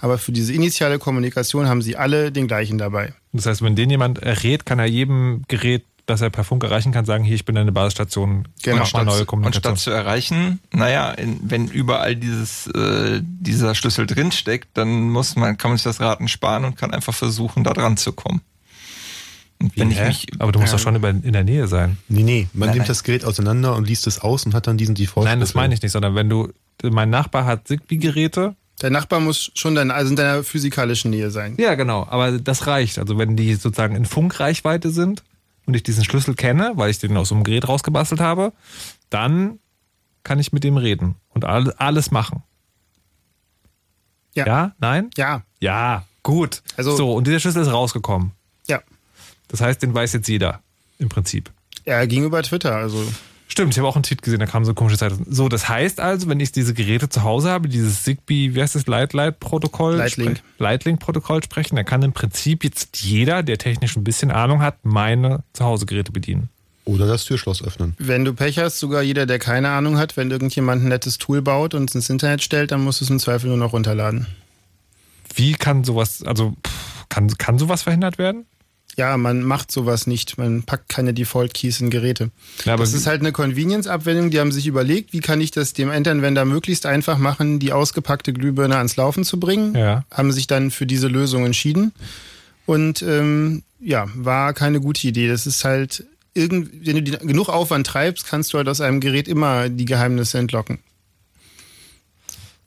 Aber 0.00 0.18
für 0.18 0.32
diese 0.32 0.52
initiale 0.52 0.98
Kommunikation 0.98 1.68
haben 1.68 1.80
Sie 1.82 1.96
alle 1.96 2.32
den 2.32 2.48
gleichen 2.48 2.76
dabei. 2.78 3.14
Das 3.32 3.46
heißt, 3.46 3.62
wenn 3.62 3.76
den 3.76 3.88
jemand 3.88 4.18
errät, 4.18 4.66
kann 4.66 4.80
er 4.80 4.86
jedem 4.86 5.42
Gerät, 5.46 5.84
das 6.06 6.20
er 6.20 6.30
per 6.30 6.42
Funk 6.42 6.64
erreichen 6.64 6.90
kann, 6.90 7.04
sagen, 7.04 7.22
hier, 7.22 7.36
ich 7.36 7.44
bin 7.44 7.56
eine 7.56 7.70
Basisstation, 7.70 8.48
Genau. 8.64 8.78
mach 8.78 8.92
mal 8.92 9.04
neue 9.04 9.20
Und 9.20 9.26
Kommunikation. 9.28 9.76
statt 9.76 9.78
zu 9.78 9.90
erreichen, 9.90 10.58
naja, 10.72 11.12
in, 11.12 11.38
wenn 11.44 11.68
überall 11.68 12.16
dieses, 12.16 12.66
äh, 12.66 13.20
dieser 13.22 13.76
Schlüssel 13.76 14.06
drinsteckt, 14.08 14.70
dann 14.74 15.10
muss 15.10 15.36
man, 15.36 15.56
kann 15.56 15.70
man 15.70 15.78
sich 15.78 15.84
das 15.84 16.00
Raten 16.00 16.26
sparen 16.26 16.64
und 16.64 16.76
kann 16.76 16.92
einfach 16.92 17.14
versuchen, 17.14 17.62
da 17.62 17.72
dran 17.72 17.96
zu 17.96 18.12
kommen. 18.12 18.40
Wenn 19.76 19.90
ich 19.90 20.00
mich, 20.00 20.26
Aber 20.38 20.52
du 20.52 20.58
musst 20.60 20.72
doch 20.72 20.78
schon 20.78 20.96
über, 20.96 21.10
in 21.10 21.32
der 21.32 21.44
Nähe 21.44 21.68
sein. 21.68 21.98
Nee, 22.08 22.22
nee, 22.22 22.48
man 22.52 22.66
Nein, 22.68 22.76
nimmt 22.76 22.78
nein. 22.82 22.88
das 22.88 23.04
Gerät 23.04 23.24
auseinander 23.24 23.74
und 23.76 23.86
liest 23.86 24.06
es 24.06 24.18
aus 24.20 24.44
und 24.46 24.54
hat 24.54 24.66
dann 24.66 24.76
diesen 24.78 24.94
default 24.94 25.26
Nein, 25.26 25.40
das 25.40 25.54
meine 25.54 25.74
ich 25.74 25.82
nicht, 25.82 25.92
sondern 25.92 26.14
wenn 26.14 26.28
du, 26.28 26.48
mein 26.82 27.10
Nachbar 27.10 27.44
hat 27.44 27.68
Zigbee-Geräte. 27.68 28.56
Der 28.80 28.90
Nachbar 28.90 29.20
muss 29.20 29.50
schon 29.54 29.74
dann, 29.74 29.90
also 29.90 30.10
in 30.10 30.16
deiner 30.16 30.42
physikalischen 30.42 31.10
Nähe 31.10 31.30
sein. 31.30 31.54
Ja, 31.58 31.74
genau, 31.74 32.06
aber 32.08 32.38
das 32.38 32.66
reicht. 32.66 32.98
Also 32.98 33.18
wenn 33.18 33.36
die 33.36 33.54
sozusagen 33.54 33.94
in 33.94 34.06
Funkreichweite 34.06 34.90
sind 34.90 35.22
und 35.66 35.74
ich 35.74 35.82
diesen 35.84 36.04
Schlüssel 36.04 36.34
kenne, 36.34 36.72
weil 36.74 36.90
ich 36.90 36.98
den 36.98 37.16
aus 37.16 37.28
so 37.28 37.34
einem 37.34 37.44
Gerät 37.44 37.68
rausgebastelt 37.68 38.20
habe, 38.20 38.52
dann 39.10 39.58
kann 40.24 40.38
ich 40.40 40.52
mit 40.52 40.64
dem 40.64 40.76
reden 40.76 41.16
und 41.28 41.44
all- 41.44 41.72
alles 41.74 42.10
machen. 42.10 42.42
Ja. 44.34 44.46
Ja? 44.46 44.72
Nein? 44.78 45.10
Ja. 45.16 45.42
Ja, 45.60 46.04
gut. 46.22 46.62
Also- 46.76 46.96
so, 46.96 47.12
und 47.14 47.26
dieser 47.26 47.40
Schlüssel 47.40 47.62
ist 47.62 47.72
rausgekommen. 47.72 48.32
Ja. 49.52 49.58
Das 49.58 49.60
heißt, 49.60 49.82
den 49.82 49.94
weiß 49.94 50.12
jetzt 50.14 50.28
jeder 50.28 50.60
im 50.98 51.08
Prinzip. 51.08 51.50
Er 51.84 52.06
ging 52.06 52.24
über 52.24 52.42
Twitter, 52.42 52.74
also. 52.76 53.04
Stimmt, 53.48 53.74
ich 53.74 53.78
habe 53.78 53.86
auch 53.86 53.96
einen 53.96 54.02
Tweet 54.02 54.22
gesehen, 54.22 54.38
da 54.40 54.46
kam 54.46 54.64
so 54.64 54.70
eine 54.70 54.74
komische 54.76 54.96
Zeit. 54.96 55.12
So, 55.28 55.48
das 55.50 55.68
heißt 55.68 56.00
also, 56.00 56.26
wenn 56.28 56.40
ich 56.40 56.52
diese 56.52 56.72
Geräte 56.72 57.10
zu 57.10 57.22
Hause 57.22 57.50
habe, 57.50 57.68
dieses 57.68 58.02
Zigbee, 58.02 58.54
wie 58.54 58.62
heißt 58.62 58.74
das, 58.76 58.86
Light 58.86 59.12
Light 59.12 59.40
Protokoll, 59.40 59.96
Lightlink. 59.96 60.38
spre- 60.38 60.42
Lightlink 60.58 61.00
Protokoll 61.00 61.42
sprechen, 61.44 61.76
dann 61.76 61.84
kann 61.84 62.02
im 62.02 62.12
Prinzip 62.14 62.64
jetzt 62.64 63.02
jeder, 63.02 63.42
der 63.42 63.58
technisch 63.58 63.94
ein 63.96 64.04
bisschen 64.04 64.30
Ahnung 64.30 64.62
hat, 64.62 64.84
meine 64.84 65.42
Zuhause-Geräte 65.52 66.12
bedienen. 66.12 66.48
Oder 66.86 67.06
das 67.06 67.24
Türschloss 67.24 67.62
öffnen. 67.62 67.94
Wenn 67.98 68.24
du 68.24 68.32
Pech 68.32 68.58
hast, 68.58 68.78
sogar 68.78 69.02
jeder, 69.02 69.26
der 69.26 69.38
keine 69.38 69.68
Ahnung 69.68 69.98
hat, 69.98 70.16
wenn 70.16 70.30
irgendjemand 70.30 70.82
ein 70.82 70.88
nettes 70.88 71.18
Tool 71.18 71.42
baut 71.42 71.74
und 71.74 71.90
es 71.90 71.94
ins 71.94 72.08
Internet 72.10 72.42
stellt, 72.42 72.70
dann 72.72 72.82
musst 72.82 73.00
du 73.00 73.04
es 73.04 73.10
im 73.10 73.18
Zweifel 73.20 73.48
nur 73.48 73.58
noch 73.58 73.72
runterladen. 73.74 74.26
Wie 75.34 75.52
kann 75.52 75.84
sowas, 75.84 76.22
also 76.24 76.54
pff, 76.66 77.06
kann, 77.08 77.28
kann 77.38 77.58
sowas 77.58 77.82
verhindert 77.82 78.18
werden? 78.18 78.46
Ja, 78.96 79.16
man 79.16 79.42
macht 79.42 79.72
sowas 79.72 80.06
nicht. 80.06 80.36
Man 80.36 80.64
packt 80.64 80.88
keine 80.88 81.14
Default-Keys 81.14 81.80
in 81.80 81.90
Geräte. 81.90 82.30
Ja, 82.64 82.74
aber 82.74 82.82
das 82.82 82.92
ist 82.92 83.06
halt 83.06 83.20
eine 83.20 83.32
Convenience-Abwendung. 83.32 84.30
Die 84.30 84.38
haben 84.38 84.52
sich 84.52 84.66
überlegt, 84.66 85.12
wie 85.12 85.20
kann 85.20 85.40
ich 85.40 85.50
das 85.50 85.72
dem 85.72 85.90
Endanwender 85.90 86.44
möglichst 86.44 86.84
einfach 86.84 87.16
machen, 87.16 87.58
die 87.58 87.72
ausgepackte 87.72 88.32
Glühbirne 88.32 88.76
ans 88.76 88.96
Laufen 88.96 89.24
zu 89.24 89.40
bringen. 89.40 89.74
Ja. 89.74 90.04
Haben 90.10 90.32
sich 90.32 90.46
dann 90.46 90.70
für 90.70 90.84
diese 90.84 91.08
Lösung 91.08 91.46
entschieden. 91.46 91.92
Und 92.66 93.02
ähm, 93.02 93.62
ja, 93.80 94.06
war 94.14 94.52
keine 94.52 94.80
gute 94.80 95.06
Idee. 95.06 95.28
Das 95.28 95.46
ist 95.46 95.64
halt, 95.64 96.04
irgend, 96.34 96.86
wenn 96.86 96.96
du 96.96 97.02
die, 97.02 97.12
genug 97.12 97.48
Aufwand 97.48 97.86
treibst, 97.86 98.26
kannst 98.26 98.52
du 98.52 98.58
halt 98.58 98.68
aus 98.68 98.80
einem 98.80 99.00
Gerät 99.00 99.26
immer 99.26 99.68
die 99.68 99.86
Geheimnisse 99.86 100.38
entlocken. 100.38 100.78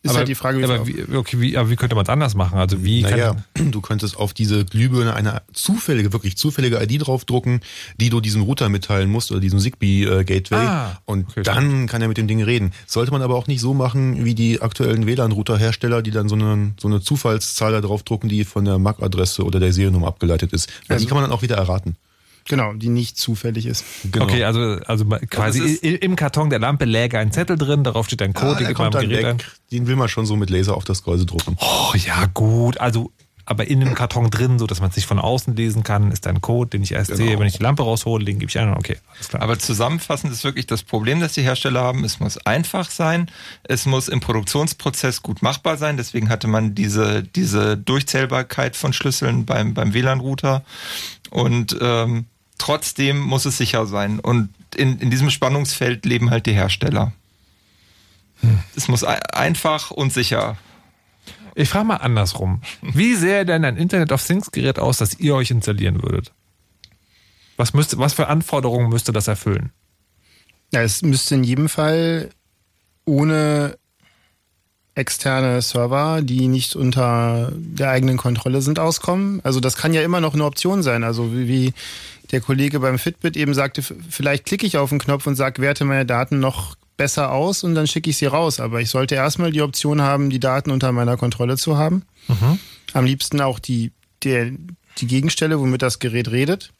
Ist 0.06 0.12
aber, 0.12 0.20
halt 0.20 0.28
die 0.28 0.36
Frage, 0.36 0.60
wie 0.60 0.64
aber 0.64 0.86
wie, 0.88 1.16
okay, 1.16 1.40
wie, 1.40 1.58
aber 1.58 1.72
wie 1.72 1.76
könnte 1.76 1.96
man 1.96 2.04
es 2.04 2.10
anders 2.10 2.36
machen? 2.36 2.60
Also 2.60 2.84
wie 2.84 3.02
Naja, 3.02 3.36
kann, 3.56 3.72
du 3.72 3.82
könntest 3.82 4.18
auf 4.18 4.36
diese 4.36 4.64
Glühbirne 4.64 5.16
eine 5.16 5.42
zufällige, 5.52 6.14
wirklich 6.14 6.38
zufällige 6.38 6.80
ID 6.82 7.08
draufdrucken, 7.08 7.62
die 8.00 8.12
du 8.12 8.22
diesem 8.22 8.44
Router 8.44 8.70
mitteilen 8.70 9.10
musst 9.10 9.32
oder 9.32 9.40
diesem 9.40 9.58
Zigbee-Gateway. 9.60 10.58
Ah, 10.60 11.02
und 11.06 11.30
okay, 11.30 11.42
dann 11.42 11.88
kann 11.88 12.04
er 12.04 12.08
mit 12.08 12.18
dem 12.18 12.28
Ding 12.28 12.42
reden. 12.44 12.72
Sollte 12.86 13.12
man 13.12 13.24
aber 13.24 13.36
auch 13.36 13.48
nicht 13.48 13.62
so 13.62 13.74
machen 13.74 14.24
wie 14.26 14.36
die 14.36 14.62
aktuellen 14.62 15.08
WLAN-Router-Hersteller, 15.08 16.04
die 16.04 16.12
dann 16.12 16.30
so 16.30 16.36
eine, 16.36 16.74
so 16.80 16.88
eine 16.88 17.02
Zufallszahl 17.02 17.72
da 17.72 17.82
draufdrucken, 17.82 18.30
die 18.30 18.44
von 18.46 18.64
der 18.64 18.78
MAC-Adresse 18.78 19.44
oder 19.44 19.60
der 19.60 19.74
Seriennummer 19.74 20.08
abgeleitet 20.08 20.54
ist. 20.54 20.70
Weil 20.88 20.96
Also- 20.96 21.06
die 21.06 21.10
kann 21.10 21.16
man 21.16 21.24
dann 21.24 21.36
auch 21.36 21.42
wieder 21.42 21.56
erraten. 21.58 21.96
Genau, 22.48 22.74
die 22.74 22.90
nicht 22.90 23.18
zufällig 23.18 23.66
ist. 23.66 23.84
Genau. 24.12 24.26
Okay, 24.26 24.44
also, 24.44 24.78
also 24.86 25.06
quasi 25.30 25.60
das 25.62 25.70
ist- 25.72 25.84
i- 25.84 25.96
im 25.96 26.16
Karton 26.16 26.50
der 26.52 26.60
Lampe 26.60 26.86
läge 26.86 27.18
ein 27.18 27.32
Zettel 27.32 27.58
drin, 27.58 27.84
darauf 27.84 28.06
steht 28.06 28.22
ein 28.22 28.34
Code, 28.34 28.52
Ja, 28.52 28.54
den 28.54 28.60
der 28.60 28.68
gibt 28.68 28.80
man 28.80 28.92
kommt 28.92 29.04
dann 29.04 29.10
Gerät 29.10 29.26
weg. 29.40 29.52
Den 29.72 29.88
will 29.88 29.96
man 29.96 30.10
schon 30.10 30.26
so 30.28 30.36
mit 30.36 30.50
Laser 30.52 30.76
auf 30.78 30.84
das 30.86 31.04
Gehäuse 31.04 31.26
drucken. 31.26 31.58
Oh 31.60 31.94
ja, 31.96 32.26
gut. 32.34 32.80
Also, 32.80 33.12
aber 33.48 33.68
in 33.68 33.80
dem 33.80 33.94
Karton 33.96 34.30
drin, 34.30 34.58
so 34.60 34.66
dass 34.68 34.80
man 34.80 34.90
es 34.92 34.96
nicht 34.96 35.06
von 35.08 35.18
außen 35.20 35.56
lesen 35.56 35.84
kann, 35.84 36.12
ist 36.12 36.26
ein 36.28 36.40
Code, 36.42 36.70
den 36.72 36.84
ich 36.84 36.92
erst 36.92 37.12
Genau. 37.12 37.24
sehe, 37.26 37.40
wenn 37.40 37.48
ich 37.48 37.58
die 37.58 37.64
Lampe 37.64 37.82
raushole, 37.84 38.26
den 38.26 38.38
gebe 38.40 38.50
ich 38.50 38.58
ein. 38.60 38.74
Okay, 38.76 38.98
alles 39.14 39.30
klar. 39.30 39.42
aber 39.44 39.58
zusammenfassend 39.60 40.32
ist 40.32 40.44
wirklich 40.44 40.66
das 40.68 40.82
Problem, 40.84 41.20
das 41.20 41.34
die 41.34 41.42
Hersteller 41.44 41.82
haben. 41.82 42.04
Es 42.04 42.20
muss 42.20 42.38
einfach 42.46 42.90
sein. 42.92 43.30
Es 43.64 43.86
muss 43.88 44.08
im 44.08 44.20
Produktionsprozess 44.20 45.22
gut 45.24 45.42
machbar 45.42 45.78
sein. 45.78 45.98
Deswegen 45.98 46.30
hatte 46.30 46.48
man 46.48 46.74
diese, 46.76 47.22
diese 47.24 47.76
Durchzählbarkeit 47.78 48.76
von 48.76 48.94
Schlüsseln 48.94 49.46
beim, 49.46 49.74
beim 49.74 49.94
WLAN-Router. 49.94 50.64
Und 51.32 51.76
ähm, 51.82 52.26
trotzdem 52.58 53.20
muss 53.20 53.46
es 53.46 53.58
sicher 53.58 53.86
sein. 53.86 54.20
Und 54.20 54.50
in, 54.76 55.00
in 55.00 55.10
diesem 55.12 55.30
Spannungsfeld 55.30 56.06
leben 56.06 56.30
halt 56.30 56.46
die 56.46 56.54
Hersteller. 56.54 57.14
Es 58.76 58.88
muss 58.88 59.04
ein- 59.04 59.22
einfach 59.34 59.92
und 59.92 60.12
sicher. 60.14 60.58
Ich 61.56 61.70
frage 61.70 61.86
mal 61.86 61.96
andersrum. 61.98 62.62
Wie 62.82 63.16
sähe 63.16 63.46
denn 63.46 63.64
ein 63.64 63.78
Internet 63.78 64.12
of 64.12 64.26
Things 64.26 64.52
Gerät 64.52 64.78
aus, 64.78 64.98
das 64.98 65.20
ihr 65.20 65.36
euch 65.36 65.52
installieren 65.52 66.04
würdet? 66.04 66.34
Was, 67.58 67.74
müsste, 67.74 67.98
was 67.98 68.14
für 68.14 68.28
Anforderungen 68.28 68.90
müsste 68.90 69.14
das 69.14 69.28
erfüllen? 69.30 69.72
Ja, 70.74 70.82
es 70.82 71.02
müsste 71.02 71.36
in 71.36 71.46
jedem 71.46 71.70
Fall 71.70 72.30
ohne 73.06 73.78
externe 74.96 75.62
Server, 75.62 76.22
die 76.22 76.48
nicht 76.48 76.76
unter 76.76 77.52
der 77.54 77.90
eigenen 77.90 78.18
Kontrolle 78.18 78.62
sind, 78.62 78.80
auskommen. 78.80 79.42
Also 79.44 79.60
das 79.60 79.76
kann 79.76 79.94
ja 79.94 80.02
immer 80.02 80.22
noch 80.22 80.34
eine 80.34 80.46
Option 80.46 80.84
sein. 80.84 81.04
Also 81.04 81.34
wie, 81.34 81.48
wie 81.48 81.74
der 82.32 82.40
Kollege 82.40 82.80
beim 82.80 82.98
Fitbit 82.98 83.36
eben 83.36 83.54
sagte, 83.54 83.84
vielleicht 83.84 84.46
klicke 84.46 84.66
ich 84.66 84.78
auf 84.78 84.90
den 84.90 85.00
Knopf 85.00 85.28
und 85.28 85.36
sage, 85.36 85.62
werte 85.62 85.84
meine 85.84 86.06
Daten 86.06 86.40
noch 86.40 86.76
besser 86.98 87.34
aus 87.34 87.66
und 87.66 87.76
dann 87.76 87.88
schicke 87.88 88.10
ich 88.10 88.18
sie 88.18 88.26
raus. 88.26 88.62
Aber 88.62 88.80
ich 88.80 88.90
sollte 88.90 89.16
erstmal 89.16 89.52
die 89.52 89.62
Option 89.62 90.02
haben, 90.02 90.30
die 90.30 90.40
Daten 90.40 90.72
unter 90.72 90.94
meiner 90.94 91.18
Kontrolle 91.18 91.58
zu 91.58 91.78
haben. 91.78 92.04
Am 92.94 93.06
liebsten 93.06 93.42
auch 93.42 93.60
die, 93.60 93.92
der, 94.24 94.52
die 94.98 95.08
Gegenstelle, 95.08 95.60
womit 95.60 95.82
das 95.82 96.00
Gerät 96.00 96.32
redet. 96.32 96.72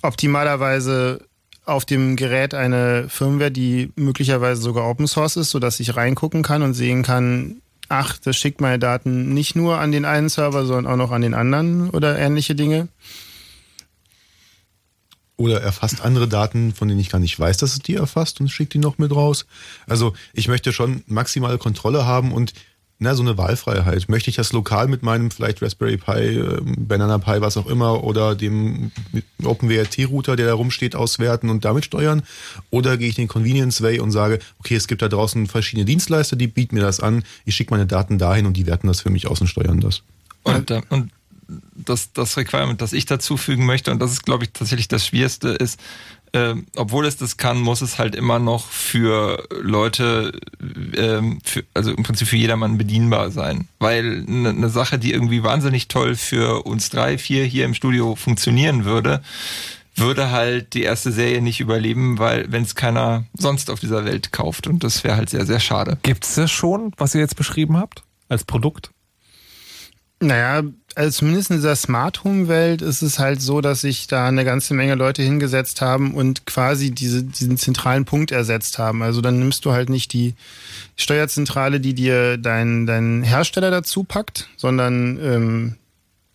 Optimalerweise 0.00 1.26
auf 1.64 1.84
dem 1.84 2.16
Gerät 2.16 2.54
eine 2.54 3.08
Firmware, 3.08 3.50
die 3.50 3.92
möglicherweise 3.96 4.60
sogar 4.60 4.88
Open 4.88 5.06
Source 5.06 5.36
ist, 5.36 5.50
sodass 5.50 5.80
ich 5.80 5.96
reingucken 5.96 6.42
kann 6.42 6.62
und 6.62 6.74
sehen 6.74 7.02
kann, 7.02 7.62
ach, 7.88 8.18
das 8.18 8.36
schickt 8.36 8.60
meine 8.60 8.78
Daten 8.78 9.32
nicht 9.34 9.54
nur 9.54 9.78
an 9.78 9.92
den 9.92 10.04
einen 10.04 10.28
Server, 10.28 10.64
sondern 10.64 10.92
auch 10.92 10.96
noch 10.96 11.12
an 11.12 11.22
den 11.22 11.34
anderen 11.34 11.90
oder 11.90 12.18
ähnliche 12.18 12.54
Dinge. 12.54 12.88
Oder 15.36 15.60
erfasst 15.60 16.02
andere 16.02 16.28
Daten, 16.28 16.72
von 16.72 16.88
denen 16.88 17.00
ich 17.00 17.10
gar 17.10 17.18
nicht 17.18 17.38
weiß, 17.38 17.56
dass 17.56 17.72
es 17.72 17.80
die 17.80 17.94
erfasst 17.94 18.40
und 18.40 18.48
schickt 18.48 18.74
die 18.74 18.78
noch 18.78 18.98
mit 18.98 19.12
raus. 19.12 19.46
Also 19.86 20.14
ich 20.32 20.46
möchte 20.46 20.72
schon 20.72 21.02
maximale 21.06 21.58
Kontrolle 21.58 22.06
haben 22.06 22.32
und 22.32 22.52
na, 22.98 23.14
so 23.14 23.22
eine 23.22 23.36
Wahlfreiheit. 23.36 24.08
Möchte 24.08 24.30
ich 24.30 24.36
das 24.36 24.52
lokal 24.52 24.86
mit 24.86 25.02
meinem 25.02 25.30
vielleicht 25.30 25.60
Raspberry 25.60 25.96
Pi, 25.96 26.38
ähm, 26.38 26.74
Banana 26.78 27.18
Pi, 27.18 27.40
was 27.40 27.56
auch 27.56 27.66
immer, 27.66 28.04
oder 28.04 28.34
dem 28.36 28.92
OpenWRT-Router, 29.42 30.36
der 30.36 30.46
da 30.46 30.54
rumsteht, 30.54 30.94
auswerten 30.94 31.50
und 31.50 31.64
damit 31.64 31.84
steuern? 31.84 32.22
Oder 32.70 32.96
gehe 32.96 33.08
ich 33.08 33.16
den 33.16 33.28
Convenience 33.28 33.82
Way 33.82 33.98
und 33.98 34.12
sage, 34.12 34.38
okay, 34.60 34.76
es 34.76 34.86
gibt 34.86 35.02
da 35.02 35.08
draußen 35.08 35.48
verschiedene 35.48 35.84
Dienstleister, 35.84 36.36
die 36.36 36.46
bieten 36.46 36.76
mir 36.76 36.82
das 36.82 37.00
an, 37.00 37.24
ich 37.44 37.56
schicke 37.56 37.74
meine 37.74 37.86
Daten 37.86 38.18
dahin 38.18 38.46
und 38.46 38.56
die 38.56 38.66
werten 38.66 38.86
das 38.86 39.00
für 39.00 39.10
mich 39.10 39.26
aus 39.26 39.40
und 39.40 39.48
steuern 39.48 39.80
das. 39.80 40.02
Und, 40.44 40.70
äh, 40.70 40.82
und 40.88 41.10
das, 41.74 42.12
das 42.12 42.36
Requirement, 42.36 42.80
das 42.80 42.92
ich 42.92 43.06
dazu 43.06 43.36
fügen 43.36 43.66
möchte, 43.66 43.90
und 43.90 43.98
das 43.98 44.12
ist, 44.12 44.24
glaube 44.24 44.44
ich, 44.44 44.52
tatsächlich 44.52 44.88
das 44.88 45.06
Schwierigste, 45.06 45.48
ist, 45.48 45.80
ähm, 46.34 46.66
obwohl 46.76 47.06
es 47.06 47.16
das 47.16 47.36
kann, 47.36 47.60
muss 47.60 47.82
es 47.82 47.98
halt 47.98 48.14
immer 48.14 48.38
noch 48.38 48.66
für 48.66 49.46
Leute, 49.60 50.32
ähm, 50.96 51.40
für, 51.44 51.64
also 51.74 51.90
im 51.90 52.02
Prinzip 52.02 52.28
für 52.28 52.36
jedermann 52.36 52.78
bedienbar 52.78 53.30
sein. 53.30 53.68
Weil 53.78 54.24
eine 54.26 54.54
ne 54.54 54.68
Sache, 54.70 54.98
die 54.98 55.12
irgendwie 55.12 55.42
wahnsinnig 55.42 55.88
toll 55.88 56.16
für 56.16 56.64
uns 56.64 56.88
drei, 56.88 57.18
vier 57.18 57.44
hier 57.44 57.66
im 57.66 57.74
Studio 57.74 58.16
funktionieren 58.16 58.84
würde, 58.84 59.22
würde 59.94 60.30
halt 60.30 60.72
die 60.72 60.82
erste 60.82 61.12
Serie 61.12 61.42
nicht 61.42 61.60
überleben, 61.60 62.18
weil 62.18 62.50
wenn 62.50 62.62
es 62.62 62.74
keiner 62.74 63.24
sonst 63.34 63.70
auf 63.70 63.80
dieser 63.80 64.06
Welt 64.06 64.32
kauft 64.32 64.66
und 64.66 64.84
das 64.84 65.04
wäre 65.04 65.16
halt 65.16 65.28
sehr, 65.28 65.44
sehr 65.44 65.60
schade. 65.60 65.98
Gibt 66.02 66.24
es 66.24 66.34
das 66.34 66.50
schon, 66.50 66.92
was 66.96 67.14
ihr 67.14 67.20
jetzt 67.20 67.36
beschrieben 67.36 67.76
habt, 67.76 68.02
als 68.30 68.44
Produkt? 68.44 68.90
Naja, 70.20 70.62
also 70.96 71.10
zumindest 71.10 71.50
in 71.50 71.56
dieser 71.56 71.76
Smart 71.76 72.24
Home 72.24 72.48
Welt 72.48 72.82
ist 72.82 73.02
es 73.02 73.18
halt 73.18 73.40
so, 73.40 73.60
dass 73.60 73.80
sich 73.82 74.06
da 74.06 74.28
eine 74.28 74.44
ganze 74.44 74.74
Menge 74.74 74.94
Leute 74.94 75.22
hingesetzt 75.22 75.80
haben 75.80 76.14
und 76.14 76.46
quasi 76.46 76.90
diese, 76.90 77.22
diesen 77.22 77.56
zentralen 77.56 78.04
Punkt 78.04 78.30
ersetzt 78.30 78.78
haben. 78.78 79.02
Also 79.02 79.20
dann 79.20 79.38
nimmst 79.38 79.64
du 79.64 79.72
halt 79.72 79.88
nicht 79.88 80.12
die 80.12 80.34
Steuerzentrale, 80.96 81.80
die 81.80 81.94
dir 81.94 82.36
dein, 82.38 82.86
dein 82.86 83.22
Hersteller 83.22 83.70
dazu 83.70 84.04
packt, 84.04 84.48
sondern 84.56 85.18
ähm, 85.22 85.76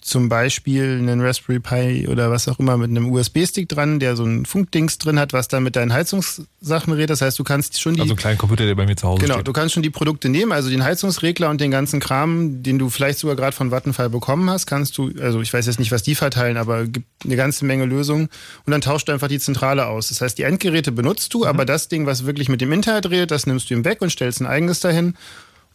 zum 0.08 0.30
Beispiel 0.30 0.98
einen 0.98 1.20
Raspberry 1.22 1.60
Pi 1.60 2.08
oder 2.08 2.32
was 2.32 2.48
auch 2.48 2.60
immer 2.60 2.78
mit 2.78 2.90
einem 2.90 3.12
USB-Stick 3.12 3.68
dran, 3.68 4.00
der 4.00 4.16
so 4.16 4.24
ein 4.24 4.46
Funkdings 4.46 4.98
drin 4.98 5.20
hat, 5.20 5.34
was 5.34 5.48
dann 5.50 5.64
mit 5.64 5.76
deinen 5.76 5.92
Heizungssachen 5.94 6.94
redet. 6.94 7.10
Das 7.10 7.22
heißt, 7.22 7.38
du 7.38 7.44
kannst 7.44 7.80
schon 7.82 7.96
die. 7.96 8.02
Also 8.02 8.12
einen 8.14 8.18
kleinen 8.18 8.38
Computer, 8.38 8.66
der 8.66 8.76
bei 8.76 8.86
mir 8.86 8.96
zu 8.96 9.08
Hause 9.08 9.22
Genau, 9.22 9.36
steht. 9.36 9.48
du 9.48 9.54
kannst 9.54 9.74
schon 9.74 9.84
die 9.84 9.90
Produkte 9.90 10.30
nehmen, 10.30 10.52
also 10.54 10.70
den 10.70 10.84
Heizungsregler 10.84 11.50
und 11.50 11.60
den 11.60 11.72
ganzen 11.72 12.00
Kram, 12.00 12.64
den 12.64 12.80
du 12.80 12.90
vielleicht 12.90 13.20
sogar 13.20 13.36
gerade 13.36 13.56
von 13.56 13.70
Vattenfall 13.70 14.10
bekommen 14.10 14.50
hast, 14.50 14.66
kannst 14.66 14.98
du, 14.98 15.12
also 15.22 15.42
ich 15.42 15.54
weiß 15.54 15.66
jetzt 15.66 15.80
nicht, 15.80 15.92
was 15.92 16.04
die 16.04 16.16
verteilen, 16.16 16.58
aber 16.58 16.86
gibt 16.86 17.08
eine 17.26 17.36
ganze 17.36 17.66
Menge 17.66 17.86
Lösungen 17.86 18.30
und 18.66 18.72
dann 18.72 18.82
tauscht 18.82 19.10
du 19.10 19.12
einfach 19.12 19.28
die 19.28 19.40
Zentrale 19.40 19.88
aus. 19.88 20.08
Das 20.10 20.22
heißt, 20.22 20.38
die 20.38 20.44
Endgeräte 20.44 20.92
benutzt 20.92 21.34
du, 21.34 21.46
aber 21.46 21.66
das 21.66 21.90
Ding, 21.90 22.06
was 22.06 22.26
wirklich 22.26 22.48
mit 22.50 22.62
dem 22.62 22.72
Internet 22.72 23.10
redet, 23.10 23.32
das 23.32 23.46
nimmst 23.46 23.70
du 23.70 23.74
ihm 23.74 23.84
weg 23.84 24.02
und 24.02 24.10
stellst 24.10 24.40
ein 24.42 24.48
eigenes 24.48 24.80
dahin. 24.80 25.16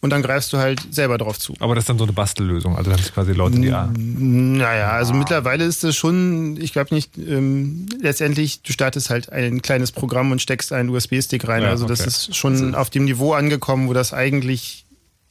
Und 0.03 0.11
dann 0.11 0.21
greifst 0.21 0.53
du 0.53 0.59
halt 0.59 0.81
selber 0.93 1.17
drauf 1.17 1.39
zu. 1.39 1.55
Aber 1.61 1.77
das 1.77 1.83
ist 1.83 1.89
dann 1.89 1.97
so 1.97 2.03
eine 2.03 2.13
Bastellösung. 2.13 2.77
Also 2.77 2.91
da 2.91 2.99
hast 2.99 3.11
du 3.11 3.13
quasi 3.13 3.33
Leute, 3.35 3.61
die 3.61 3.69
ja. 3.69 3.89
Naja, 3.97 4.91
also 4.91 5.15
mittlerweile 5.15 5.65
ist 5.65 5.85
es 5.85 5.95
schon, 5.95 6.61
ich 6.61 6.73
glaube 6.73 6.93
nicht, 6.93 7.17
ähm, 7.17 7.87
letztendlich, 8.01 8.63
du 8.63 8.73
startest 8.73 9.11
halt 9.11 9.31
ein 9.31 9.63
kleines 9.63 9.93
Programm 9.93 10.33
und 10.33 10.43
steckst 10.43 10.73
einen 10.73 10.89
USB-Stick 10.89 11.47
rein. 11.47 11.63
Ja, 11.63 11.69
also 11.69 11.87
das 11.87 12.01
okay. 12.01 12.09
ist 12.09 12.37
schon 12.37 12.75
auf 12.75 12.91
dem 12.91 13.05
Niveau 13.05 13.33
angekommen, 13.33 13.89
wo 13.89 13.93
das 13.93 14.13
eigentlich. 14.13 14.87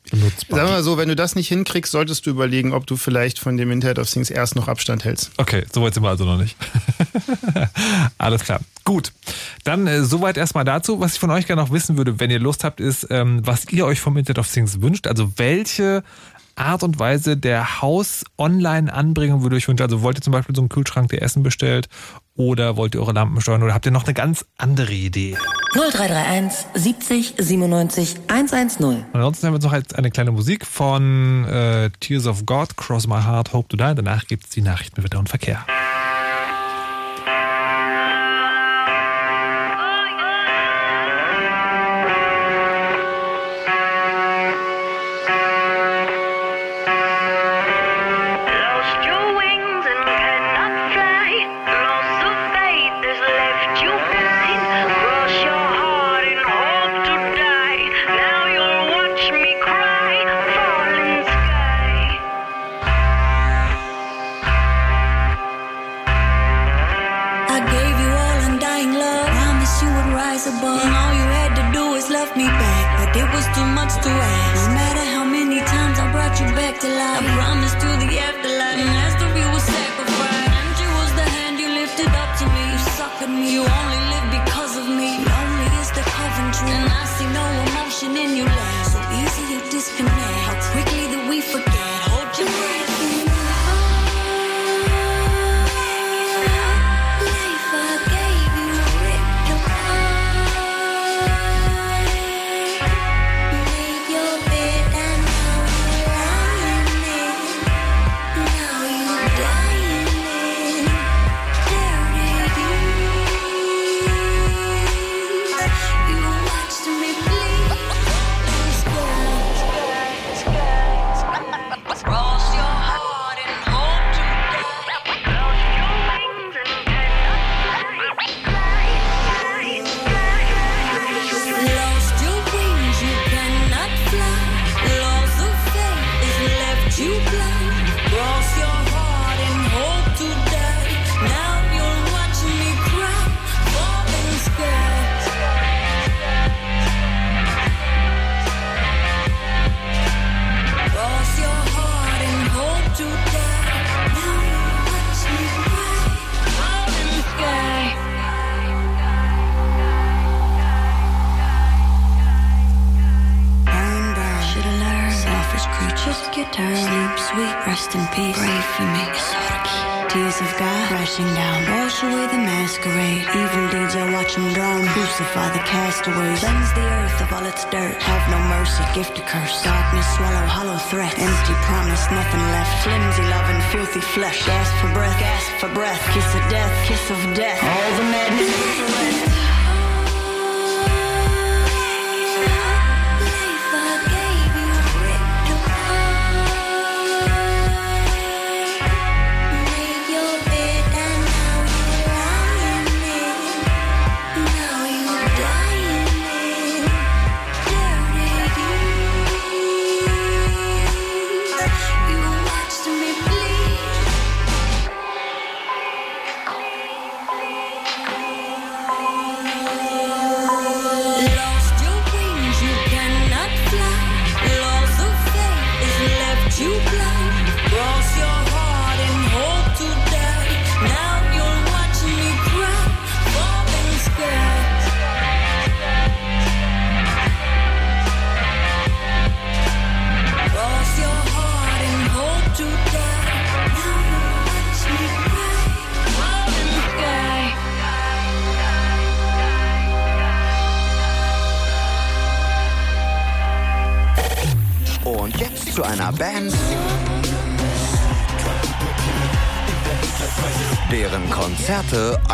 Benutzbar. 0.09 0.57
Sagen 0.57 0.69
wir 0.69 0.75
mal 0.77 0.83
so, 0.83 0.97
wenn 0.97 1.09
du 1.09 1.15
das 1.15 1.35
nicht 1.35 1.49
hinkriegst, 1.49 1.91
solltest 1.91 2.25
du 2.25 2.31
überlegen, 2.31 2.73
ob 2.73 2.87
du 2.87 2.95
vielleicht 2.95 3.39
von 3.39 3.55
dem 3.57 3.71
Internet 3.71 3.99
of 3.99 4.09
Things 4.09 4.31
erst 4.31 4.55
noch 4.55 4.67
Abstand 4.67 5.05
hältst. 5.05 5.31
Okay, 5.37 5.63
soweit 5.71 5.93
sind 5.93 6.01
wir 6.01 6.09
also 6.09 6.25
noch 6.25 6.37
nicht. 6.37 6.55
Alles 8.17 8.43
klar. 8.43 8.61
Gut. 8.83 9.13
Dann 9.63 9.87
äh, 9.87 10.03
soweit 10.03 10.37
erstmal 10.37 10.65
dazu. 10.65 10.99
Was 10.99 11.13
ich 11.13 11.19
von 11.19 11.31
euch 11.31 11.47
gerne 11.47 11.61
noch 11.61 11.71
wissen 11.71 11.97
würde, 11.97 12.19
wenn 12.19 12.31
ihr 12.31 12.39
Lust 12.39 12.63
habt, 12.63 12.79
ist, 12.79 13.07
ähm, 13.09 13.41
was 13.45 13.65
ihr 13.71 13.85
euch 13.85 13.99
vom 13.99 14.17
Internet 14.17 14.39
of 14.39 14.51
Things 14.51 14.81
wünscht. 14.81 15.07
Also 15.07 15.33
welche 15.37 16.03
Art 16.55 16.83
und 16.83 16.99
Weise 16.99 17.37
der 17.37 17.81
Haus-Online-Anbringung 17.81 19.43
würde 19.43 19.55
euch 19.55 19.67
wünschen. 19.67 19.83
Also 19.83 20.01
wollt 20.01 20.17
ihr 20.17 20.21
zum 20.21 20.33
Beispiel 20.33 20.55
so 20.55 20.61
einen 20.61 20.69
Kühlschrank, 20.69 21.09
der 21.09 21.21
Essen 21.21 21.43
bestellt 21.43 21.87
oder 22.35 22.77
wollt 22.77 22.95
ihr 22.95 23.01
eure 23.01 23.13
Lampen 23.13 23.39
steuern 23.41 23.63
oder 23.63 23.73
habt 23.73 23.85
ihr 23.85 23.91
noch 23.91 24.05
eine 24.05 24.13
ganz 24.13 24.45
andere 24.57 24.93
Idee? 24.93 25.37
0331 25.73 26.65
70 26.73 27.33
97 27.37 28.15
110. 28.27 29.05
Ansonsten 29.13 29.47
haben 29.47 29.53
wir 29.53 29.57
jetzt 29.57 29.63
noch 29.63 29.73
jetzt 29.73 29.95
eine 29.95 30.11
kleine 30.11 30.31
Musik 30.31 30.65
von 30.65 31.45
äh, 31.45 31.89
Tears 31.99 32.27
of 32.27 32.45
God, 32.45 32.75
Cross 32.77 33.07
My 33.07 33.21
Heart, 33.21 33.53
Hope 33.53 33.67
to 33.69 33.77
Die. 33.77 33.95
Danach 33.95 34.27
gibt 34.27 34.45
es 34.45 34.49
die 34.49 34.61
Nachrichten 34.61 35.01
mit 35.01 35.05
Wetter 35.05 35.19
und 35.19 35.29
Verkehr. 35.29 35.65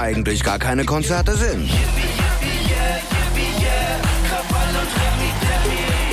Eigentlich 0.07 0.41
gar 0.41 0.57
keine 0.57 0.85
Konzerte 0.85 1.35
sind. 1.35 1.69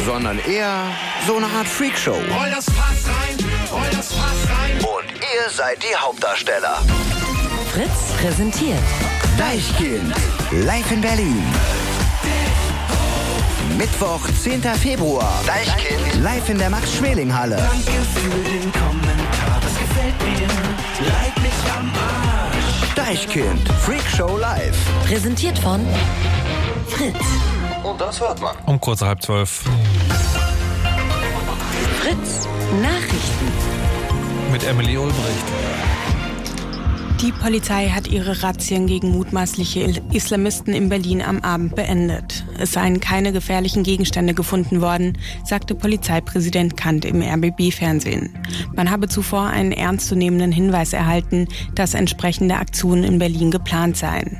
Sondern 0.04 0.40
eher 0.40 0.86
so 1.28 1.36
eine 1.36 1.46
Art 1.46 1.68
Freakshow. 1.68 2.10
Roll 2.10 2.50
das 2.52 2.64
Fass 2.64 3.06
rein, 3.06 3.38
roll 3.70 3.88
das 3.92 4.12
Fass 4.12 4.40
rein. 4.50 4.78
Und 4.78 5.12
ihr 5.12 5.48
seid 5.48 5.80
die 5.80 5.94
Hauptdarsteller. 5.94 6.82
Fritz 7.72 8.20
präsentiert 8.20 8.82
Deichkind, 9.38 10.12
live 10.50 10.90
in 10.90 11.00
Berlin. 11.00 11.44
Mittwoch, 13.78 14.20
10. 14.42 14.62
Februar. 14.74 15.40
Deichkind, 15.46 16.22
live 16.22 16.48
in 16.48 16.58
der 16.58 16.70
Max-Schmeling-Halle. 16.70 17.56
Danke 17.56 18.02
für 18.12 18.50
den 18.50 18.72
Kommentar, 18.72 19.60
das 19.60 19.78
gefällt 19.78 20.18
mir. 20.20 20.48
Leid 21.06 21.42
mich 21.42 21.72
am 21.76 21.90
Arsch. 21.90 22.23
Deichkind, 23.06 23.68
Freakshow 23.82 24.38
live. 24.38 24.74
Präsentiert 25.06 25.58
von 25.58 25.86
Fritz. 26.88 27.14
Und 27.82 28.00
das 28.00 28.18
hört 28.18 28.40
man. 28.40 28.56
Um 28.64 28.80
kurz 28.80 29.02
halb 29.02 29.22
zwölf 29.22 29.62
Fritz 32.00 32.48
Nachrichten. 32.80 33.52
mit 34.50 34.64
Emily 34.64 34.96
Ulbricht. 34.96 35.44
Die 37.24 37.32
Polizei 37.32 37.88
hat 37.88 38.06
ihre 38.06 38.42
Razzien 38.42 38.86
gegen 38.86 39.12
mutmaßliche 39.12 40.02
Islamisten 40.12 40.74
in 40.74 40.90
Berlin 40.90 41.22
am 41.22 41.40
Abend 41.40 41.74
beendet. 41.74 42.44
Es 42.58 42.72
seien 42.72 43.00
keine 43.00 43.32
gefährlichen 43.32 43.82
Gegenstände 43.82 44.34
gefunden 44.34 44.82
worden, 44.82 45.16
sagte 45.42 45.74
Polizeipräsident 45.74 46.76
Kant 46.76 47.06
im 47.06 47.22
RBB-Fernsehen. 47.22 48.34
Man 48.76 48.90
habe 48.90 49.08
zuvor 49.08 49.46
einen 49.46 49.72
ernstzunehmenden 49.72 50.52
Hinweis 50.52 50.92
erhalten, 50.92 51.48
dass 51.74 51.94
entsprechende 51.94 52.56
Aktionen 52.56 53.04
in 53.04 53.18
Berlin 53.18 53.50
geplant 53.50 53.96
seien. 53.96 54.36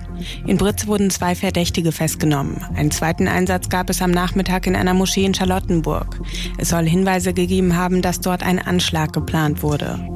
In 0.47 0.59
Britz 0.59 0.87
wurden 0.87 1.09
zwei 1.09 1.35
Verdächtige 1.35 1.91
festgenommen. 1.91 2.63
Einen 2.77 2.91
zweiten 2.91 3.29
Einsatz 3.29 3.71
gab 3.71 3.89
es 3.89 4.03
am 4.03 4.11
Nachmittag 4.11 4.67
in 4.67 4.77
einer 4.77 4.93
Moschee 4.93 5.25
in 5.25 5.33
Charlottenburg. 5.33 6.21
Es 6.59 6.69
soll 6.69 6.87
Hinweise 6.87 7.33
gegeben 7.33 7.77
haben, 7.77 8.03
dass 8.03 8.21
dort 8.21 8.43
ein 8.43 8.59
Anschlag 8.59 9.15
geplant 9.15 9.63
wurde. 9.63 10.07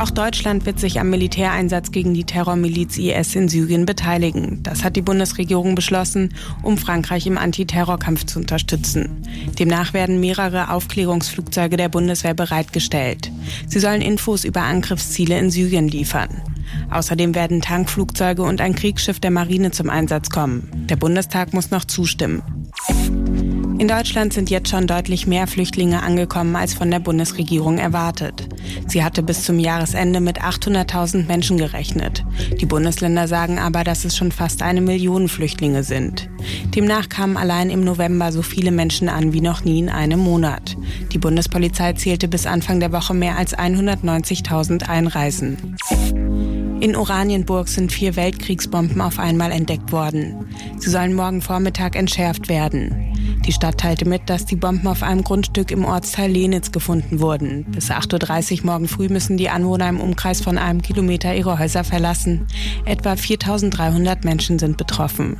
Auch 0.00 0.08
Deutschland 0.08 0.64
wird 0.64 0.80
sich 0.80 0.98
am 0.98 1.10
Militäreinsatz 1.10 1.92
gegen 1.92 2.14
die 2.14 2.24
Terrormiliz 2.24 2.96
IS 2.96 3.34
in 3.34 3.50
Syrien 3.50 3.84
beteiligen. 3.84 4.62
Das 4.62 4.82
hat 4.82 4.96
die 4.96 5.02
Bundesregierung 5.02 5.74
beschlossen, 5.74 6.32
um 6.62 6.78
Frankreich 6.78 7.26
im 7.26 7.36
Antiterrorkampf 7.36 8.24
zu 8.24 8.38
unterstützen. 8.38 9.22
Demnach 9.58 9.92
werden 9.92 10.18
mehrere 10.18 10.70
Aufklärungsflugzeuge 10.70 11.76
der 11.76 11.90
Bundeswehr 11.90 12.32
bereitgestellt. 12.32 13.30
Sie 13.68 13.78
sollen 13.78 14.00
Infos 14.00 14.44
über 14.44 14.62
Angriffsziele 14.62 15.38
in 15.38 15.50
Syrien 15.50 15.86
liefern. 15.88 16.30
Außerdem 16.90 17.34
werden 17.34 17.60
Tankflugzeuge 17.60 18.42
und 18.42 18.62
ein 18.62 18.74
Kriegsschiff 18.74 19.20
der 19.20 19.30
Marine 19.30 19.70
zum 19.70 19.90
Einsatz 19.90 20.30
kommen. 20.30 20.86
Der 20.88 20.96
Bundestag 20.96 21.52
muss 21.52 21.70
noch 21.70 21.84
zustimmen. 21.84 22.42
In 23.80 23.88
Deutschland 23.88 24.34
sind 24.34 24.50
jetzt 24.50 24.68
schon 24.68 24.86
deutlich 24.86 25.26
mehr 25.26 25.46
Flüchtlinge 25.46 26.02
angekommen 26.02 26.54
als 26.54 26.74
von 26.74 26.90
der 26.90 26.98
Bundesregierung 26.98 27.78
erwartet. 27.78 28.46
Sie 28.86 29.02
hatte 29.02 29.22
bis 29.22 29.42
zum 29.42 29.58
Jahresende 29.58 30.20
mit 30.20 30.42
800.000 30.42 31.26
Menschen 31.26 31.56
gerechnet. 31.56 32.22
Die 32.60 32.66
Bundesländer 32.66 33.26
sagen 33.26 33.58
aber, 33.58 33.82
dass 33.82 34.04
es 34.04 34.18
schon 34.18 34.32
fast 34.32 34.60
eine 34.60 34.82
Million 34.82 35.28
Flüchtlinge 35.28 35.82
sind. 35.82 36.28
Demnach 36.76 37.08
kamen 37.08 37.38
allein 37.38 37.70
im 37.70 37.82
November 37.82 38.32
so 38.32 38.42
viele 38.42 38.70
Menschen 38.70 39.08
an 39.08 39.32
wie 39.32 39.40
noch 39.40 39.64
nie 39.64 39.78
in 39.78 39.88
einem 39.88 40.20
Monat. 40.20 40.76
Die 41.12 41.18
Bundespolizei 41.18 41.94
zählte 41.94 42.28
bis 42.28 42.44
Anfang 42.44 42.80
der 42.80 42.92
Woche 42.92 43.14
mehr 43.14 43.38
als 43.38 43.56
190.000 43.56 44.90
Einreisen. 44.90 45.78
In 46.80 46.96
Oranienburg 46.96 47.68
sind 47.68 47.92
vier 47.92 48.14
Weltkriegsbomben 48.16 49.00
auf 49.00 49.18
einmal 49.18 49.52
entdeckt 49.52 49.90
worden. 49.90 50.46
Sie 50.76 50.90
sollen 50.90 51.14
morgen 51.14 51.40
Vormittag 51.40 51.96
entschärft 51.96 52.50
werden. 52.50 53.09
Die 53.46 53.52
Stadt 53.52 53.78
teilte 53.78 54.06
mit, 54.06 54.28
dass 54.28 54.44
die 54.44 54.56
Bomben 54.56 54.86
auf 54.86 55.02
einem 55.02 55.24
Grundstück 55.24 55.70
im 55.70 55.84
Ortsteil 55.84 56.30
Lenitz 56.30 56.72
gefunden 56.72 57.20
wurden. 57.20 57.64
Bis 57.64 57.90
8.30 57.90 58.60
Uhr 58.60 58.66
morgen 58.66 58.88
früh 58.88 59.08
müssen 59.08 59.36
die 59.36 59.48
Anwohner 59.48 59.88
im 59.88 60.00
Umkreis 60.00 60.40
von 60.40 60.58
einem 60.58 60.82
Kilometer 60.82 61.34
ihre 61.34 61.58
Häuser 61.58 61.84
verlassen. 61.84 62.46
Etwa 62.84 63.12
4.300 63.12 64.24
Menschen 64.24 64.58
sind 64.58 64.76
betroffen. 64.76 65.38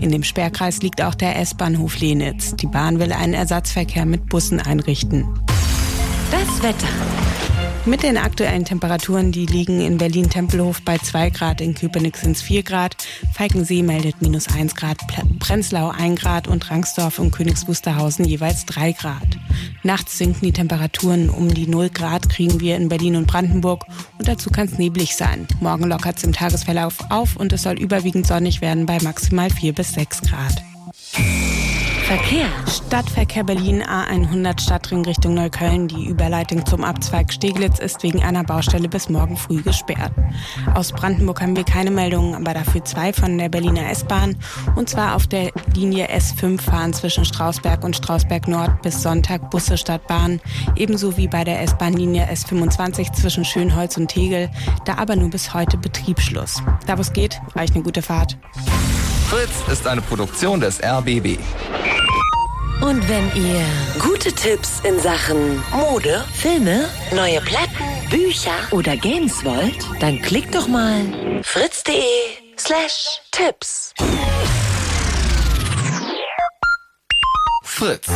In 0.00 0.10
dem 0.10 0.22
Sperrkreis 0.22 0.82
liegt 0.82 1.02
auch 1.02 1.14
der 1.14 1.38
S-Bahnhof 1.38 1.98
Lenitz. 2.00 2.56
Die 2.56 2.66
Bahn 2.66 2.98
will 2.98 3.12
einen 3.12 3.34
Ersatzverkehr 3.34 4.06
mit 4.06 4.28
Bussen 4.28 4.60
einrichten. 4.60 5.26
Das 6.30 6.62
Wetter. 6.62 7.51
Mit 7.84 8.04
den 8.04 8.16
aktuellen 8.16 8.64
Temperaturen, 8.64 9.32
die 9.32 9.44
liegen 9.44 9.80
in 9.80 9.98
Berlin-Tempelhof 9.98 10.82
bei 10.82 10.98
2 10.98 11.30
Grad, 11.30 11.60
in 11.60 11.74
Köpenick 11.74 12.16
sind 12.16 12.36
es 12.36 12.42
4 12.42 12.62
Grad, 12.62 12.96
Falkensee 13.34 13.82
meldet 13.82 14.22
minus 14.22 14.46
1 14.46 14.76
Grad, 14.76 14.98
Prenzlau 15.40 15.88
1 15.88 16.20
Grad 16.20 16.46
und 16.46 16.70
Rangsdorf 16.70 17.18
und 17.18 17.32
Königs 17.32 17.66
Wusterhausen 17.66 18.24
jeweils 18.24 18.66
3 18.66 18.92
Grad. 18.92 19.26
Nachts 19.82 20.16
sinken 20.16 20.46
die 20.46 20.52
Temperaturen 20.52 21.28
um 21.28 21.52
die 21.52 21.66
0 21.66 21.90
Grad, 21.90 22.28
kriegen 22.28 22.60
wir 22.60 22.76
in 22.76 22.88
Berlin 22.88 23.16
und 23.16 23.26
Brandenburg 23.26 23.84
und 24.16 24.28
dazu 24.28 24.50
kann 24.50 24.68
es 24.68 24.78
neblig 24.78 25.16
sein. 25.16 25.48
Morgen 25.58 25.88
lockert 25.88 26.18
es 26.18 26.24
im 26.24 26.32
Tagesverlauf 26.32 26.98
auf 27.10 27.34
und 27.34 27.52
es 27.52 27.64
soll 27.64 27.80
überwiegend 27.80 28.28
sonnig 28.28 28.60
werden 28.60 28.86
bei 28.86 28.98
maximal 29.02 29.50
4 29.50 29.72
bis 29.72 29.94
6 29.94 30.22
Grad. 30.22 30.62
Verkehr. 32.02 32.46
Stadtverkehr 32.66 33.44
Berlin 33.44 33.82
A100 33.82 34.60
Stadtring 34.60 35.04
Richtung 35.04 35.34
Neukölln. 35.34 35.88
Die 35.88 36.06
Überleitung 36.06 36.66
zum 36.66 36.84
Abzweig 36.84 37.32
Steglitz 37.32 37.78
ist 37.78 38.02
wegen 38.02 38.22
einer 38.22 38.44
Baustelle 38.44 38.88
bis 38.88 39.08
morgen 39.08 39.36
früh 39.36 39.62
gesperrt. 39.62 40.12
Aus 40.74 40.92
Brandenburg 40.92 41.40
haben 41.40 41.56
wir 41.56 41.64
keine 41.64 41.90
Meldungen, 41.90 42.34
aber 42.34 42.54
dafür 42.54 42.84
zwei 42.84 43.12
von 43.12 43.38
der 43.38 43.48
Berliner 43.48 43.88
S-Bahn. 43.90 44.36
Und 44.76 44.88
zwar 44.90 45.14
auf 45.14 45.26
der 45.26 45.52
Linie 45.74 46.08
S5 46.08 46.60
fahren 46.60 46.92
zwischen 46.92 47.24
Strausberg 47.24 47.84
und 47.84 47.96
Strausberg 47.96 48.48
Nord 48.48 48.82
bis 48.82 49.02
Sonntag 49.02 49.50
Busse 49.50 49.78
statt 49.78 50.06
Bahn. 50.06 50.40
Ebenso 50.76 51.16
wie 51.16 51.28
bei 51.28 51.44
der 51.44 51.62
S-Bahn-Linie 51.62 52.28
S25 52.30 53.12
zwischen 53.12 53.44
Schönholz 53.44 53.96
und 53.96 54.08
Tegel. 54.08 54.50
Da 54.84 54.98
aber 54.98 55.16
nur 55.16 55.30
bis 55.30 55.54
heute 55.54 55.78
Betriebsschluss. 55.78 56.62
Da 56.86 56.98
wo 56.98 57.00
es 57.00 57.12
geht, 57.12 57.40
euch 57.54 57.72
eine 57.74 57.82
gute 57.82 58.02
Fahrt. 58.02 58.36
Fritz 59.32 59.66
ist 59.72 59.86
eine 59.86 60.02
Produktion 60.02 60.60
des 60.60 60.78
RBB. 60.82 61.38
Und 62.82 63.08
wenn 63.08 63.34
ihr 63.34 63.64
gute 63.98 64.30
Tipps 64.30 64.80
in 64.80 65.00
Sachen 65.00 65.56
Mode, 65.72 66.22
Filme, 66.34 66.84
neue 67.12 67.40
Platten, 67.40 67.82
Bücher 68.10 68.52
oder 68.72 68.94
Games 68.94 69.42
wollt, 69.42 69.88
dann 70.00 70.20
klickt 70.20 70.54
doch 70.54 70.68
mal 70.68 71.40
fritz.de 71.42 72.02
slash 72.58 73.22
Tipps. 73.30 73.94
Fritz. 77.64 78.08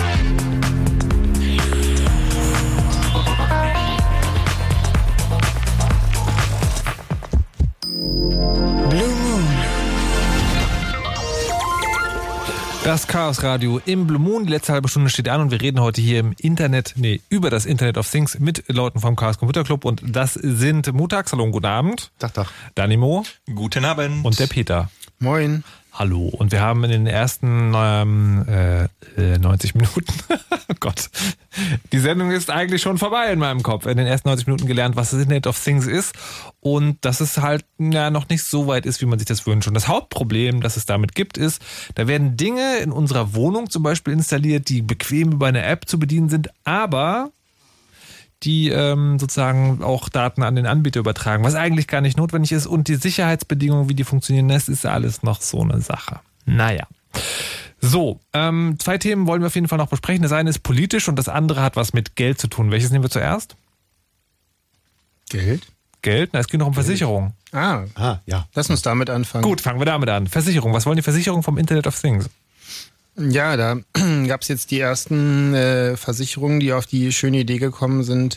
Das 12.87 13.09
Chaos 13.09 13.43
Radio 13.43 13.81
im 13.85 14.07
Blue 14.07 14.21
Moon. 14.21 14.47
Die 14.47 14.53
letzte 14.53 14.73
halbe 14.73 14.87
Stunde 14.89 15.11
steht 15.11 15.29
an 15.29 15.41
und 15.41 15.51
wir 15.51 15.61
reden 15.61 15.81
heute 15.81 16.01
hier 16.01 16.21
im 16.21 16.37
Internet, 16.39 16.95
nee, 16.95 17.21
über 17.29 17.51
das 17.51 17.67
Internet 17.67 17.99
of 17.99 18.09
Things 18.09 18.39
mit 18.39 18.63
Leuten 18.69 19.01
vom 19.01 19.17
Chaos 19.17 19.39
Computer 19.39 19.65
Club 19.65 19.85
und 19.85 20.03
das 20.07 20.35
sind 20.35 20.93
Mutags. 20.93 21.33
Hallo, 21.33 21.43
und 21.43 21.51
guten 21.51 21.67
Abend. 21.67 22.13
Tag, 22.21 22.35
Tag. 22.35 22.47
Danimo. 22.77 23.25
Guten 23.53 23.85
Abend. 23.85 24.25
Und 24.25 24.39
der 24.39 24.47
Peter. 24.47 24.89
Moin. 25.19 25.65
Hallo. 25.99 26.29
Und 26.29 26.53
wir 26.53 26.61
haben 26.61 26.85
in 26.85 26.91
den 26.91 27.07
ersten 27.07 27.73
ähm, 27.75 28.45
äh, 28.47 28.85
äh, 29.17 29.39
90 29.39 29.75
Minuten, 29.77 30.05
oh 30.69 30.75
Gott, 30.79 31.09
die 31.91 31.99
Sendung 31.99 32.31
ist 32.33 32.51
eigentlich 32.51 32.83
schon 32.83 32.99
vorbei 32.99 33.33
in 33.33 33.39
meinem 33.39 33.63
Kopf. 33.63 33.87
In 33.87 33.97
den 33.97 34.07
ersten 34.07 34.29
90 34.29 34.47
Minuten 34.47 34.67
gelernt, 34.67 34.95
was 34.95 35.13
das 35.13 35.21
Internet 35.21 35.47
of 35.47 35.59
Things 35.59 35.87
ist 35.87 36.15
und 36.61 37.03
dass 37.03 37.21
es 37.21 37.39
halt 37.39 37.65
ja, 37.79 38.11
noch 38.11 38.29
nicht 38.29 38.43
so 38.43 38.67
weit 38.67 38.85
ist, 38.85 39.01
wie 39.01 39.07
man 39.07 39.19
sich 39.19 39.27
das 39.27 39.47
wünscht. 39.47 39.69
Und 39.69 39.75
das 39.75 39.89
Hauptproblem, 39.89 40.61
das 40.61 40.77
es 40.77 40.85
damit 40.85 41.15
gibt, 41.15 41.39
ist, 41.39 41.63
da 41.95 42.07
werden 42.07 42.37
Dinge 42.37 42.77
in 42.77 42.93
unserer 42.93 43.35
Wohnung 43.35 43.71
zum 43.71 43.83
Beispiel 43.83 44.13
installiert, 44.13 44.69
die 44.69 44.83
bequem 44.83 45.33
über 45.33 45.47
eine 45.47 45.65
App 45.65 45.89
zu 45.89 45.99
bedienen 45.99 46.29
sind, 46.29 46.51
aber 46.65 47.31
die 48.43 48.69
ähm, 48.69 49.19
sozusagen 49.19 49.83
auch 49.83 50.09
Daten 50.09 50.43
an 50.43 50.57
den 50.57 50.67
Anbieter 50.67 51.01
übertragen, 51.01 51.45
was 51.45 51.55
eigentlich 51.55 51.89
gar 51.89 52.01
nicht 52.01 52.19
notwendig 52.19 52.53
ist. 52.53 52.67
Und 52.67 52.89
die 52.89 52.97
Sicherheitsbedingungen, 52.97 53.89
wie 53.89 53.95
die 53.95 54.05
funktionieren, 54.05 54.49
das 54.49 54.69
ist 54.69 54.85
alles 54.85 55.23
noch 55.23 55.41
so 55.41 55.63
eine 55.63 55.81
Sache. 55.81 56.21
Naja. 56.45 56.87
So, 57.81 58.21
ähm, 58.33 58.77
zwei 58.79 58.99
Themen 58.99 59.27
wollen 59.27 59.43
wir 59.43 59.47
auf 59.47 59.55
jeden 59.55 59.69
Fall 59.69 59.79
noch 59.79 59.89
besprechen. 59.89 60.23
Das 60.23 60.33
eine 60.33 60.51
ist 60.51 60.61
politisch 60.61 61.09
und 61.09 61.17
das 61.17 61.29
andere 61.29 61.63
hat 61.63 61.77
was 61.77 61.93
mit 61.93 62.17
Geld 62.17 62.39
zu 62.39 62.49
tun. 62.49 62.71
Welches 62.71 62.91
nehmen 62.91 63.05
wir 63.05 63.11
zuerst? 63.11 63.57
Geld? 65.29 65.67
Geld? 66.03 66.31
Na, 66.33 66.41
es 66.41 66.49
geht 66.49 66.61
noch 66.61 66.69
um 66.69 66.75
Versicherung. 66.75 67.35
Ah, 67.53 67.85
ah, 67.95 68.19
ja. 68.27 68.47
Lass 68.55 68.71
uns 68.71 68.83
damit 68.83 69.11
anfangen. 69.11 69.43
Gut, 69.43 69.61
fangen 69.61 69.81
wir 69.81 69.87
damit 69.87 70.09
an. 70.09 70.27
Versicherung. 70.27 70.73
Was 70.73 70.87
wollen 70.87 70.97
die 70.97 71.03
Versicherungen 71.03 71.43
vom 71.43 71.59
Internet 71.59 71.87
of 71.87 72.01
Things? 72.01 72.31
Ja, 73.19 73.57
da 73.57 73.81
gab 74.27 74.43
es 74.43 74.49
jetzt 74.49 74.71
die 74.71 74.81
ersten 74.81 75.55
äh, 75.55 75.97
Versicherungen, 75.97 76.61
die 76.61 76.73
auf 76.73 76.87
die 76.87 77.13
schöne 77.13 77.41
Idee 77.41 77.59
gekommen 77.59 78.05
sind, 78.05 78.37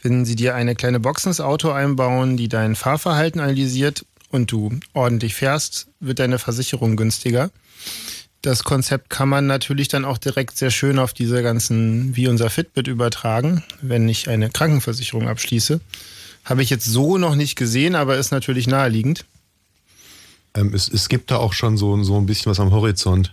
wenn 0.00 0.24
sie 0.24 0.36
dir 0.36 0.54
eine 0.54 0.74
kleine 0.74 1.00
Box 1.00 1.26
ins 1.26 1.40
Auto 1.40 1.70
einbauen, 1.70 2.36
die 2.36 2.48
dein 2.48 2.76
Fahrverhalten 2.76 3.40
analysiert 3.40 4.06
und 4.30 4.52
du 4.52 4.70
ordentlich 4.92 5.34
fährst, 5.34 5.88
wird 5.98 6.20
deine 6.20 6.38
Versicherung 6.38 6.96
günstiger. 6.96 7.50
Das 8.42 8.64
Konzept 8.64 9.10
kann 9.10 9.28
man 9.28 9.46
natürlich 9.46 9.88
dann 9.88 10.04
auch 10.04 10.18
direkt 10.18 10.56
sehr 10.56 10.70
schön 10.70 10.98
auf 10.98 11.12
diese 11.12 11.42
ganzen, 11.42 12.16
wie 12.16 12.28
unser 12.28 12.50
Fitbit 12.50 12.88
übertragen, 12.88 13.62
wenn 13.80 14.08
ich 14.08 14.28
eine 14.28 14.50
Krankenversicherung 14.50 15.28
abschließe. 15.28 15.80
Habe 16.44 16.62
ich 16.62 16.70
jetzt 16.70 16.86
so 16.86 17.18
noch 17.18 17.36
nicht 17.36 17.54
gesehen, 17.54 17.94
aber 17.94 18.16
ist 18.16 18.32
natürlich 18.32 18.66
naheliegend. 18.66 19.24
Ähm, 20.54 20.74
es, 20.74 20.88
es 20.88 21.08
gibt 21.08 21.30
da 21.30 21.36
auch 21.36 21.52
schon 21.52 21.76
so, 21.76 22.02
so 22.02 22.16
ein 22.18 22.26
bisschen 22.26 22.50
was 22.50 22.58
am 22.58 22.72
Horizont. 22.72 23.32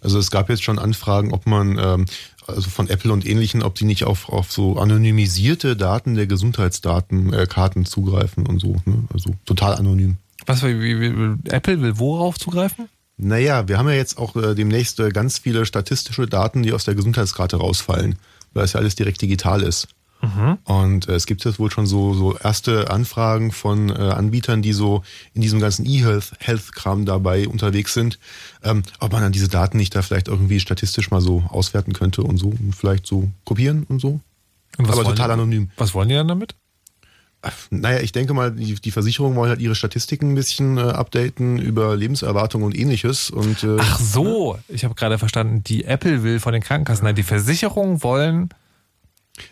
Also 0.00 0.18
es 0.18 0.30
gab 0.30 0.48
jetzt 0.48 0.62
schon 0.62 0.78
Anfragen, 0.78 1.32
ob 1.32 1.46
man, 1.46 1.78
ähm, 1.78 2.06
also 2.46 2.70
von 2.70 2.88
Apple 2.88 3.12
und 3.12 3.26
ähnlichen, 3.26 3.62
ob 3.62 3.74
die 3.74 3.84
nicht 3.84 4.04
auf, 4.04 4.28
auf 4.28 4.52
so 4.52 4.78
anonymisierte 4.78 5.76
Daten 5.76 6.14
der 6.14 6.26
Gesundheitsdaten, 6.26 7.32
äh, 7.32 7.46
zugreifen 7.84 8.46
und 8.46 8.60
so. 8.60 8.76
Ne? 8.84 9.04
Also 9.12 9.34
total 9.44 9.74
anonym. 9.74 10.16
Was, 10.46 10.62
wie, 10.62 11.00
wie, 11.00 11.50
Apple 11.50 11.82
will 11.82 11.98
worauf 11.98 12.38
zugreifen? 12.38 12.88
Naja, 13.16 13.66
wir 13.66 13.78
haben 13.78 13.88
ja 13.88 13.96
jetzt 13.96 14.16
auch 14.16 14.36
äh, 14.36 14.54
demnächst 14.54 15.00
äh, 15.00 15.10
ganz 15.10 15.38
viele 15.38 15.66
statistische 15.66 16.26
Daten, 16.26 16.62
die 16.62 16.72
aus 16.72 16.84
der 16.84 16.94
Gesundheitskarte 16.94 17.56
rausfallen, 17.56 18.16
weil 18.54 18.64
es 18.64 18.74
ja 18.74 18.80
alles 18.80 18.94
direkt 18.94 19.20
digital 19.20 19.62
ist. 19.62 19.88
Mhm. 20.20 20.58
Und 20.64 21.08
äh, 21.08 21.12
es 21.14 21.26
gibt 21.26 21.44
jetzt 21.44 21.58
wohl 21.60 21.70
schon 21.70 21.86
so, 21.86 22.12
so 22.14 22.36
erste 22.36 22.90
Anfragen 22.90 23.52
von 23.52 23.88
äh, 23.88 23.92
Anbietern, 23.92 24.62
die 24.62 24.72
so 24.72 25.02
in 25.34 25.42
diesem 25.42 25.60
ganzen 25.60 25.86
E-Health-Kram 25.86 27.04
dabei 27.06 27.46
unterwegs 27.48 27.94
sind, 27.94 28.18
ähm, 28.64 28.82
ob 28.98 29.12
man 29.12 29.22
dann 29.22 29.32
diese 29.32 29.48
Daten 29.48 29.76
nicht 29.76 29.94
da 29.94 30.02
vielleicht 30.02 30.28
irgendwie 30.28 30.58
statistisch 30.60 31.10
mal 31.10 31.20
so 31.20 31.44
auswerten 31.48 31.92
könnte 31.92 32.22
und 32.22 32.36
so 32.38 32.48
und 32.48 32.74
vielleicht 32.76 33.06
so 33.06 33.30
kopieren 33.44 33.84
und 33.88 34.00
so. 34.00 34.20
Und 34.76 34.88
was 34.88 34.88
Aber 34.96 34.96
wollen 35.04 35.16
total 35.16 35.28
die- 35.28 35.32
anonym. 35.34 35.70
Was 35.76 35.94
wollen 35.94 36.08
die 36.08 36.14
dann 36.16 36.28
damit? 36.28 36.54
Naja, 37.70 38.00
ich 38.00 38.10
denke 38.10 38.34
mal, 38.34 38.50
die, 38.50 38.74
die 38.74 38.90
Versicherungen 38.90 39.36
wollen 39.36 39.50
halt 39.50 39.60
ihre 39.60 39.76
Statistiken 39.76 40.32
ein 40.32 40.34
bisschen 40.34 40.76
äh, 40.76 40.80
updaten 40.80 41.60
über 41.60 41.94
Lebenserwartung 41.96 42.64
und 42.64 42.76
ähnliches. 42.76 43.30
Und, 43.30 43.62
äh, 43.62 43.76
Ach 43.78 44.00
so, 44.00 44.58
ich 44.66 44.82
habe 44.84 44.96
gerade 44.96 45.18
verstanden, 45.18 45.62
die 45.62 45.84
Apple 45.84 46.24
will 46.24 46.40
von 46.40 46.52
den 46.52 46.62
Krankenkassen, 46.62 47.04
nein, 47.04 47.14
die 47.14 47.22
Versicherungen 47.22 48.02
wollen. 48.02 48.48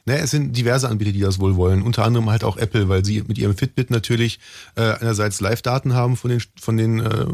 Naja, 0.04 0.20
es 0.20 0.30
sind 0.30 0.56
diverse 0.56 0.88
Anbieter, 0.88 1.12
die 1.12 1.20
das 1.20 1.38
wohl 1.38 1.56
wollen. 1.56 1.82
Unter 1.82 2.04
anderem 2.04 2.30
halt 2.30 2.44
auch 2.44 2.56
Apple, 2.56 2.88
weil 2.88 3.04
sie 3.04 3.22
mit 3.26 3.38
ihrem 3.38 3.56
Fitbit 3.56 3.90
natürlich 3.90 4.38
äh, 4.76 4.82
einerseits 4.82 5.40
Live-Daten 5.40 5.94
haben 5.94 6.16
von 6.16 6.30
den, 6.30 6.42
von 6.60 6.76
den 6.76 7.00
äh, 7.00 7.26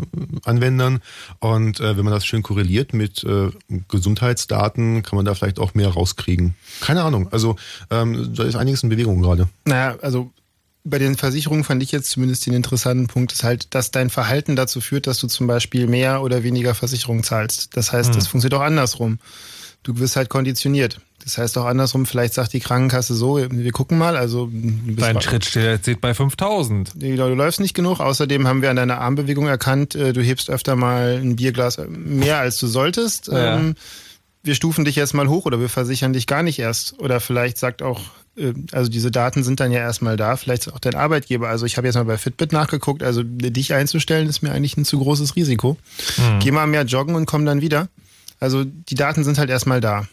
Anwendern. 0.44 1.00
Und 1.40 1.80
äh, 1.80 1.96
wenn 1.96 2.04
man 2.04 2.14
das 2.14 2.26
schön 2.26 2.42
korreliert 2.42 2.92
mit 2.92 3.24
äh, 3.24 3.50
Gesundheitsdaten, 3.88 5.02
kann 5.02 5.16
man 5.16 5.24
da 5.24 5.34
vielleicht 5.34 5.58
auch 5.58 5.74
mehr 5.74 5.88
rauskriegen. 5.88 6.54
Keine 6.80 7.02
Ahnung. 7.02 7.28
Also 7.32 7.56
ähm, 7.90 8.34
da 8.34 8.44
ist 8.44 8.56
einiges 8.56 8.82
in 8.82 8.88
Bewegung 8.88 9.22
gerade. 9.22 9.48
Naja, 9.64 9.96
also 10.02 10.30
bei 10.84 10.98
den 10.98 11.16
Versicherungen 11.16 11.62
fand 11.64 11.82
ich 11.82 11.92
jetzt 11.92 12.10
zumindest 12.10 12.44
den 12.46 12.54
interessanten 12.54 13.06
Punkt, 13.06 13.32
ist 13.32 13.44
halt, 13.44 13.72
dass 13.74 13.92
dein 13.92 14.10
Verhalten 14.10 14.56
dazu 14.56 14.80
führt, 14.80 15.06
dass 15.06 15.18
du 15.18 15.28
zum 15.28 15.46
Beispiel 15.46 15.86
mehr 15.86 16.22
oder 16.22 16.42
weniger 16.42 16.74
Versicherung 16.74 17.22
zahlst. 17.22 17.76
Das 17.76 17.92
heißt, 17.92 18.10
Hm. 18.10 18.16
das 18.16 18.26
funktioniert 18.26 18.60
auch 18.60 18.64
andersrum. 18.64 19.18
Du 19.82 19.98
wirst 19.98 20.16
halt 20.16 20.28
konditioniert. 20.28 21.00
Das 21.24 21.38
heißt 21.38 21.56
auch 21.58 21.66
andersrum, 21.66 22.06
vielleicht 22.06 22.34
sagt 22.34 22.52
die 22.52 22.60
Krankenkasse 22.60 23.14
so, 23.14 23.38
wir 23.38 23.72
gucken 23.72 23.98
mal, 23.98 24.16
also 24.16 24.50
Dein 24.52 25.20
Schritt 25.20 25.44
steht 25.44 26.00
bei 26.00 26.14
5000. 26.14 26.92
Du 26.94 27.16
du 27.16 27.34
läufst 27.34 27.60
nicht 27.60 27.74
genug. 27.74 28.00
Außerdem 28.00 28.46
haben 28.48 28.62
wir 28.62 28.70
an 28.70 28.76
deiner 28.76 29.00
Armbewegung 29.00 29.46
erkannt, 29.46 29.94
äh, 29.94 30.12
du 30.12 30.20
hebst 30.20 30.50
öfter 30.50 30.74
mal 30.76 31.20
ein 31.22 31.36
Bierglas 31.36 31.78
mehr, 31.88 32.38
als 32.38 32.58
du 32.58 32.66
solltest. 32.66 33.28
Ja. 33.28 33.56
Ähm, 33.56 33.74
wir 34.42 34.56
stufen 34.56 34.84
dich 34.84 34.98
erst 34.98 35.14
mal 35.14 35.28
hoch 35.28 35.44
oder 35.44 35.60
wir 35.60 35.68
versichern 35.68 36.12
dich 36.12 36.26
gar 36.26 36.42
nicht 36.42 36.58
erst. 36.58 36.98
Oder 36.98 37.20
vielleicht 37.20 37.58
sagt 37.58 37.82
auch, 37.82 38.00
äh, 38.36 38.52
also 38.72 38.90
diese 38.90 39.10
Daten 39.10 39.44
sind 39.44 39.60
dann 39.60 39.70
ja 39.70 39.78
erstmal 39.78 40.16
da, 40.16 40.36
vielleicht 40.36 40.72
auch 40.72 40.80
dein 40.80 40.96
Arbeitgeber. 40.96 41.48
Also 41.48 41.66
ich 41.66 41.76
habe 41.76 41.86
jetzt 41.86 41.94
mal 41.94 42.04
bei 42.04 42.18
Fitbit 42.18 42.52
nachgeguckt, 42.52 43.02
also 43.02 43.22
dich 43.22 43.74
einzustellen 43.74 44.28
ist 44.28 44.42
mir 44.42 44.52
eigentlich 44.52 44.76
ein 44.76 44.84
zu 44.84 44.98
großes 44.98 45.36
Risiko. 45.36 45.76
Hm. 46.16 46.40
Geh 46.40 46.50
mal 46.50 46.66
mehr 46.66 46.82
joggen 46.82 47.14
und 47.14 47.26
komm 47.26 47.44
dann 47.44 47.60
wieder. 47.60 47.88
Also 48.42 48.64
die 48.64 48.96
Daten 48.96 49.22
sind 49.22 49.38
halt 49.38 49.50
erstmal 49.50 49.80
da. 49.80 50.08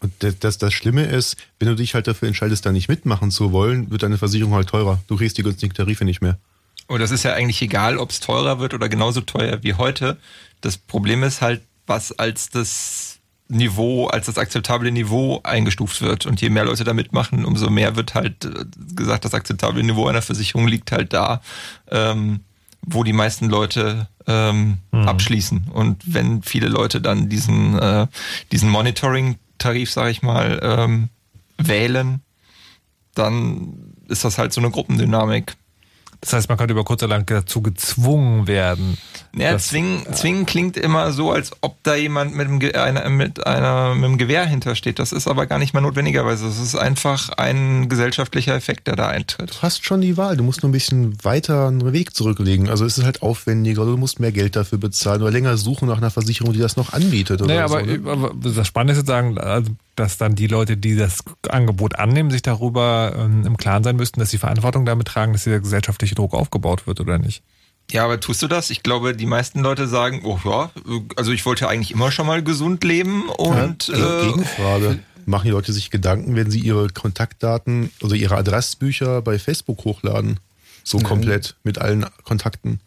Und 0.00 0.14
das, 0.20 0.38
das, 0.38 0.56
das 0.56 0.72
Schlimme 0.72 1.04
ist, 1.04 1.36
wenn 1.58 1.68
du 1.68 1.74
dich 1.74 1.94
halt 1.94 2.06
dafür 2.06 2.28
entscheidest, 2.28 2.64
da 2.64 2.72
nicht 2.72 2.88
mitmachen 2.88 3.30
zu 3.30 3.52
wollen, 3.52 3.90
wird 3.90 4.02
deine 4.02 4.16
Versicherung 4.16 4.54
halt 4.54 4.70
teurer. 4.70 5.02
Du 5.06 5.18
kriegst 5.18 5.36
die 5.36 5.42
günstigen 5.42 5.74
Tarife 5.74 6.06
nicht 6.06 6.22
mehr. 6.22 6.38
Und 6.86 7.00
das 7.00 7.10
ist 7.10 7.24
ja 7.24 7.34
eigentlich 7.34 7.60
egal, 7.60 7.98
ob 7.98 8.10
es 8.10 8.20
teurer 8.20 8.58
wird 8.58 8.72
oder 8.72 8.88
genauso 8.88 9.20
teuer 9.20 9.62
wie 9.62 9.74
heute. 9.74 10.16
Das 10.62 10.78
Problem 10.78 11.22
ist 11.24 11.42
halt, 11.42 11.60
was 11.86 12.18
als 12.18 12.48
das 12.48 13.18
Niveau, 13.48 14.06
als 14.06 14.26
das 14.26 14.38
akzeptable 14.38 14.90
Niveau 14.90 15.40
eingestuft 15.42 16.00
wird. 16.00 16.24
Und 16.24 16.40
je 16.40 16.48
mehr 16.48 16.64
Leute 16.64 16.84
da 16.84 16.94
mitmachen, 16.94 17.44
umso 17.44 17.68
mehr 17.68 17.96
wird 17.96 18.14
halt 18.14 18.46
äh, 18.46 18.64
gesagt, 18.94 19.26
das 19.26 19.34
akzeptable 19.34 19.82
Niveau 19.82 20.06
einer 20.06 20.22
Versicherung 20.22 20.68
liegt 20.68 20.90
halt 20.90 21.12
da, 21.12 21.42
ähm, 21.90 22.40
wo 22.80 23.04
die 23.04 23.12
meisten 23.12 23.50
Leute 23.50 24.08
ähm, 24.26 24.78
abschließen. 24.92 25.66
Und 25.72 26.02
wenn 26.06 26.42
viele 26.42 26.68
Leute 26.68 27.00
dann 27.00 27.28
diesen, 27.28 27.78
äh, 27.78 28.06
diesen 28.52 28.70
Monitoring-Tarif, 28.70 29.90
sage 29.90 30.10
ich 30.10 30.22
mal, 30.22 30.60
ähm, 30.62 31.08
wählen, 31.58 32.20
dann 33.14 33.74
ist 34.08 34.24
das 34.24 34.38
halt 34.38 34.52
so 34.52 34.60
eine 34.60 34.70
Gruppendynamik. 34.70 35.54
Das 36.24 36.32
heißt, 36.32 36.48
man 36.48 36.56
könnte 36.56 36.72
über 36.72 36.84
kurz 36.84 37.02
oder 37.02 37.16
lang 37.16 37.26
dazu 37.26 37.60
gezwungen 37.60 38.46
werden. 38.46 38.96
Ja, 39.36 39.52
dass- 39.52 39.66
zwingen, 39.68 40.02
zwingen 40.14 40.46
klingt 40.46 40.76
immer 40.78 41.12
so, 41.12 41.30
als 41.32 41.52
ob 41.60 41.76
da 41.82 41.94
jemand 41.96 42.34
mit 42.34 42.48
einem, 42.48 42.60
einer, 42.74 43.10
mit, 43.10 43.46
einer, 43.46 43.94
mit 43.94 44.04
einem 44.04 44.16
Gewehr 44.18 44.46
hintersteht. 44.46 44.98
Das 44.98 45.12
ist 45.12 45.28
aber 45.28 45.46
gar 45.46 45.58
nicht 45.58 45.74
mal 45.74 45.80
notwendigerweise. 45.82 46.46
Das 46.46 46.58
ist 46.58 46.76
einfach 46.76 47.28
ein 47.30 47.88
gesellschaftlicher 47.88 48.54
Effekt, 48.54 48.86
der 48.86 48.96
da 48.96 49.08
eintritt. 49.08 49.50
Du 49.50 49.62
hast 49.62 49.84
schon 49.84 50.00
die 50.00 50.16
Wahl. 50.16 50.36
Du 50.38 50.44
musst 50.44 50.62
nur 50.62 50.70
ein 50.70 50.72
bisschen 50.72 51.22
weiter 51.22 51.68
einen 51.68 51.92
Weg 51.92 52.14
zurücklegen. 52.14 52.70
Also 52.70 52.84
es 52.86 52.96
ist 52.96 53.04
halt 53.04 53.20
aufwendiger, 53.22 53.82
oder 53.82 53.90
du 53.92 53.96
musst 53.98 54.18
mehr 54.18 54.32
Geld 54.32 54.56
dafür 54.56 54.78
bezahlen 54.78 55.20
oder 55.20 55.30
länger 55.30 55.56
suchen 55.58 55.88
nach 55.88 55.98
einer 55.98 56.10
Versicherung, 56.10 56.52
die 56.54 56.60
das 56.60 56.76
noch 56.76 56.92
anbietet. 56.94 57.42
Oder 57.42 57.54
Naja, 57.54 57.68
so, 57.68 57.76
aber, 57.76 57.86
ne? 57.86 58.00
aber 58.10 58.32
das 58.42 58.66
Spannende 58.66 58.92
ist 58.92 58.98
jetzt 59.00 59.08
sagen, 59.08 59.36
also, 59.36 59.70
dass 59.96 60.18
dann 60.18 60.34
die 60.34 60.46
Leute, 60.46 60.76
die 60.76 60.96
das 60.96 61.20
Angebot 61.48 61.98
annehmen, 61.98 62.30
sich 62.30 62.42
darüber 62.42 63.14
ähm, 63.16 63.46
im 63.46 63.56
Klaren 63.56 63.84
sein 63.84 63.96
müssten, 63.96 64.20
dass 64.20 64.30
sie 64.30 64.38
Verantwortung 64.38 64.84
damit 64.84 65.08
tragen, 65.08 65.32
dass 65.32 65.44
dieser 65.44 65.60
gesellschaftliche 65.60 66.14
Druck 66.14 66.34
aufgebaut 66.34 66.86
wird 66.86 67.00
oder 67.00 67.18
nicht. 67.18 67.42
Ja, 67.90 68.04
aber 68.04 68.18
tust 68.18 68.42
du 68.42 68.48
das? 68.48 68.70
Ich 68.70 68.82
glaube, 68.82 69.14
die 69.14 69.26
meisten 69.26 69.60
Leute 69.60 69.86
sagen, 69.86 70.22
oh 70.24 70.38
ja, 70.44 70.70
also 71.16 71.32
ich 71.32 71.44
wollte 71.44 71.68
eigentlich 71.68 71.90
immer 71.90 72.10
schon 72.10 72.26
mal 72.26 72.42
gesund 72.42 72.82
leben 72.82 73.28
und 73.28 73.88
Ja, 73.88 74.22
äh, 74.22 74.26
Gegenfrage. 74.26 74.98
Machen 75.26 75.44
die 75.44 75.50
Leute 75.50 75.72
sich 75.72 75.90
Gedanken, 75.90 76.36
wenn 76.36 76.50
sie 76.50 76.60
ihre 76.60 76.88
Kontaktdaten, 76.88 77.90
also 78.02 78.14
ihre 78.14 78.36
Adressbücher 78.36 79.22
bei 79.22 79.38
Facebook 79.38 79.84
hochladen? 79.84 80.40
So 80.82 80.98
Nein. 80.98 81.06
komplett 81.06 81.56
mit 81.62 81.78
allen 81.78 82.06
Kontakten. 82.24 82.80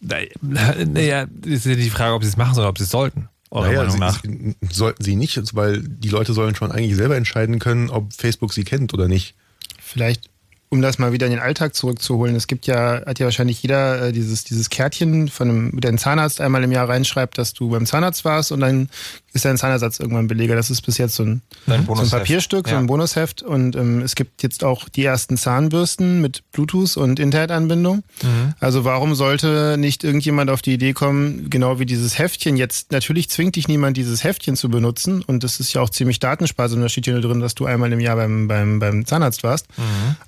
Naja, 0.00 1.26
ist 1.44 1.64
ja 1.64 1.74
die 1.74 1.90
Frage, 1.90 2.14
ob 2.14 2.22
sie 2.22 2.28
es 2.28 2.36
machen 2.36 2.58
oder 2.58 2.68
ob 2.68 2.76
sie 2.78 2.84
es 2.84 2.90
sollten. 2.90 3.28
Eurer 3.56 3.66
Naja, 3.66 3.78
Meinung 3.78 3.92
sie, 3.92 3.98
nach. 3.98 4.22
sie- 4.22 4.56
sollten 4.72 5.02
sie 5.04 5.16
nicht, 5.16 5.40
weil 5.54 5.82
die 5.82 6.08
Leute 6.08 6.32
sollen 6.32 6.54
schon 6.54 6.70
eigentlich 6.72 6.96
selber 6.96 7.16
entscheiden 7.16 7.58
können, 7.58 7.90
ob 7.90 8.12
Facebook 8.12 8.52
sie 8.52 8.64
kennt 8.64 8.92
oder 8.94 9.08
nicht. 9.08 9.34
Vielleicht, 9.80 10.28
um 10.68 10.82
das 10.82 10.98
mal 10.98 11.12
wieder 11.12 11.26
in 11.26 11.32
den 11.32 11.40
Alltag 11.40 11.74
zurückzuholen, 11.74 12.34
es 12.34 12.46
gibt 12.48 12.66
ja, 12.66 13.02
hat 13.06 13.18
ja 13.18 13.26
wahrscheinlich 13.26 13.62
jeder 13.62 14.08
äh, 14.08 14.12
dieses, 14.12 14.44
dieses 14.44 14.68
Kärtchen 14.68 15.28
von 15.28 15.48
einem, 15.48 15.70
mit 15.72 15.84
dem 15.84 15.96
Zahnarzt 15.96 16.40
einmal 16.40 16.62
im 16.64 16.72
Jahr 16.72 16.88
reinschreibt, 16.88 17.38
dass 17.38 17.52
du 17.54 17.70
beim 17.70 17.86
Zahnarzt 17.86 18.24
warst 18.24 18.50
und 18.52 18.60
dann 18.60 18.88
ist 19.36 19.44
dein 19.44 19.56
Zahnersatz 19.56 20.00
irgendwann 20.00 20.26
Beleger. 20.26 20.56
Das 20.56 20.70
ist 20.70 20.82
bis 20.82 20.98
jetzt 20.98 21.14
so 21.14 21.22
ein, 21.22 21.42
Ein 21.68 21.86
so 21.86 21.94
ein. 21.94 22.08
Papierstück, 22.10 22.66
so 22.66 22.74
Ja. 22.74 22.80
ein 22.80 22.86
Bonusheft. 22.86 23.42
Und 23.42 23.76
ähm, 23.76 24.00
es 24.02 24.16
gibt 24.16 24.42
jetzt 24.42 24.64
auch 24.64 24.88
die 24.88 25.04
ersten 25.04 25.36
Zahnbürsten 25.36 26.20
mit 26.20 26.42
Bluetooth 26.52 26.96
und 26.96 27.20
Internetanbindung. 27.20 28.02
Mhm. 28.22 28.54
Also 28.58 28.84
warum 28.84 29.14
sollte 29.14 29.76
nicht 29.78 30.02
irgendjemand 30.02 30.50
auf 30.50 30.62
die 30.62 30.72
Idee 30.74 30.92
kommen, 30.92 31.48
genau 31.50 31.78
wie 31.78 31.86
dieses 31.86 32.18
Heftchen 32.18 32.56
jetzt, 32.56 32.90
natürlich 32.92 33.28
zwingt 33.30 33.56
dich 33.56 33.68
niemand, 33.68 33.96
dieses 33.96 34.24
Heftchen 34.24 34.56
zu 34.56 34.68
benutzen 34.68 35.22
und 35.22 35.44
das 35.44 35.60
ist 35.60 35.72
ja 35.72 35.80
auch 35.82 35.90
ziemlich 35.90 36.18
datensparsam, 36.18 36.80
da 36.80 36.88
steht 36.88 37.04
hier 37.04 37.14
nur 37.14 37.22
drin, 37.22 37.40
dass 37.40 37.54
du 37.54 37.66
einmal 37.66 37.92
im 37.92 38.00
Jahr 38.00 38.16
beim, 38.16 38.48
beim, 38.48 38.78
beim 38.78 39.04
Zahnarzt 39.06 39.42
warst. 39.44 39.66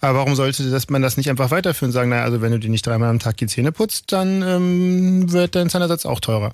Aber 0.00 0.18
warum 0.18 0.34
sollte 0.34 0.70
das, 0.70 0.88
man 0.90 1.02
das 1.02 1.16
nicht 1.16 1.30
einfach 1.30 1.50
weiterführen 1.50 1.88
und 1.88 1.92
sagen, 1.94 2.10
naja, 2.10 2.24
also 2.24 2.40
wenn 2.42 2.52
du 2.52 2.58
dir 2.58 2.70
nicht 2.70 2.86
dreimal 2.86 3.08
am 3.10 3.18
Tag 3.18 3.36
die 3.38 3.46
Zähne 3.46 3.72
putzt, 3.72 4.12
dann 4.12 4.42
ähm, 4.42 5.32
wird 5.32 5.54
dein 5.54 5.70
Zahnersatz 5.70 6.04
auch 6.06 6.20
teurer. 6.20 6.52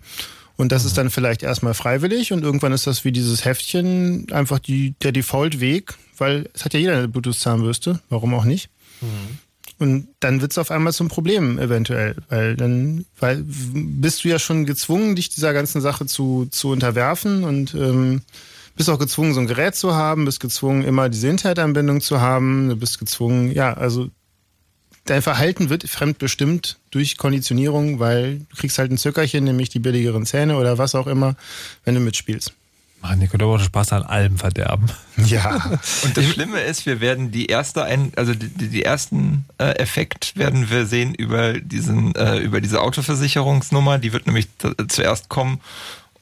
Und 0.56 0.70
das 0.70 0.84
ist 0.84 0.96
dann 0.96 1.10
vielleicht 1.10 1.42
erstmal 1.42 1.74
freiwillig 1.74 2.32
und 2.32 2.44
irgendwann 2.44 2.72
ist 2.72 2.86
das 2.86 3.04
wie 3.04 3.12
dieses 3.12 3.44
Heftchen 3.44 4.26
einfach 4.30 4.60
die, 4.60 4.94
der 5.02 5.10
Default-Weg, 5.10 5.94
weil 6.16 6.48
es 6.54 6.64
hat 6.64 6.74
ja 6.74 6.80
jeder 6.80 6.96
eine 6.96 7.08
Bluetooth-Zahnbürste, 7.08 8.00
warum 8.08 8.34
auch 8.34 8.44
nicht? 8.44 8.70
Und 9.78 10.08
dann 10.20 10.40
wird 10.40 10.52
es 10.52 10.58
auf 10.58 10.70
einmal 10.70 10.92
zum 10.92 11.08
Problem 11.08 11.58
eventuell, 11.58 12.14
weil 12.28 12.54
dann 12.56 13.04
weil 13.18 13.44
bist 13.44 14.22
du 14.22 14.28
ja 14.28 14.38
schon 14.38 14.66
gezwungen, 14.66 15.16
dich 15.16 15.30
dieser 15.30 15.52
ganzen 15.52 15.80
Sache 15.80 16.06
zu, 16.06 16.46
zu 16.50 16.68
unterwerfen 16.68 17.42
und 17.42 17.74
ähm, 17.74 18.22
bist 18.76 18.88
auch 18.88 18.98
gezwungen, 18.98 19.34
so 19.34 19.40
ein 19.40 19.48
Gerät 19.48 19.74
zu 19.74 19.94
haben, 19.94 20.24
bist 20.24 20.38
gezwungen, 20.38 20.84
immer 20.84 21.08
diese 21.08 21.28
Internetanbindung 21.28 22.00
zu 22.00 22.20
haben, 22.20 22.68
du 22.68 22.76
bist 22.76 22.98
gezwungen, 23.00 23.50
ja, 23.50 23.74
also 23.74 24.08
dein 25.04 25.22
Verhalten 25.22 25.70
wird 25.70 25.88
fremdbestimmt 25.88 26.78
durch 26.90 27.16
Konditionierung, 27.16 27.98
weil 27.98 28.40
du 28.50 28.56
kriegst 28.56 28.78
halt 28.78 28.90
ein 28.90 28.98
Zückerchen, 28.98 29.44
nämlich 29.44 29.68
die 29.68 29.78
billigeren 29.78 30.26
Zähne 30.26 30.56
oder 30.56 30.78
was 30.78 30.94
auch 30.94 31.06
immer, 31.06 31.36
wenn 31.84 31.94
du 31.94 32.00
mitspielst. 32.00 32.52
Mann, 33.04 33.20
ihr 33.20 33.28
könnt 33.28 33.42
aber 33.42 33.56
auch 33.56 33.60
Spaß 33.60 33.92
an 33.92 34.02
allem 34.02 34.38
verderben. 34.38 34.86
Ja. 35.26 35.78
Und 36.02 36.16
das 36.16 36.24
Schlimme 36.24 36.60
ist, 36.60 36.86
wir 36.86 37.00
werden 37.00 37.30
die 37.30 37.46
erste 37.46 37.84
ein, 37.84 38.10
also 38.16 38.34
die, 38.34 38.48
die 38.48 38.82
ersten 38.82 39.44
äh, 39.58 39.76
Effekt 39.76 40.36
werden 40.36 40.70
wir 40.70 40.86
sehen 40.86 41.14
über 41.14 41.52
diesen, 41.52 42.16
äh, 42.16 42.38
über 42.38 42.60
diese 42.60 42.80
Autoversicherungsnummer. 42.80 43.98
Die 43.98 44.12
wird 44.12 44.26
nämlich 44.26 44.48
zuerst 44.88 45.28
kommen. 45.28 45.60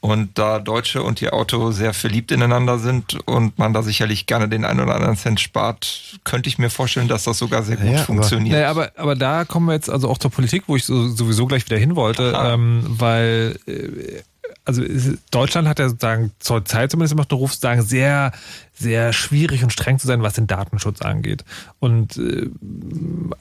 Und 0.03 0.37
da 0.37 0.59
Deutsche 0.59 1.01
und 1.01 1.21
ihr 1.21 1.33
Auto 1.33 1.71
sehr 1.71 1.93
verliebt 1.93 2.33
ineinander 2.33 2.77
sind 2.77 3.25
und 3.25 3.57
man 3.57 3.71
da 3.71 3.83
sicherlich 3.83 4.25
gerne 4.25 4.49
den 4.49 4.65
einen 4.65 4.81
oder 4.81 4.95
anderen 4.95 5.15
Cent 5.15 5.39
spart, 5.39 6.19
könnte 6.25 6.49
ich 6.49 6.57
mir 6.57 6.69
vorstellen, 6.69 7.07
dass 7.07 7.23
das 7.23 7.37
sogar 7.37 7.63
sehr 7.63 7.77
gut 7.77 7.99
funktioniert. 8.01 8.53
Naja, 8.53 8.69
aber, 8.69 8.91
aber 8.97 9.15
da 9.15 9.45
kommen 9.45 9.67
wir 9.67 9.75
jetzt 9.75 9.89
also 9.89 10.09
auch 10.09 10.17
zur 10.17 10.29
Politik, 10.29 10.63
wo 10.67 10.75
ich 10.75 10.83
so, 10.83 11.07
sowieso 11.07 11.45
gleich 11.45 11.65
wieder 11.67 11.77
hin 11.77 11.95
wollte, 11.95 12.37
ähm, 12.37 12.83
weil 12.85 13.57
äh, 13.65 14.23
also 14.65 14.83
Deutschland 15.31 15.69
hat 15.69 15.79
ja 15.79 15.87
sozusagen 15.87 16.31
zur 16.39 16.65
Zeit 16.65 16.91
zumindest 16.91 17.13
immer 17.13 17.21
noch 17.21 17.29
den 17.29 17.37
Ruf, 17.37 17.53
sozusagen 17.53 17.81
sehr, 17.81 18.33
sehr 18.73 19.13
schwierig 19.13 19.63
und 19.63 19.71
streng 19.71 19.99
zu 19.99 20.07
sein, 20.07 20.21
was 20.21 20.33
den 20.33 20.47
Datenschutz 20.47 21.01
angeht. 21.01 21.45
Und 21.79 22.17
äh, 22.17 22.49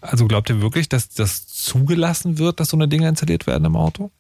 also 0.01 0.29
glaubt 0.29 0.49
ihr 0.49 0.61
wirklich, 0.61 0.89
dass 0.89 1.09
das 1.09 1.49
zugelassen 1.49 2.39
wird, 2.39 2.61
dass 2.61 2.69
so 2.69 2.77
eine 2.77 2.87
Dinge 2.87 3.09
installiert 3.09 3.49
werden 3.49 3.65
im 3.65 3.75
Auto? 3.75 4.13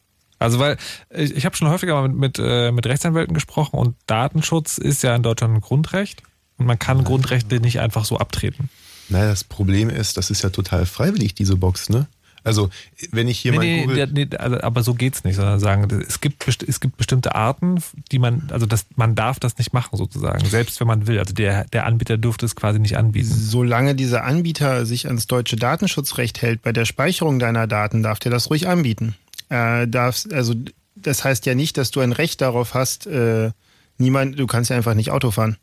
Also 0.42 0.58
weil 0.58 0.76
ich, 1.10 1.36
ich 1.36 1.44
habe 1.44 1.56
schon 1.56 1.68
häufiger 1.68 1.94
mal 1.94 2.08
mit, 2.08 2.18
mit, 2.18 2.38
äh, 2.38 2.72
mit 2.72 2.86
Rechtsanwälten 2.86 3.34
gesprochen 3.34 3.78
und 3.78 3.96
Datenschutz 4.06 4.78
ist 4.78 5.02
ja 5.02 5.14
in 5.14 5.22
Deutschland 5.22 5.54
ein 5.54 5.60
Grundrecht 5.60 6.22
und 6.58 6.66
man 6.66 6.78
kann 6.78 7.04
Grundrechte 7.04 7.60
nicht 7.60 7.80
einfach 7.80 8.04
so 8.04 8.18
abtreten. 8.18 8.68
Naja, 9.08 9.28
das 9.28 9.44
Problem 9.44 9.90
ist, 9.90 10.16
das 10.16 10.30
ist 10.30 10.42
ja 10.42 10.50
total 10.50 10.86
freiwillig, 10.86 11.34
diese 11.34 11.56
Box, 11.56 11.88
ne? 11.88 12.06
Also, 12.44 12.70
wenn 13.12 13.28
ich 13.28 13.38
hier 13.38 13.52
mal 13.52 13.60
nee, 13.60 13.82
google. 13.82 14.08
nee, 14.08 14.26
nee, 14.28 14.36
also, 14.36 14.60
aber 14.62 14.82
so 14.82 14.94
geht's 14.94 15.22
nicht, 15.22 15.36
sondern 15.36 15.60
sagen, 15.60 15.88
es 16.06 16.20
gibt, 16.20 16.46
es 16.48 16.80
gibt 16.80 16.96
bestimmte 16.96 17.36
Arten, 17.36 17.80
die 18.10 18.18
man, 18.18 18.48
also 18.50 18.66
das, 18.66 18.86
man 18.96 19.14
darf 19.14 19.38
das 19.38 19.58
nicht 19.58 19.72
machen 19.72 19.96
sozusagen, 19.96 20.44
selbst 20.46 20.80
wenn 20.80 20.88
man 20.88 21.06
will. 21.06 21.20
Also 21.20 21.34
der, 21.34 21.66
der 21.66 21.86
Anbieter 21.86 22.18
dürfte 22.18 22.44
es 22.46 22.56
quasi 22.56 22.80
nicht 22.80 22.96
anbieten. 22.96 23.28
Solange 23.32 23.94
dieser 23.94 24.24
Anbieter 24.24 24.86
sich 24.86 25.06
ans 25.06 25.28
deutsche 25.28 25.56
Datenschutzrecht 25.56 26.42
hält 26.42 26.62
bei 26.62 26.72
der 26.72 26.84
Speicherung 26.84 27.38
deiner 27.38 27.68
Daten, 27.68 28.02
darf 28.02 28.18
der 28.18 28.32
das 28.32 28.50
ruhig 28.50 28.66
anbieten. 28.66 29.14
Äh, 29.52 29.86
darfst, 29.86 30.32
also 30.32 30.54
das 30.96 31.24
heißt 31.24 31.44
ja 31.44 31.54
nicht, 31.54 31.76
dass 31.76 31.90
du 31.90 32.00
ein 32.00 32.12
Recht 32.12 32.40
darauf 32.40 32.72
hast, 32.72 33.06
äh, 33.06 33.50
niemand, 33.98 34.38
du 34.38 34.46
kannst 34.46 34.70
ja 34.70 34.76
einfach 34.76 34.94
nicht 34.94 35.10
Auto 35.10 35.30
fahren 35.30 35.56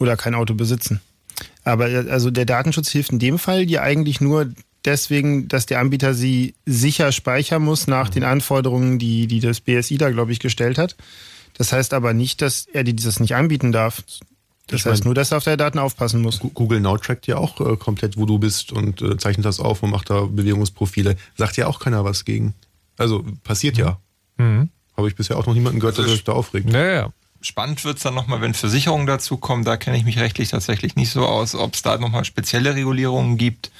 oder 0.00 0.16
kein 0.16 0.34
Auto 0.34 0.54
besitzen. 0.54 1.00
Aber 1.62 1.88
äh, 1.88 2.10
also 2.10 2.30
der 2.32 2.46
Datenschutz 2.46 2.88
hilft 2.90 3.12
in 3.12 3.20
dem 3.20 3.38
Fall 3.38 3.66
dir 3.66 3.82
eigentlich 3.82 4.20
nur 4.20 4.50
deswegen, 4.84 5.46
dass 5.46 5.66
der 5.66 5.78
Anbieter 5.78 6.14
sie 6.14 6.54
sicher 6.66 7.12
speichern 7.12 7.62
muss 7.62 7.86
nach 7.86 8.08
den 8.08 8.24
Anforderungen, 8.24 8.98
die, 8.98 9.28
die 9.28 9.38
das 9.40 9.60
BSI 9.60 9.98
da, 9.98 10.10
glaube 10.10 10.32
ich, 10.32 10.40
gestellt 10.40 10.78
hat. 10.78 10.96
Das 11.56 11.72
heißt 11.72 11.94
aber 11.94 12.14
nicht, 12.14 12.42
dass 12.42 12.66
er 12.72 12.82
dir 12.84 12.94
das 12.96 13.20
nicht 13.20 13.34
anbieten 13.36 13.70
darf. 13.70 14.02
Das 14.66 14.80
Ich 14.80 14.86
heißt 14.86 15.00
mein- 15.04 15.08
nur, 15.08 15.14
dass 15.14 15.30
er 15.32 15.38
auf 15.38 15.44
deine 15.44 15.56
Daten 15.58 15.78
aufpassen 15.78 16.22
muss. 16.22 16.40
Google 16.40 16.80
Now 16.80 16.96
trackt 16.98 17.26
ja 17.28 17.36
auch 17.36 17.60
äh, 17.60 17.76
komplett, 17.76 18.16
wo 18.16 18.26
du 18.26 18.38
bist 18.38 18.72
und 18.72 19.00
äh, 19.00 19.16
zeichnet 19.16 19.46
das 19.46 19.60
auf 19.60 19.82
und 19.82 19.90
macht 19.90 20.10
da 20.10 20.22
Bewegungsprofile. 20.22 21.16
Sagt 21.36 21.56
ja 21.56 21.66
auch 21.68 21.78
keiner 21.80 22.04
was 22.04 22.24
gegen. 22.24 22.54
Also 22.98 23.24
passiert 23.44 23.78
ja. 23.78 23.98
Mhm. 24.36 24.70
Habe 24.96 25.08
ich 25.08 25.16
bisher 25.16 25.38
auch 25.38 25.46
noch 25.46 25.54
niemanden 25.54 25.80
gehört, 25.80 25.98
der 25.98 26.08
sich 26.08 26.24
da 26.24 26.32
aufregt. 26.32 26.70
Ja, 26.72 26.86
ja. 26.86 27.12
Spannend 27.40 27.84
wird's 27.84 28.02
dann 28.02 28.14
nochmal, 28.14 28.40
wenn 28.40 28.52
Versicherungen 28.52 29.06
dazukommen. 29.06 29.64
Da 29.64 29.76
kenne 29.76 29.96
ich 29.96 30.04
mich 30.04 30.18
rechtlich 30.18 30.48
tatsächlich 30.48 30.96
nicht 30.96 31.10
so 31.10 31.24
aus, 31.24 31.54
ob 31.54 31.74
es 31.74 31.82
da 31.82 31.96
nochmal 31.96 32.24
spezielle 32.24 32.74
Regulierungen 32.74 33.36
gibt 33.38 33.70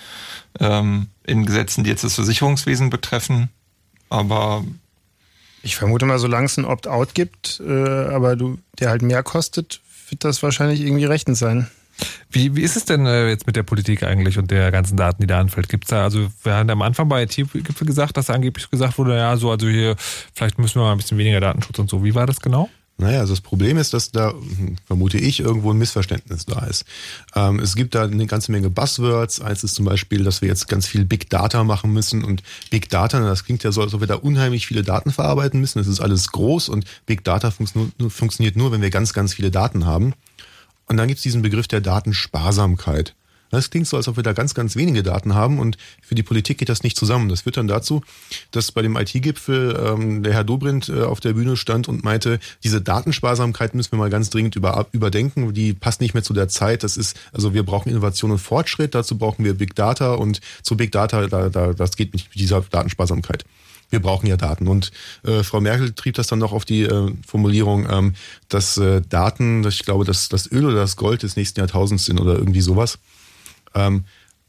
ähm, 0.61 1.09
in 1.25 1.45
Gesetzen, 1.45 1.83
die 1.83 1.91
jetzt 1.91 2.05
das 2.05 2.15
Versicherungswesen 2.15 2.89
betreffen. 2.89 3.49
Aber 4.11 4.65
Ich 5.63 5.75
vermute 5.75 6.07
mal, 6.07 6.21
solange 6.21 6.47
es 6.47 6.57
ein 6.57 6.65
Opt-out 6.65 7.15
gibt, 7.15 7.61
äh, 7.67 7.73
aber 7.73 8.37
du, 8.37 8.59
der 8.79 8.91
halt 8.91 9.03
mehr 9.03 9.25
kostet, 9.25 9.81
wird 10.09 10.23
das 10.23 10.43
wahrscheinlich 10.45 10.81
irgendwie 10.81 11.05
rechtens 11.05 11.41
sein. 11.41 11.69
Wie, 12.31 12.57
wie 12.57 12.63
ist 12.63 12.77
es 12.77 12.85
denn 12.85 13.07
äh, 13.07 13.29
jetzt 13.29 13.47
mit 13.47 13.57
der 13.57 13.63
Politik 13.63 14.03
eigentlich 14.03 14.39
und 14.39 14.51
der 14.51 14.71
ganzen 14.71 14.97
Daten, 14.97 15.23
die 15.23 15.27
da 15.27 15.41
anfällt? 15.41 15.69
Gibt's 15.69 15.89
da, 15.89 16.05
also 16.05 16.29
wir 16.43 16.55
haben 16.55 16.71
am 16.71 16.83
Anfang 16.83 17.09
bei 17.09 17.23
IT-Gipfel 17.23 17.87
gesagt, 17.87 18.17
dass 18.17 18.31
angeblich 18.31 18.71
gesagt 18.71 18.99
wurde, 18.99 19.17
ja, 19.17 19.37
so, 19.37 19.51
also 19.51 19.69
hier, 19.69 19.97
vielleicht 20.35 20.59
müssen 20.59 20.81
wir 20.81 20.85
mal 20.85 20.93
ein 20.93 20.99
bisschen 20.99 21.19
weniger 21.19 21.41
Datenschutz 21.41 21.79
und 21.79 21.89
so. 21.89 22.05
Wie 22.05 22.15
war 22.15 22.27
das 22.27 22.41
genau? 22.41 22.69
Naja, 23.01 23.21
also 23.21 23.33
das 23.33 23.41
Problem 23.41 23.79
ist, 23.79 23.95
dass 23.95 24.11
da, 24.11 24.33
hm, 24.33 24.75
vermute 24.85 25.19
ich, 25.19 25.39
irgendwo 25.39 25.71
ein 25.71 25.79
Missverständnis 25.79 26.47
da 26.47 26.67
ist. 26.67 26.85
Ähm, 27.37 27.61
es 27.61 27.77
gibt 27.77 27.95
da 27.95 28.03
eine 28.03 28.27
ganze 28.27 28.51
Menge 28.51 28.71
Buzzwords. 28.71 29.41
Eins 29.41 29.63
ist 29.63 29.77
zum 29.77 29.85
Beispiel, 29.85 30.25
dass 30.25 30.43
wir 30.43 30.49
jetzt 30.49 30.67
ganz 30.67 30.89
viel 30.89 31.05
Big 31.05 31.31
Data 31.31 31.63
machen 31.63 31.93
müssen. 31.93 32.25
Und 32.25 32.43
Big 32.71 32.89
Data, 32.89 33.21
das 33.21 33.45
klingt 33.45 33.63
ja 33.63 33.71
so, 33.71 33.83
als 33.83 33.95
ob 33.95 34.01
wir 34.01 34.09
da 34.09 34.17
unheimlich 34.17 34.67
viele 34.67 34.83
Daten 34.83 35.13
verarbeiten 35.13 35.61
müssen. 35.61 35.79
Das 35.79 35.87
ist 35.87 36.01
alles 36.01 36.33
groß 36.33 36.69
und 36.69 36.87
Big 37.07 37.23
Data 37.23 37.53
funktioniert 37.53 38.57
nur, 38.57 38.73
wenn 38.73 38.83
wir 38.83 38.91
ganz, 38.91 39.13
ganz 39.13 39.33
viele 39.35 39.53
Daten 39.53 39.87
haben. 39.87 40.15
Und 40.89 40.97
dann 40.97 41.09
gibt's 41.09 41.23
diesen 41.23 41.43
Begriff 41.43 41.69
der 41.69 41.81
Datensparsamkeit. 41.81 43.15
Das 43.51 43.71
klingt 43.71 43.87
so, 43.87 43.97
als 43.97 44.09
ob 44.09 44.17
wir 44.17 44.23
da 44.23 44.33
ganz, 44.33 44.55
ganz 44.55 44.77
wenige 44.77 45.03
Daten 45.03 45.35
haben 45.35 45.59
und 45.59 45.79
für 46.03 46.15
die 46.15 46.23
Politik 46.23 46.59
geht 46.59 46.69
das 46.69 46.83
nicht 46.83 46.97
zusammen. 46.97 47.29
Das 47.29 47.43
führt 47.43 47.57
dann 47.57 47.67
dazu, 47.67 48.03
dass 48.51 48.73
bei 48.73 48.83
dem 48.83 48.97
IT-Gipfel 48.97 49.79
ähm, 49.83 50.23
der 50.23 50.35
Herr 50.35 50.45
Dobrindt 50.45 50.89
äh, 50.89 51.03
auf 51.03 51.21
der 51.21 51.33
Bühne 51.33 51.57
stand 51.57 51.89
und 51.89 52.05
meinte, 52.05 52.41
diese 52.63 52.83
Datensparsamkeit 52.83 53.75
müssen 53.75 53.93
wir 53.93 53.99
mal 53.99 54.11
ganz 54.11 54.29
dringend 54.31 54.57
über, 54.57 54.87
überdenken. 54.93 55.55
Die 55.55 55.73
passt 55.73 56.01
nicht 56.01 56.13
mehr 56.13 56.23
zu 56.23 56.35
der 56.35 56.49
Zeit. 56.49 56.83
Das 56.83 56.97
ist, 56.97 57.19
also 57.33 57.55
wir 57.55 57.63
brauchen 57.63 57.89
Innovation 57.89 58.31
und 58.31 58.39
Fortschritt. 58.39 58.95
Dazu 58.95 59.17
brauchen 59.17 59.45
wir 59.45 59.55
Big 59.55 59.75
Data 59.75 60.15
und 60.15 60.41
zu 60.63 60.77
Big 60.77 60.93
Data, 60.93 61.27
da, 61.27 61.49
da, 61.49 61.73
das 61.73 61.97
geht 61.97 62.13
nicht 62.13 62.29
mit 62.29 62.41
dieser 62.41 62.61
Datensparsamkeit. 62.61 63.45
Wir 63.91 64.01
brauchen 64.01 64.27
ja 64.27 64.37
Daten. 64.37 64.69
Und 64.69 64.91
äh, 65.25 65.43
Frau 65.43 65.61
Merkel 65.61 65.93
trieb 65.93 66.15
das 66.15 66.27
dann 66.27 66.39
noch 66.39 66.53
auf 66.53 66.65
die 66.65 66.83
äh, 66.83 67.13
Formulierung, 67.27 67.89
ähm, 67.91 68.15
dass 68.49 68.77
äh, 68.77 69.01
Daten, 69.09 69.67
ich 69.67 69.85
glaube, 69.85 70.05
dass 70.05 70.29
das 70.29 70.51
Öl 70.51 70.67
oder 70.67 70.77
das 70.77 70.97
Gold 70.97 71.23
des 71.23 71.37
nächsten 71.37 71.61
Jahrtausends 71.61 72.05
sind 72.05 72.21
oder 72.21 72.35
irgendwie 72.35 72.61
sowas. 72.61 72.99
Ähm, 73.75 74.05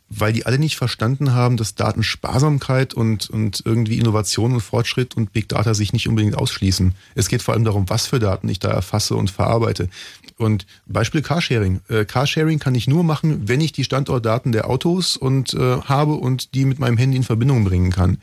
weil 0.10 0.34
die 0.34 0.46
alle 0.46 0.58
nicht 0.58 0.76
verstanden 0.76 1.34
haben, 1.34 1.56
dass 1.56 1.76
Datensparsamkeit 1.76 2.94
und, 2.94 3.30
und 3.30 3.62
irgendwie 3.64 4.00
Innovation 4.00 4.54
und 4.54 4.62
Fortschritt 4.62 5.16
und 5.16 5.32
Big 5.34 5.48
Data 5.48 5.74
sich 5.74 5.94
nicht 5.94 6.08
unbedingt 6.08 6.36
ausschließen. 6.36 6.96
Es 7.16 7.30
geht 7.30 7.44
vor 7.44 7.54
allem 7.54 7.64
darum, 7.64 7.90
was 7.90 8.08
für 8.08 8.20
Daten 8.20 8.50
ich 8.50 8.60
da 8.60 8.70
erfasse 8.70 9.16
und 9.16 9.30
verarbeite. 9.30 9.90
Und 10.38 10.66
Beispiel 10.88 11.22
Carsharing. 11.22 11.82
Äh, 11.90 12.06
Carsharing 12.06 12.60
kann 12.60 12.74
ich 12.74 12.88
nur 12.88 13.04
machen, 13.04 13.48
wenn 13.48 13.62
ich 13.62 13.72
die 13.72 13.84
Standortdaten 13.84 14.52
der 14.52 14.70
Autos 14.70 15.16
und 15.16 15.54
äh, 15.54 15.82
habe 15.82 16.14
und 16.14 16.56
die 16.56 16.66
mit 16.66 16.80
meinem 16.80 16.98
Handy 16.98 17.18
in 17.18 17.24
Verbindung 17.24 17.64
bringen 17.64 17.92
kann. 17.92 18.18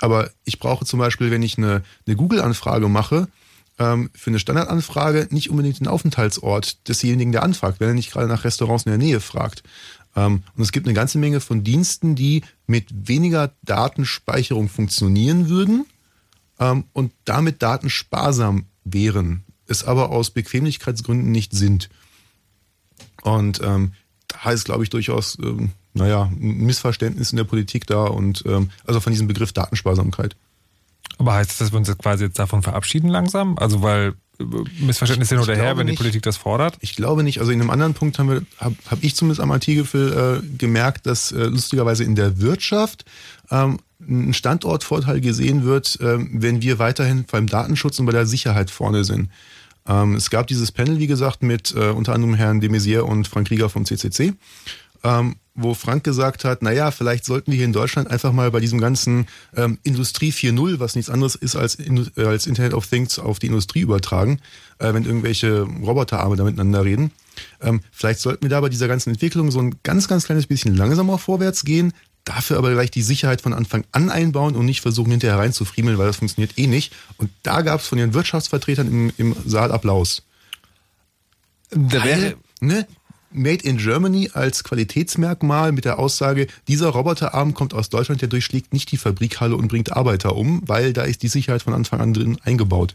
Aber 0.00 0.30
ich 0.44 0.58
brauche 0.58 0.84
zum 0.84 0.98
Beispiel, 0.98 1.30
wenn 1.30 1.42
ich 1.42 1.58
eine, 1.58 1.82
eine 2.06 2.16
Google-Anfrage 2.16 2.88
mache, 2.88 3.28
ähm, 3.78 4.10
für 4.14 4.30
eine 4.30 4.38
Standardanfrage 4.38 5.28
nicht 5.30 5.50
unbedingt 5.50 5.80
den 5.80 5.88
Aufenthaltsort 5.88 6.88
desjenigen, 6.88 7.32
der 7.32 7.42
anfragt, 7.42 7.80
wenn 7.80 7.88
er 7.88 7.94
nicht 7.94 8.12
gerade 8.12 8.28
nach 8.28 8.44
Restaurants 8.44 8.84
in 8.84 8.90
der 8.90 8.98
Nähe 8.98 9.20
fragt. 9.20 9.62
Ähm, 10.16 10.42
und 10.56 10.62
es 10.62 10.72
gibt 10.72 10.86
eine 10.86 10.94
ganze 10.94 11.18
Menge 11.18 11.40
von 11.40 11.64
Diensten, 11.64 12.14
die 12.14 12.42
mit 12.66 13.08
weniger 13.08 13.52
Datenspeicherung 13.62 14.68
funktionieren 14.68 15.48
würden 15.48 15.86
ähm, 16.58 16.84
und 16.92 17.12
damit 17.24 17.62
datensparsam 17.62 18.66
wären, 18.84 19.44
es 19.66 19.84
aber 19.84 20.10
aus 20.10 20.30
Bequemlichkeitsgründen 20.30 21.30
nicht 21.30 21.52
sind. 21.52 21.88
Und 23.22 23.60
ähm, 23.62 23.92
da 24.28 24.50
ist, 24.50 24.64
glaube 24.64 24.84
ich, 24.84 24.90
durchaus, 24.90 25.38
ähm, 25.40 25.72
naja, 25.98 26.30
ein 26.32 26.64
Missverständnis 26.64 27.32
in 27.32 27.36
der 27.36 27.44
Politik 27.44 27.86
da 27.86 28.04
und 28.04 28.44
ähm, 28.46 28.70
also 28.86 29.00
von 29.00 29.12
diesem 29.12 29.28
Begriff 29.28 29.52
Datensparsamkeit. 29.52 30.36
Aber 31.18 31.34
heißt 31.34 31.50
das, 31.50 31.58
dass 31.58 31.72
wir 31.72 31.78
uns 31.78 31.88
jetzt 31.88 31.98
quasi 31.98 32.24
jetzt 32.24 32.38
davon 32.38 32.62
verabschieden 32.62 33.08
langsam? 33.08 33.58
Also 33.58 33.82
weil 33.82 34.14
äh, 34.40 34.44
Missverständnisse 34.80 35.34
hin 35.34 35.42
oder 35.42 35.56
her, 35.56 35.76
wenn 35.76 35.86
die 35.86 35.92
nicht. 35.92 35.98
Politik 35.98 36.22
das 36.22 36.36
fordert? 36.36 36.78
Ich 36.80 36.94
glaube 36.96 37.22
nicht. 37.22 37.40
Also 37.40 37.52
in 37.52 37.60
einem 37.60 37.70
anderen 37.70 37.94
Punkt 37.94 38.18
habe 38.18 38.46
hab 38.58 39.02
ich 39.02 39.14
zumindest 39.14 39.40
am 39.40 39.52
IT-Gipfel 39.52 40.42
äh, 40.42 40.56
gemerkt, 40.56 41.06
dass 41.06 41.32
äh, 41.32 41.44
lustigerweise 41.44 42.04
in 42.04 42.14
der 42.14 42.40
Wirtschaft 42.40 43.04
ähm, 43.50 43.78
ein 44.00 44.32
Standortvorteil 44.32 45.20
gesehen 45.20 45.64
wird, 45.64 45.98
ähm, 46.00 46.30
wenn 46.32 46.62
wir 46.62 46.78
weiterhin 46.78 47.24
beim 47.30 47.46
Datenschutz 47.46 47.98
und 47.98 48.06
bei 48.06 48.12
der 48.12 48.26
Sicherheit 48.26 48.70
vorne 48.70 49.04
sind. 49.04 49.28
Ähm, 49.88 50.14
es 50.14 50.30
gab 50.30 50.46
dieses 50.46 50.70
Panel, 50.70 50.98
wie 50.98 51.06
gesagt, 51.06 51.42
mit 51.42 51.74
äh, 51.74 51.88
unter 51.88 52.12
anderem 52.14 52.34
Herrn 52.34 52.60
de 52.60 52.70
Maizière 52.70 53.00
und 53.00 53.26
Frank 53.26 53.50
Rieger 53.50 53.70
vom 53.70 53.86
CCC, 53.86 54.34
ähm, 55.04 55.36
wo 55.54 55.74
Frank 55.74 56.04
gesagt 56.04 56.44
hat, 56.44 56.62
naja, 56.62 56.90
vielleicht 56.90 57.24
sollten 57.24 57.50
wir 57.50 57.56
hier 57.56 57.64
in 57.64 57.72
Deutschland 57.72 58.10
einfach 58.10 58.32
mal 58.32 58.50
bei 58.50 58.60
diesem 58.60 58.80
ganzen 58.80 59.26
ähm, 59.56 59.78
Industrie 59.82 60.30
4.0, 60.30 60.78
was 60.78 60.94
nichts 60.94 61.10
anderes 61.10 61.34
ist 61.34 61.56
als, 61.56 61.78
als 62.16 62.46
Internet 62.46 62.74
of 62.74 62.86
Things 62.86 63.18
auf 63.18 63.40
die 63.40 63.48
Industrie 63.48 63.80
übertragen, 63.80 64.40
äh, 64.78 64.94
wenn 64.94 65.04
irgendwelche 65.04 65.62
Roboterarme 65.62 66.36
da 66.36 66.44
miteinander 66.44 66.84
reden. 66.84 67.10
Ähm, 67.60 67.80
vielleicht 67.90 68.20
sollten 68.20 68.42
wir 68.42 68.50
da 68.50 68.60
bei 68.60 68.68
dieser 68.68 68.88
ganzen 68.88 69.10
Entwicklung 69.10 69.50
so 69.50 69.60
ein 69.60 69.76
ganz, 69.82 70.06
ganz 70.06 70.26
kleines 70.26 70.46
bisschen 70.46 70.76
langsamer 70.76 71.18
vorwärts 71.18 71.64
gehen, 71.64 71.92
dafür 72.24 72.58
aber 72.58 72.72
gleich 72.72 72.90
die 72.90 73.02
Sicherheit 73.02 73.40
von 73.40 73.52
Anfang 73.52 73.84
an 73.90 74.10
einbauen 74.10 74.54
und 74.54 74.66
nicht 74.66 74.80
versuchen, 74.80 75.10
hinterher 75.10 75.38
reinzufriemeln, 75.38 75.98
weil 75.98 76.06
das 76.06 76.16
funktioniert 76.16 76.56
eh 76.58 76.66
nicht. 76.66 76.94
Und 77.16 77.30
da 77.42 77.62
gab 77.62 77.80
es 77.80 77.88
von 77.88 77.98
den 77.98 78.14
Wirtschaftsvertretern 78.14 78.86
im, 78.86 79.12
im 79.16 79.36
Saal 79.44 79.72
Applaus. 79.72 80.22
Da 81.70 82.04
Weil, 82.04 82.36
ne, 82.60 82.86
Made 83.30 83.64
in 83.64 83.76
Germany 83.76 84.30
als 84.32 84.64
Qualitätsmerkmal 84.64 85.72
mit 85.72 85.84
der 85.84 85.98
Aussage, 85.98 86.46
dieser 86.66 86.88
Roboterarm 86.88 87.54
kommt 87.54 87.74
aus 87.74 87.90
Deutschland, 87.90 88.22
der 88.22 88.28
durchschlägt 88.28 88.72
nicht 88.72 88.90
die 88.90 88.96
Fabrikhalle 88.96 89.56
und 89.56 89.68
bringt 89.68 89.92
Arbeiter 89.92 90.34
um, 90.36 90.62
weil 90.66 90.92
da 90.92 91.02
ist 91.02 91.22
die 91.22 91.28
Sicherheit 91.28 91.62
von 91.62 91.74
Anfang 91.74 92.00
an 92.00 92.14
drin 92.14 92.38
eingebaut. 92.44 92.94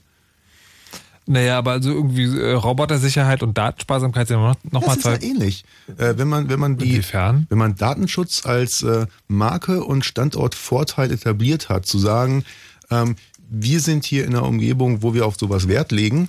Naja, 1.25 1.57
aber 1.57 1.71
also 1.71 1.89
irgendwie 1.91 2.37
äh, 2.37 2.51
Robotersicherheit 2.51 3.43
und 3.43 3.57
Datensparsamkeit 3.57 4.27
sind 4.27 4.39
noch, 4.39 4.55
noch 4.71 4.81
Das 4.81 4.87
mal 4.87 4.93
ist 4.95 5.01
zwei. 5.03 5.13
ja 5.13 5.21
ähnlich. 5.21 5.63
Äh, 5.97 6.15
wenn 6.17 6.27
man, 6.27 6.49
wenn 6.49 6.59
man 6.59 6.77
die, 6.77 6.89
Inwiefern? 6.89 7.45
wenn 7.49 7.57
man 7.57 7.75
Datenschutz 7.75 8.45
als 8.45 8.83
äh, 8.83 9.05
Marke 9.29 9.83
und 9.85 10.03
Standortvorteil 10.03 11.11
etabliert 11.11 11.69
hat, 11.69 11.85
zu 11.85 11.97
sagen, 11.97 12.43
ähm, 12.91 13.15
wir 13.49 13.79
sind 13.79 14.03
hier 14.03 14.25
in 14.25 14.35
einer 14.35 14.45
Umgebung, 14.45 15.01
wo 15.01 15.13
wir 15.13 15.25
auf 15.25 15.37
sowas 15.37 15.67
Wert 15.69 15.91
legen, 15.93 16.27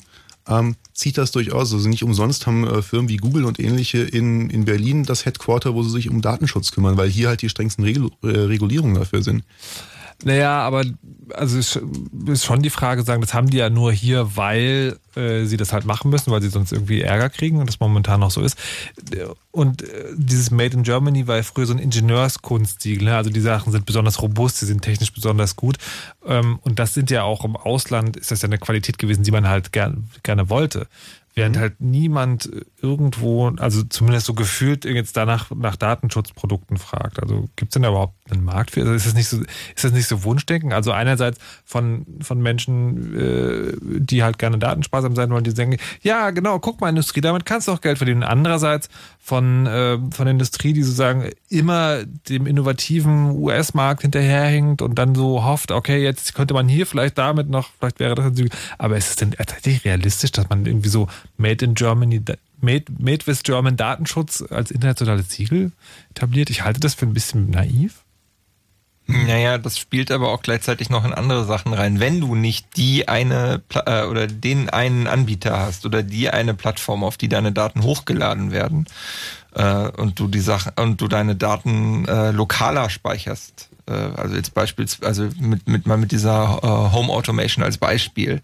ähm, 0.49 0.77
zieht 0.93 1.19
das 1.19 1.33
durchaus. 1.33 1.73
Also 1.73 1.89
nicht 1.89 2.03
umsonst 2.03 2.47
haben 2.47 2.67
äh, 2.67 2.83
Firmen 2.83 3.09
wie 3.09 3.17
Google 3.17 3.45
und 3.45 3.59
ähnliche 3.59 3.99
in, 3.99 4.51
in 4.51 4.65
Berlin 4.65 5.05
das 5.05 5.25
Headquarter, 5.25 5.75
wo 5.75 5.83
sie 5.83 5.91
sich 5.91 6.11
um 6.11 6.21
Datenschutz 6.23 6.73
kümmern, 6.73 6.97
weil 6.97 7.09
hier 7.09 7.29
halt 7.29 7.43
die 7.43 7.49
strengsten 7.49 7.85
Regul 7.85 8.11
äh, 8.23 8.29
Regulierungen 8.29 8.95
dafür 8.95 9.23
sind. 9.23 9.45
Naja, 10.23 10.61
aber 10.61 10.85
also 11.35 11.59
es 11.59 11.79
ist 12.29 12.45
schon 12.45 12.63
die 12.63 12.71
Frage, 12.71 13.03
sagen, 13.03 13.21
das 13.21 13.35
haben 13.35 13.51
die 13.51 13.57
ja 13.57 13.71
nur 13.71 13.93
hier, 13.93 14.37
weil 14.37 14.99
äh, 15.17 15.45
sie 15.45 15.57
das 15.57 15.73
halt 15.73 15.85
machen 15.85 16.11
müssen, 16.11 16.31
weil 16.31 16.43
sie 16.43 16.49
sonst 16.49 16.73
irgendwie 16.73 17.03
Ärger 17.03 17.31
kriegen 17.31 17.59
und 17.59 17.67
das 17.67 17.81
momentan 17.81 18.21
noch 18.21 18.31
so 18.31 18.41
ist. 18.41 18.57
Und 19.51 19.83
äh, 19.83 20.13
dieses 20.15 20.51
Made 20.51 20.75
in 20.75 20.83
Germany 20.83 21.27
war 21.27 21.37
ja 21.37 21.43
früher 21.43 21.67
so 21.67 21.75
ein 21.75 21.79
Ingenieurskunstsiegel. 21.79 23.07
Ne? 23.07 23.17
Also 23.17 23.31
die 23.31 23.41
Sachen 23.41 23.73
sind 23.73 23.87
besonders 23.87 24.23
robust, 24.23 24.59
sie 24.59 24.67
sind 24.67 24.83
technisch 24.83 25.13
besonders 25.13 25.57
gut. 25.57 25.79
Ähm, 26.27 26.59
und 26.63 26.79
das 26.79 26.95
sind 26.95 27.11
ja 27.11 27.23
auch 27.23 27.45
im 27.45 27.57
Ausland, 27.57 28.17
ist 28.17 28.31
das 28.31 28.43
ja 28.43 28.49
eine 28.49 28.59
Qualität 28.59 28.99
gewesen, 28.99 29.25
die 29.25 29.31
man 29.31 29.49
halt 29.49 29.73
gern, 29.73 30.11
gerne 30.23 30.49
wollte. 30.51 30.87
Während 31.37 31.57
halt 31.57 31.81
niemand 31.81 32.49
irgendwo, 32.81 33.49
also 33.57 33.83
zumindest 33.83 34.27
so 34.27 34.35
gefühlt 34.35 34.85
jetzt 34.85 35.17
danach 35.17 35.51
nach 35.51 35.75
Datenschutzprodukten 35.75 36.77
fragt. 36.77 37.21
Also 37.21 37.49
gibt 37.57 37.71
es 37.71 37.75
denn 37.75 37.83
da 37.83 37.89
überhaupt 37.89 38.15
einen 38.31 38.45
Markt 38.45 38.71
für? 38.71 38.83
Also 38.83 38.93
ist 38.93 39.07
das 39.07 39.15
nicht 39.15 39.29
so, 39.29 39.41
ist 39.75 39.83
das 39.83 39.93
nicht 39.93 40.07
so 40.07 40.23
Wunschdenken? 40.23 40.73
Also 40.73 40.93
einerseits 40.93 41.39
von, 41.65 42.07
von 42.21 42.41
Menschen, 42.41 43.17
äh, 43.19 43.77
die 43.81 44.23
halt 44.23 44.39
gerne 44.39 44.59
datensparsam 44.59 45.17
sein 45.17 45.31
wollen, 45.31 45.43
die 45.43 45.55
denken, 45.55 45.79
ja 46.03 46.31
genau, 46.31 46.61
guck 46.61 46.81
mal 46.81 46.89
Industrie, 46.89 47.21
damit 47.21 47.47
kannst 47.47 47.67
du 47.67 47.73
auch 47.73 47.81
Geld 47.81 47.99
verdienen. 47.99 48.23
Andererseits 48.23 48.89
von, 49.19 49.67
äh, 49.67 49.99
von 50.13 50.29
Industrie, 50.29 50.73
die 50.73 50.83
sozusagen 50.83 51.31
immer 51.49 52.05
dem 52.05 52.47
innovativen 52.47 53.31
US-Markt 53.31 54.03
hinterherhinkt 54.03 54.83
und 54.83 54.99
dann 54.99 55.15
so 55.15 55.43
hofft, 55.45 55.73
okay, 55.73 56.03
jetzt 56.03 56.35
könnte 56.35 56.55
man 56.55 56.69
hier 56.69 56.87
vielleicht 56.87 57.19
damit 57.19 57.49
noch, 57.49 57.71
vielleicht 57.79 57.99
wäre 57.99 58.15
das, 58.15 58.33
aber 58.79 58.97
ist 58.97 59.11
es 59.11 59.17
denn 59.17 59.33
tatsächlich 59.33 59.85
realistisch, 59.85 60.31
dass 60.31 60.49
man 60.49 60.67
irgendwie 60.67 60.91
so 60.91 61.09
Made 61.37 61.65
in 61.65 61.75
Germany, 61.75 62.23
Made, 62.61 62.85
Made 62.99 63.27
with 63.27 63.43
German 63.43 63.77
Datenschutz 63.77 64.43
als 64.43 64.71
internationales 64.71 65.31
Siegel 65.31 65.73
etabliert? 66.11 66.51
Ich 66.51 66.63
halte 66.63 66.81
das 66.81 66.95
für 66.95 67.07
ein 67.07 67.15
bisschen 67.15 67.51
naiv. 67.51 68.05
Naja, 69.07 69.59
das 69.59 69.79
spielt 69.79 70.11
aber 70.11 70.31
auch 70.31 70.41
gleichzeitig 70.41 70.89
noch 70.89 71.05
in 71.05 71.13
andere 71.13 71.45
Sachen 71.45 71.75
rein. 71.75 72.01
Wenn 72.01 72.21
du 72.21 72.35
nicht 72.35 72.77
die 72.77 73.07
eine 73.07 73.61
äh, 73.85 74.05
oder 74.05 74.27
den 74.27 74.71
einen 74.71 75.07
Anbieter 75.07 75.59
hast 75.59 75.85
oder 75.85 76.03
die 76.03 76.31
eine 76.31 76.55
Plattform, 76.55 77.05
auf 77.05 77.19
die 77.19 77.29
deine 77.29 77.53
Daten 77.53 77.83
hochgeladen 77.83 78.51
werden 78.51 78.87
äh, 79.55 79.89
und 79.89 80.19
du 80.19 80.27
die 80.27 80.41
Sachen 80.41 80.73
und 80.77 81.03
du 81.03 81.09
deine 81.09 81.37
Daten 81.37 82.07
äh, 82.09 82.31
lokaler 82.31 82.89
speicherst, 82.89 83.69
äh, 83.87 83.93
also 83.93 84.37
jetzt 84.37 84.55
beispielsweise 84.55 85.25
also 85.25 85.37
mit, 85.39 85.69
mit 85.69 85.87
mal 85.87 85.99
mit 85.99 86.11
dieser 86.11 86.61
äh, 86.63 86.93
Home 86.93 87.13
Automation 87.13 87.63
als 87.63 87.77
Beispiel. 87.77 88.41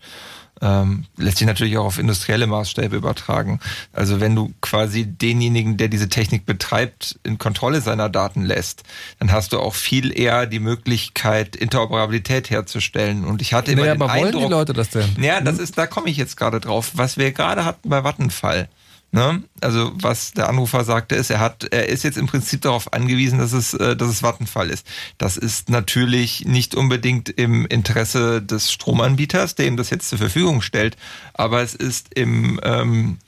Ähm, 0.63 1.07
lässt 1.17 1.39
sich 1.39 1.47
natürlich 1.47 1.79
auch 1.79 1.87
auf 1.87 1.99
industrielle 1.99 2.47
Maßstäbe 2.47 2.95
übertragen. 2.95 3.61
Also 3.93 4.21
wenn 4.21 4.35
du 4.35 4.53
quasi 4.61 5.07
denjenigen, 5.07 5.77
der 5.77 5.89
diese 5.89 6.09
Technik 6.09 6.45
betreibt, 6.45 7.19
in 7.23 7.39
Kontrolle 7.39 7.81
seiner 7.81 8.09
Daten 8.09 8.43
lässt, 8.43 8.83
dann 9.19 9.33
hast 9.33 9.53
du 9.53 9.59
auch 9.59 9.75
viel 9.75 10.19
eher 10.19 10.47
die 10.47 10.59
Möglichkeit, 10.59 11.57
Interoperabilität 11.57 12.51
herzustellen. 12.51 13.25
Und 13.25 13.41
ich 13.41 13.55
hatte 13.55 13.73
immer 13.73 13.83
Naja, 13.83 13.95
den 13.95 14.03
aber 14.03 14.13
wollen 14.13 14.27
Eindruck, 14.27 14.43
die 14.43 14.51
Leute 14.51 14.73
das 14.75 14.91
denn? 14.91 15.17
Ja, 15.19 15.41
das 15.41 15.59
ist, 15.59 15.79
da 15.79 15.87
komme 15.87 16.11
ich 16.11 16.17
jetzt 16.19 16.37
gerade 16.37 16.61
drauf. 16.61 16.93
Was 16.95 17.17
wir 17.17 17.33
gerade 17.33 17.65
hatten 17.65 17.89
bei 17.89 18.05
Vattenfall. 18.05 18.69
Ne? 19.13 19.43
Also 19.61 19.91
was 19.95 20.33
der 20.33 20.49
Anrufer 20.49 20.85
sagte, 20.85 21.17
ist, 21.17 21.31
er 21.31 21.41
hat, 21.41 21.65
er 21.73 21.89
ist 21.89 22.05
jetzt 22.05 22.17
im 22.17 22.27
Prinzip 22.27 22.63
darauf 22.63 22.93
angewiesen, 22.93 23.41
dass 23.41 23.53
es, 23.53 23.75
äh, 23.75 23.97
dass 23.97 24.09
es 24.09 24.23
Vattenfall 24.23 24.71
ist. 24.71 24.87
Das 25.19 25.37
ist 25.37 25.69
natürlich 25.69 26.45
nicht 26.45 26.77
unbedingt 26.77 27.29
im 27.29 27.67
Interesse 27.67 28.41
des 28.41 28.71
Stromanbieters, 28.71 29.57
der 29.57 29.67
ihm 29.67 29.77
das 29.77 29.91
jetzt 29.91 30.09
zur 30.09 30.19
Verfügung 30.19 30.63
stellt, 30.63 30.97
aber 31.35 31.61
es 31.61 31.75
ist 31.75 32.15
im, 32.15 32.61
ähm, 32.63 33.19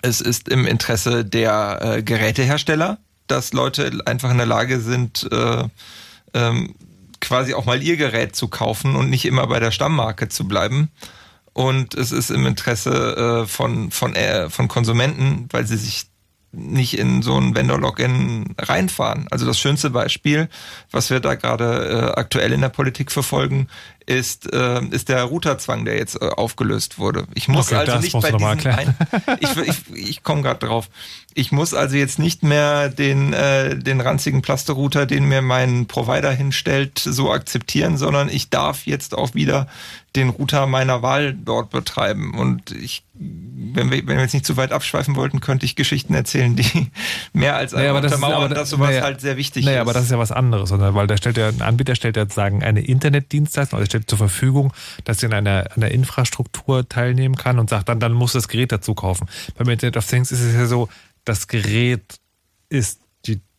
es 0.00 0.22
ist 0.22 0.48
im 0.48 0.66
Interesse 0.66 1.26
der 1.26 1.80
äh, 1.82 2.02
Gerätehersteller, 2.02 2.96
dass 3.26 3.52
Leute 3.52 4.00
einfach 4.06 4.30
in 4.30 4.38
der 4.38 4.46
Lage 4.46 4.80
sind, 4.80 5.28
äh, 5.30 5.64
ähm, 6.32 6.74
quasi 7.20 7.52
auch 7.52 7.66
mal 7.66 7.82
ihr 7.82 7.98
Gerät 7.98 8.34
zu 8.34 8.48
kaufen 8.48 8.96
und 8.96 9.10
nicht 9.10 9.26
immer 9.26 9.46
bei 9.46 9.60
der 9.60 9.72
Stammmarke 9.72 10.30
zu 10.30 10.48
bleiben. 10.48 10.90
Und 11.52 11.94
es 11.94 12.12
ist 12.12 12.30
im 12.30 12.46
Interesse 12.46 13.42
äh, 13.42 13.46
von, 13.46 13.90
von, 13.90 14.14
äh, 14.14 14.48
von 14.48 14.68
Konsumenten, 14.68 15.48
weil 15.50 15.66
sie 15.66 15.76
sich 15.76 16.06
nicht 16.52 16.98
in 16.98 17.22
so 17.22 17.38
ein 17.38 17.54
Vendor-Login 17.54 18.54
reinfahren. 18.58 19.26
Also 19.30 19.46
das 19.46 19.58
schönste 19.58 19.90
Beispiel, 19.90 20.48
was 20.90 21.08
wir 21.08 21.20
da 21.20 21.34
gerade 21.34 22.12
äh, 22.14 22.20
aktuell 22.20 22.52
in 22.52 22.60
der 22.60 22.68
Politik 22.68 23.10
verfolgen, 23.10 23.68
ist, 24.06 24.52
äh, 24.52 24.80
ist 24.90 25.08
der 25.08 25.22
Routerzwang, 25.24 25.84
der 25.84 25.96
jetzt 25.96 26.20
äh, 26.20 26.26
aufgelöst 26.28 26.98
wurde. 26.98 27.26
Ich 27.34 27.48
muss 27.48 27.66
Okay, 27.68 27.76
also 27.76 27.98
nicht 27.98 28.12
bei 28.12 28.28
erklären. 28.30 28.94
ein, 29.26 29.38
ich, 29.40 29.56
ich, 29.56 30.08
ich 30.08 30.22
komme 30.22 30.42
gerade 30.42 30.66
drauf. 30.66 30.88
Ich 31.34 31.50
muss 31.52 31.72
also 31.72 31.96
jetzt 31.96 32.18
nicht 32.18 32.42
mehr 32.42 32.88
den, 32.90 33.32
äh, 33.32 33.76
den 33.76 34.00
ranzigen 34.00 34.42
Plasterrouter, 34.42 35.06
den 35.06 35.24
mir 35.24 35.40
mein 35.40 35.86
Provider 35.86 36.30
hinstellt, 36.30 36.98
so 36.98 37.32
akzeptieren, 37.32 37.96
sondern 37.96 38.28
ich 38.28 38.50
darf 38.50 38.86
jetzt 38.86 39.16
auch 39.16 39.34
wieder 39.34 39.66
den 40.14 40.28
Router 40.28 40.66
meiner 40.66 41.00
Wahl 41.00 41.32
dort 41.32 41.70
betreiben. 41.70 42.34
Und 42.38 42.70
ich, 42.72 43.02
wenn 43.14 43.90
wir, 43.90 44.06
wenn 44.06 44.16
wir 44.16 44.20
jetzt 44.24 44.34
nicht 44.34 44.44
zu 44.44 44.58
weit 44.58 44.70
abschweifen 44.72 45.16
wollten, 45.16 45.40
könnte 45.40 45.64
ich 45.64 45.74
Geschichten 45.74 46.12
erzählen, 46.12 46.54
die 46.54 46.90
mehr 47.32 47.56
als 47.56 47.72
Naja, 47.72 47.90
aber 47.92 48.02
das 48.02 48.12
ist- 48.12 48.22
aber- 48.22 48.48
dass 48.50 48.68
sowas 48.68 48.90
naja, 48.90 49.02
halt 49.04 49.22
sehr 49.22 49.38
wichtig 49.38 49.64
naja, 49.64 49.78
ist. 49.78 49.80
aber 49.82 49.94
das 49.94 50.04
ist 50.04 50.10
ja 50.10 50.18
was 50.18 50.32
anderes, 50.32 50.68
sondern 50.68 50.94
weil 50.94 51.06
der 51.06 51.16
stellt 51.16 51.38
ja, 51.38 51.48
ein 51.48 51.62
Anbieter 51.62 51.94
stellt 51.94 52.16
ja 52.18 52.24
sozusagen 52.24 52.62
eine 52.62 52.82
Internetdienstleistung, 52.82 53.78
also 53.78 53.88
stellt 53.92 54.08
zur 54.08 54.18
Verfügung, 54.18 54.72
dass 55.04 55.20
sie 55.20 55.26
an 55.26 55.34
einer, 55.34 55.66
an 55.76 55.82
Infrastruktur 55.82 56.88
teilnehmen 56.88 57.36
kann 57.36 57.58
und 57.58 57.68
sagt 57.70 57.88
dann, 57.88 58.00
dann 58.00 58.12
muss 58.12 58.32
das 58.32 58.48
Gerät 58.48 58.72
dazu 58.72 58.94
kaufen. 58.94 59.28
Beim 59.56 59.68
Internet 59.68 59.96
of 59.98 60.06
Things 60.06 60.32
ist 60.32 60.40
es 60.40 60.54
ja 60.54 60.66
so, 60.66 60.88
das 61.24 61.46
Gerät 61.46 62.18
ist 62.70 63.01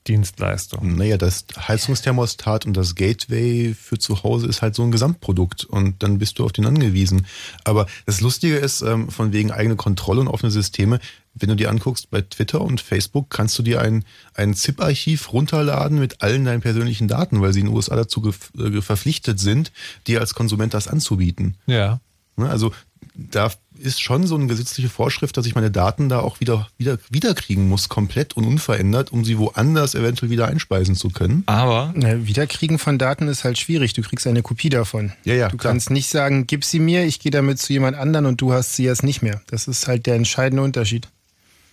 Dienstleistung. 0.08 0.96
Naja, 0.96 1.18
das 1.18 1.46
Heizungsthermostat 1.58 2.66
und 2.66 2.76
das 2.76 2.96
Gateway 2.96 3.74
für 3.74 3.98
zu 3.98 4.24
Hause 4.24 4.48
ist 4.48 4.62
halt 4.62 4.76
so 4.76 4.84
ein 4.84 4.92
Gesamtprodukt 4.92 5.64
und 5.64 6.04
dann 6.04 6.18
bist 6.18 6.40
du 6.40 6.46
auf 6.46 6.52
den 6.52 6.66
angewiesen. 6.66 7.26
Aber 7.64 7.86
das 8.06 8.22
Lustige 8.22 8.58
ist, 8.58 8.82
ähm, 8.82 9.10
von 9.10 9.32
wegen 9.32 9.52
eigene 9.52 9.76
Kontrolle 9.76 10.22
und 10.22 10.28
offene 10.28 10.52
Systeme, 10.52 11.00
wenn 11.36 11.50
du 11.50 11.56
dir 11.56 11.70
anguckst, 11.70 12.12
bei 12.12 12.22
Twitter 12.22 12.62
und 12.62 12.82
Facebook 12.82 13.30
kannst 13.30 13.58
du 13.58 13.64
dir 13.64 13.82
ein, 13.82 14.06
ein 14.36 14.54
ZIP-Archiv 14.54 15.34
runterladen 15.34 16.00
mit 16.00 16.22
allen 16.22 16.46
deinen 16.46 16.62
persönlichen 16.62 17.08
Daten, 17.08 17.42
weil 17.42 17.54
sie 17.54 17.62
in 17.62 17.68
den 17.68 17.76
USA 17.76 17.96
dazu 17.96 18.32
äh, 18.58 18.82
verpflichtet 18.82 19.40
sind, 19.40 19.72
dir 20.06 20.20
als 20.20 20.36
Konsument 20.36 20.74
das 20.74 20.88
anzubieten. 20.88 21.58
Ja. 21.66 22.02
Ne, 22.36 22.50
Also 22.50 22.72
da 23.16 23.52
ist 23.80 24.02
schon 24.02 24.26
so 24.28 24.36
eine 24.36 24.48
gesetzliche 24.48 24.90
Vorschrift, 24.90 25.36
dass 25.38 25.46
ich 25.46 25.56
meine 25.56 25.72
Daten 25.72 26.10
da 26.10 26.20
auch 26.20 26.40
wieder, 26.40 26.68
wieder 26.78 26.98
wiederkriegen 27.10 27.68
muss, 27.68 27.90
komplett 27.90 28.36
und 28.36 28.46
unverändert, 28.46 29.12
um 29.12 29.26
sie 29.26 29.38
woanders 29.38 29.96
eventuell 29.96 30.30
wieder 30.32 30.48
einspeisen 30.48 30.96
zu 30.96 31.10
können. 31.10 31.44
Aber 31.46 31.94
Na, 31.96 32.26
Wiederkriegen 32.26 32.80
von 32.80 32.98
Daten 32.98 33.28
ist 33.28 33.44
halt 33.44 33.58
schwierig. 33.58 33.94
Du 33.94 34.02
kriegst 34.02 34.28
eine 34.28 34.42
Kopie 34.42 34.70
davon. 34.70 35.14
Ja, 35.24 35.34
ja, 35.34 35.50
du 35.50 35.58
klar. 35.58 35.74
kannst 35.74 35.90
nicht 35.90 36.10
sagen, 36.10 36.48
gib 36.48 36.64
sie 36.64 36.80
mir, 36.80 37.06
ich 37.06 37.20
gehe 37.20 37.32
damit 37.32 37.60
zu 37.60 37.74
jemand 37.74 37.98
anderen 37.98 38.26
und 38.26 38.42
du 38.42 38.54
hast 38.54 38.76
sie 38.76 38.84
jetzt 38.84 39.04
nicht 39.04 39.22
mehr. 39.22 39.42
Das 39.48 39.68
ist 39.68 39.88
halt 39.88 40.06
der 40.06 40.16
entscheidende 40.16 40.64
Unterschied. 40.64 41.08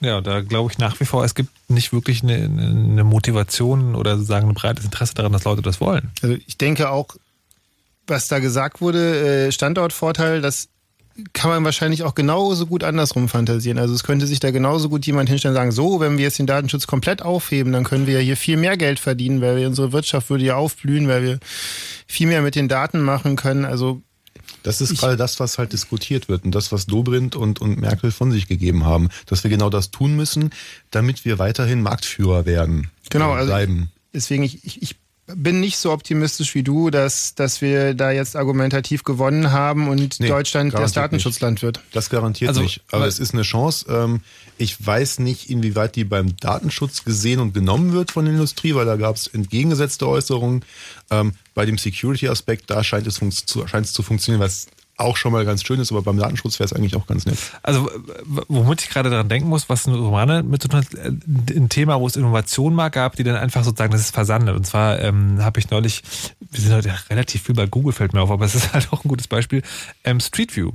Ja, 0.00 0.20
da 0.22 0.40
glaube 0.40 0.72
ich 0.72 0.78
nach 0.78 0.98
wie 0.98 1.04
vor, 1.04 1.24
es 1.24 1.34
gibt 1.34 1.50
nicht 1.68 1.92
wirklich 1.92 2.22
eine, 2.22 2.34
eine 2.34 3.04
Motivation 3.04 3.94
oder 3.94 4.16
sozusagen 4.16 4.48
ein 4.48 4.54
breites 4.54 4.84
Interesse 4.84 5.14
daran, 5.14 5.32
dass 5.32 5.44
Leute 5.44 5.60
das 5.60 5.80
wollen. 5.80 6.10
Also 6.22 6.36
ich 6.46 6.56
denke 6.56 6.88
auch, 6.90 7.16
was 8.06 8.28
da 8.28 8.38
gesagt 8.38 8.80
wurde, 8.80 9.46
äh, 9.46 9.52
Standortvorteil, 9.52 10.40
das 10.40 10.69
kann 11.32 11.50
man 11.50 11.64
wahrscheinlich 11.64 12.02
auch 12.02 12.14
genauso 12.14 12.66
gut 12.66 12.84
andersrum 12.84 13.28
fantasieren. 13.28 13.78
Also 13.78 13.94
es 13.94 14.04
könnte 14.04 14.26
sich 14.26 14.40
da 14.40 14.50
genauso 14.50 14.88
gut 14.88 15.06
jemand 15.06 15.28
hinstellen 15.28 15.54
und 15.54 15.60
sagen, 15.60 15.72
so, 15.72 16.00
wenn 16.00 16.18
wir 16.18 16.24
jetzt 16.24 16.38
den 16.38 16.46
Datenschutz 16.46 16.86
komplett 16.86 17.22
aufheben, 17.22 17.72
dann 17.72 17.84
können 17.84 18.06
wir 18.06 18.14
ja 18.14 18.20
hier 18.20 18.36
viel 18.36 18.56
mehr 18.56 18.76
Geld 18.76 18.98
verdienen, 18.98 19.40
weil 19.40 19.56
wir 19.56 19.66
unsere 19.66 19.92
Wirtschaft 19.92 20.30
würde 20.30 20.44
ja 20.44 20.56
aufblühen, 20.56 21.08
weil 21.08 21.22
wir 21.22 21.38
viel 22.06 22.26
mehr 22.26 22.42
mit 22.42 22.54
den 22.54 22.68
Daten 22.68 23.00
machen 23.00 23.36
können. 23.36 23.64
Also 23.64 24.02
Das 24.62 24.80
ist 24.80 24.98
gerade 24.98 25.16
das, 25.16 25.40
was 25.40 25.58
halt 25.58 25.72
diskutiert 25.72 26.28
wird 26.28 26.44
und 26.44 26.54
das, 26.54 26.72
was 26.72 26.86
Dobrindt 26.86 27.36
und, 27.36 27.60
und 27.60 27.80
Merkel 27.80 28.10
von 28.10 28.30
sich 28.30 28.46
gegeben 28.48 28.84
haben, 28.84 29.08
dass 29.26 29.42
wir 29.42 29.50
genau 29.50 29.70
das 29.70 29.90
tun 29.90 30.16
müssen, 30.16 30.50
damit 30.90 31.24
wir 31.24 31.38
weiterhin 31.38 31.82
Marktführer 31.82 32.46
werden. 32.46 32.90
Genau, 33.10 33.32
also 33.32 33.48
bleiben. 33.48 33.90
deswegen, 34.12 34.42
ich, 34.42 34.64
ich, 34.64 34.82
ich 34.82 34.96
bin 35.36 35.60
nicht 35.60 35.76
so 35.76 35.92
optimistisch 35.92 36.54
wie 36.54 36.62
du, 36.62 36.90
dass, 36.90 37.34
dass 37.34 37.60
wir 37.60 37.94
da 37.94 38.10
jetzt 38.10 38.36
argumentativ 38.36 39.04
gewonnen 39.04 39.50
haben 39.52 39.88
und 39.88 40.20
Nee, 40.20 40.28
Deutschland 40.28 40.72
das 40.74 40.92
Datenschutzland 40.92 41.54
nicht. 41.56 41.62
wird. 41.62 41.80
Das 41.92 42.10
garantiert 42.10 42.48
Also, 42.48 42.62
nicht. 42.62 42.82
Aber 42.90 43.06
es 43.06 43.18
ist 43.18 43.32
eine 43.34 43.42
Chance. 43.42 43.86
Ähm, 43.88 44.20
Ich 44.58 44.84
weiß 44.86 45.20
nicht, 45.20 45.48
inwieweit 45.48 45.96
die 45.96 46.04
beim 46.04 46.36
Datenschutz 46.36 47.04
gesehen 47.04 47.40
und 47.40 47.54
genommen 47.54 47.92
wird 47.92 48.10
von 48.10 48.24
der 48.26 48.34
Industrie, 48.34 48.74
weil 48.74 48.84
da 48.86 48.96
gab 48.96 49.16
es 49.16 49.26
entgegengesetzte 49.26 50.06
Äußerungen. 50.06 50.64
Ähm, 51.10 51.32
Bei 51.54 51.64
dem 51.64 51.78
Security-Aspekt, 51.78 52.68
da 52.70 52.84
scheint 52.84 53.06
es, 53.06 53.18
scheint 53.66 53.86
es 53.86 53.92
zu 53.92 54.02
funktionieren, 54.02 54.40
was 54.42 54.66
auch 55.00 55.16
schon 55.16 55.32
mal 55.32 55.44
ganz 55.44 55.64
schön 55.64 55.80
ist, 55.80 55.90
aber 55.90 56.02
beim 56.02 56.18
Datenschutz 56.18 56.58
wäre 56.58 56.66
es 56.66 56.72
eigentlich 56.72 56.96
auch 56.96 57.06
ganz 57.06 57.26
nett. 57.26 57.38
Also, 57.62 57.90
womit 58.48 58.82
ich 58.82 58.90
gerade 58.90 59.10
daran 59.10 59.28
denken 59.28 59.48
muss, 59.48 59.68
was 59.68 59.88
Romane 59.88 60.42
mit 60.42 60.62
zu 60.62 60.68
tun 60.68 60.80
hat, 60.80 60.94
äh, 60.94 61.12
ein 61.56 61.68
Thema, 61.68 62.00
wo 62.00 62.06
es 62.06 62.16
Innovationen 62.16 62.76
mal 62.76 62.90
gab, 62.90 63.16
die 63.16 63.24
dann 63.24 63.36
einfach 63.36 63.64
sozusagen, 63.64 63.92
das 63.92 64.02
ist 64.02 64.14
versandet. 64.14 64.56
Und 64.56 64.66
zwar 64.66 65.00
ähm, 65.00 65.42
habe 65.42 65.60
ich 65.60 65.70
neulich, 65.70 66.02
wir 66.50 66.60
sind 66.60 66.72
heute 66.72 66.94
relativ 67.08 67.42
viel 67.42 67.54
bei 67.54 67.66
Google, 67.66 67.92
fällt 67.92 68.12
mir 68.12 68.22
auf, 68.22 68.30
aber 68.30 68.44
es 68.44 68.54
ist 68.54 68.72
halt 68.72 68.92
auch 68.92 69.04
ein 69.04 69.08
gutes 69.08 69.28
Beispiel, 69.28 69.62
ähm, 70.04 70.20
Street 70.20 70.56
View. 70.56 70.72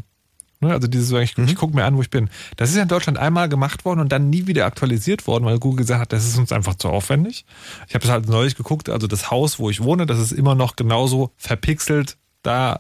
Ne, 0.62 0.72
Also 0.72 0.88
dieses, 0.88 1.10
so, 1.10 1.18
ich, 1.18 1.38
ich 1.38 1.56
gucke 1.56 1.76
mir 1.76 1.84
an, 1.84 1.98
wo 1.98 2.02
ich 2.02 2.10
bin. 2.10 2.30
Das 2.56 2.70
ist 2.70 2.76
ja 2.76 2.82
in 2.82 2.88
Deutschland 2.88 3.18
einmal 3.18 3.50
gemacht 3.50 3.86
worden 3.86 4.00
und 4.00 4.12
dann 4.12 4.30
nie 4.30 4.48
wieder 4.48 4.66
aktualisiert 4.66 5.28
worden, 5.28 5.46
weil 5.46 5.60
Google 5.60 5.78
gesagt 5.78 6.02
hat, 6.02 6.14
das 6.14 6.26
ist 6.26 6.38
uns 6.38 6.52
einfach 6.52 6.76
zu 6.76 6.90
aufwendig. 6.90 7.46
Ich 7.88 7.96
habe 7.96 8.06
es 8.06 8.12
halt 8.12 8.28
neulich 8.30 8.56
geguckt, 8.56 8.90
also 8.90 9.08
das 9.08 9.32
Haus, 9.32 9.60
wo 9.60 9.70
ich 9.70 9.84
wohne, 9.84 10.06
das 10.06 10.20
ist 10.20 10.32
immer 10.32 10.56
noch 10.56 10.76
genauso 10.76 11.32
verpixelt 11.38 12.18
da, 12.42 12.80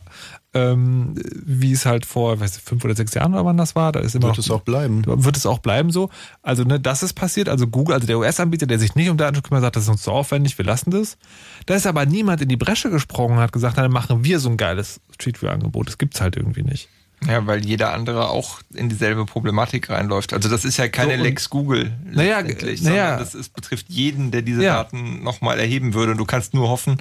ähm, 0.55 1.15
wie 1.45 1.73
es 1.73 1.85
halt 1.85 2.05
vor, 2.05 2.39
weiß 2.39 2.57
ich, 2.57 2.63
fünf 2.63 2.83
oder 2.85 2.95
sechs 2.95 3.13
Jahren 3.13 3.33
oder 3.33 3.43
wann 3.43 3.57
das 3.57 3.75
war. 3.75 3.91
Da 3.91 3.99
ist 3.99 4.15
immer 4.15 4.27
Wird 4.27 4.37
noch, 4.37 4.43
es 4.45 4.49
auch 4.49 4.61
bleiben. 4.61 5.03
Wird 5.05 5.35
es 5.35 5.45
auch 5.45 5.59
bleiben 5.59 5.91
so. 5.91 6.09
Also 6.41 6.63
ne, 6.63 6.79
das 6.79 7.03
ist 7.03 7.13
passiert. 7.13 7.49
Also 7.49 7.67
Google, 7.67 7.93
also 7.93 8.07
der 8.07 8.17
US-Anbieter, 8.17 8.65
der 8.65 8.79
sich 8.79 8.95
nicht 8.95 9.09
um 9.09 9.17
Datenschutz 9.17 9.43
kümmert, 9.49 9.63
sagt, 9.63 9.75
das 9.75 9.83
ist 9.83 9.89
uns 9.89 10.01
zu 10.01 10.11
aufwendig, 10.11 10.57
wir 10.57 10.65
lassen 10.65 10.91
das. 10.91 11.17
Da 11.65 11.75
ist 11.75 11.85
aber 11.85 12.05
niemand 12.05 12.41
in 12.41 12.47
die 12.47 12.55
Bresche 12.55 12.89
gesprungen 12.89 13.37
und 13.37 13.43
hat 13.43 13.51
gesagt, 13.51 13.77
dann 13.77 13.91
machen 13.91 14.23
wir 14.23 14.39
so 14.39 14.49
ein 14.49 14.55
geiles 14.55 15.01
Street 15.13 15.41
View-Angebot. 15.41 15.87
Das 15.87 15.97
gibt's 15.97 16.21
halt 16.21 16.37
irgendwie 16.37 16.63
nicht. 16.63 16.87
Ja, 17.27 17.47
weil 17.47 17.65
jeder 17.65 17.91
andere 17.93 18.29
auch 18.29 18.59
in 18.73 18.87
dieselbe 18.89 19.25
Problematik 19.25 19.89
reinläuft. 19.89 20.31
Also 20.33 20.47
das 20.47 20.63
ist 20.63 20.77
ja 20.77 20.87
keine 20.89 21.17
So, 21.17 21.23
Lex 21.23 21.49
Google 21.49 21.91
Naja, 22.11 22.39
letztendlich, 22.41 22.81
naja. 22.83 23.17
das 23.17 23.33
ist, 23.33 23.53
betrifft 23.53 23.87
jeden, 23.89 24.29
der 24.29 24.43
diese 24.43 24.61
Ja. 24.63 24.75
Daten 24.83 25.23
nochmal 25.23 25.57
erheben 25.59 25.93
würde. 25.95 26.11
Und 26.11 26.17
du 26.19 26.25
kannst 26.25 26.53
nur 26.53 26.69
hoffen 26.69 26.97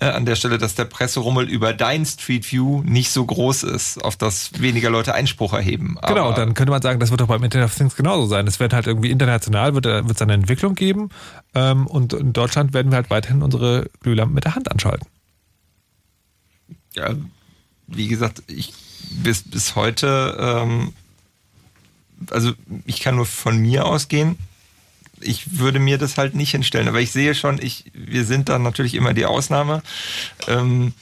äh, 0.00 0.06
an 0.06 0.26
der 0.26 0.36
Stelle, 0.36 0.58
dass 0.58 0.74
der 0.74 0.84
Presserummel 0.84 1.48
über 1.48 1.72
dein 1.72 2.04
Street 2.04 2.50
View 2.52 2.82
nicht 2.84 3.12
so 3.12 3.24
groß 3.24 3.62
ist, 3.62 4.04
auf 4.04 4.16
das 4.16 4.50
weniger 4.60 4.90
Leute 4.90 5.14
Einspruch 5.14 5.54
erheben. 5.54 5.96
genau, 6.06 6.26
Aber- 6.26 6.34
dann 6.34 6.52
könnte 6.54 6.72
man 6.72 6.82
sagen, 6.82 7.00
das 7.00 7.10
wird 7.10 7.20
doch 7.22 7.28
beim 7.28 7.42
Internet 7.44 7.66
of 7.66 7.74
Things 7.74 7.96
genauso 7.96 8.26
sein. 8.26 8.46
Es 8.46 8.60
wird 8.60 8.74
halt 8.74 8.86
irgendwie 8.86 9.10
international, 9.10 9.74
wird 9.74 9.86
es 9.86 10.20
eine 10.20 10.34
Entwicklung 10.34 10.74
geben. 10.74 11.08
Ähm, 11.54 11.86
und 11.86 12.12
in 12.12 12.32
Deutschland 12.34 12.74
werden 12.74 12.90
wir 12.92 12.96
halt 12.96 13.08
weiterhin 13.10 13.42
unsere 13.42 13.88
Glühlampen 14.00 14.34
mit 14.34 14.44
der 14.44 14.54
Hand 14.54 14.70
anschalten. 14.70 15.06
ja, 16.94 17.14
wie 17.86 18.08
gesagt, 18.08 18.42
ich 18.48 18.72
bis, 19.10 19.42
bis 19.42 19.74
heute, 19.76 20.36
ähm, 20.38 20.92
also 22.30 22.52
ich 22.86 23.00
kann 23.00 23.16
nur 23.16 23.26
von 23.26 23.58
mir 23.58 23.84
ausgehen. 23.86 24.38
Ich 25.20 25.58
würde 25.58 25.78
mir 25.78 25.98
das 25.98 26.18
halt 26.18 26.34
nicht 26.34 26.50
hinstellen, 26.50 26.88
aber 26.88 27.00
ich 27.00 27.12
sehe 27.12 27.34
schon, 27.34 27.60
ich, 27.62 27.84
wir 27.94 28.24
sind 28.24 28.48
dann 28.48 28.62
natürlich 28.62 28.94
immer 28.94 29.14
die 29.14 29.24
Ausnahme. 29.26 29.82
Ähm, 30.48 30.92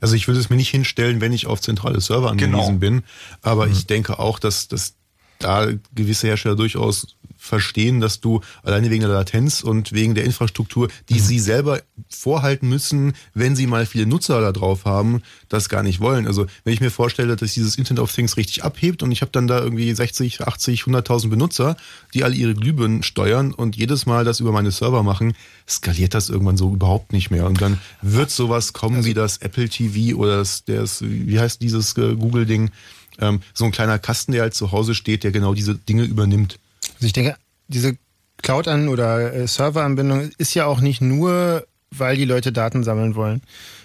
Also 0.00 0.14
ich 0.14 0.28
würde 0.28 0.40
es 0.40 0.50
mir 0.50 0.56
nicht 0.56 0.70
hinstellen, 0.70 1.20
wenn 1.20 1.32
ich 1.32 1.46
auf 1.46 1.60
zentrale 1.60 2.00
Server 2.00 2.30
angewiesen 2.30 2.52
Genau. 2.52 2.72
bin. 2.78 3.02
Aber 3.42 3.66
ich 3.68 3.86
denke 3.86 4.18
auch, 4.18 4.38
dass, 4.38 4.68
dass 4.68 4.94
da 5.38 5.68
gewisse 5.94 6.26
Hersteller 6.28 6.56
durchaus 6.56 7.16
verstehen, 7.46 8.00
dass 8.00 8.20
du 8.20 8.40
alleine 8.62 8.90
wegen 8.90 9.02
der 9.02 9.10
Latenz 9.10 9.62
und 9.62 9.92
wegen 9.92 10.14
der 10.14 10.24
Infrastruktur, 10.24 10.88
die 11.08 11.18
sie 11.18 11.38
selber 11.38 11.80
vorhalten 12.08 12.68
müssen, 12.68 13.14
wenn 13.34 13.56
sie 13.56 13.66
mal 13.66 13.86
viele 13.86 14.06
Nutzer 14.06 14.40
da 14.40 14.52
drauf 14.52 14.84
haben, 14.84 15.22
das 15.48 15.68
gar 15.68 15.82
nicht 15.82 16.00
wollen. 16.00 16.26
Also 16.26 16.46
wenn 16.64 16.72
ich 16.74 16.80
mir 16.80 16.90
vorstelle, 16.90 17.36
dass 17.36 17.54
dieses 17.54 17.76
Internet 17.76 18.02
of 18.02 18.12
Things 18.12 18.36
richtig 18.36 18.64
abhebt 18.64 19.02
und 19.02 19.12
ich 19.12 19.22
habe 19.22 19.32
dann 19.32 19.46
da 19.46 19.60
irgendwie 19.60 19.92
60, 19.92 20.42
80, 20.42 20.82
100.000 20.82 21.30
Benutzer, 21.30 21.76
die 22.14 22.24
alle 22.24 22.34
ihre 22.34 22.54
Glühbirnen 22.54 23.02
steuern 23.02 23.52
und 23.52 23.76
jedes 23.76 24.06
Mal 24.06 24.24
das 24.24 24.40
über 24.40 24.52
meine 24.52 24.70
Server 24.70 25.02
machen, 25.02 25.34
skaliert 25.68 26.14
das 26.14 26.28
irgendwann 26.28 26.56
so 26.56 26.72
überhaupt 26.72 27.12
nicht 27.12 27.30
mehr. 27.30 27.46
Und 27.46 27.60
dann 27.60 27.78
wird 28.02 28.30
sowas 28.30 28.72
kommen 28.72 29.04
wie 29.04 29.14
das 29.14 29.38
Apple 29.38 29.68
TV 29.68 30.16
oder 30.16 30.38
das, 30.38 30.64
das 30.64 31.02
wie 31.02 31.38
heißt 31.38 31.60
dieses 31.62 31.96
äh, 31.96 32.14
Google-Ding, 32.14 32.70
ähm, 33.18 33.40
so 33.54 33.64
ein 33.64 33.72
kleiner 33.72 33.98
Kasten, 33.98 34.32
der 34.32 34.42
halt 34.42 34.54
zu 34.54 34.72
Hause 34.72 34.94
steht, 34.94 35.24
der 35.24 35.32
genau 35.32 35.54
diese 35.54 35.74
Dinge 35.74 36.04
übernimmt. 36.04 36.58
Also 36.96 37.06
ich 37.06 37.12
denke, 37.12 37.36
diese 37.68 37.96
Cloud-An- 38.42 38.88
oder 38.88 39.32
äh, 39.32 39.46
Server-Anbindung 39.46 40.30
ist 40.38 40.54
ja 40.54 40.66
auch 40.66 40.80
nicht 40.80 41.00
nur, 41.00 41.66
weil 41.90 42.16
die 42.16 42.24
Leute 42.24 42.52
Daten 42.52 42.84
sammeln 42.84 43.14
wollen. 43.14 43.42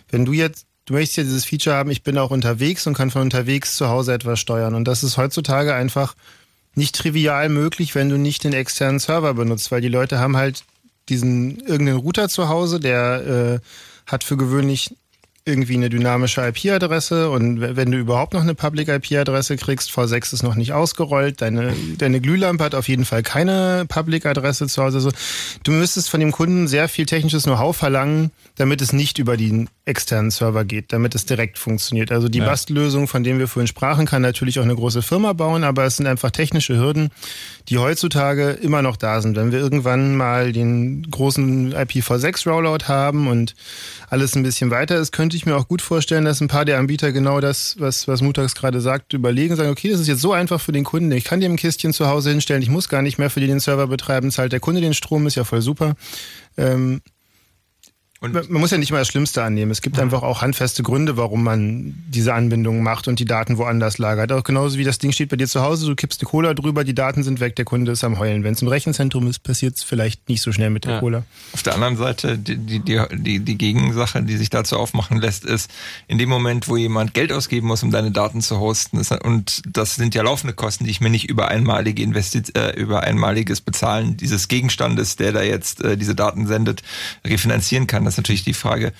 Wenn 0.09 0.25
du 0.25 0.33
jetzt, 0.33 0.65
du 0.85 0.93
möchtest 0.93 1.17
ja 1.17 1.23
dieses 1.23 1.45
Feature 1.45 1.75
haben, 1.75 1.91
ich 1.91 2.03
bin 2.03 2.17
auch 2.17 2.31
unterwegs 2.31 2.85
und 2.87 2.93
kann 2.93 3.11
von 3.11 3.21
unterwegs 3.21 3.75
zu 3.77 3.89
Hause 3.89 4.13
etwas 4.13 4.39
steuern. 4.39 4.75
Und 4.75 4.87
das 4.87 5.03
ist 5.03 5.17
heutzutage 5.17 5.73
einfach 5.73 6.15
nicht 6.75 6.95
trivial 6.95 7.49
möglich, 7.49 7.95
wenn 7.95 8.09
du 8.09 8.17
nicht 8.17 8.43
den 8.43 8.53
externen 8.53 8.99
Server 8.99 9.33
benutzt, 9.33 9.71
weil 9.71 9.81
die 9.81 9.89
Leute 9.89 10.19
haben 10.19 10.37
halt 10.37 10.63
diesen 11.09 11.59
irgendeinen 11.59 11.97
Router 11.97 12.29
zu 12.29 12.47
Hause, 12.47 12.79
der 12.79 13.59
äh, 13.59 14.11
hat 14.11 14.23
für 14.23 14.37
gewöhnlich 14.37 14.95
irgendwie 15.43 15.73
eine 15.75 15.89
dynamische 15.89 16.41
IP-Adresse 16.47 17.31
und 17.31 17.61
wenn 17.61 17.91
du 17.91 17.97
überhaupt 17.97 18.33
noch 18.33 18.41
eine 18.41 18.53
Public 18.53 18.87
IP-Adresse 18.89 19.57
kriegst, 19.57 19.89
V6 19.89 20.33
ist 20.33 20.43
noch 20.43 20.53
nicht 20.53 20.73
ausgerollt, 20.73 21.41
deine, 21.41 21.73
deine 21.97 22.21
Glühlampe 22.21 22.63
hat 22.63 22.75
auf 22.75 22.87
jeden 22.87 23.05
Fall 23.05 23.23
keine 23.23 23.85
Public-Adresse 23.87 24.67
zu 24.67 24.83
Hause. 24.83 24.97
Also, 24.97 25.11
du 25.63 25.71
müsstest 25.71 26.11
von 26.11 26.19
dem 26.19 26.31
Kunden 26.31 26.67
sehr 26.67 26.87
viel 26.87 27.07
technisches 27.07 27.43
Know-how 27.43 27.75
verlangen, 27.75 28.29
damit 28.55 28.81
es 28.81 28.93
nicht 28.93 29.17
über 29.17 29.35
den 29.35 29.67
externen 29.85 30.29
Server 30.29 30.63
geht, 30.63 30.93
damit 30.93 31.15
es 31.15 31.25
direkt 31.25 31.57
funktioniert. 31.57 32.11
Also 32.11 32.29
die 32.29 32.37
Ja. 32.37 32.45
Bastellösung, 32.45 33.07
von 33.07 33.23
denen 33.23 33.39
wir 33.39 33.47
vorhin 33.47 33.67
sprachen, 33.67 34.05
kann 34.05 34.21
natürlich 34.21 34.59
auch 34.59 34.63
eine 34.63 34.75
große 34.75 35.01
Firma 35.01 35.33
bauen, 35.33 35.63
aber 35.63 35.85
es 35.85 35.97
sind 35.97 36.05
einfach 36.05 36.29
technische 36.29 36.77
Hürden, 36.77 37.09
die 37.67 37.79
heutzutage 37.79 38.51
immer 38.51 38.83
noch 38.83 38.95
da 38.95 39.21
sind. 39.21 39.35
Wenn 39.35 39.51
wir 39.51 39.59
irgendwann 39.59 40.15
mal 40.15 40.51
den 40.53 41.09
großen 41.09 41.73
IPv6-Rollout 41.73 42.87
haben 42.87 43.27
und 43.27 43.55
alles 44.09 44.35
ein 44.35 44.43
bisschen 44.43 44.69
weiter 44.69 44.97
ist, 44.97 45.11
könnte 45.11 45.30
ich 45.35 45.45
mir 45.45 45.55
auch 45.55 45.67
gut 45.67 45.81
vorstellen, 45.81 46.25
dass 46.25 46.41
ein 46.41 46.47
paar 46.47 46.65
der 46.65 46.79
Anbieter 46.79 47.11
genau 47.11 47.39
das, 47.39 47.75
was, 47.79 48.07
was 48.07 48.21
Mutax 48.21 48.55
gerade 48.55 48.81
sagt, 48.81 49.13
überlegen, 49.13 49.55
sagen, 49.55 49.69
okay, 49.69 49.89
das 49.89 49.99
ist 49.99 50.07
jetzt 50.07 50.21
so 50.21 50.33
einfach 50.33 50.61
für 50.61 50.71
den 50.71 50.83
Kunden, 50.83 51.11
ich 51.11 51.23
kann 51.23 51.39
dir 51.39 51.49
ein 51.49 51.57
Kistchen 51.57 51.93
zu 51.93 52.07
Hause 52.07 52.31
hinstellen, 52.31 52.61
ich 52.61 52.69
muss 52.69 52.89
gar 52.89 53.01
nicht 53.01 53.17
mehr 53.17 53.29
für 53.29 53.39
die 53.39 53.47
den 53.47 53.59
Server 53.59 53.87
betreiben, 53.87 54.31
zahlt 54.31 54.51
der 54.51 54.59
Kunde 54.59 54.81
den 54.81 54.93
Strom, 54.93 55.27
ist 55.27 55.35
ja 55.35 55.43
voll 55.43 55.61
super. 55.61 55.95
Ähm, 56.57 57.01
man 58.21 58.33
man 58.33 58.61
muss 58.61 58.69
ja 58.69 58.77
nicht 58.77 58.91
mal 58.91 58.99
das 58.99 59.07
Schlimmste 59.07 59.43
annehmen. 59.43 59.71
Es 59.71 59.81
gibt 59.81 59.97
einfach 59.99 60.21
auch 60.21 60.43
handfeste 60.43 60.83
Gründe, 60.83 61.17
warum 61.17 61.43
man 61.43 61.95
diese 62.07 62.35
Anbindung 62.35 62.83
macht 62.83 63.07
und 63.07 63.19
die 63.19 63.25
Daten 63.25 63.57
woanders 63.57 63.97
lagert. 63.97 64.31
Auch 64.31 64.43
genauso 64.43 64.77
wie 64.77 64.83
das 64.83 64.99
Ding 64.99 65.11
steht 65.11 65.29
bei 65.29 65.37
dir 65.37 65.47
zu 65.47 65.61
Hause, 65.61 65.87
du 65.87 65.95
kippst 65.95 66.21
eine 66.21 66.29
Cola 66.29 66.53
drüber, 66.53 66.83
die 66.83 66.93
Daten 66.93 67.23
sind 67.23 67.39
weg, 67.39 67.55
der 67.55 67.65
Kunde 67.65 67.91
ist 67.91 68.03
am 68.03 68.19
Heulen. 68.19 68.43
Wenn 68.43 68.53
es 68.53 68.61
im 68.61 68.67
Rechenzentrum 68.67 69.27
ist, 69.27 69.39
passiert 69.39 69.75
es 69.77 69.83
vielleicht 69.83 70.29
nicht 70.29 70.43
so 70.43 70.51
schnell 70.51 70.69
mit 70.69 70.85
der 70.85 70.93
Ja. 70.93 70.99
Cola. 70.99 71.23
Auf 71.53 71.63
der 71.63 71.73
anderen 71.73 71.97
Seite, 71.97 72.37
die, 72.37 72.57
die, 72.57 72.79
die, 72.79 73.01
die, 73.11 73.39
die 73.39 73.57
Gegensache, 73.57 74.21
die 74.21 74.37
sich 74.37 74.51
dazu 74.51 74.77
aufmachen 74.77 75.19
lässt, 75.19 75.43
ist, 75.43 75.71
in 76.07 76.19
dem 76.19 76.29
Moment, 76.29 76.67
wo 76.67 76.77
jemand 76.77 77.15
Geld 77.15 77.33
ausgeben 77.33 77.65
muss, 77.67 77.81
um 77.81 77.89
deine 77.89 78.11
Daten 78.11 78.41
zu 78.41 78.59
hosten, 78.59 78.99
ist, 78.99 79.11
und 79.11 79.63
das 79.65 79.95
sind 79.95 80.13
ja 80.13 80.21
laufende 80.21 80.53
Kosten, 80.53 80.83
die 80.83 80.91
ich 80.91 81.01
mir 81.01 81.09
nicht 81.09 81.27
über 81.27 81.47
einmalige 81.47 82.03
Investi 82.03 82.43
äh, 82.55 82.79
über 82.79 83.01
einmaliges 83.01 83.61
Bezahlen 83.61 84.15
dieses 84.17 84.47
Gegenstandes, 84.47 85.15
der 85.15 85.31
da 85.31 85.41
jetzt 85.41 85.83
äh, 85.83 85.97
diese 85.97 86.13
Daten 86.13 86.45
sendet, 86.45 86.83
refinanzieren 87.25 87.87
kann, 87.87 88.05
das 88.05 88.10
ist 88.13 88.17
natürlich 88.17 88.43
die 88.43 88.53
Frage, 88.53 88.93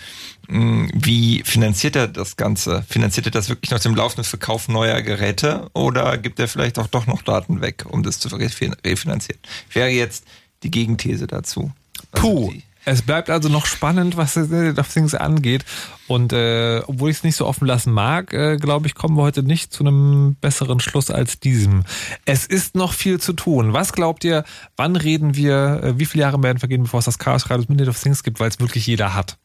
mh, 0.47 0.89
wie 0.93 1.43
finanziert 1.43 1.95
er 1.95 2.07
das 2.07 2.35
Ganze? 2.37 2.83
Finanziert 2.89 3.27
er 3.27 3.31
das 3.31 3.49
wirklich 3.49 3.71
noch 3.71 3.79
dem 3.79 3.95
laufenden 3.95 4.25
Verkauf 4.25 4.67
neuer 4.67 5.01
Geräte 5.01 5.69
oder 5.73 6.17
gibt 6.17 6.39
er 6.39 6.47
vielleicht 6.47 6.79
auch 6.79 6.87
doch 6.87 7.07
noch 7.07 7.21
Daten 7.21 7.61
weg, 7.61 7.85
um 7.87 8.03
das 8.03 8.19
zu 8.19 8.27
refin- 8.29 8.75
refinanzieren? 8.85 9.39
Wäre 9.73 9.89
jetzt 9.89 10.25
die 10.63 10.71
Gegenthese 10.71 11.27
dazu. 11.27 11.71
Puh. 12.11 12.53
Es 12.83 13.03
bleibt 13.03 13.29
also 13.29 13.47
noch 13.47 13.65
spannend, 13.65 14.17
was 14.17 14.35
Internet 14.35 14.79
of 14.79 14.91
Things 14.91 15.13
angeht. 15.13 15.65
Und 16.07 16.33
äh, 16.33 16.81
obwohl 16.87 17.11
ich 17.11 17.17
es 17.17 17.23
nicht 17.23 17.35
so 17.35 17.45
offen 17.45 17.67
lassen 17.67 17.93
mag, 17.93 18.33
äh, 18.33 18.57
glaube 18.57 18.87
ich, 18.87 18.95
kommen 18.95 19.15
wir 19.17 19.21
heute 19.21 19.43
nicht 19.43 19.71
zu 19.71 19.83
einem 19.83 20.35
besseren 20.41 20.79
Schluss 20.79 21.11
als 21.11 21.39
diesem. 21.39 21.83
Es 22.25 22.45
ist 22.45 22.75
noch 22.75 22.93
viel 22.93 23.19
zu 23.19 23.33
tun. 23.33 23.73
Was 23.73 23.93
glaubt 23.93 24.23
ihr, 24.23 24.43
wann 24.75 24.95
reden 24.95 25.35
wir, 25.35 25.81
äh, 25.83 25.99
wie 25.99 26.05
viele 26.05 26.23
Jahre 26.23 26.41
werden 26.41 26.59
vergehen, 26.59 26.83
bevor 26.83 26.99
es 26.99 27.05
das 27.05 27.19
Chaos 27.19 27.49
Radio 27.49 27.63
Internet 27.63 27.89
of 27.89 28.01
Things 28.01 28.23
gibt, 28.23 28.39
weil 28.39 28.49
es 28.49 28.59
wirklich 28.59 28.87
jeder 28.87 29.13
hat? 29.13 29.37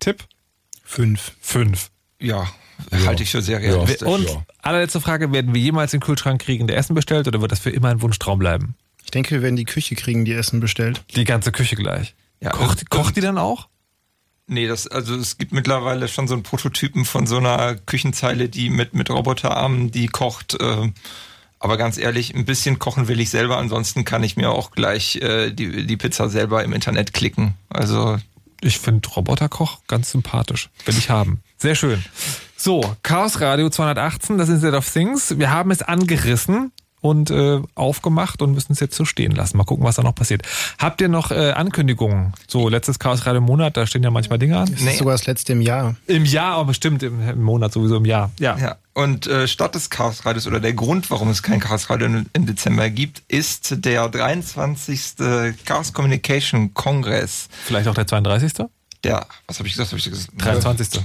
Tipp? 0.00 0.24
Fünf. 0.84 1.32
Fünf. 1.40 1.90
Ja, 2.20 2.46
halte 3.06 3.22
ich 3.22 3.30
für 3.30 3.42
sehr 3.42 3.60
realistisch. 3.60 4.06
Und 4.06 4.26
allerletzte 4.60 5.00
Frage, 5.00 5.32
werden 5.32 5.54
wir 5.54 5.60
jemals 5.60 5.92
den 5.92 6.00
Kühlschrank 6.00 6.40
kriegen, 6.42 6.66
der 6.66 6.76
Essen 6.76 6.94
bestellt, 6.94 7.26
oder 7.26 7.40
wird 7.40 7.52
das 7.52 7.58
für 7.58 7.70
immer 7.70 7.88
ein 7.88 8.02
Wunschtraum 8.02 8.38
bleiben? 8.38 8.76
Ich 9.14 9.16
denke, 9.16 9.30
wir 9.30 9.42
werden 9.42 9.54
die 9.54 9.64
Küche 9.64 9.94
kriegen, 9.94 10.24
die 10.24 10.32
Essen 10.32 10.58
bestellt. 10.58 11.04
Die 11.14 11.22
ganze 11.22 11.52
Küche 11.52 11.76
gleich. 11.76 12.16
Ja, 12.40 12.50
kocht, 12.50 12.90
kocht 12.90 13.14
die 13.14 13.20
dann 13.20 13.38
auch? 13.38 13.68
Nee, 14.48 14.66
das, 14.66 14.88
also 14.88 15.14
es 15.14 15.38
gibt 15.38 15.52
mittlerweile 15.52 16.08
schon 16.08 16.26
so 16.26 16.34
einen 16.34 16.42
Prototypen 16.42 17.04
von 17.04 17.28
so 17.28 17.36
einer 17.36 17.76
Küchenzeile, 17.76 18.48
die 18.48 18.70
mit, 18.70 18.92
mit 18.92 19.10
Roboterarmen, 19.10 19.92
die 19.92 20.08
kocht, 20.08 20.60
äh, 20.60 20.90
Aber 21.60 21.76
ganz 21.76 21.96
ehrlich, 21.96 22.34
ein 22.34 22.44
bisschen 22.44 22.80
kochen 22.80 23.06
will 23.06 23.20
ich 23.20 23.30
selber, 23.30 23.58
ansonsten 23.58 24.04
kann 24.04 24.24
ich 24.24 24.36
mir 24.36 24.50
auch 24.50 24.72
gleich 24.72 25.14
äh, 25.22 25.52
die, 25.52 25.86
die 25.86 25.96
Pizza 25.96 26.28
selber 26.28 26.64
im 26.64 26.72
Internet 26.72 27.12
klicken. 27.12 27.54
Also 27.68 28.18
Ich 28.62 28.80
finde 28.80 29.08
Roboterkoch 29.10 29.78
ganz 29.86 30.10
sympathisch. 30.10 30.70
Will 30.86 30.98
ich 30.98 31.08
haben. 31.08 31.40
Sehr 31.56 31.76
schön. 31.76 32.04
So, 32.56 32.96
Chaos 33.04 33.40
Radio 33.40 33.70
218, 33.70 34.38
das 34.38 34.48
ist 34.48 34.62
Set 34.62 34.74
of 34.74 34.92
Things. 34.92 35.38
Wir 35.38 35.52
haben 35.52 35.70
es 35.70 35.82
angerissen 35.82 36.72
und 37.04 37.30
äh, 37.30 37.60
aufgemacht 37.74 38.40
und 38.40 38.54
müssen 38.54 38.72
es 38.72 38.80
jetzt 38.80 38.96
so 38.96 39.04
stehen 39.04 39.32
lassen. 39.32 39.58
Mal 39.58 39.64
gucken, 39.64 39.84
was 39.84 39.96
da 39.96 40.02
noch 40.02 40.14
passiert. 40.14 40.40
Habt 40.78 41.02
ihr 41.02 41.08
noch 41.08 41.30
äh, 41.30 41.50
Ankündigungen? 41.50 42.32
So, 42.48 42.70
letztes 42.70 42.98
Chaos 42.98 43.26
Radio 43.26 43.42
im 43.42 43.44
Monat, 43.44 43.76
da 43.76 43.86
stehen 43.86 44.02
ja 44.02 44.10
manchmal 44.10 44.38
Dinge 44.38 44.56
an. 44.56 44.70
Das 44.72 44.80
ist 44.80 44.98
sogar 44.98 45.12
das 45.12 45.26
letzte 45.26 45.52
im 45.52 45.60
Jahr. 45.60 45.96
Im 46.06 46.24
Jahr, 46.24 46.54
aber 46.54 46.68
bestimmt 46.68 47.02
im, 47.02 47.20
im 47.28 47.42
Monat 47.42 47.74
sowieso 47.74 47.98
im 47.98 48.06
Jahr. 48.06 48.30
Ja. 48.38 48.56
Ja, 48.56 48.76
und 48.94 49.26
äh, 49.26 49.46
statt 49.46 49.74
des 49.74 49.90
Chaosradios 49.90 50.46
oder 50.46 50.60
der 50.60 50.72
Grund, 50.72 51.10
warum 51.10 51.28
es 51.28 51.42
kein 51.42 51.60
Chaosradio 51.60 52.06
im 52.06 52.26
im 52.32 52.46
Dezember 52.46 52.88
gibt, 52.88 53.22
ist 53.28 53.84
der 53.84 54.08
23. 54.08 55.16
Chaos 55.66 55.92
Communication 55.92 56.72
Kongress. 56.72 57.48
Vielleicht 57.66 57.86
auch 57.86 57.94
der 57.94 58.06
32. 58.06 58.66
Der, 59.04 59.26
was 59.46 59.58
habe 59.58 59.68
ich 59.68 59.74
gesagt? 59.74 59.92
Hab 59.92 59.98
ich 59.98 60.04
gesagt? 60.10 60.30
23. 60.38 61.02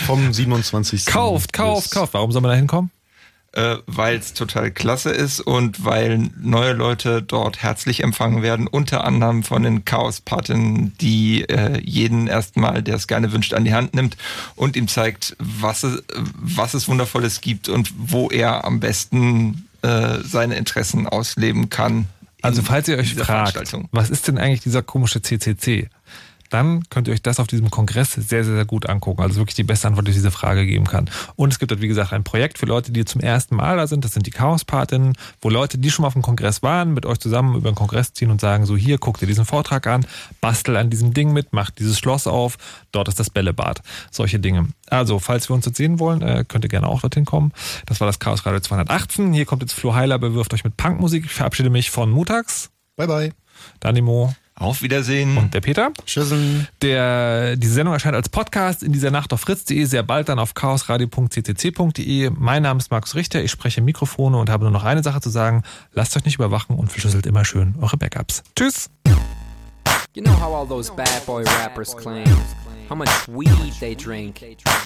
Vom 0.07 0.33
27. 0.33 1.07
Kauft, 1.07 1.53
kauft, 1.53 1.91
kauft. 1.91 2.15
Warum 2.15 2.31
soll 2.31 2.43
man 2.43 2.53
da 2.53 2.57
hinkommen? 2.57 2.93
Äh, 3.57 3.79
weil 3.87 4.19
es 4.19 4.35
total 4.35 4.71
klasse 4.71 5.11
ist 5.11 5.41
und 5.41 5.83
weil 5.83 6.29
neue 6.39 6.75
Leute 6.75 7.23
dort 7.23 7.63
herzlich 7.63 8.03
empfangen 8.03 8.43
werden, 8.43 8.67
unter 8.67 9.05
anderem 9.05 9.43
von 9.43 9.63
den 9.63 9.87
Chaos-Paten, 9.87 10.93
die 11.01 11.49
äh, 11.49 11.81
jeden 11.83 12.27
erstmal, 12.27 12.83
der 12.83 12.97
es 12.97 13.07
gerne 13.07 13.33
wünscht, 13.33 13.55
an 13.55 13.65
die 13.65 13.73
Hand 13.73 13.95
nimmt 13.95 14.19
und 14.57 14.77
ihm 14.77 14.89
zeigt, 14.89 15.37
was 15.39 15.85
es, 15.85 16.05
was 16.15 16.75
es 16.75 16.87
Wundervolles 16.87 17.41
gibt 17.41 17.71
und 17.71 17.93
wo 17.97 18.29
er 18.29 18.67
am 18.67 18.79
besten 18.79 19.67
äh, 19.81 20.19
seine 20.23 20.57
Interessen 20.57 21.09
ausleben 21.09 21.71
kann. 21.71 22.07
Also 22.43 22.61
falls 22.61 22.89
ihr 22.89 22.99
euch 22.99 23.15
fragt, 23.15 23.75
was 23.91 24.11
ist 24.11 24.29
denn 24.29 24.37
eigentlich 24.37 24.61
dieser 24.61 24.83
komische 24.83 25.23
CCC? 25.23 25.89
Dann 26.57 26.89
könnt 26.89 27.07
ihr 27.07 27.13
euch 27.13 27.21
das 27.21 27.39
auf 27.39 27.49
diesem 27.49 27.69
Kongress 27.69 28.13
sehr, 28.13 28.43
sehr, 28.43 28.55
sehr 28.55 28.65
gut 28.65 28.89
angucken. 28.89 29.21
Also 29.21 29.37
wirklich 29.37 29.57
die 29.57 29.63
beste 29.63 29.89
Antwort, 29.89 30.09
die 30.09 30.13
diese 30.13 30.31
Frage 30.31 30.65
geben 30.65 30.87
kann. 30.87 31.11
Und 31.35 31.53
es 31.53 31.59
gibt 31.59 31.71
dort, 31.71 31.83
wie 31.83 31.87
gesagt, 31.87 32.15
ein 32.15 32.25
Projekt 32.25 32.57
für 32.57 32.65
Leute, 32.65 32.93
die 32.93 33.05
zum 33.05 33.21
ersten 33.21 33.57
Mal 33.57 33.77
da 33.77 33.87
sind. 33.87 34.07
Das 34.07 34.15
sind 34.15 34.27
die 34.27 34.31
Chaos-Patinnen, 34.31 35.19
wo 35.43 35.51
Leute, 35.51 35.77
die 35.77 35.91
schon 35.91 36.05
mal 36.05 36.07
auf 36.07 36.15
dem 36.15 36.23
Kongress 36.23 36.63
waren, 36.63 36.95
mit 36.95 37.05
euch 37.05 37.19
zusammen 37.19 37.57
über 37.57 37.71
den 37.71 37.75
Kongress 37.75 38.15
ziehen 38.15 38.31
und 38.31 38.41
sagen, 38.41 38.65
so 38.65 38.75
hier, 38.75 38.97
guck 38.97 39.19
dir 39.19 39.27
diesen 39.27 39.45
Vortrag 39.45 39.87
an, 39.87 40.07
bastel 40.41 40.79
an 40.79 40.89
diesem 40.89 41.13
Ding 41.13 41.35
mit, 41.35 41.49
mach 41.51 41.69
dieses 41.69 41.99
Schloss 41.99 42.27
auf, 42.27 42.57
dort 42.91 43.09
ist 43.09 43.21
das 43.21 43.29
Bällebad. 43.29 43.83
Solche 44.11 44.41
Dinge. 44.41 44.69
Also, 44.89 45.19
falls 45.19 45.51
wir 45.51 45.55
uns 45.57 45.67
jetzt 45.67 45.77
sehen 45.77 46.01
wollen, 46.01 46.23
äh, 46.23 46.47
könnt 46.49 46.65
ihr 46.65 46.71
gerne 46.71 46.87
auch 46.87 47.03
dorthin 47.03 47.27
kommen. 47.27 47.53
Das 47.85 48.01
war 48.01 48.07
das 48.07 48.19
Chaos 48.19 48.47
Radio 48.47 48.61
218. 48.61 49.35
Hier 49.35 49.45
kommt 49.45 49.61
jetzt 49.61 49.75
Flo 49.75 49.95
Heiler, 49.95 50.19
bewirft 50.19 50.55
euch 50.55 50.65
mit 50.65 50.79
Punkmusik. 50.79 51.27
Ich 51.27 51.35
verabschiede 51.35 51.69
mich 51.69 51.91
von 51.91 52.11
Mutax. 52.11 52.71
Bye, 52.97 53.07
bye. 53.07 53.33
Danimo. 53.81 54.35
Auf 54.59 54.81
Wiedersehen. 54.81 55.37
Und 55.37 55.53
der 55.53 55.61
Peter. 55.61 55.93
Tschüssen. 56.07 56.67
Der, 56.81 57.57
diese 57.57 57.75
Sendung 57.75 57.93
erscheint 57.93 58.15
als 58.15 58.29
Podcast 58.31 58.83
in 58.83 58.93
dieser 58.93 59.11
Nacht 59.11 59.33
auf 59.33 59.43
fritz.de, 59.43 59.85
sehr 59.85 60.03
bald 60.03 60.29
dann 60.29 60.39
auf 60.39 60.55
chaosradio.ccc.de. 60.55 62.31
Mein 62.31 62.63
Name 62.63 62.79
ist 62.79 62.91
Markus 62.91 63.15
Richter, 63.15 63.43
ich 63.43 63.51
spreche 63.51 63.83
Mikrofone 63.83 64.39
und 64.39 64.49
habe 64.49 64.65
nur 64.65 64.73
noch 64.73 64.85
eine 64.85 65.03
Sache 65.03 65.21
zu 65.21 65.29
sagen. 65.29 65.63
Lasst 65.93 66.17
euch 66.17 66.25
nicht 66.25 66.37
überwachen 66.37 66.77
und 66.77 66.91
verschlüsselt 66.91 67.27
immer 67.27 67.45
schön 67.45 67.75
eure 67.81 67.97
Backups. 67.99 68.43
Tschüss. 68.57 68.89
You 70.15 70.23
know 70.23 70.33
how 70.41 70.55
all 70.55 70.67
those 70.67 70.91
bad 70.91 71.27
boy 71.27 71.45
rappers 71.61 71.95
claim 71.95 72.25
how 72.89 72.95
much 72.95 73.11
weed 73.29 73.73
they 73.81 73.95
drink, 73.95 74.43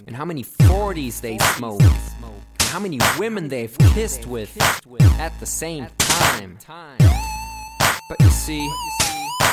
and 0.07 0.17
how 0.17 0.25
many 0.25 0.43
40s 0.43 1.21
they 1.21 1.39
smoke, 1.57 1.83
and 1.83 2.69
how 2.73 2.81
many 2.81 2.99
women 3.19 3.49
they've 3.49 3.77
kissed 3.95 4.27
with 4.27 4.51
at 5.21 5.33
the 5.39 5.47
same 5.47 5.87
time. 5.99 6.59
But 8.09 8.21
you 8.21 8.31
see, 8.31 8.69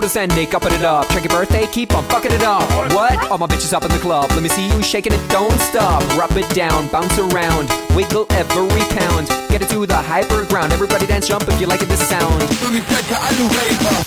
orders 0.00 0.16
ending, 0.16 0.48
upping 0.54 0.72
it 0.72 0.82
up. 0.82 1.06
Check 1.10 1.24
your 1.24 1.30
birthday, 1.30 1.66
keep 1.66 1.94
on 1.94 2.02
fucking 2.04 2.32
it 2.32 2.42
up. 2.42 2.64
What? 2.94 3.30
All 3.30 3.36
my 3.36 3.46
bitches 3.46 3.74
up 3.74 3.84
in 3.84 3.90
the 3.90 3.98
club. 3.98 4.30
Let 4.30 4.42
me 4.42 4.48
see 4.48 4.66
you 4.66 4.82
shaking 4.82 5.12
it, 5.12 5.20
don't 5.28 5.52
stop. 5.60 6.00
Rub 6.16 6.32
it 6.38 6.48
down, 6.54 6.88
bounce 6.88 7.18
around, 7.18 7.68
wiggle 7.94 8.24
every 8.30 8.84
pound. 8.96 9.28
Get 9.52 9.60
it 9.60 9.68
to 9.68 9.84
the 9.84 9.96
hyper 9.96 10.46
ground. 10.46 10.72
Everybody 10.72 11.06
dance, 11.06 11.28
jump 11.28 11.46
if 11.48 11.60
you 11.60 11.66
like 11.66 11.82
it, 11.82 11.88
this 11.92 12.00
sound. 12.08 12.40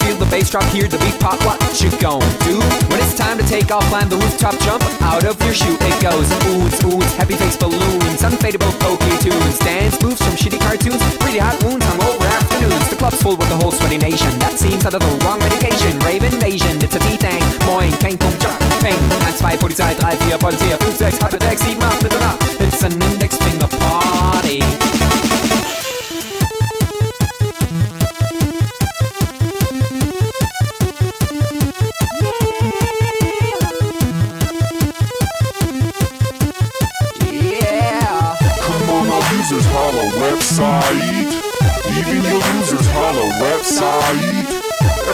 Feel 0.01 0.17
the 0.17 0.27
bass 0.31 0.49
drop, 0.49 0.65
hear 0.73 0.87
the 0.87 0.97
beat 0.97 1.19
pop. 1.19 1.37
What 1.45 1.61
you 1.77 1.91
gon' 2.01 2.25
do? 2.41 2.57
When 2.89 2.97
it's 2.97 3.13
time 3.13 3.37
to 3.37 3.45
take 3.45 3.69
off, 3.69 3.85
climb 3.93 4.09
the 4.09 4.17
rooftop, 4.17 4.57
jump 4.65 4.81
out 5.03 5.25
of 5.25 5.37
your 5.45 5.53
shoe. 5.53 5.77
It 5.77 6.01
goes 6.01 6.25
oohs, 6.49 6.81
oohs, 6.89 7.13
happy 7.13 7.35
face 7.35 7.55
balloons, 7.55 8.25
unfadable 8.25 8.73
pokey 8.81 9.13
tunes, 9.21 9.59
dance 9.59 10.01
moves 10.01 10.17
from 10.25 10.33
shitty 10.33 10.59
cartoons, 10.59 11.01
pretty 11.21 11.37
hot 11.37 11.61
wounds, 11.63 11.85
hungover 11.85 12.25
afternoons. 12.25 12.89
The 12.89 12.95
club's 12.95 13.21
full 13.21 13.37
with 13.37 13.49
the 13.49 13.57
whole 13.57 13.71
sweaty 13.71 13.99
nation. 13.99 14.31
That 14.39 14.57
seems 14.57 14.87
out 14.87 14.95
of 14.95 15.01
the 15.01 15.25
wrong 15.25 15.37
medication. 15.37 15.82
Rave 16.05 16.23
invasion, 16.23 16.77
it's 16.81 16.95
a 16.95 16.99
D-Thing. 16.99 17.43
Moin, 17.65 17.91
kein 17.99 18.17
Punkt, 18.17 18.41
Jump, 18.41 18.57
Peng. 18.81 18.97
1, 19.09 19.37
2, 19.37 19.57
Polizei, 19.57 19.95
3, 19.95 20.15
4, 20.17 20.37
Polizei, 20.37 20.77
5, 20.77 20.97
6, 20.97 21.17
8, 21.23 21.41
6, 21.41 21.61
7, 21.61 21.81
8, 21.81 21.99
bitte 22.03 22.19
nach. 22.19 22.37
It's 22.59 22.83
an 22.83 23.01
index 23.01 23.37
finger 23.37 23.67
party. 23.67 24.59
Yeah. 37.31 38.37
Come 38.61 38.89
on, 38.89 39.07
our 39.09 39.23
holla 39.73 40.05
website. 40.21 41.31
Even 41.97 42.23
your 42.23 42.41
users 42.55 42.87
holla 42.93 43.27
website. 43.41 44.52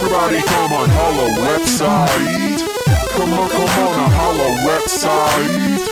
Everybody 0.01 0.41
come 0.43 0.71
on, 0.71 0.89
holla 0.91 1.27
website. 1.43 2.63
Come 3.17 3.33
on, 3.33 3.49
come 3.49 3.67
on, 3.67 4.11
holla 4.11 4.55
website. 4.63 5.89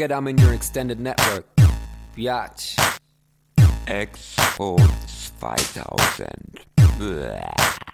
Forget 0.00 0.16
I'm 0.16 0.28
in 0.28 0.38
your 0.38 0.54
extended 0.54 0.98
network. 0.98 1.44
Biatch. 2.16 2.74
Expo 3.86 4.78
2000. 4.78 6.64
Bäh. 6.98 7.89